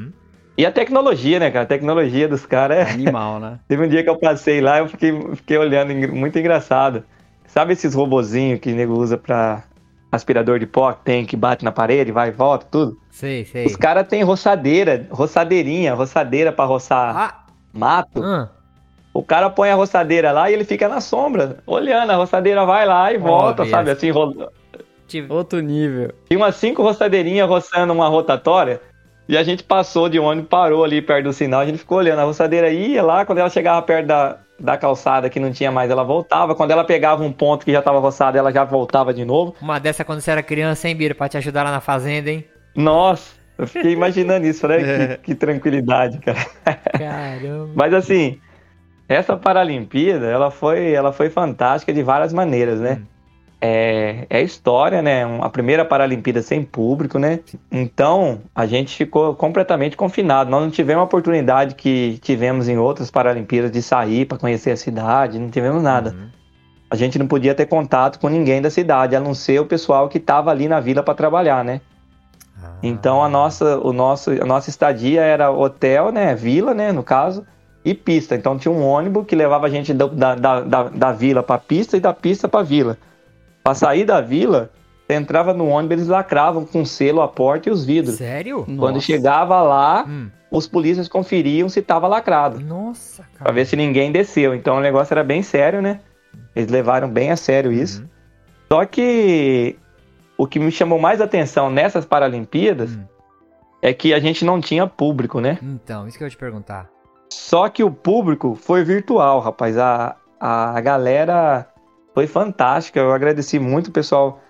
E 0.57 0.65
a 0.65 0.71
tecnologia, 0.71 1.39
né, 1.39 1.51
cara? 1.51 1.63
A 1.63 1.67
tecnologia 1.67 2.27
dos 2.27 2.45
caras 2.45 2.77
é. 2.77 2.91
Animal, 2.91 3.39
né? 3.39 3.59
Teve 3.67 3.85
um 3.85 3.89
dia 3.89 4.03
que 4.03 4.09
eu 4.09 4.17
passei 4.17 4.61
lá, 4.61 4.79
eu 4.79 4.87
fiquei, 4.87 5.11
fiquei 5.35 5.57
olhando, 5.57 5.93
muito 6.13 6.37
engraçado. 6.39 7.03
Sabe 7.47 7.73
esses 7.73 7.93
robozinhos 7.93 8.59
que 8.59 8.71
o 8.71 8.75
nego 8.75 8.93
usa 8.93 9.17
pra 9.17 9.63
aspirador 10.11 10.59
de 10.59 10.65
pó, 10.65 10.93
que 10.93 11.03
tem 11.03 11.25
que 11.25 11.35
bate 11.35 11.63
na 11.65 11.71
parede, 11.71 12.11
vai 12.11 12.29
e 12.29 12.31
volta, 12.31 12.65
tudo? 12.71 12.97
Sei, 13.11 13.43
sei. 13.45 13.65
Os 13.65 13.75
caras 13.75 14.07
têm 14.07 14.23
roçadeira, 14.23 15.05
roçadeirinha, 15.11 15.93
roçadeira 15.93 16.51
pra 16.51 16.63
roçar 16.65 17.15
Ah! 17.15 17.45
mato. 17.73 18.23
ah. 18.23 18.49
O 19.13 19.23
cara 19.23 19.49
põe 19.49 19.69
a 19.69 19.75
roçadeira 19.75 20.31
lá 20.33 20.49
e 20.49 20.53
ele 20.53 20.65
fica 20.65 20.87
na 20.89 20.99
sombra, 20.99 21.57
olhando. 21.65 22.11
A 22.11 22.15
roçadeira 22.15 22.65
vai 22.65 22.85
lá 22.85 23.13
e 23.13 23.17
volta, 23.17 23.61
Óbvio. 23.61 23.69
sabe? 23.75 23.89
Assim, 23.91 24.09
ro- 24.11 24.49
Tive- 25.07 25.31
Outro 25.31 25.59
nível. 25.61 26.11
tinha 26.27 26.37
umas 26.37 26.55
cinco 26.55 26.81
roçadeirinhas 26.81 27.47
roçando 27.47 27.93
uma 27.93 28.07
rotatória. 28.09 28.81
E 29.27 29.35
a 29.37 29.43
gente 29.43 29.63
passou 29.63 30.07
de 30.07 30.19
ônibus, 30.19 30.49
parou 30.49 30.83
ali 30.83 31.01
perto 31.01 31.25
do 31.25 31.33
sinal, 31.33 31.61
a 31.61 31.65
gente 31.65 31.79
ficou 31.79 31.97
olhando. 31.97 32.19
A 32.19 32.23
roçadeira 32.23 32.69
ia 32.69 33.01
lá, 33.01 33.25
quando 33.25 33.39
ela 33.39 33.49
chegava 33.49 33.81
perto 33.81 34.05
da, 34.05 34.37
da 34.59 34.77
calçada 34.77 35.29
que 35.29 35.39
não 35.39 35.51
tinha 35.51 35.71
mais, 35.71 35.89
ela 35.89 36.03
voltava. 36.03 36.53
Quando 36.53 36.71
ela 36.71 36.83
pegava 36.83 37.23
um 37.23 37.31
ponto 37.31 37.65
que 37.65 37.71
já 37.71 37.81
tava 37.81 37.99
roçado, 37.99 38.37
ela 38.37 38.51
já 38.51 38.63
voltava 38.63 39.13
de 39.13 39.25
novo. 39.25 39.55
Uma 39.61 39.79
dessa 39.79 40.05
quando 40.05 40.21
você 40.21 40.31
era 40.31 40.43
criança, 40.43 40.87
hein, 40.87 40.95
Bira? 40.95 41.15
Pra 41.15 41.27
te 41.27 41.37
ajudar 41.37 41.63
lá 41.63 41.71
na 41.71 41.81
fazenda, 41.81 42.29
hein? 42.29 42.45
Nossa, 42.75 43.33
eu 43.57 43.65
fiquei 43.65 43.93
imaginando 43.93 44.45
isso, 44.45 44.67
né? 44.67 44.77
Que, 45.17 45.33
que 45.33 45.35
tranquilidade, 45.35 46.19
cara. 46.19 46.45
Caramba. 46.97 47.71
Mas 47.73 47.93
assim, 47.93 48.39
essa 49.07 49.35
Paralimpíada, 49.35 50.27
ela 50.27 50.51
foi, 50.51 50.91
ela 50.91 51.11
foi 51.11 51.29
fantástica 51.29 51.91
de 51.91 52.03
várias 52.03 52.31
maneiras, 52.31 52.79
né? 52.79 53.01
É, 53.61 54.27
é 54.29 54.41
história, 54.41 55.01
né? 55.01 55.25
Um- 55.25 55.43
A 55.43 55.49
primeira 55.49 55.83
Paralimpíada 55.85 56.41
sem 56.41 56.61
público, 56.63 57.17
né? 57.17 57.39
Então, 57.71 58.41
a 58.53 58.65
gente 58.65 58.95
ficou 58.95 59.33
completamente 59.33 59.95
confinado. 59.97 60.49
Nós 60.51 60.61
não 60.61 60.69
tivemos 60.69 61.01
a 61.01 61.05
oportunidade 61.05 61.73
que 61.75 62.19
tivemos 62.21 62.67
em 62.67 62.77
outras 62.77 63.09
Paralimpíadas 63.09 63.71
de 63.71 63.81
sair 63.81 64.25
para 64.25 64.37
conhecer 64.37 64.71
a 64.71 64.77
cidade, 64.77 65.39
não 65.39 65.49
tivemos 65.49 65.81
nada. 65.81 66.11
Uhum. 66.11 66.27
A 66.91 66.95
gente 66.95 67.17
não 67.17 67.27
podia 67.27 67.55
ter 67.55 67.65
contato 67.65 68.19
com 68.19 68.29
ninguém 68.29 68.61
da 68.61 68.69
cidade, 68.69 69.15
a 69.15 69.19
não 69.19 69.33
ser 69.33 69.59
o 69.59 69.65
pessoal 69.65 70.07
que 70.07 70.17
estava 70.19 70.51
ali 70.51 70.67
na 70.67 70.79
vila 70.79 71.01
para 71.01 71.15
trabalhar, 71.15 71.63
né? 71.63 71.81
Ah. 72.63 72.73
Então 72.83 73.23
a 73.23 73.27
nossa, 73.29 73.79
o 73.79 73.91
nosso, 73.91 74.31
a 74.31 74.45
nossa 74.45 74.69
estadia 74.69 75.21
era 75.21 75.49
hotel, 75.51 76.11
né? 76.11 76.35
Vila, 76.35 76.73
né? 76.73 76.91
No 76.91 77.01
caso, 77.03 77.43
e 77.83 77.93
pista. 77.93 78.35
Então 78.35 78.57
tinha 78.57 78.71
um 78.71 78.83
ônibus 78.85 79.25
que 79.25 79.35
levava 79.35 79.65
a 79.65 79.69
gente 79.69 79.93
da, 79.93 80.05
da, 80.07 80.35
da, 80.61 80.83
da- 80.89 81.11
vila 81.11 81.41
pra 81.41 81.57
pista 81.57 81.97
e 81.97 81.99
da 81.99 82.13
pista 82.13 82.47
pra 82.47 82.61
vila. 82.61 82.97
Pra 83.65 83.73
sair 83.73 84.05
da 84.05 84.21
vila, 84.21 84.69
você 85.07 85.15
entrava 85.15 85.51
no 85.51 85.67
ônibus, 85.67 85.97
eles 85.97 86.07
lacravam 86.07 86.63
com 86.63 86.85
selo 86.85 87.19
a 87.19 87.27
porta 87.27 87.67
e 87.67 87.71
os 87.71 87.83
vidros. 87.83 88.13
Sério? 88.15 88.63
Quando 88.63 88.93
Nossa. 88.95 88.99
chegava 89.07 89.59
lá, 89.63 90.05
Hum. 90.07 90.29
os 90.51 90.67
polícias 90.67 91.07
conferiam 91.07 91.67
se 91.67 91.81
tava 91.81 92.07
lacrado. 92.07 92.59
Nossa, 92.59 93.23
Pra 93.33 93.39
cara. 93.45 93.51
ver 93.53 93.65
se 93.65 93.75
ninguém 93.75 94.11
desceu. 94.11 94.53
Então 94.53 94.77
o 94.77 94.79
negócio 94.79 95.11
era 95.15 95.23
bem 95.23 95.41
sério, 95.41 95.81
né? 95.81 95.99
Eles 96.55 96.69
levaram 96.69 97.09
bem 97.09 97.31
a 97.31 97.35
sério 97.35 97.71
isso. 97.71 98.03
Uhum. 98.03 98.07
Só 98.71 98.85
que 98.85 99.75
o 100.37 100.45
que 100.45 100.59
me 100.59 100.71
chamou 100.71 100.99
mais 100.99 101.19
atenção 101.19 101.71
nessas 101.71 102.05
Paralimpíadas 102.05 102.91
Hum. 102.91 103.03
é 103.81 103.91
que 103.95 104.13
a 104.13 104.19
gente 104.19 104.45
não 104.45 104.61
tinha 104.61 104.85
público, 104.85 105.39
né? 105.41 105.57
Então, 105.59 106.07
isso 106.07 106.19
que 106.19 106.23
eu 106.23 106.27
ia 106.27 106.31
te 106.31 106.37
perguntar. 106.37 106.87
Só 107.33 107.67
que 107.67 107.83
o 107.83 107.89
público 107.89 108.53
foi 108.53 108.83
virtual, 108.83 109.39
rapaz. 109.39 109.75
A, 109.75 110.15
a 110.39 110.79
galera 110.81 111.65
foi 112.15 112.25
fantástica. 112.25 113.01
Eu 113.01 113.11
agradeci 113.11 113.59
muito 113.59 113.89
o 113.89 113.91
pessoal 113.91 114.41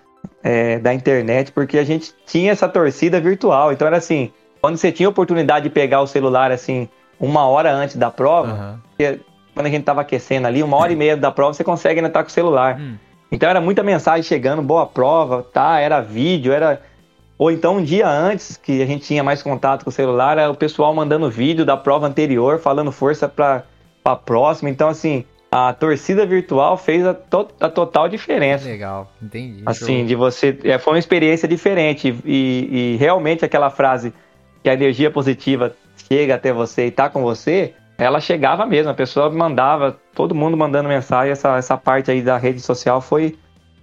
é, 0.42 0.78
da 0.78 0.94
internet, 0.94 1.50
porque 1.50 1.76
a 1.76 1.84
gente 1.84 2.14
tinha 2.24 2.52
essa 2.52 2.68
torcida 2.68 3.20
virtual. 3.20 3.72
Então 3.72 3.86
era 3.86 3.96
assim, 3.96 4.32
quando 4.60 4.76
você 4.76 4.92
tinha 4.92 5.08
oportunidade 5.08 5.64
de 5.64 5.70
pegar 5.70 6.00
o 6.00 6.06
celular 6.06 6.52
assim, 6.52 6.88
uma 7.18 7.46
hora 7.46 7.72
antes 7.72 7.96
da 7.96 8.10
prova, 8.10 8.80
Aham. 8.98 9.18
quando 9.52 9.66
a 9.66 9.70
gente 9.70 9.82
tava 9.82 10.02
aquecendo 10.02 10.46
ali, 10.46 10.62
uma 10.62 10.76
hora 10.76 10.92
e 10.92 10.96
meia 10.96 11.16
da 11.16 11.32
prova, 11.32 11.52
você 11.52 11.64
consegue 11.64 11.98
ainda 11.98 12.08
estar 12.08 12.22
com 12.22 12.28
o 12.28 12.32
celular. 12.32 12.78
Hum. 12.80 12.96
Então 13.32 13.50
era 13.50 13.60
muita 13.60 13.82
mensagem 13.82 14.22
chegando, 14.22 14.62
boa 14.62 14.86
prova, 14.86 15.42
tá? 15.42 15.80
Era 15.80 16.00
vídeo, 16.00 16.52
era. 16.52 16.80
Ou 17.36 17.50
então 17.50 17.76
um 17.76 17.82
dia 17.82 18.08
antes, 18.08 18.56
que 18.56 18.80
a 18.80 18.86
gente 18.86 19.04
tinha 19.04 19.22
mais 19.22 19.42
contato 19.42 19.82
com 19.82 19.90
o 19.90 19.92
celular, 19.92 20.38
era 20.38 20.50
o 20.50 20.54
pessoal 20.54 20.94
mandando 20.94 21.28
vídeo 21.28 21.66
da 21.66 21.76
prova 21.76 22.06
anterior, 22.06 22.60
falando 22.60 22.90
força 22.92 23.28
pra, 23.28 23.64
pra 24.02 24.16
próxima. 24.16 24.70
Então, 24.70 24.88
assim, 24.88 25.24
a 25.50 25.72
torcida 25.72 26.26
virtual 26.26 26.76
fez 26.76 27.06
a, 27.06 27.14
to- 27.14 27.48
a 27.60 27.68
total 27.68 28.08
diferença. 28.08 28.66
Legal, 28.68 29.10
entendi. 29.22 29.62
Assim, 29.64 30.04
de 30.04 30.14
você. 30.14 30.58
é, 30.64 30.78
foi 30.78 30.94
uma 30.94 30.98
experiência 30.98 31.48
diferente. 31.48 32.14
E, 32.24 32.94
e 32.94 32.96
realmente 32.98 33.44
aquela 33.44 33.70
frase 33.70 34.12
que 34.62 34.68
a 34.68 34.74
energia 34.74 35.10
positiva 35.10 35.74
chega 36.08 36.34
até 36.34 36.52
você 36.52 36.86
e 36.86 36.90
tá 36.90 37.08
com 37.08 37.22
você, 37.22 37.74
ela 37.96 38.20
chegava 38.20 38.66
mesmo. 38.66 38.90
A 38.90 38.94
pessoa 38.94 39.30
mandava, 39.30 39.96
todo 40.14 40.34
mundo 40.34 40.56
mandando 40.56 40.88
mensagem. 40.88 41.32
Essa, 41.32 41.56
essa 41.56 41.76
parte 41.76 42.10
aí 42.10 42.20
da 42.20 42.36
rede 42.36 42.60
social 42.60 43.00
foi, 43.00 43.36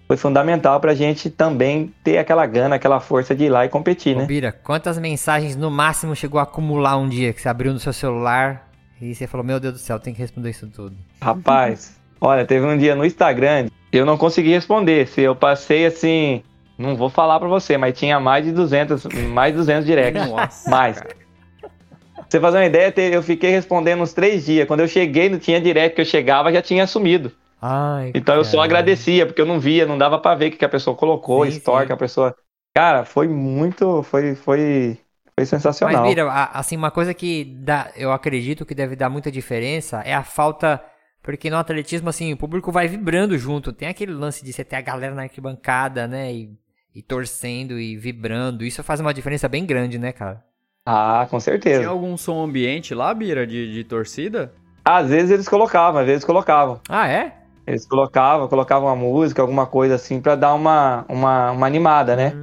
foi 0.08 0.18
fundamental 0.18 0.80
pra 0.80 0.94
gente 0.94 1.30
também 1.30 1.92
ter 2.04 2.18
aquela 2.18 2.46
gana, 2.46 2.76
aquela 2.76 3.00
força 3.00 3.34
de 3.34 3.46
ir 3.46 3.50
lá 3.50 3.66
e 3.66 3.70
competir, 3.70 4.16
Ô, 4.16 4.20
né? 4.20 4.26
Bira, 4.26 4.52
quantas 4.52 5.00
mensagens 5.00 5.56
no 5.56 5.72
máximo 5.72 6.16
chegou 6.16 6.40
a 6.40 6.44
acumular 6.44 6.98
um 6.98 7.08
dia 7.10 7.34
que 7.34 7.42
você 7.42 7.50
abriu 7.50 7.74
no 7.74 7.80
seu 7.80 7.94
celular 7.94 8.70
e 9.02 9.14
você 9.14 9.28
falou, 9.28 9.46
meu 9.46 9.60
Deus 9.60 9.74
do 9.74 9.80
céu, 9.80 10.00
tem 10.00 10.14
que 10.14 10.20
responder 10.20 10.50
isso 10.50 10.68
tudo? 10.68 10.96
Rapaz, 11.22 12.00
olha, 12.22 12.46
teve 12.46 12.66
um 12.66 12.78
dia 12.78 12.96
no 12.96 13.06
Instagram, 13.06 13.68
eu 13.92 14.06
não 14.06 14.18
consegui 14.18 14.52
responder. 14.52 15.08
Se 15.08 15.22
eu 15.22 15.36
passei 15.36 15.86
assim, 15.86 16.44
não 16.78 16.96
vou 16.96 17.10
falar 17.10 17.40
pra 17.40 17.48
você, 17.48 17.78
mas 17.78 17.98
tinha 17.98 18.20
mais 18.20 18.46
de 18.46 18.52
200, 18.52 19.06
mais 19.32 19.52
de 19.52 19.58
200 19.58 19.86
directs. 19.86 20.28
Nossa. 20.28 20.70
Mais. 20.72 21.00
Pra 21.00 22.26
você 22.30 22.40
fazer 22.40 22.58
uma 22.58 22.66
ideia, 22.66 22.94
eu 23.12 23.22
fiquei 23.22 23.52
respondendo 23.52 24.02
uns 24.02 24.14
três 24.14 24.46
dias. 24.46 24.68
Quando 24.68 24.80
eu 24.80 24.88
cheguei, 24.88 25.30
não 25.30 25.38
tinha 25.38 25.62
direct 25.62 25.96
que 25.96 26.02
eu 26.02 26.06
chegava, 26.06 26.52
já 26.52 26.62
tinha 26.62 26.88
sumido. 26.88 27.32
Ai, 27.62 28.12
Então 28.16 28.36
eu 28.36 28.44
só 28.44 28.62
agradecia, 28.62 29.26
porque 29.26 29.40
eu 29.42 29.46
não 29.46 29.60
via, 29.60 29.86
não 29.86 29.98
dava 29.98 30.18
pra 30.20 30.36
ver 30.36 30.48
o 30.48 30.52
que 30.52 30.58
que 30.58 30.66
a 30.66 30.70
pessoa 30.70 30.96
colocou, 30.96 31.46
Sim, 31.46 31.52
story 31.52 31.82
sim. 31.82 31.88
que 31.88 31.94
a 31.94 31.98
pessoa. 31.98 32.36
Cara, 32.76 33.06
foi 33.06 33.28
muito. 33.28 34.02
Foi, 34.04 34.36
foi, 34.36 34.98
foi 35.38 35.46
sensacional. 35.46 36.04
Mas, 36.04 36.10
Bira, 36.10 36.32
assim, 36.54 36.78
uma 36.78 36.92
coisa 36.92 37.14
que 37.14 37.44
dá, 37.44 37.92
eu 37.96 38.12
acredito 38.12 38.66
que 38.66 38.76
deve 38.76 38.96
dar 38.96 39.10
muita 39.10 39.32
diferença 39.32 40.02
é 40.06 40.14
a 40.14 40.24
falta. 40.24 40.84
Porque 41.22 41.50
no 41.50 41.58
atletismo, 41.58 42.10
assim, 42.10 42.34
o 42.34 42.38
público 42.38 42.72
vai 42.72 42.88
vibrando 42.88 43.38
junto. 43.38 43.72
Tem 43.72 43.88
aquele 43.88 44.12
lance 44.12 44.44
de 44.44 44.52
você 44.52 44.64
ter 44.64 44.76
a 44.76 44.82
galera 44.82 45.16
na 45.16 45.24
arquibancada, 45.24 46.06
né? 46.08 46.34
E, 46.34 46.52
e 46.94 47.02
torcendo 47.02 47.80
e 47.80 47.96
vibrando. 47.96 48.66
Isso 48.66 48.84
faz 48.84 49.00
uma 49.00 49.14
diferença 49.14 49.48
bem 49.48 49.66
grande, 49.66 49.98
né, 49.98 50.12
cara? 50.12 50.44
Ah, 50.86 51.26
com 51.30 51.40
certeza. 51.40 51.80
Tem 51.80 51.88
algum 51.88 52.18
som 52.18 52.44
ambiente 52.44 52.94
lá, 52.94 53.14
Bira, 53.14 53.48
de, 53.48 53.72
de 53.72 53.84
torcida? 53.86 54.54
Às 54.84 55.10
vezes 55.10 55.32
eles 55.32 55.48
colocavam, 55.48 56.02
às 56.02 56.06
vezes 56.06 56.26
colocavam. 56.26 56.82
Ah, 56.90 57.08
é? 57.08 57.38
Eles 57.66 57.88
colocavam, 57.88 58.50
colocavam 58.50 58.90
uma 58.90 58.96
música, 58.96 59.42
alguma 59.42 59.66
coisa 59.66 59.96
assim, 59.96 60.20
pra 60.20 60.36
dar 60.36 60.54
uma, 60.54 61.06
uma, 61.08 61.52
uma 61.52 61.66
animada, 61.66 62.16
né? 62.18 62.34
Hum, 62.36 62.43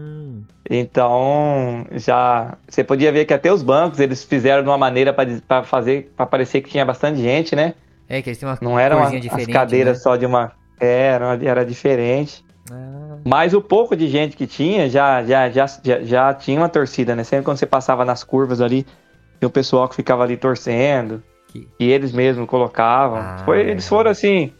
Então, 0.69 1.87
já 1.93 2.57
você 2.69 2.85
podia 2.85 3.11
ver 3.11 3.25
que 3.25 3.35
até 3.35 3.53
os 3.53 3.63
bancos 3.63 3.99
eles 3.99 4.23
fizeram 4.25 4.63
de 4.63 4.69
uma 4.69 4.79
maneira 4.79 5.13
para 5.13 5.63
fazer, 5.65 6.13
para 6.17 6.27
parecer 6.27 6.61
que 6.61 6.71
tinha 6.71 6.85
bastante 6.85 7.21
gente, 7.21 7.57
né? 7.57 7.75
é 8.09 8.21
que 8.21 8.29
eles 8.31 8.39
têm 8.39 8.49
uma 8.49 8.59
Não 8.61 8.79
eram 8.79 9.01
as, 9.03 9.13
as 9.15 9.47
cadeiras 9.47 9.99
né? 9.99 10.03
só 10.03 10.17
de 10.17 10.27
uma, 10.27 10.53
é, 10.81 11.09
era, 11.13 11.39
era 11.43 11.65
diferente. 11.65 12.45
Ah, 12.71 13.19
Mas 13.25 13.55
o 13.55 13.63
pouco 13.63 13.97
de 13.97 14.09
gente 14.09 14.37
que 14.37 14.47
tinha 14.47 14.89
já, 14.91 15.23
já, 15.25 15.49
já, 15.49 15.67
já, 15.83 16.01
já 16.03 16.35
tinha 16.35 16.59
uma 16.61 16.69
torcida, 16.69 17.15
né? 17.15 17.23
Sempre 17.25 17.45
quando 17.45 17.57
você 17.59 17.67
passava 17.67 18.05
nas 18.05 18.25
curvas 18.25 18.61
ali, 18.61 18.85
tinha 19.39 19.49
o 19.49 19.51
pessoal 19.51 19.89
que 19.89 19.95
ficava 19.95 20.25
ali 20.25 20.37
torcendo, 20.37 21.23
Que- 21.49 21.69
e 21.79 21.91
eles 21.91 22.13
mesmos 22.13 22.49
colocavam. 22.49 23.19
Ah, 23.19 23.43
Foi, 23.45 23.59
legal. 23.59 23.73
eles 23.73 23.89
foram 23.89 24.11
assim, 24.11 24.53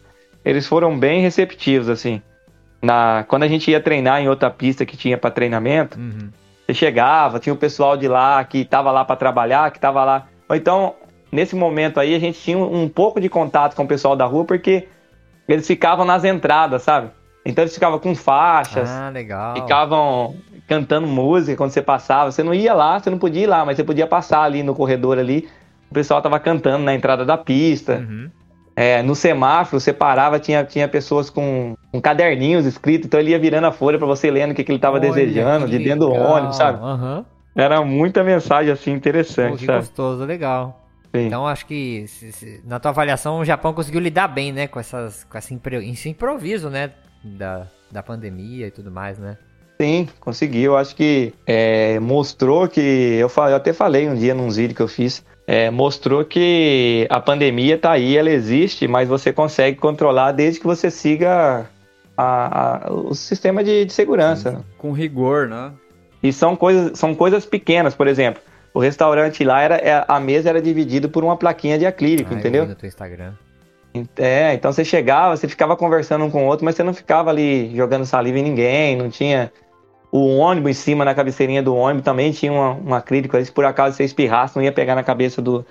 eles 0.45 0.65
foram 0.65 0.97
bem 0.97 1.21
receptivos, 1.21 1.89
assim. 1.89 2.21
Na, 2.81 3.23
quando 3.27 3.43
a 3.43 3.47
gente 3.47 3.69
ia 3.69 3.79
treinar 3.79 4.21
em 4.21 4.27
outra 4.27 4.49
pista 4.49 4.85
que 4.85 4.97
tinha 4.97 5.17
para 5.17 5.29
treinamento, 5.29 5.99
uhum. 5.99 6.29
você 6.65 6.73
chegava, 6.73 7.39
tinha 7.39 7.53
o 7.53 7.57
pessoal 7.57 7.95
de 7.95 8.07
lá 8.07 8.43
que 8.43 8.65
tava 8.65 8.91
lá 8.91 9.05
para 9.05 9.15
trabalhar, 9.15 9.69
que 9.71 9.79
tava 9.79 10.03
lá. 10.03 10.27
Ou 10.49 10.55
então, 10.55 10.95
nesse 11.31 11.55
momento 11.55 11.99
aí, 11.99 12.15
a 12.15 12.19
gente 12.19 12.39
tinha 12.39 12.57
um 12.57 12.89
pouco 12.89 13.21
de 13.21 13.29
contato 13.29 13.75
com 13.75 13.83
o 13.83 13.87
pessoal 13.87 14.15
da 14.15 14.25
rua, 14.25 14.45
porque 14.45 14.87
eles 15.47 15.67
ficavam 15.67 16.05
nas 16.05 16.23
entradas, 16.23 16.81
sabe? 16.81 17.09
Então 17.45 17.63
eles 17.63 17.73
ficavam 17.73 17.99
com 17.99 18.15
faixas, 18.15 18.89
Ah, 18.89 19.09
legal. 19.09 19.55
ficavam 19.55 20.35
cantando 20.67 21.07
música 21.07 21.57
quando 21.57 21.71
você 21.71 21.81
passava. 21.81 22.31
Você 22.31 22.43
não 22.43 22.53
ia 22.53 22.73
lá, 22.73 22.99
você 22.99 23.09
não 23.09 23.17
podia 23.17 23.43
ir 23.43 23.47
lá, 23.47 23.65
mas 23.65 23.75
você 23.77 23.83
podia 23.83 24.07
passar 24.07 24.41
ali 24.43 24.63
no 24.63 24.73
corredor 24.73 25.17
ali. 25.19 25.47
O 25.89 25.93
pessoal 25.93 26.21
tava 26.21 26.39
cantando 26.39 26.83
na 26.83 26.93
entrada 26.93 27.25
da 27.25 27.37
pista. 27.37 27.97
Uhum. 27.97 28.29
É, 28.75 29.01
no 29.03 29.15
semáforo, 29.15 29.79
você 29.79 29.91
parava, 29.91 30.39
tinha, 30.39 30.63
tinha 30.63 30.87
pessoas 30.87 31.29
com, 31.29 31.75
com 31.91 32.01
caderninhos 32.01 32.65
escritos, 32.65 33.05
então 33.07 33.19
ele 33.19 33.31
ia 33.31 33.39
virando 33.39 33.67
a 33.67 33.71
folha 33.71 33.97
para 33.97 34.07
você 34.07 34.31
lendo 34.31 34.51
o 34.51 34.55
que, 34.55 34.63
que 34.63 34.71
ele 34.71 34.79
tava 34.79 34.97
Olha, 34.97 35.09
desejando, 35.09 35.67
de 35.67 35.77
dentro 35.77 36.07
do 36.07 36.11
ônibus, 36.11 36.55
sabe? 36.55 36.79
Aham. 36.81 37.25
Era 37.55 37.81
muita 37.83 38.23
mensagem 38.23 38.71
assim 38.71 38.91
Pô, 38.91 38.97
interessante, 38.97 39.59
que 39.59 39.65
sabe? 39.65 39.79
gostoso, 39.79 40.23
legal. 40.23 40.87
Sim. 41.13 41.25
Então 41.27 41.45
acho 41.45 41.65
que 41.65 42.05
se- 42.07 42.31
se- 42.31 42.61
na 42.65 42.79
tua 42.79 42.91
avaliação 42.91 43.39
o 43.39 43.45
Japão 43.45 43.73
conseguiu 43.73 43.99
lidar 43.99 44.29
bem, 44.29 44.53
né, 44.53 44.67
com 44.67 44.79
essas 44.79 45.25
com 45.25 45.37
esse, 45.37 45.59
esse 45.91 46.09
improviso, 46.09 46.69
né, 46.69 46.91
da, 47.21 47.67
da 47.91 48.01
pandemia 48.01 48.67
e 48.67 48.71
tudo 48.71 48.89
mais, 48.89 49.19
né? 49.19 49.37
Sim, 49.81 50.07
conseguiu. 50.19 50.77
Acho 50.77 50.95
que 50.95 51.33
é, 51.45 51.99
mostrou 51.99 52.67
que. 52.67 52.79
Eu, 52.79 53.29
eu 53.35 53.55
até 53.55 53.73
falei 53.73 54.07
um 54.07 54.15
dia 54.15 54.33
num 54.33 54.49
vídeo 54.49 54.75
que 54.75 54.81
eu 54.81 54.87
fiz. 54.87 55.25
É, 55.53 55.69
mostrou 55.69 56.23
que 56.23 57.05
a 57.09 57.19
pandemia 57.19 57.77
tá 57.77 57.91
aí, 57.91 58.15
ela 58.15 58.29
existe, 58.29 58.87
mas 58.87 59.09
você 59.09 59.33
consegue 59.33 59.77
controlar 59.77 60.31
desde 60.31 60.61
que 60.61 60.65
você 60.65 60.89
siga 60.89 61.69
a- 62.17 62.85
a- 62.87 62.93
o 62.93 63.13
sistema 63.13 63.61
de, 63.61 63.83
de 63.83 63.91
segurança. 63.91 64.51
né? 64.51 64.59
Com 64.77 64.93
rigor, 64.93 65.49
né? 65.49 65.71
E 66.23 66.31
são 66.31 66.55
coisas, 66.55 66.97
são 66.97 67.13
coisas 67.13 67.45
pequenas, 67.45 67.93
por 67.93 68.07
exemplo. 68.07 68.41
O 68.73 68.79
restaurante 68.79 69.43
lá, 69.43 69.61
era, 69.61 69.75
é- 69.75 70.05
a 70.07 70.19
mesa 70.21 70.47
era 70.49 70.61
dividida 70.61 71.09
por 71.09 71.21
uma 71.21 71.35
plaquinha 71.35 71.77
de 71.77 71.85
acrílico, 71.85 72.29
Ah, 72.31 72.35
eu 72.35 72.39
entendeu? 72.39 72.63
vi 72.63 72.69
no 72.69 72.75
teu 72.75 72.87
Instagram. 72.87 73.33
É, 74.15 74.53
então 74.53 74.71
você 74.71 74.85
chegava, 74.85 75.35
você 75.35 75.49
ficava 75.49 75.75
conversando 75.75 76.23
um 76.23 76.31
com 76.31 76.45
o 76.45 76.47
outro, 76.47 76.63
mas 76.63 76.75
você 76.75 76.83
não 76.83 76.93
ficava 76.93 77.29
ali 77.29 77.75
jogando 77.75 78.05
saliva 78.05 78.39
em 78.39 78.43
ninguém, 78.43 78.95
não 78.95 79.09
tinha. 79.09 79.51
O 80.11 80.37
ônibus 80.37 80.71
em 80.71 80.73
cima, 80.73 81.05
na 81.05 81.15
cabeceirinha 81.15 81.63
do 81.63 81.73
ônibus, 81.75 82.03
também 82.03 82.31
tinha 82.31 82.51
uma, 82.51 82.73
um 82.73 82.93
acrílico 82.93 83.37
aí, 83.37 83.45
se 83.45 83.51
por 83.51 83.63
acaso 83.63 83.95
você 83.95 84.03
espirrasse, 84.03 84.55
não 84.57 84.63
ia 84.63 84.71
pegar 84.71 84.93
na 84.93 85.03
cabeça 85.03 85.41
do, 85.41 85.65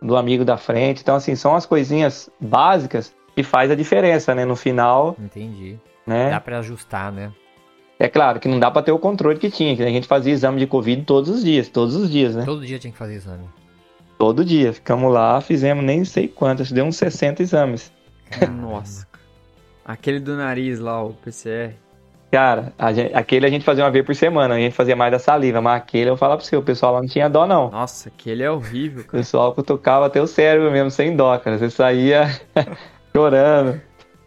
do 0.00 0.16
amigo 0.16 0.44
da 0.44 0.56
frente. 0.56 1.02
Então, 1.02 1.14
assim, 1.14 1.34
são 1.36 1.54
as 1.54 1.66
coisinhas 1.66 2.30
básicas 2.40 3.14
que 3.34 3.42
faz 3.42 3.70
a 3.70 3.74
diferença, 3.74 4.34
né? 4.34 4.44
No 4.44 4.56
final, 4.56 5.14
Entendi. 5.18 5.78
né? 6.06 6.30
Dá 6.30 6.40
pra 6.40 6.58
ajustar, 6.60 7.12
né? 7.12 7.32
É 7.98 8.08
claro 8.08 8.40
que 8.40 8.48
não 8.48 8.58
dá 8.58 8.70
pra 8.70 8.82
ter 8.82 8.92
o 8.92 8.98
controle 8.98 9.38
que 9.38 9.50
tinha, 9.50 9.76
que 9.76 9.82
a 9.82 9.88
gente 9.88 10.08
fazia 10.08 10.32
exame 10.32 10.58
de 10.58 10.66
Covid 10.66 11.02
todos 11.02 11.30
os 11.30 11.44
dias, 11.44 11.68
todos 11.68 11.94
os 11.94 12.10
dias, 12.10 12.34
né? 12.34 12.44
Todo 12.44 12.66
dia 12.66 12.78
tinha 12.78 12.90
que 12.92 12.98
fazer 12.98 13.14
exame. 13.14 13.44
Todo 14.18 14.44
dia. 14.44 14.72
Ficamos 14.72 15.12
lá, 15.12 15.40
fizemos 15.40 15.84
nem 15.84 16.04
sei 16.04 16.28
quantos, 16.28 16.72
deu 16.72 16.84
uns 16.84 16.96
60 16.96 17.42
exames. 17.42 17.92
Nossa. 18.50 19.06
Aquele 19.84 20.18
do 20.20 20.36
nariz 20.36 20.78
lá, 20.78 21.02
o 21.02 21.12
PCR. 21.12 21.74
Cara, 22.32 22.72
a 22.78 22.92
gente- 22.94 23.14
aquele 23.14 23.44
a 23.44 23.50
gente 23.50 23.62
fazia 23.62 23.84
uma 23.84 23.90
vez 23.90 24.06
por 24.06 24.14
semana, 24.14 24.54
a 24.54 24.58
gente 24.58 24.74
fazia 24.74 24.96
mais 24.96 25.12
da 25.12 25.18
saliva, 25.18 25.60
mas 25.60 25.76
aquele 25.82 26.08
eu 26.08 26.16
falo 26.16 26.34
pra 26.38 26.44
você, 26.44 26.56
o 26.56 26.62
pessoal 26.62 26.94
lá 26.94 27.00
não 27.02 27.06
tinha 27.06 27.28
dó, 27.28 27.46
não. 27.46 27.70
Nossa, 27.70 28.08
aquele 28.08 28.42
é 28.42 28.50
horrível, 28.50 29.02
O 29.02 29.04
cara. 29.04 29.18
pessoal 29.18 29.54
cutucava 29.54 30.06
até 30.06 30.18
o 30.18 30.26
cérebro 30.26 30.70
mesmo, 30.72 30.90
sem 30.90 31.14
dó, 31.14 31.36
cara. 31.38 31.58
Você 31.58 31.68
saía 31.68 32.40
chorando, 33.14 33.78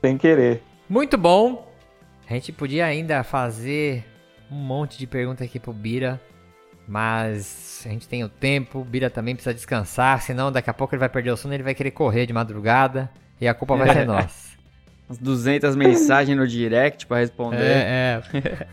sem 0.01 0.17
querer. 0.19 0.61
Muito 0.87 1.17
bom. 1.17 1.67
A 2.29 2.33
gente 2.35 2.51
podia 2.51 2.85
ainda 2.85 3.23
fazer 3.23 4.05
um 4.51 4.55
monte 4.55 4.99
de 4.99 5.07
perguntas 5.07 5.47
aqui 5.47 5.59
pro 5.59 5.73
Bira, 5.73 6.21
mas 6.87 7.83
a 7.85 7.89
gente 7.89 8.07
tem 8.07 8.23
o 8.23 8.29
tempo, 8.29 8.79
o 8.81 8.83
Bira 8.85 9.09
também 9.09 9.33
precisa 9.35 9.53
descansar, 9.53 10.21
senão 10.21 10.51
daqui 10.51 10.69
a 10.69 10.73
pouco 10.73 10.93
ele 10.93 10.99
vai 10.99 11.09
perder 11.09 11.31
o 11.31 11.37
sono 11.37 11.53
e 11.53 11.57
ele 11.57 11.63
vai 11.63 11.73
querer 11.73 11.89
correr 11.91 12.27
de 12.27 12.33
madrugada 12.33 13.09
e 13.41 13.47
a 13.47 13.53
culpa 13.55 13.75
vai 13.75 13.91
ser 13.91 14.05
nossa. 14.07 14.54
Umas 15.07 15.17
200 15.19 15.75
mensagens 15.75 16.37
no 16.37 16.47
direct 16.47 17.05
pra 17.05 17.19
responder. 17.19 17.61
É, 17.61 18.21
é. 18.33 18.67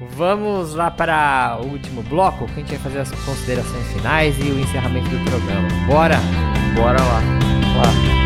Vamos 0.14 0.74
lá 0.74 0.90
para 0.90 1.58
o 1.62 1.68
último 1.68 2.02
bloco, 2.02 2.46
que 2.46 2.52
a 2.52 2.56
gente 2.56 2.68
vai 2.68 2.78
fazer 2.78 2.98
as 2.98 3.10
considerações 3.24 3.86
finais 3.92 4.38
e 4.38 4.42
o 4.42 4.60
encerramento 4.60 5.08
do 5.08 5.24
programa. 5.24 5.68
Bora! 5.86 6.16
Bora 6.74 7.00
lá. 7.00 8.25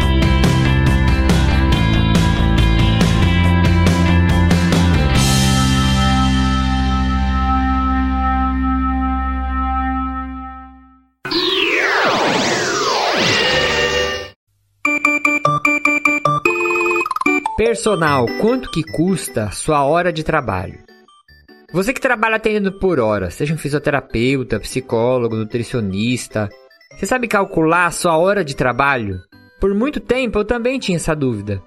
Personal, 17.81 18.27
quanto 18.39 18.71
que 18.71 18.83
custa 18.85 19.51
sua 19.53 19.83
hora 19.87 20.13
de 20.13 20.23
trabalho? 20.23 20.81
Você 21.73 21.95
que 21.95 22.01
trabalha 22.01 22.37
atendendo 22.37 22.79
por 22.79 23.01
hora, 23.01 23.31
seja 23.31 23.55
um 23.55 23.57
fisioterapeuta, 23.57 24.61
psicólogo, 24.61 25.35
nutricionista, 25.35 26.51
você 26.95 27.07
sabe 27.07 27.27
calcular 27.27 27.91
sua 27.91 28.19
hora 28.19 28.45
de 28.45 28.55
trabalho? 28.55 29.19
Por 29.59 29.75
muito 29.75 29.99
tempo 29.99 30.39
eu 30.39 30.45
também 30.45 30.79
tinha 30.79 30.97
essa 30.97 31.17
dúvida. 31.17 31.63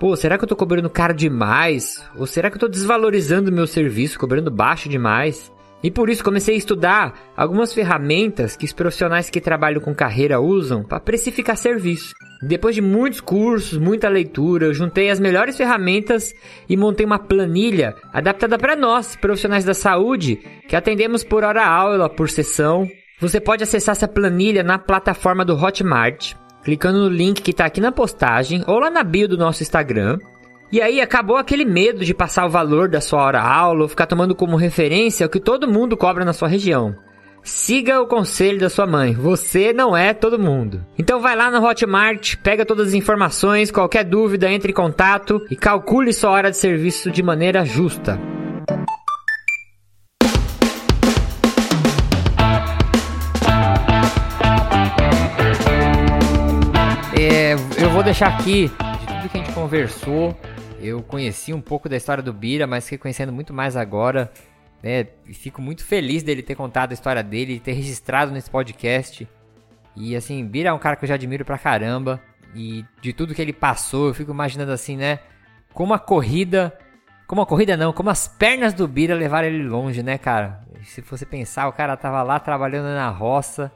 Pô, 0.00 0.16
será 0.16 0.36
que 0.36 0.42
eu 0.42 0.48
tô 0.48 0.56
cobrando 0.56 0.90
caro 0.90 1.14
demais? 1.14 2.04
Ou 2.16 2.26
será 2.26 2.50
que 2.50 2.56
eu 2.56 2.60
tô 2.60 2.66
desvalorizando 2.66 3.52
meu 3.52 3.68
serviço, 3.68 4.18
cobrando 4.18 4.50
baixo 4.50 4.88
demais? 4.88 5.52
E 5.82 5.90
por 5.90 6.08
isso 6.08 6.22
comecei 6.22 6.54
a 6.54 6.58
estudar 6.58 7.32
algumas 7.36 7.72
ferramentas 7.72 8.56
que 8.56 8.64
os 8.64 8.72
profissionais 8.72 9.28
que 9.28 9.40
trabalham 9.40 9.80
com 9.80 9.94
carreira 9.94 10.40
usam 10.40 10.84
para 10.84 11.00
precificar 11.00 11.56
serviço. 11.56 12.14
Depois 12.40 12.74
de 12.74 12.80
muitos 12.80 13.20
cursos, 13.20 13.78
muita 13.78 14.08
leitura, 14.08 14.66
eu 14.66 14.74
juntei 14.74 15.10
as 15.10 15.20
melhores 15.20 15.56
ferramentas 15.56 16.34
e 16.68 16.76
montei 16.76 17.06
uma 17.06 17.18
planilha 17.18 17.94
adaptada 18.12 18.58
para 18.58 18.76
nós, 18.76 19.16
profissionais 19.16 19.64
da 19.64 19.74
saúde, 19.74 20.40
que 20.68 20.76
atendemos 20.76 21.22
por 21.24 21.44
hora 21.44 21.64
aula, 21.64 22.08
por 22.08 22.28
sessão. 22.28 22.88
Você 23.20 23.40
pode 23.40 23.62
acessar 23.62 23.92
essa 23.92 24.08
planilha 24.08 24.62
na 24.64 24.78
plataforma 24.78 25.44
do 25.44 25.56
Hotmart, 25.56 26.34
clicando 26.64 27.00
no 27.00 27.08
link 27.08 27.42
que 27.42 27.52
está 27.52 27.64
aqui 27.64 27.80
na 27.80 27.92
postagem 27.92 28.64
ou 28.66 28.78
lá 28.80 28.90
na 28.90 29.04
bio 29.04 29.28
do 29.28 29.38
nosso 29.38 29.62
Instagram. 29.62 30.18
E 30.72 30.80
aí 30.80 31.02
acabou 31.02 31.36
aquele 31.36 31.66
medo 31.66 32.02
de 32.02 32.14
passar 32.14 32.46
o 32.46 32.50
valor 32.50 32.88
da 32.88 32.98
sua 32.98 33.22
hora 33.22 33.42
aula 33.42 33.82
ou 33.82 33.88
ficar 33.90 34.06
tomando 34.06 34.34
como 34.34 34.56
referência 34.56 35.26
o 35.26 35.28
que 35.28 35.38
todo 35.38 35.70
mundo 35.70 35.98
cobra 35.98 36.24
na 36.24 36.32
sua 36.32 36.48
região. 36.48 36.96
Siga 37.42 38.00
o 38.00 38.06
conselho 38.06 38.58
da 38.58 38.70
sua 38.70 38.86
mãe, 38.86 39.12
você 39.12 39.74
não 39.74 39.94
é 39.94 40.14
todo 40.14 40.38
mundo. 40.38 40.82
Então 40.98 41.20
vai 41.20 41.36
lá 41.36 41.50
no 41.50 41.62
Hotmart, 41.62 42.36
pega 42.36 42.64
todas 42.64 42.88
as 42.88 42.94
informações, 42.94 43.70
qualquer 43.70 44.02
dúvida, 44.02 44.50
entre 44.50 44.72
em 44.72 44.74
contato 44.74 45.46
e 45.50 45.56
calcule 45.56 46.10
sua 46.10 46.30
hora 46.30 46.50
de 46.50 46.56
serviço 46.56 47.10
de 47.10 47.22
maneira 47.22 47.66
justa. 47.66 48.18
É, 57.14 57.56
eu 57.76 57.90
vou 57.90 58.02
deixar 58.02 58.28
aqui 58.28 58.68
de 58.68 59.06
tudo 59.06 59.28
que 59.28 59.38
a 59.38 59.44
gente 59.44 59.52
conversou. 59.52 60.34
Eu 60.82 61.02
conheci 61.02 61.54
um 61.54 61.60
pouco 61.60 61.88
da 61.88 61.96
história 61.96 62.22
do 62.22 62.32
Bira, 62.32 62.66
mas 62.66 62.84
fiquei 62.84 62.98
conhecendo 62.98 63.32
muito 63.32 63.54
mais 63.54 63.76
agora. 63.76 64.32
Né? 64.82 65.06
Fico 65.32 65.62
muito 65.62 65.84
feliz 65.84 66.22
dele 66.22 66.42
ter 66.42 66.56
contado 66.56 66.90
a 66.90 66.94
história 66.94 67.22
dele, 67.22 67.60
ter 67.60 67.72
registrado 67.72 68.32
nesse 68.32 68.50
podcast. 68.50 69.26
E 69.94 70.16
assim, 70.16 70.44
Bira 70.44 70.70
é 70.70 70.72
um 70.72 70.78
cara 70.78 70.96
que 70.96 71.04
eu 71.04 71.08
já 71.08 71.14
admiro 71.14 71.44
pra 71.44 71.56
caramba. 71.56 72.20
E 72.54 72.84
de 73.00 73.12
tudo 73.12 73.34
que 73.34 73.40
ele 73.40 73.52
passou, 73.52 74.08
eu 74.08 74.14
fico 74.14 74.32
imaginando 74.32 74.72
assim, 74.72 74.96
né? 74.96 75.20
Como 75.72 75.94
a 75.94 75.98
corrida 75.98 76.76
como 77.32 77.40
a 77.40 77.46
corrida 77.46 77.78
não, 77.78 77.94
como 77.94 78.10
as 78.10 78.28
pernas 78.28 78.74
do 78.74 78.86
Bira 78.86 79.14
levaram 79.14 79.48
ele 79.48 79.62
longe, 79.62 80.02
né, 80.02 80.18
cara? 80.18 80.60
Se 80.84 81.00
você 81.00 81.24
pensar, 81.24 81.66
o 81.66 81.72
cara 81.72 81.96
tava 81.96 82.22
lá 82.22 82.38
trabalhando 82.38 82.94
na 82.94 83.08
roça 83.08 83.72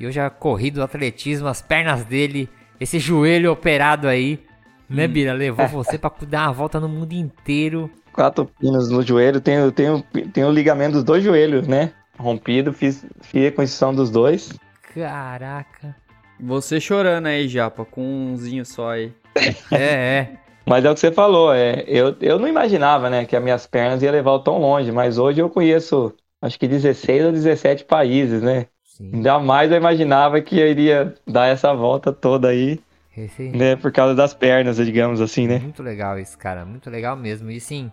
e 0.00 0.06
hoje 0.06 0.18
a 0.18 0.30
corrida 0.30 0.80
do 0.80 0.84
atletismo, 0.84 1.46
as 1.46 1.60
pernas 1.60 2.02
dele, 2.06 2.48
esse 2.80 2.98
joelho 2.98 3.52
operado 3.52 4.08
aí, 4.08 4.42
né, 4.88 5.06
Bira? 5.06 5.32
Levou 5.32 5.66
você 5.68 5.98
pra 5.98 6.12
dar 6.26 6.46
uma 6.48 6.52
volta 6.52 6.80
no 6.80 6.88
mundo 6.88 7.12
inteiro. 7.12 7.90
Quatro 8.12 8.46
pinos 8.46 8.88
no 8.90 9.02
joelho, 9.02 9.40
tenho, 9.40 9.72
tenho, 9.72 10.02
tenho 10.32 10.48
o 10.48 10.52
ligamento 10.52 10.92
dos 10.92 11.04
dois 11.04 11.22
joelhos, 11.24 11.66
né? 11.66 11.92
Rompido, 12.18 12.72
fiz, 12.72 13.04
fiz 13.22 13.48
a 13.48 13.50
constituição 13.50 13.94
dos 13.94 14.10
dois. 14.10 14.52
Caraca. 14.94 15.96
Você 16.40 16.80
chorando 16.80 17.26
aí, 17.26 17.48
Japa, 17.48 17.84
com 17.84 18.02
umzinho 18.02 18.64
só 18.64 18.90
aí. 18.90 19.12
É, 19.72 19.82
é. 19.82 20.44
Mas 20.66 20.84
é 20.84 20.90
o 20.90 20.94
que 20.94 21.00
você 21.00 21.12
falou, 21.12 21.52
é, 21.52 21.84
eu, 21.86 22.16
eu 22.20 22.38
não 22.38 22.48
imaginava, 22.48 23.10
né, 23.10 23.26
que 23.26 23.36
as 23.36 23.42
minhas 23.42 23.66
pernas 23.66 24.02
iam 24.02 24.12
levar 24.12 24.38
tão 24.38 24.58
longe, 24.58 24.90
mas 24.90 25.18
hoje 25.18 25.40
eu 25.40 25.50
conheço, 25.50 26.14
acho 26.40 26.58
que 26.58 26.66
16 26.66 27.26
ou 27.26 27.32
17 27.32 27.84
países, 27.84 28.40
né? 28.40 28.66
Sim. 28.82 29.10
Ainda 29.12 29.38
mais 29.38 29.70
eu 29.70 29.76
imaginava 29.76 30.40
que 30.40 30.58
eu 30.58 30.66
iria 30.66 31.14
dar 31.26 31.48
essa 31.48 31.74
volta 31.74 32.12
toda 32.12 32.48
aí, 32.48 32.80
Esse... 33.16 33.44
né, 33.50 33.76
por 33.76 33.92
causa 33.92 34.14
das 34.14 34.34
pernas, 34.34 34.76
digamos 34.76 35.20
assim, 35.20 35.46
né? 35.46 35.58
Muito 35.58 35.82
legal 35.82 36.18
isso, 36.18 36.36
cara. 36.36 36.64
Muito 36.64 36.90
legal 36.90 37.16
mesmo. 37.16 37.50
E 37.50 37.60
sim, 37.60 37.90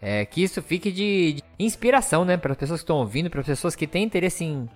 é, 0.00 0.24
que 0.24 0.42
isso 0.42 0.60
fique 0.62 0.92
de, 0.92 1.34
de 1.34 1.42
inspiração, 1.58 2.24
né? 2.24 2.36
Para 2.36 2.52
as 2.52 2.58
pessoas 2.58 2.80
que 2.80 2.84
estão 2.84 2.96
ouvindo, 2.96 3.30
para 3.30 3.40
as 3.40 3.46
pessoas 3.46 3.74
que 3.74 3.86
têm 3.86 4.04
interesse 4.04 4.44
em 4.44 4.68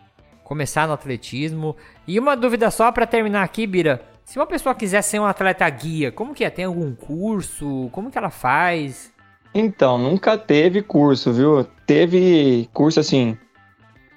começar 0.42 0.86
no 0.86 0.94
atletismo. 0.94 1.76
E 2.06 2.18
uma 2.18 2.34
dúvida 2.34 2.70
só 2.70 2.90
para 2.90 3.06
terminar 3.06 3.42
aqui, 3.42 3.66
Bira. 3.66 4.02
Se 4.24 4.38
uma 4.38 4.46
pessoa 4.46 4.74
quiser 4.74 5.02
ser 5.02 5.18
um 5.18 5.24
atleta 5.24 5.68
guia, 5.68 6.10
como 6.10 6.34
que 6.34 6.44
é? 6.44 6.50
Tem 6.50 6.64
algum 6.64 6.94
curso? 6.94 7.88
Como 7.92 8.10
que 8.10 8.18
ela 8.18 8.30
faz? 8.30 9.12
Então, 9.54 9.96
nunca 9.96 10.36
teve 10.36 10.82
curso, 10.82 11.32
viu? 11.32 11.64
Teve 11.86 12.68
curso 12.72 13.00
assim, 13.00 13.36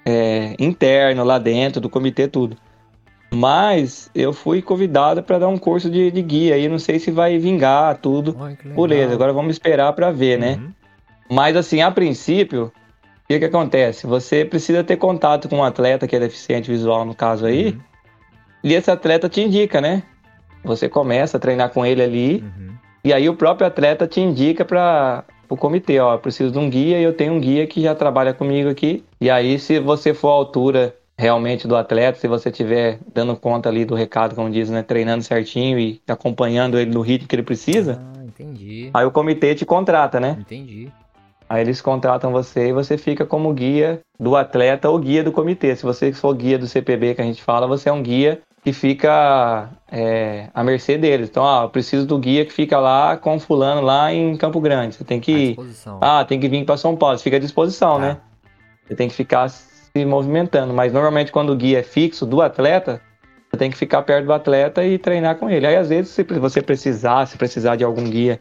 é, 0.04 0.54
interno 0.58 1.24
lá 1.24 1.38
dentro 1.38 1.80
do 1.80 1.88
comitê, 1.88 2.28
tudo. 2.28 2.56
Mas 3.34 4.10
eu 4.14 4.32
fui 4.32 4.60
convidado 4.60 5.22
para 5.22 5.38
dar 5.38 5.48
um 5.48 5.56
curso 5.56 5.90
de, 5.90 6.10
de 6.10 6.20
guia 6.22 6.58
e 6.58 6.68
não 6.68 6.78
sei 6.78 6.98
se 6.98 7.10
vai 7.10 7.38
vingar 7.38 7.96
tudo. 7.98 8.32
Beleza, 8.74 9.14
agora 9.14 9.32
vamos 9.32 9.52
esperar 9.52 9.92
para 9.94 10.10
ver, 10.10 10.38
né? 10.38 10.58
Uhum. 10.60 10.72
Mas 11.30 11.56
assim, 11.56 11.80
a 11.80 11.90
princípio, 11.90 12.64
o 12.66 12.72
que 13.28 13.38
que 13.38 13.44
acontece? 13.46 14.06
Você 14.06 14.44
precisa 14.44 14.84
ter 14.84 14.96
contato 14.96 15.48
com 15.48 15.56
um 15.56 15.64
atleta 15.64 16.06
que 16.06 16.14
é 16.14 16.20
deficiente 16.20 16.70
visual, 16.70 17.04
no 17.06 17.14
caso 17.14 17.46
aí, 17.46 17.68
Uhum. 17.70 17.80
e 18.64 18.74
esse 18.74 18.90
atleta 18.90 19.28
te 19.30 19.40
indica, 19.40 19.80
né? 19.80 20.02
Você 20.62 20.88
começa 20.88 21.38
a 21.38 21.40
treinar 21.40 21.70
com 21.70 21.86
ele 21.86 22.02
ali, 22.02 22.44
Uhum. 22.44 22.74
e 23.02 23.12
aí 23.14 23.28
o 23.30 23.34
próprio 23.34 23.66
atleta 23.66 24.06
te 24.06 24.20
indica 24.20 24.62
para 24.64 25.24
o 25.48 25.56
comitê, 25.56 25.98
ó, 25.98 26.14
eu 26.14 26.18
preciso 26.18 26.52
de 26.52 26.58
um 26.58 26.68
guia 26.68 26.98
e 27.00 27.02
eu 27.02 27.14
tenho 27.14 27.32
um 27.32 27.40
guia 27.40 27.66
que 27.66 27.80
já 27.80 27.94
trabalha 27.94 28.34
comigo 28.34 28.68
aqui. 28.68 29.02
E 29.20 29.30
aí, 29.30 29.58
se 29.58 29.78
você 29.80 30.12
for 30.14 30.28
à 30.28 30.32
altura 30.32 30.94
realmente 31.22 31.68
do 31.68 31.76
atleta, 31.76 32.18
se 32.18 32.26
você 32.26 32.48
estiver 32.48 32.98
dando 33.14 33.36
conta 33.36 33.68
ali 33.68 33.84
do 33.84 33.94
recado, 33.94 34.34
como 34.34 34.50
diz, 34.50 34.68
né, 34.68 34.82
treinando 34.82 35.22
certinho 35.22 35.78
e 35.78 36.00
acompanhando 36.08 36.76
ele 36.78 36.90
no 36.90 37.00
ritmo 37.00 37.28
que 37.28 37.36
ele 37.36 37.44
precisa, 37.44 38.02
Ah, 38.18 38.24
entendi. 38.24 38.90
aí 38.92 39.06
o 39.06 39.10
comitê 39.12 39.54
te 39.54 39.64
contrata, 39.64 40.18
né? 40.18 40.36
Entendi. 40.40 40.90
Aí 41.48 41.60
eles 41.62 41.80
contratam 41.80 42.32
você 42.32 42.68
e 42.70 42.72
você 42.72 42.98
fica 42.98 43.24
como 43.24 43.52
guia 43.52 44.00
do 44.18 44.34
atleta 44.34 44.88
ou 44.90 44.98
guia 44.98 45.22
do 45.22 45.30
comitê. 45.30 45.76
Se 45.76 45.84
você 45.84 46.12
for 46.12 46.34
guia 46.34 46.58
do 46.58 46.66
CPB 46.66 47.14
que 47.14 47.20
a 47.20 47.24
gente 47.24 47.42
fala, 47.42 47.66
você 47.68 47.88
é 47.88 47.92
um 47.92 48.02
guia 48.02 48.40
que 48.64 48.72
fica 48.72 49.68
é, 49.90 50.48
à 50.54 50.64
mercê 50.64 50.96
deles. 50.98 51.28
Então, 51.28 51.44
ah, 51.46 51.62
eu 51.64 51.68
preciso 51.68 52.04
do 52.06 52.18
guia 52.18 52.44
que 52.44 52.52
fica 52.52 52.78
lá 52.80 53.16
com 53.16 53.38
fulano 53.38 53.80
lá 53.82 54.12
em 54.12 54.34
Campo 54.36 54.60
Grande. 54.60 54.94
Você 54.96 55.04
tem 55.04 55.20
que 55.20 55.30
ir. 55.32 55.46
disposição. 55.48 55.98
Ah, 56.00 56.24
tem 56.24 56.40
que 56.40 56.48
vir 56.48 56.64
para 56.64 56.76
São 56.76 56.96
Paulo. 56.96 57.16
Você 57.18 57.24
fica 57.24 57.36
à 57.36 57.40
disposição, 57.40 57.94
Tá. 57.96 58.00
né? 58.00 58.16
Você 58.88 58.96
tem 58.96 59.08
que 59.08 59.14
ficar 59.14 59.48
se 59.96 60.04
movimentando. 60.04 60.72
Mas 60.72 60.92
normalmente 60.92 61.32
quando 61.32 61.50
o 61.50 61.56
guia 61.56 61.80
é 61.80 61.82
fixo 61.82 62.24
do 62.26 62.40
atleta, 62.40 63.00
você 63.50 63.56
tem 63.56 63.70
que 63.70 63.76
ficar 63.76 64.02
perto 64.02 64.26
do 64.26 64.32
atleta 64.32 64.84
e 64.84 64.98
treinar 64.98 65.36
com 65.36 65.48
ele. 65.48 65.66
Aí 65.66 65.76
às 65.76 65.88
vezes 65.88 66.10
se 66.10 66.22
você 66.22 66.62
precisar, 66.62 67.26
se 67.26 67.36
precisar 67.36 67.76
de 67.76 67.84
algum 67.84 68.04
guia 68.04 68.40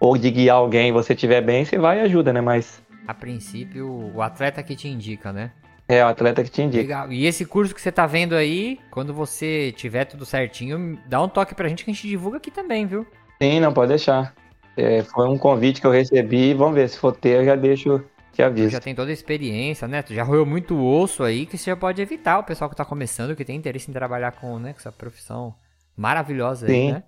ou 0.00 0.16
de 0.16 0.30
guiar 0.30 0.56
alguém, 0.56 0.92
você 0.92 1.12
estiver 1.12 1.40
bem, 1.42 1.64
você 1.64 1.78
vai 1.78 1.98
e 1.98 2.00
ajuda, 2.02 2.32
né? 2.32 2.40
Mas 2.40 2.80
A 3.06 3.14
princípio, 3.14 4.12
o 4.14 4.22
atleta 4.22 4.62
que 4.62 4.74
te 4.76 4.88
indica, 4.88 5.32
né? 5.32 5.50
é 5.88 6.04
o 6.04 6.08
atleta 6.08 6.44
que 6.44 6.50
te 6.50 6.60
indica. 6.60 6.82
Legal. 6.82 7.10
E 7.12 7.26
esse 7.26 7.46
curso 7.46 7.74
que 7.74 7.80
você 7.80 7.90
tá 7.90 8.06
vendo 8.06 8.34
aí, 8.34 8.78
quando 8.90 9.14
você 9.14 9.72
tiver 9.72 10.04
tudo 10.04 10.26
certinho, 10.26 10.98
dá 11.06 11.22
um 11.22 11.28
toque 11.28 11.54
pra 11.54 11.66
gente 11.66 11.82
que 11.82 11.90
a 11.90 11.94
gente 11.94 12.06
divulga 12.06 12.36
aqui 12.36 12.50
também, 12.50 12.86
viu? 12.86 13.06
Sim, 13.42 13.58
não 13.58 13.72
pode 13.72 13.88
deixar. 13.88 14.34
É, 14.76 15.02
foi 15.02 15.26
um 15.26 15.38
convite 15.38 15.80
que 15.80 15.86
eu 15.86 15.90
recebi. 15.90 16.52
Vamos 16.52 16.74
ver, 16.74 16.88
se 16.90 16.98
for 16.98 17.16
ter, 17.16 17.40
eu 17.40 17.44
já 17.46 17.56
deixo 17.56 18.04
te 18.38 18.42
Tu 18.42 18.42
aviso. 18.44 18.70
já 18.70 18.80
tem 18.80 18.94
toda 18.94 19.10
a 19.10 19.12
experiência, 19.12 19.88
né? 19.88 20.00
Tu 20.00 20.14
já 20.14 20.22
roeu 20.22 20.46
muito 20.46 20.80
osso 20.80 21.24
aí, 21.24 21.44
que 21.44 21.58
você 21.58 21.70
já 21.70 21.76
pode 21.76 22.00
evitar 22.00 22.38
o 22.38 22.44
pessoal 22.44 22.70
que 22.70 22.76
tá 22.76 22.84
começando, 22.84 23.34
que 23.34 23.44
tem 23.44 23.56
interesse 23.56 23.90
em 23.90 23.92
trabalhar 23.94 24.32
com, 24.32 24.60
né, 24.60 24.72
com 24.72 24.78
essa 24.78 24.92
profissão 24.92 25.54
maravilhosa 25.96 26.66
aí, 26.66 26.72
Sim. 26.72 26.92
né? 26.92 27.02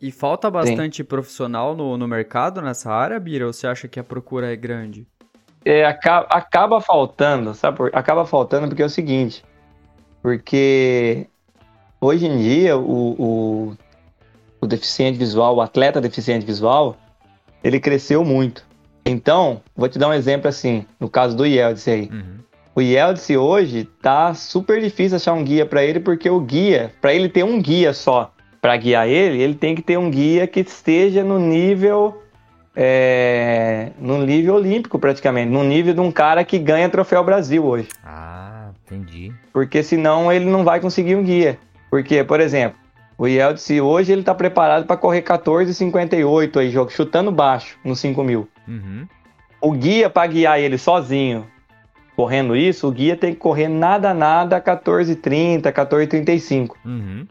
E 0.00 0.10
falta 0.10 0.50
bastante 0.50 1.04
profissional 1.04 1.76
no, 1.76 1.96
no 1.96 2.08
mercado 2.08 2.60
nessa 2.62 2.90
área, 2.90 3.20
Bira? 3.20 3.46
Ou 3.46 3.52
você 3.52 3.66
acha 3.66 3.86
que 3.86 4.00
a 4.00 4.04
procura 4.04 4.52
é 4.52 4.56
grande? 4.56 5.06
É, 5.64 5.84
acaba, 5.84 6.26
acaba 6.30 6.80
faltando, 6.80 7.54
sabe? 7.54 7.76
Por, 7.76 7.90
acaba 7.94 8.24
faltando 8.26 8.66
porque 8.66 8.82
é 8.82 8.86
o 8.86 8.90
seguinte. 8.90 9.44
Porque 10.22 11.28
hoje 12.00 12.26
em 12.26 12.38
dia 12.38 12.76
o, 12.76 13.12
o, 13.70 13.76
o 14.60 14.66
deficiente 14.66 15.18
visual, 15.18 15.56
o 15.56 15.60
atleta 15.60 16.00
deficiente 16.00 16.44
visual, 16.44 16.96
ele 17.62 17.78
cresceu 17.78 18.24
muito. 18.24 18.66
Então, 19.04 19.60
vou 19.76 19.88
te 19.88 19.98
dar 19.98 20.08
um 20.08 20.14
exemplo 20.14 20.48
assim, 20.48 20.86
no 20.98 21.08
caso 21.08 21.36
do 21.36 21.44
Yeltsin 21.44 21.90
aí. 21.90 22.08
Uhum. 22.12 22.34
O 22.74 22.80
Yeltsin 22.80 23.36
hoje 23.36 23.84
tá 24.02 24.34
super 24.34 24.80
difícil 24.80 25.16
achar 25.16 25.32
um 25.34 25.44
guia 25.44 25.64
para 25.66 25.84
ele, 25.84 26.00
porque 26.00 26.28
o 26.28 26.40
guia, 26.40 26.92
para 27.00 27.12
ele 27.14 27.28
ter 27.28 27.44
um 27.44 27.60
guia 27.60 27.92
só 27.92 28.32
para 28.60 28.76
guiar 28.76 29.06
ele, 29.06 29.40
ele 29.42 29.54
tem 29.54 29.74
que 29.74 29.82
ter 29.82 29.98
um 29.98 30.10
guia 30.10 30.46
que 30.46 30.60
esteja 30.60 31.22
no 31.22 31.38
nível 31.38 32.20
é, 32.74 33.90
no 34.00 34.18
nível 34.24 34.54
olímpico 34.54 34.98
praticamente, 34.98 35.50
no 35.52 35.62
nível 35.62 35.94
de 35.94 36.00
um 36.00 36.10
cara 36.10 36.42
que 36.44 36.58
ganha 36.58 36.88
troféu 36.88 37.22
Brasil 37.22 37.64
hoje, 37.64 37.88
Ah, 38.04 38.70
entendi. 38.84 39.32
porque 39.52 39.82
senão 39.82 40.32
ele 40.32 40.46
não 40.46 40.64
vai 40.64 40.80
conseguir 40.80 41.14
um 41.14 41.22
guia. 41.22 41.58
Porque, 41.90 42.24
por 42.24 42.40
exemplo, 42.40 42.76
o 43.16 43.28
Yeltsin 43.28 43.80
hoje 43.80 44.12
ele 44.12 44.24
tá 44.24 44.34
preparado 44.34 44.86
para 44.86 44.96
correr 44.96 45.22
14,58 45.22 46.56
aí, 46.58 46.70
jogo 46.70 46.90
chutando 46.90 47.30
baixo 47.30 47.78
no 47.84 47.94
5 47.94 48.24
mil. 48.24 48.48
Uhum. 48.66 49.06
O 49.60 49.72
guia 49.72 50.10
para 50.10 50.26
guiar 50.26 50.60
ele 50.60 50.76
sozinho, 50.76 51.46
correndo 52.16 52.56
isso, 52.56 52.86
o 52.86 52.90
guia 52.90 53.16
tem 53.16 53.32
que 53.32 53.40
correr 53.40 53.68
nada 53.68 54.12
nada 54.12 54.60
14,30, 54.60 55.72
14,35. 55.72 56.76
Uhum. 56.84 57.26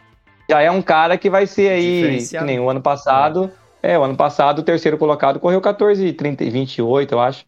Já 0.50 0.62
é 0.62 0.70
um 0.70 0.82
cara 0.82 1.18
que 1.18 1.30
vai 1.30 1.48
ser 1.48 1.70
aí, 1.70 2.18
que 2.28 2.42
nem 2.42 2.60
o 2.60 2.70
ano 2.70 2.82
passado. 2.82 3.52
É, 3.82 4.00
o 4.00 4.04
ano 4.04 4.16
passado 4.16 4.60
o 4.60 4.64
terceiro 4.64 4.98
colocado 4.98 5.40
correu 5.40 5.62
14,30, 5.62 6.50
28, 6.50 7.12
eu 7.12 7.20
acho, 7.20 7.46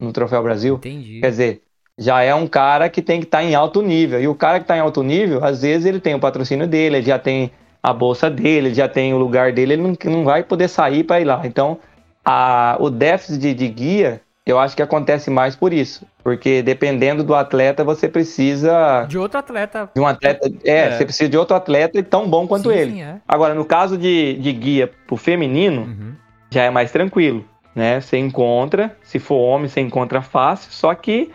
no 0.00 0.12
Troféu 0.12 0.42
Brasil. 0.42 0.76
Entendi. 0.76 1.20
Quer 1.20 1.30
dizer, 1.30 1.62
já 1.98 2.22
é 2.22 2.34
um 2.34 2.46
cara 2.46 2.88
que 2.88 3.02
tem 3.02 3.20
que 3.20 3.26
estar 3.26 3.42
em 3.42 3.54
alto 3.54 3.82
nível. 3.82 4.20
E 4.20 4.28
o 4.28 4.34
cara 4.34 4.58
que 4.58 4.64
está 4.64 4.76
em 4.76 4.80
alto 4.80 5.02
nível, 5.02 5.44
às 5.44 5.62
vezes 5.62 5.86
ele 5.86 6.00
tem 6.00 6.14
o 6.14 6.20
patrocínio 6.20 6.66
dele, 6.66 6.96
ele 6.96 7.06
já 7.06 7.18
tem 7.18 7.50
a 7.82 7.92
bolsa 7.92 8.30
dele, 8.30 8.68
ele 8.68 8.74
já 8.74 8.88
tem 8.88 9.12
o 9.12 9.18
lugar 9.18 9.52
dele, 9.52 9.74
ele 9.74 9.82
não, 9.82 9.96
não 10.04 10.24
vai 10.24 10.42
poder 10.42 10.68
sair 10.68 11.04
para 11.04 11.20
ir 11.20 11.24
lá. 11.24 11.42
Então, 11.44 11.78
a, 12.24 12.76
o 12.80 12.90
déficit 12.90 13.38
de, 13.38 13.54
de 13.54 13.68
guia, 13.68 14.20
eu 14.46 14.58
acho 14.58 14.74
que 14.76 14.82
acontece 14.82 15.30
mais 15.30 15.54
por 15.56 15.72
isso. 15.72 16.06
Porque 16.22 16.62
dependendo 16.62 17.22
do 17.22 17.34
atleta, 17.34 17.84
você 17.84 18.08
precisa 18.08 19.04
De 19.08 19.18
outro 19.18 19.38
atleta. 19.38 19.90
de 19.94 20.00
um 20.00 20.06
atleta. 20.06 20.50
É, 20.64 20.70
É. 20.86 20.90
você 20.92 21.04
precisa 21.04 21.28
de 21.28 21.36
outro 21.36 21.54
atleta 21.56 22.02
tão 22.02 22.28
bom 22.28 22.46
quanto 22.46 22.70
Sim, 22.70 22.76
ele. 22.78 22.90
sim, 22.92 23.02
é. 23.02 23.16
Agora, 23.28 23.54
no 23.54 23.64
caso 23.64 23.96
de, 23.98 24.34
de 24.34 24.52
guia 24.52 24.90
pro 25.06 25.16
feminino, 25.16 25.82
Uhum. 25.82 26.14
já 26.50 26.62
é 26.64 26.70
mais 26.70 26.90
tranquilo, 26.90 27.44
né? 27.74 28.00
Você 28.00 28.16
encontra, 28.16 28.96
se 29.02 29.18
for 29.18 29.36
homem, 29.36 29.68
você 29.68 29.80
encontra 29.80 30.22
fácil, 30.22 30.70
só 30.72 30.94
que 30.94 31.30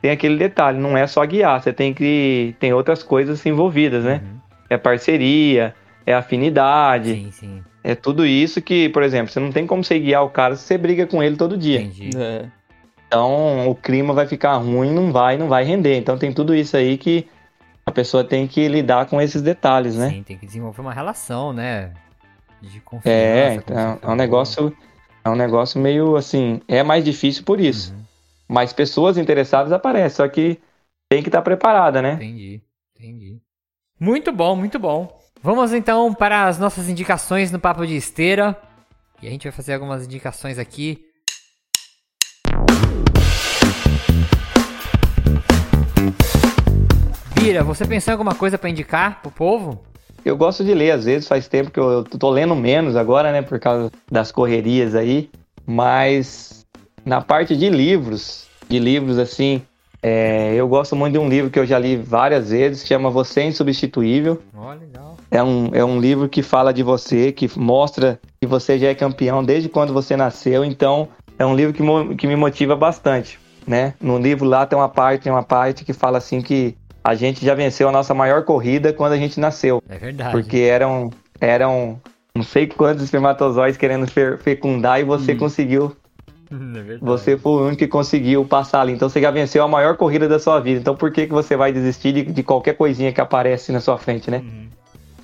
tem 0.00 0.12
aquele 0.12 0.36
detalhe, 0.36 0.78
não 0.78 0.96
é 0.96 1.06
só 1.08 1.24
guiar, 1.26 1.60
você 1.60 1.72
tem 1.72 1.92
que 1.92 2.54
tem 2.60 2.72
outras 2.72 3.02
coisas 3.02 3.44
envolvidas, 3.44 4.04
né? 4.04 4.20
Uhum. 4.22 4.38
É 4.70 4.76
parceria, 4.76 5.74
é 6.06 6.14
afinidade, 6.14 7.14
Sim, 7.14 7.30
sim. 7.32 7.62
É 7.82 7.94
tudo 7.94 8.26
isso 8.26 8.60
que, 8.60 8.88
por 8.88 9.02
exemplo, 9.02 9.32
você 9.32 9.40
não 9.40 9.52
tem 9.52 9.66
como 9.66 9.84
você 9.84 9.98
guiar 9.98 10.24
o 10.24 10.30
cara 10.30 10.56
se 10.56 10.64
você 10.64 10.76
briga 10.76 11.06
com 11.06 11.22
ele 11.22 11.36
todo 11.36 11.56
dia. 11.56 11.80
Entendi. 11.80 12.10
É. 12.16 12.46
Então, 13.06 13.68
o 13.70 13.74
clima 13.74 14.12
vai 14.12 14.26
ficar 14.26 14.56
ruim, 14.56 14.92
não 14.92 15.10
vai, 15.10 15.38
não 15.38 15.48
vai 15.48 15.64
render. 15.64 15.96
Então 15.96 16.18
tem 16.18 16.32
tudo 16.32 16.54
isso 16.54 16.76
aí 16.76 16.98
que 16.98 17.26
a 17.86 17.90
pessoa 17.90 18.22
tem 18.22 18.46
que 18.46 18.68
lidar 18.68 19.06
com 19.06 19.20
esses 19.20 19.40
detalhes, 19.40 19.96
né? 19.96 20.10
Sim, 20.10 20.22
tem 20.22 20.36
que 20.36 20.44
desenvolver 20.44 20.82
uma 20.82 20.92
relação, 20.92 21.52
né? 21.52 21.94
De 22.60 22.80
confiança. 22.80 23.10
É, 23.10 23.60
como 23.60 23.62
você 23.62 23.72
então, 23.72 23.98
é 24.02 24.12
um 24.12 24.16
negócio, 24.16 24.76
é 25.24 25.30
um 25.30 25.34
negócio 25.34 25.80
meio 25.80 26.16
assim, 26.16 26.60
é 26.68 26.82
mais 26.82 27.02
difícil 27.02 27.44
por 27.44 27.58
isso. 27.58 27.94
Uhum. 27.94 28.02
Mas 28.48 28.74
pessoas 28.74 29.16
interessadas 29.16 29.72
aparecem, 29.72 30.10
só 30.10 30.28
que 30.28 30.60
tem 31.08 31.22
que 31.22 31.28
estar 31.28 31.40
preparada, 31.40 32.02
né? 32.02 32.14
Entendi, 32.14 32.60
entendi. 32.94 33.38
Muito 33.98 34.30
bom, 34.32 34.54
muito 34.54 34.78
bom. 34.78 35.18
Vamos 35.40 35.72
então 35.72 36.12
para 36.12 36.46
as 36.46 36.58
nossas 36.58 36.88
indicações 36.88 37.52
no 37.52 37.60
Papo 37.60 37.86
de 37.86 37.94
Esteira. 37.94 38.60
E 39.22 39.28
a 39.28 39.30
gente 39.30 39.44
vai 39.44 39.52
fazer 39.52 39.74
algumas 39.74 40.04
indicações 40.04 40.58
aqui. 40.58 41.04
Vira, 47.36 47.62
você 47.62 47.86
pensou 47.86 48.10
em 48.10 48.14
alguma 48.14 48.34
coisa 48.34 48.58
para 48.58 48.68
indicar 48.68 49.22
pro 49.22 49.30
povo? 49.30 49.80
Eu 50.24 50.36
gosto 50.36 50.64
de 50.64 50.74
ler, 50.74 50.90
às 50.90 51.04
vezes 51.04 51.28
faz 51.28 51.46
tempo 51.46 51.70
que 51.70 51.78
eu, 51.78 52.02
tô 52.02 52.30
lendo 52.30 52.56
menos 52.56 52.96
agora, 52.96 53.30
né, 53.30 53.40
por 53.40 53.60
causa 53.60 53.92
das 54.10 54.32
correrias 54.32 54.96
aí, 54.96 55.30
mas 55.64 56.66
na 57.04 57.20
parte 57.20 57.56
de 57.56 57.70
livros, 57.70 58.48
de 58.68 58.80
livros 58.80 59.18
assim, 59.18 59.62
é, 60.02 60.54
eu 60.54 60.66
gosto 60.66 60.96
muito 60.96 61.12
de 61.12 61.18
um 61.18 61.28
livro 61.28 61.48
que 61.48 61.58
eu 61.58 61.64
já 61.64 61.78
li 61.78 61.96
várias 61.96 62.50
vezes, 62.50 62.82
que 62.82 62.88
chama 62.88 63.08
Você 63.08 63.40
é 63.40 63.46
Insubstituível. 63.46 64.42
Ó, 64.54 64.70
oh, 64.70 64.74
legal. 64.74 65.07
É 65.30 65.42
um, 65.42 65.70
é 65.74 65.84
um 65.84 66.00
livro 66.00 66.28
que 66.28 66.42
fala 66.42 66.72
de 66.72 66.82
você, 66.82 67.32
que 67.32 67.50
mostra 67.58 68.18
que 68.40 68.46
você 68.46 68.78
já 68.78 68.88
é 68.88 68.94
campeão 68.94 69.44
desde 69.44 69.68
quando 69.68 69.92
você 69.92 70.16
nasceu, 70.16 70.64
então 70.64 71.08
é 71.38 71.44
um 71.44 71.54
livro 71.54 71.72
que, 71.74 72.14
que 72.16 72.26
me 72.26 72.34
motiva 72.36 72.74
bastante, 72.74 73.38
né? 73.66 73.94
No 74.00 74.18
livro 74.18 74.46
lá 74.46 74.64
tem 74.64 74.78
uma 74.78 74.88
parte, 74.88 75.22
tem 75.24 75.32
uma 75.32 75.42
parte 75.42 75.84
que 75.84 75.92
fala 75.92 76.18
assim 76.18 76.40
que 76.40 76.74
a 77.04 77.14
gente 77.14 77.44
já 77.44 77.54
venceu 77.54 77.88
a 77.88 77.92
nossa 77.92 78.14
maior 78.14 78.44
corrida 78.44 78.92
quando 78.92 79.12
a 79.12 79.16
gente 79.16 79.38
nasceu. 79.38 79.82
É 79.88 79.98
verdade. 79.98 80.32
Porque 80.32 80.58
eram, 80.58 81.10
eram 81.40 82.00
não 82.34 82.42
sei 82.42 82.66
quantos 82.66 83.04
espermatozoides 83.04 83.76
querendo 83.76 84.06
fe- 84.06 84.36
fecundar 84.38 85.00
e 85.00 85.04
você 85.04 85.34
conseguiu. 85.34 85.94
É. 86.50 86.96
Você 87.02 87.36
foi 87.36 87.52
o 87.52 87.66
único 87.66 87.76
que 87.76 87.86
conseguiu 87.86 88.42
passar 88.42 88.80
ali. 88.80 88.94
Então 88.94 89.06
você 89.10 89.20
já 89.20 89.30
venceu 89.30 89.62
a 89.62 89.68
maior 89.68 89.98
corrida 89.98 90.26
da 90.26 90.38
sua 90.38 90.58
vida. 90.58 90.80
Então 90.80 90.96
por 90.96 91.12
que, 91.12 91.26
que 91.26 91.32
você 91.32 91.54
vai 91.58 91.70
desistir 91.72 92.10
de, 92.14 92.22
de 92.22 92.42
qualquer 92.42 92.74
coisinha 92.74 93.12
que 93.12 93.20
aparece 93.20 93.70
na 93.70 93.80
sua 93.80 93.98
frente, 93.98 94.30
né? 94.30 94.42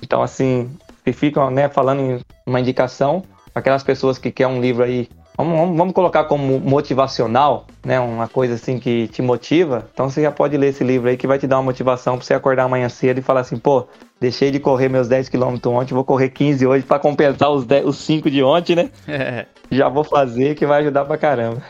Então, 0.05 0.21
assim, 0.21 0.69
se 1.03 1.11
ficam 1.11 1.49
né, 1.49 1.67
falando 1.67 1.99
em 1.99 2.19
uma 2.45 2.59
indicação, 2.59 3.23
aquelas 3.55 3.83
pessoas 3.83 4.19
que 4.19 4.31
querem 4.31 4.55
um 4.55 4.61
livro 4.61 4.83
aí. 4.83 5.09
Vamos, 5.35 5.57
vamos, 5.57 5.77
vamos 5.77 5.93
colocar 5.93 6.25
como 6.25 6.59
motivacional, 6.59 7.65
né? 7.83 7.99
Uma 7.99 8.27
coisa 8.27 8.53
assim 8.53 8.79
que 8.79 9.07
te 9.09 9.21
motiva. 9.21 9.89
Então 9.93 10.09
você 10.09 10.21
já 10.21 10.31
pode 10.31 10.55
ler 10.55 10.67
esse 10.67 10.83
livro 10.83 11.09
aí 11.09 11.17
que 11.17 11.27
vai 11.27 11.37
te 11.39 11.47
dar 11.47 11.57
uma 11.57 11.63
motivação 11.63 12.17
pra 12.17 12.25
você 12.25 12.33
acordar 12.33 12.63
amanhã 12.63 12.87
cedo 12.87 13.17
e 13.17 13.21
falar 13.21 13.41
assim, 13.41 13.57
pô, 13.57 13.85
deixei 14.21 14.49
de 14.49 14.59
correr 14.59 14.87
meus 14.87 15.09
10 15.09 15.27
km 15.27 15.57
ontem, 15.65 15.93
vou 15.93 16.05
correr 16.05 16.29
15 16.29 16.65
hoje 16.65 16.85
pra 16.85 16.99
compensar 16.99 17.49
os, 17.51 17.65
10, 17.65 17.85
os 17.85 17.97
5 17.97 18.29
de 18.29 18.43
ontem, 18.43 18.75
né? 18.75 18.89
É. 19.07 19.45
Já 19.69 19.89
vou 19.89 20.03
fazer 20.03 20.55
que 20.55 20.65
vai 20.65 20.81
ajudar 20.81 21.03
pra 21.03 21.17
caramba. 21.17 21.61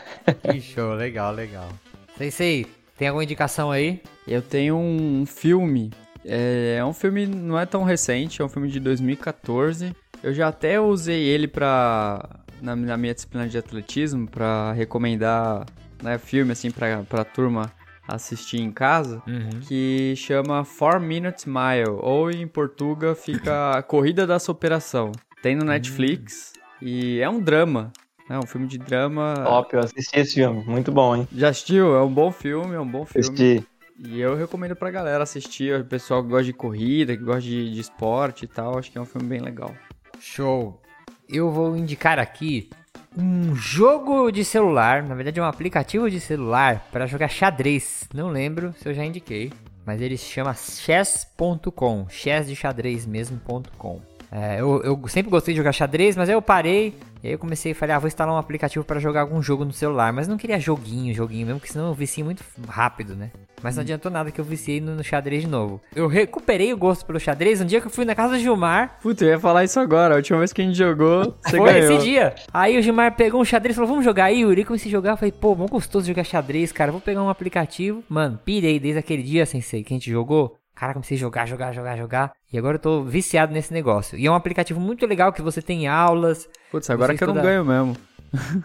Que 0.52 0.60
show, 0.60 0.92
legal, 0.92 1.32
legal. 1.32 1.68
Sensei, 2.16 2.66
tem 2.96 3.08
alguma 3.08 3.24
indicação 3.24 3.72
aí? 3.72 4.00
Eu 4.28 4.42
tenho 4.42 4.76
um 4.76 5.24
filme. 5.26 5.90
É, 6.26 6.76
é 6.78 6.84
um 6.84 6.92
filme 6.92 7.26
não 7.26 7.58
é 7.58 7.64
tão 7.64 7.84
recente, 7.84 8.42
é 8.42 8.44
um 8.44 8.48
filme 8.48 8.68
de 8.68 8.80
2014. 8.80 9.94
Eu 10.22 10.34
já 10.34 10.48
até 10.48 10.80
usei 10.80 11.22
ele 11.22 11.46
pra. 11.46 12.40
Na, 12.60 12.74
na 12.74 12.96
minha 12.96 13.12
disciplina 13.12 13.46
de 13.46 13.58
atletismo, 13.58 14.26
pra 14.26 14.72
recomendar 14.72 15.66
né, 16.02 16.16
filme 16.18 16.52
assim 16.52 16.70
pra, 16.70 17.02
pra 17.02 17.22
turma 17.22 17.70
assistir 18.08 18.58
em 18.58 18.70
casa. 18.70 19.22
Uhum. 19.26 19.60
Que 19.68 20.14
chama 20.16 20.64
4 20.64 21.00
Minute 21.00 21.48
Mile, 21.48 21.90
ou 22.00 22.30
em 22.30 22.46
Portugal 22.46 23.14
fica 23.14 23.82
Corrida 23.88 24.26
da 24.26 24.38
Superação. 24.38 25.12
Tem 25.42 25.54
no 25.54 25.64
Netflix 25.64 26.52
e 26.80 27.20
é 27.20 27.28
um 27.28 27.40
drama. 27.40 27.92
É 28.28 28.38
um 28.38 28.46
filme 28.46 28.66
de 28.66 28.78
drama. 28.78 29.34
Top, 29.44 29.74
eu 29.74 29.80
assisti 29.80 30.18
esse 30.18 30.34
filme. 30.34 30.64
Muito 30.64 30.90
bom, 30.90 31.14
hein? 31.14 31.28
Já 31.32 31.50
assistiu? 31.50 31.94
É 31.94 32.02
um 32.02 32.12
bom 32.12 32.32
filme, 32.32 32.74
é 32.74 32.80
um 32.80 32.88
bom 32.88 33.04
filme. 33.04 33.28
Assisti. 33.28 33.66
E 33.98 34.20
eu 34.20 34.36
recomendo 34.36 34.76
pra 34.76 34.90
galera 34.90 35.22
assistir, 35.22 35.80
o 35.80 35.84
pessoal 35.84 36.22
que 36.22 36.28
gosta 36.28 36.44
de 36.44 36.52
corrida, 36.52 37.16
que 37.16 37.22
gosta 37.22 37.42
de, 37.42 37.72
de 37.72 37.80
esporte 37.80 38.44
e 38.44 38.48
tal, 38.48 38.78
acho 38.78 38.90
que 38.90 38.98
é 38.98 39.00
um 39.00 39.06
filme 39.06 39.26
bem 39.26 39.40
legal. 39.40 39.74
Show. 40.20 40.80
Eu 41.28 41.50
vou 41.50 41.76
indicar 41.76 42.18
aqui 42.18 42.68
um 43.16 43.54
jogo 43.54 44.30
de 44.30 44.44
celular, 44.44 45.02
na 45.02 45.14
verdade 45.14 45.40
é 45.40 45.42
um 45.42 45.46
aplicativo 45.46 46.10
de 46.10 46.20
celular 46.20 46.86
para 46.92 47.06
jogar 47.06 47.28
xadrez. 47.28 48.06
Não 48.14 48.28
lembro 48.28 48.74
se 48.78 48.88
eu 48.88 48.92
já 48.92 49.04
indiquei, 49.04 49.50
mas 49.86 50.02
ele 50.02 50.18
se 50.18 50.26
chama 50.26 50.52
chess.com, 50.52 52.06
chess 52.10 52.46
de 52.46 52.54
xadrez 52.54 53.06
mesmo.com. 53.06 54.00
É, 54.30 54.60
eu, 54.60 54.82
eu 54.82 55.08
sempre 55.08 55.30
gostei 55.30 55.54
de 55.54 55.58
jogar 55.58 55.72
xadrez, 55.72 56.16
mas 56.16 56.28
aí 56.28 56.34
eu 56.34 56.42
parei 56.42 56.98
e 57.22 57.28
aí 57.28 57.32
eu 57.32 57.38
comecei 57.38 57.72
a 57.72 57.74
falar, 57.74 57.96
ah, 57.96 57.98
vou 57.98 58.08
instalar 58.08 58.34
um 58.34 58.38
aplicativo 58.38 58.84
para 58.84 59.00
jogar 59.00 59.22
algum 59.22 59.42
jogo 59.42 59.64
no 59.64 59.72
celular, 59.72 60.12
mas 60.12 60.28
não 60.28 60.36
queria 60.36 60.58
joguinho, 60.60 61.14
joguinho 61.14 61.46
mesmo, 61.46 61.60
porque 61.60 61.72
senão 61.72 61.88
eu 61.88 61.94
vicio 61.94 62.24
muito 62.24 62.42
rápido, 62.68 63.14
né? 63.16 63.30
Mas 63.62 63.74
não 63.76 63.82
adiantou 63.82 64.10
nada 64.12 64.30
que 64.30 64.40
eu 64.40 64.44
viciei 64.44 64.80
no, 64.80 64.94
no 64.94 65.02
xadrez 65.02 65.42
de 65.42 65.48
novo. 65.48 65.80
Eu 65.94 66.06
recuperei 66.06 66.72
o 66.72 66.76
gosto 66.76 67.06
pelo 67.06 67.18
xadrez 67.18 67.60
um 67.60 67.64
dia 67.64 67.80
que 67.80 67.86
eu 67.86 67.90
fui 67.90 68.04
na 68.04 68.14
casa 68.14 68.34
do 68.34 68.38
Gilmar, 68.38 68.98
Puta, 69.02 69.24
eu 69.24 69.30
ia 69.30 69.38
falar 69.38 69.64
isso 69.64 69.80
agora, 69.80 70.14
a 70.14 70.16
última 70.18 70.38
vez 70.38 70.52
que 70.52 70.60
a 70.60 70.64
gente 70.64 70.76
jogou, 70.76 71.36
você 71.44 71.56
foi 71.56 71.72
ganhou. 71.72 71.92
esse 71.96 72.04
dia. 72.04 72.34
Aí 72.52 72.78
o 72.78 72.82
Gilmar 72.82 73.16
pegou 73.16 73.40
um 73.40 73.44
xadrez 73.44 73.74
e 73.74 73.76
falou: 73.76 73.88
Vamos 73.88 74.04
jogar 74.04 74.24
aí, 74.24 74.40
Yuri. 74.40 74.64
Comecei 74.64 74.90
a 74.90 74.92
jogar. 74.92 75.12
Eu 75.12 75.16
falei: 75.16 75.32
Pô, 75.32 75.54
bom 75.54 75.66
gostoso 75.66 76.06
jogar 76.06 76.24
xadrez, 76.24 76.70
cara. 76.72 76.92
Vou 76.92 77.00
pegar 77.00 77.22
um 77.22 77.28
aplicativo. 77.30 78.04
Mano, 78.08 78.38
pirei 78.44 78.78
desde 78.78 78.98
aquele 78.98 79.22
dia, 79.22 79.46
sensei, 79.46 79.82
que 79.82 79.92
a 79.92 79.96
gente 79.96 80.10
jogou. 80.10 80.56
Cara, 80.76 80.92
comecei 80.92 81.16
a 81.16 81.20
jogar, 81.20 81.46
jogar, 81.46 81.72
jogar, 81.72 81.96
jogar. 81.96 82.32
E 82.52 82.58
agora 82.58 82.76
eu 82.76 82.78
tô 82.80 83.02
viciado 83.02 83.52
nesse 83.52 83.72
negócio. 83.72 84.16
E 84.18 84.26
é 84.26 84.30
um 84.30 84.34
aplicativo 84.34 84.78
muito 84.78 85.06
legal 85.06 85.32
que 85.32 85.40
você 85.42 85.60
tem 85.62 85.88
aulas. 85.88 86.46
Putz, 86.70 86.88
agora 86.90 87.14
que 87.16 87.24
eu 87.24 87.28
não 87.28 87.34
estuda- 87.36 87.48
ganho 87.50 87.64
mesmo. 87.64 87.96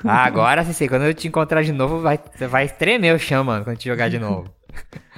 Ah, 0.03 0.25
agora, 0.25 0.65
sensei, 0.65 0.89
quando 0.89 1.03
eu 1.05 1.13
te 1.13 1.27
encontrar 1.29 1.63
de 1.63 1.71
novo, 1.71 1.99
vai, 2.01 2.19
você 2.35 2.47
vai 2.47 2.67
tremer 2.67 3.15
o 3.15 3.19
chão, 3.19 3.43
mano, 3.45 3.63
quando 3.63 3.69
a 3.69 3.73
gente 3.75 3.87
jogar 3.87 4.09
de 4.09 4.19
novo. 4.19 4.53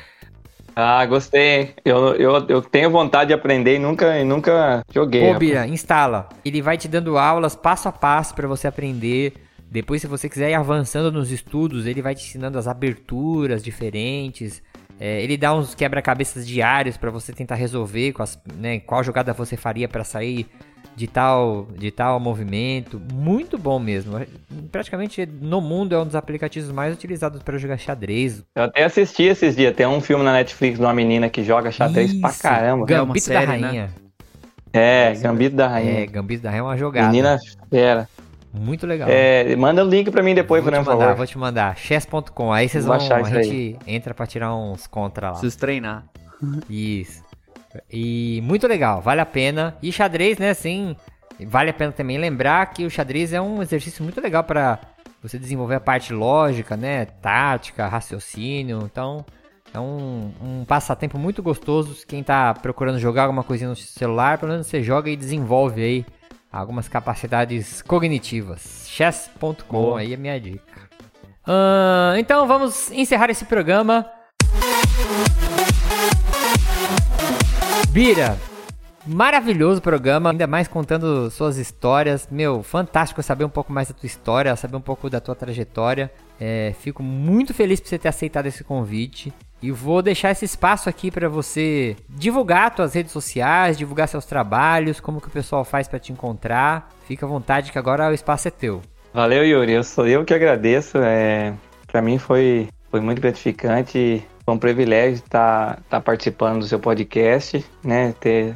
Ah, 0.75 1.05
gostei? 1.05 1.75
Eu, 1.85 2.15
eu, 2.15 2.47
eu 2.47 2.59
tenho 2.61 2.89
vontade 2.89 3.27
de 3.27 3.33
aprender 3.35 3.75
e 3.75 3.79
nunca, 3.79 4.17
e 4.17 4.23
nunca 4.23 4.83
joguei. 4.91 5.31
Pô. 5.31 5.37
Bira, 5.37 5.67
instala. 5.67 6.27
Ele 6.43 6.63
vai 6.63 6.79
te 6.79 6.87
dando 6.87 7.15
aulas 7.15 7.55
passo 7.55 7.87
a 7.87 7.91
passo 7.91 8.33
pra 8.33 8.47
você 8.47 8.67
aprender. 8.67 9.33
Depois, 9.69 10.01
se 10.01 10.07
você 10.07 10.27
quiser 10.27 10.49
ir 10.49 10.55
avançando 10.55 11.11
nos 11.11 11.31
estudos, 11.31 11.85
ele 11.85 12.01
vai 12.01 12.15
te 12.15 12.25
ensinando 12.25 12.57
as 12.57 12.67
aberturas 12.67 13.63
diferentes. 13.63 14.63
É, 14.99 15.21
ele 15.21 15.35
dá 15.37 15.53
uns 15.53 15.75
quebra-cabeças 15.75 16.47
diários 16.47 16.97
pra 16.97 17.09
você 17.11 17.33
tentar 17.33 17.55
resolver 17.55 18.13
com 18.13 18.23
as, 18.23 18.39
né, 18.55 18.79
qual 18.79 19.03
jogada 19.03 19.33
você 19.33 19.57
faria 19.57 19.87
pra 19.87 20.03
sair 20.03 20.47
de 20.95 21.07
tal, 21.07 21.67
de 21.75 21.91
tal 21.91 22.19
movimento. 22.19 23.01
Muito 23.11 23.57
bom 23.57 23.79
mesmo. 23.79 24.21
Praticamente 24.71 25.25
no 25.25 25.59
mundo 25.59 25.95
é 25.95 25.99
um 25.99 26.05
dos 26.05 26.15
aplicativos 26.15 26.71
mais 26.71 26.93
utilizados 26.93 27.41
pra 27.41 27.57
jogar 27.57 27.77
xadrez. 27.77 28.43
Eu 28.55 28.63
até 28.63 28.83
assisti 28.83 29.23
esses 29.23 29.55
dias. 29.55 29.75
Tem 29.75 29.87
um 29.87 29.99
filme 29.99 30.23
na 30.23 30.33
Netflix 30.33 30.77
de 30.77 30.85
uma 30.85 30.93
menina 30.93 31.29
que 31.29 31.43
joga 31.43 31.71
xadrez 31.71 32.13
pra 32.13 32.29
Isso, 32.29 32.41
caramba. 32.41 32.85
É 32.87 33.01
uma 33.01 33.07
Gambito 33.07 33.25
série, 33.25 33.45
da 33.47 33.57
né? 33.57 33.67
Rainha. 33.67 33.89
É, 34.71 35.13
Gambito 35.15 35.55
da 35.55 35.67
Rainha. 35.67 35.99
É, 35.99 36.05
Gambito 36.05 36.43
da 36.43 36.49
Rainha 36.49 36.61
é 36.61 36.63
uma 36.63 36.77
jogada. 36.77 37.07
menina 37.07 37.37
fera. 37.69 38.07
Muito 38.53 38.85
legal. 38.85 39.09
É, 39.09 39.55
manda 39.55 39.83
o 39.83 39.89
link 39.89 40.11
pra 40.11 40.21
mim 40.21 40.35
depois, 40.35 40.63
vou 40.63 40.71
por 40.71 40.77
te 40.79 40.85
favor. 40.85 40.99
mandar, 40.99 41.13
vou 41.15 41.25
te 41.25 41.37
mandar. 41.37 41.77
Chess.com. 41.77 42.53
Aí 42.53 42.69
vocês 42.69 42.85
Vou 42.85 42.97
vão. 42.97 43.17
A 43.17 43.21
isso 43.21 43.35
aí. 43.35 43.43
gente 43.43 43.79
entra 43.87 44.13
pra 44.13 44.27
tirar 44.27 44.55
uns 44.55 44.85
contra 44.85 45.27
lá. 45.27 45.33
Preciso 45.33 45.57
treinar. 45.57 46.03
Isso. 46.69 47.23
E 47.91 48.39
muito 48.43 48.67
legal, 48.67 49.01
vale 49.01 49.21
a 49.21 49.25
pena. 49.25 49.75
E 49.81 49.91
xadrez, 49.91 50.37
né, 50.37 50.51
assim, 50.51 50.95
vale 51.47 51.71
a 51.71 51.73
pena 51.73 51.91
também 51.91 52.19
lembrar 52.19 52.63
que 52.67 52.85
o 52.85 52.89
xadrez 52.89 53.33
é 53.33 53.41
um 53.41 53.61
exercício 53.63 54.03
muito 54.03 54.21
legal 54.21 54.43
pra 54.43 54.77
você 55.21 55.39
desenvolver 55.39 55.75
a 55.75 55.79
parte 55.79 56.13
lógica, 56.13 56.77
né, 56.77 57.05
tática, 57.05 57.87
raciocínio. 57.87 58.81
Então, 58.83 59.25
é 59.73 59.79
um, 59.79 60.31
um 60.39 60.65
passatempo 60.65 61.17
muito 61.17 61.41
gostoso. 61.41 62.05
Quem 62.05 62.21
tá 62.21 62.53
procurando 62.53 62.99
jogar 62.99 63.23
alguma 63.23 63.43
coisinha 63.43 63.71
no 63.71 63.75
celular, 63.75 64.37
pelo 64.37 64.51
menos 64.51 64.67
você 64.67 64.83
joga 64.83 65.09
e 65.09 65.15
desenvolve 65.15 65.81
aí 65.81 66.05
algumas 66.53 66.87
capacidades 66.87 67.81
cognitivas. 67.81 68.85
Chess.com 68.87 69.95
aí 69.95 70.13
é 70.13 70.17
minha 70.17 70.39
dica. 70.39 70.87
Ahn, 71.45 72.19
então 72.19 72.47
vamos 72.47 72.91
encerrar 72.91 73.31
esse 73.31 73.43
programa. 73.45 74.05
Bira, 77.89 78.37
maravilhoso 79.05 79.81
programa, 79.81 80.29
ainda 80.29 80.47
mais 80.47 80.67
contando 80.67 81.29
suas 81.31 81.57
histórias. 81.57 82.27
Meu, 82.31 82.61
fantástico 82.61 83.21
saber 83.23 83.45
um 83.45 83.49
pouco 83.49 83.73
mais 83.73 83.87
da 83.87 83.93
tua 83.93 84.07
história, 84.07 84.55
saber 84.55 84.77
um 84.77 84.81
pouco 84.81 85.09
da 85.09 85.19
tua 85.19 85.35
trajetória. 85.35 86.11
É, 86.39 86.73
fico 86.79 87.01
muito 87.01 87.53
feliz 87.53 87.79
por 87.79 87.89
você 87.89 87.97
ter 87.97 88.09
aceitado 88.09 88.45
esse 88.45 88.63
convite. 88.63 89.33
E 89.63 89.71
vou 89.71 90.01
deixar 90.01 90.29
esse 90.31 90.43
espaço 90.43 90.89
aqui 90.89 91.09
para 91.09 91.29
você 91.29 91.95
divulgar 92.09 92.75
suas 92.75 92.93
redes 92.93 93.13
sociais, 93.13 93.77
divulgar 93.77 94.09
seus 94.09 94.25
trabalhos, 94.25 94.99
como 94.99 95.21
que 95.21 95.27
o 95.27 95.31
pessoal 95.31 95.63
faz 95.63 95.87
para 95.87 95.97
te 95.99 96.11
encontrar. 96.11 96.89
Fica 97.07 97.25
à 97.25 97.29
vontade 97.29 97.71
que 97.71 97.79
agora 97.79 98.09
o 98.09 98.13
espaço 98.13 98.49
é 98.49 98.51
teu. 98.51 98.81
Valeu, 99.13 99.45
Yuri. 99.45 99.71
Eu 99.71 99.83
sou 99.85 100.05
eu 100.05 100.25
que 100.25 100.33
agradeço. 100.33 100.97
É, 100.97 101.53
para 101.87 102.01
mim 102.01 102.17
foi, 102.17 102.67
foi 102.91 102.99
muito 102.99 103.21
gratificante. 103.21 104.21
Foi 104.43 104.53
um 104.53 104.57
privilégio 104.57 105.23
estar 105.23 105.79
estar 105.79 106.01
participando 106.01 106.59
do 106.59 106.65
seu 106.65 106.77
podcast, 106.77 107.65
né? 107.81 108.13
Ter, 108.19 108.53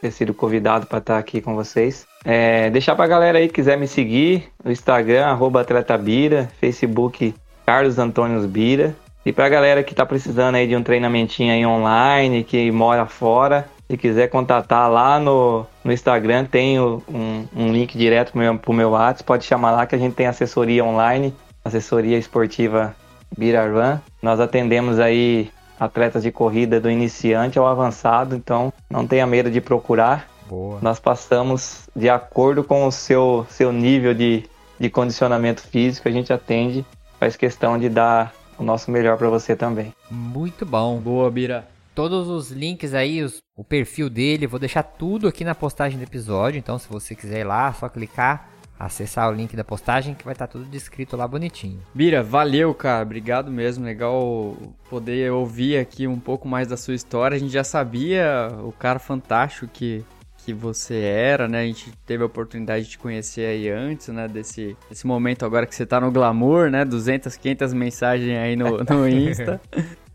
ter 0.00 0.10
sido 0.10 0.34
convidado 0.34 0.88
para 0.88 0.98
estar 0.98 1.18
aqui 1.18 1.40
com 1.40 1.54
vocês. 1.54 2.04
É, 2.24 2.68
deixar 2.70 2.96
para 2.96 3.04
a 3.04 3.08
galera 3.08 3.38
aí 3.38 3.46
que 3.46 3.54
quiser 3.54 3.78
me 3.78 3.86
seguir 3.86 4.48
no 4.64 4.72
Instagram, 4.72 5.24
arroba 5.24 5.60
Atleta 5.60 5.96
Bira, 5.96 6.50
Facebook 6.58 7.32
Carlos 7.64 7.96
Antônio 7.96 8.40
Bira. 8.48 8.96
E 9.28 9.32
para 9.32 9.44
a 9.44 9.48
galera 9.50 9.82
que 9.82 9.92
está 9.92 10.06
precisando 10.06 10.54
aí 10.54 10.66
de 10.66 10.74
um 10.74 10.82
treinamentinho 10.82 11.52
aí 11.52 11.66
online, 11.66 12.42
que 12.42 12.70
mora 12.72 13.04
fora, 13.04 13.68
se 13.86 13.94
quiser 13.94 14.28
contatar 14.28 14.90
lá 14.90 15.20
no, 15.20 15.66
no 15.84 15.92
Instagram, 15.92 16.46
tem 16.46 16.80
o- 16.80 17.02
um, 17.06 17.44
um 17.54 17.70
link 17.70 17.98
direto 17.98 18.32
pro 18.32 18.40
meu, 18.40 18.58
pro 18.58 18.72
meu 18.72 18.88
WhatsApp, 18.92 19.24
pode 19.24 19.44
chamar 19.44 19.72
lá 19.72 19.84
que 19.84 19.94
a 19.94 19.98
gente 19.98 20.14
tem 20.14 20.26
assessoria 20.26 20.82
online, 20.82 21.34
assessoria 21.62 22.16
esportiva 22.16 22.96
Biraran. 23.36 24.00
Nós 24.22 24.40
atendemos 24.40 24.98
aí 24.98 25.50
atletas 25.78 26.22
de 26.22 26.32
corrida 26.32 26.80
do 26.80 26.90
iniciante 26.90 27.58
ao 27.58 27.66
avançado, 27.66 28.34
então 28.34 28.72
não 28.88 29.06
tenha 29.06 29.26
medo 29.26 29.50
de 29.50 29.60
procurar. 29.60 30.26
Boa. 30.48 30.78
Nós 30.80 30.98
passamos 30.98 31.86
de 31.94 32.08
acordo 32.08 32.64
com 32.64 32.86
o 32.86 32.90
seu, 32.90 33.46
seu 33.50 33.74
nível 33.74 34.14
de, 34.14 34.44
de 34.80 34.88
condicionamento 34.88 35.60
físico, 35.60 36.08
a 36.08 36.10
gente 36.10 36.32
atende, 36.32 36.82
faz 37.20 37.36
questão 37.36 37.78
de 37.78 37.90
dar 37.90 38.32
o 38.58 38.62
nosso 38.64 38.90
melhor 38.90 39.16
para 39.16 39.28
você 39.28 39.54
também. 39.56 39.94
Muito 40.10 40.66
bom. 40.66 40.98
Boa, 40.98 41.30
Bira. 41.30 41.66
Todos 41.94 42.28
os 42.28 42.50
links 42.50 42.94
aí, 42.94 43.22
os- 43.22 43.38
o 43.56 43.64
perfil 43.64 44.08
dele, 44.08 44.44
eu 44.44 44.48
vou 44.48 44.60
deixar 44.60 44.82
tudo 44.82 45.26
aqui 45.26 45.44
na 45.44 45.54
postagem 45.54 45.98
do 45.98 46.04
episódio. 46.04 46.58
Então, 46.58 46.78
se 46.78 46.88
você 46.88 47.14
quiser 47.14 47.40
ir 47.40 47.44
lá, 47.44 47.68
é 47.68 47.72
só 47.72 47.88
clicar, 47.88 48.48
acessar 48.78 49.28
o 49.28 49.34
link 49.34 49.56
da 49.56 49.64
postagem 49.64 50.14
que 50.14 50.24
vai 50.24 50.32
estar 50.32 50.46
tudo 50.46 50.64
descrito 50.66 51.16
lá 51.16 51.26
bonitinho. 51.26 51.80
Bira, 51.92 52.22
valeu, 52.22 52.72
cara. 52.72 53.02
Obrigado 53.02 53.50
mesmo. 53.50 53.84
Legal 53.84 54.56
poder 54.88 55.32
ouvir 55.32 55.78
aqui 55.78 56.06
um 56.06 56.20
pouco 56.20 56.46
mais 56.46 56.68
da 56.68 56.76
sua 56.76 56.94
história. 56.94 57.34
A 57.34 57.38
gente 57.40 57.52
já 57.52 57.64
sabia 57.64 58.48
o 58.62 58.70
cara 58.70 59.00
fantástico 59.00 59.66
que, 59.66 60.04
que 60.48 60.54
você 60.54 60.94
era, 60.94 61.46
né? 61.46 61.60
A 61.60 61.66
gente 61.66 61.92
teve 62.06 62.22
a 62.22 62.26
oportunidade 62.26 62.86
de 62.86 62.92
te 62.92 62.98
conhecer 62.98 63.44
aí 63.44 63.68
antes, 63.68 64.08
né? 64.08 64.26
Desse, 64.26 64.74
desse 64.88 65.06
momento 65.06 65.44
agora 65.44 65.66
que 65.66 65.74
você 65.74 65.84
tá 65.84 66.00
no 66.00 66.10
glamour, 66.10 66.70
né? 66.70 66.86
200, 66.86 67.36
500 67.36 67.74
mensagens 67.74 68.38
aí 68.38 68.56
no, 68.56 68.78
no 68.78 69.04
Insta. 69.06 69.60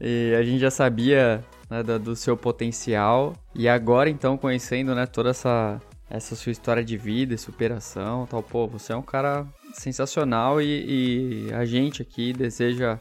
e 0.02 0.34
a 0.36 0.42
gente 0.42 0.60
já 0.60 0.72
sabia 0.72 1.44
né, 1.70 1.84
do, 1.84 2.00
do 2.00 2.16
seu 2.16 2.36
potencial. 2.36 3.34
E 3.54 3.70
agora, 3.70 4.10
então, 4.10 4.36
conhecendo, 4.36 4.96
né? 4.96 5.06
Toda 5.06 5.30
essa, 5.30 5.80
essa 6.10 6.36
sua 6.36 6.52
história 6.52 6.84
de 6.84 6.98
vida 6.98 7.36
e 7.36 7.38
superação 7.38 8.26
tal. 8.26 8.42
Pô, 8.42 8.68
você 8.68 8.92
é 8.92 8.96
um 8.96 9.04
cara 9.04 9.46
sensacional 9.74 10.60
e, 10.60 11.46
e 11.48 11.54
a 11.54 11.64
gente 11.64 12.02
aqui 12.02 12.34
deseja 12.34 12.98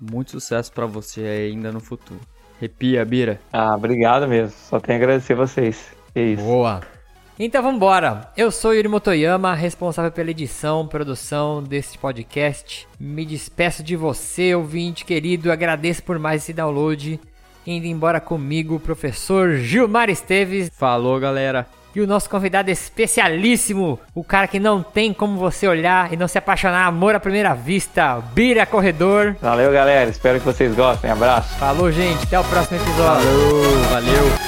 muito 0.00 0.30
sucesso 0.30 0.72
pra 0.72 0.86
você 0.86 1.22
ainda 1.22 1.72
no 1.72 1.80
futuro. 1.80 2.20
Repia, 2.60 3.04
Bira. 3.04 3.40
Ah, 3.52 3.74
obrigado 3.74 4.28
mesmo. 4.28 4.56
Só 4.56 4.78
tenho 4.78 4.96
a 4.96 5.02
agradecer 5.02 5.34
vocês. 5.34 5.97
É 6.18 6.24
isso. 6.32 6.42
Boa! 6.42 6.80
Então 7.40 7.62
vamos 7.62 7.76
embora. 7.76 8.32
Eu 8.36 8.50
sou 8.50 8.74
Yuri 8.74 8.88
Motoyama, 8.88 9.54
responsável 9.54 10.10
pela 10.10 10.30
edição, 10.32 10.86
produção 10.88 11.62
deste 11.62 11.96
podcast. 11.96 12.88
Me 12.98 13.24
despeço 13.24 13.80
de 13.82 13.94
você, 13.94 14.54
ouvinte 14.56 15.04
querido. 15.04 15.52
Agradeço 15.52 16.02
por 16.02 16.18
mais 16.18 16.42
esse 16.42 16.52
download. 16.52 17.20
Indo 17.64 17.86
embora 17.86 18.20
comigo, 18.20 18.74
o 18.74 18.80
professor 18.80 19.54
Gilmar 19.58 20.10
Esteves 20.10 20.68
Falou, 20.76 21.20
galera. 21.20 21.66
e 21.94 22.00
o 22.00 22.06
nosso 22.08 22.28
convidado 22.28 22.70
especialíssimo, 22.70 24.00
o 24.14 24.24
cara 24.24 24.48
que 24.48 24.58
não 24.58 24.82
tem 24.82 25.12
como 25.12 25.38
você 25.38 25.68
olhar 25.68 26.12
e 26.12 26.16
não 26.16 26.26
se 26.26 26.38
apaixonar, 26.38 26.86
amor 26.86 27.14
à 27.14 27.20
primeira 27.20 27.54
vista, 27.54 28.20
Bira 28.32 28.64
Corredor. 28.66 29.36
Valeu, 29.40 29.70
galera. 29.72 30.10
Espero 30.10 30.40
que 30.40 30.46
vocês 30.46 30.74
gostem. 30.74 31.08
Abraço. 31.10 31.56
Falou, 31.56 31.92
gente. 31.92 32.24
Até 32.24 32.40
o 32.40 32.44
próximo 32.44 32.80
episódio. 32.80 33.28
Falou, 33.28 33.78
valeu. 33.90 34.47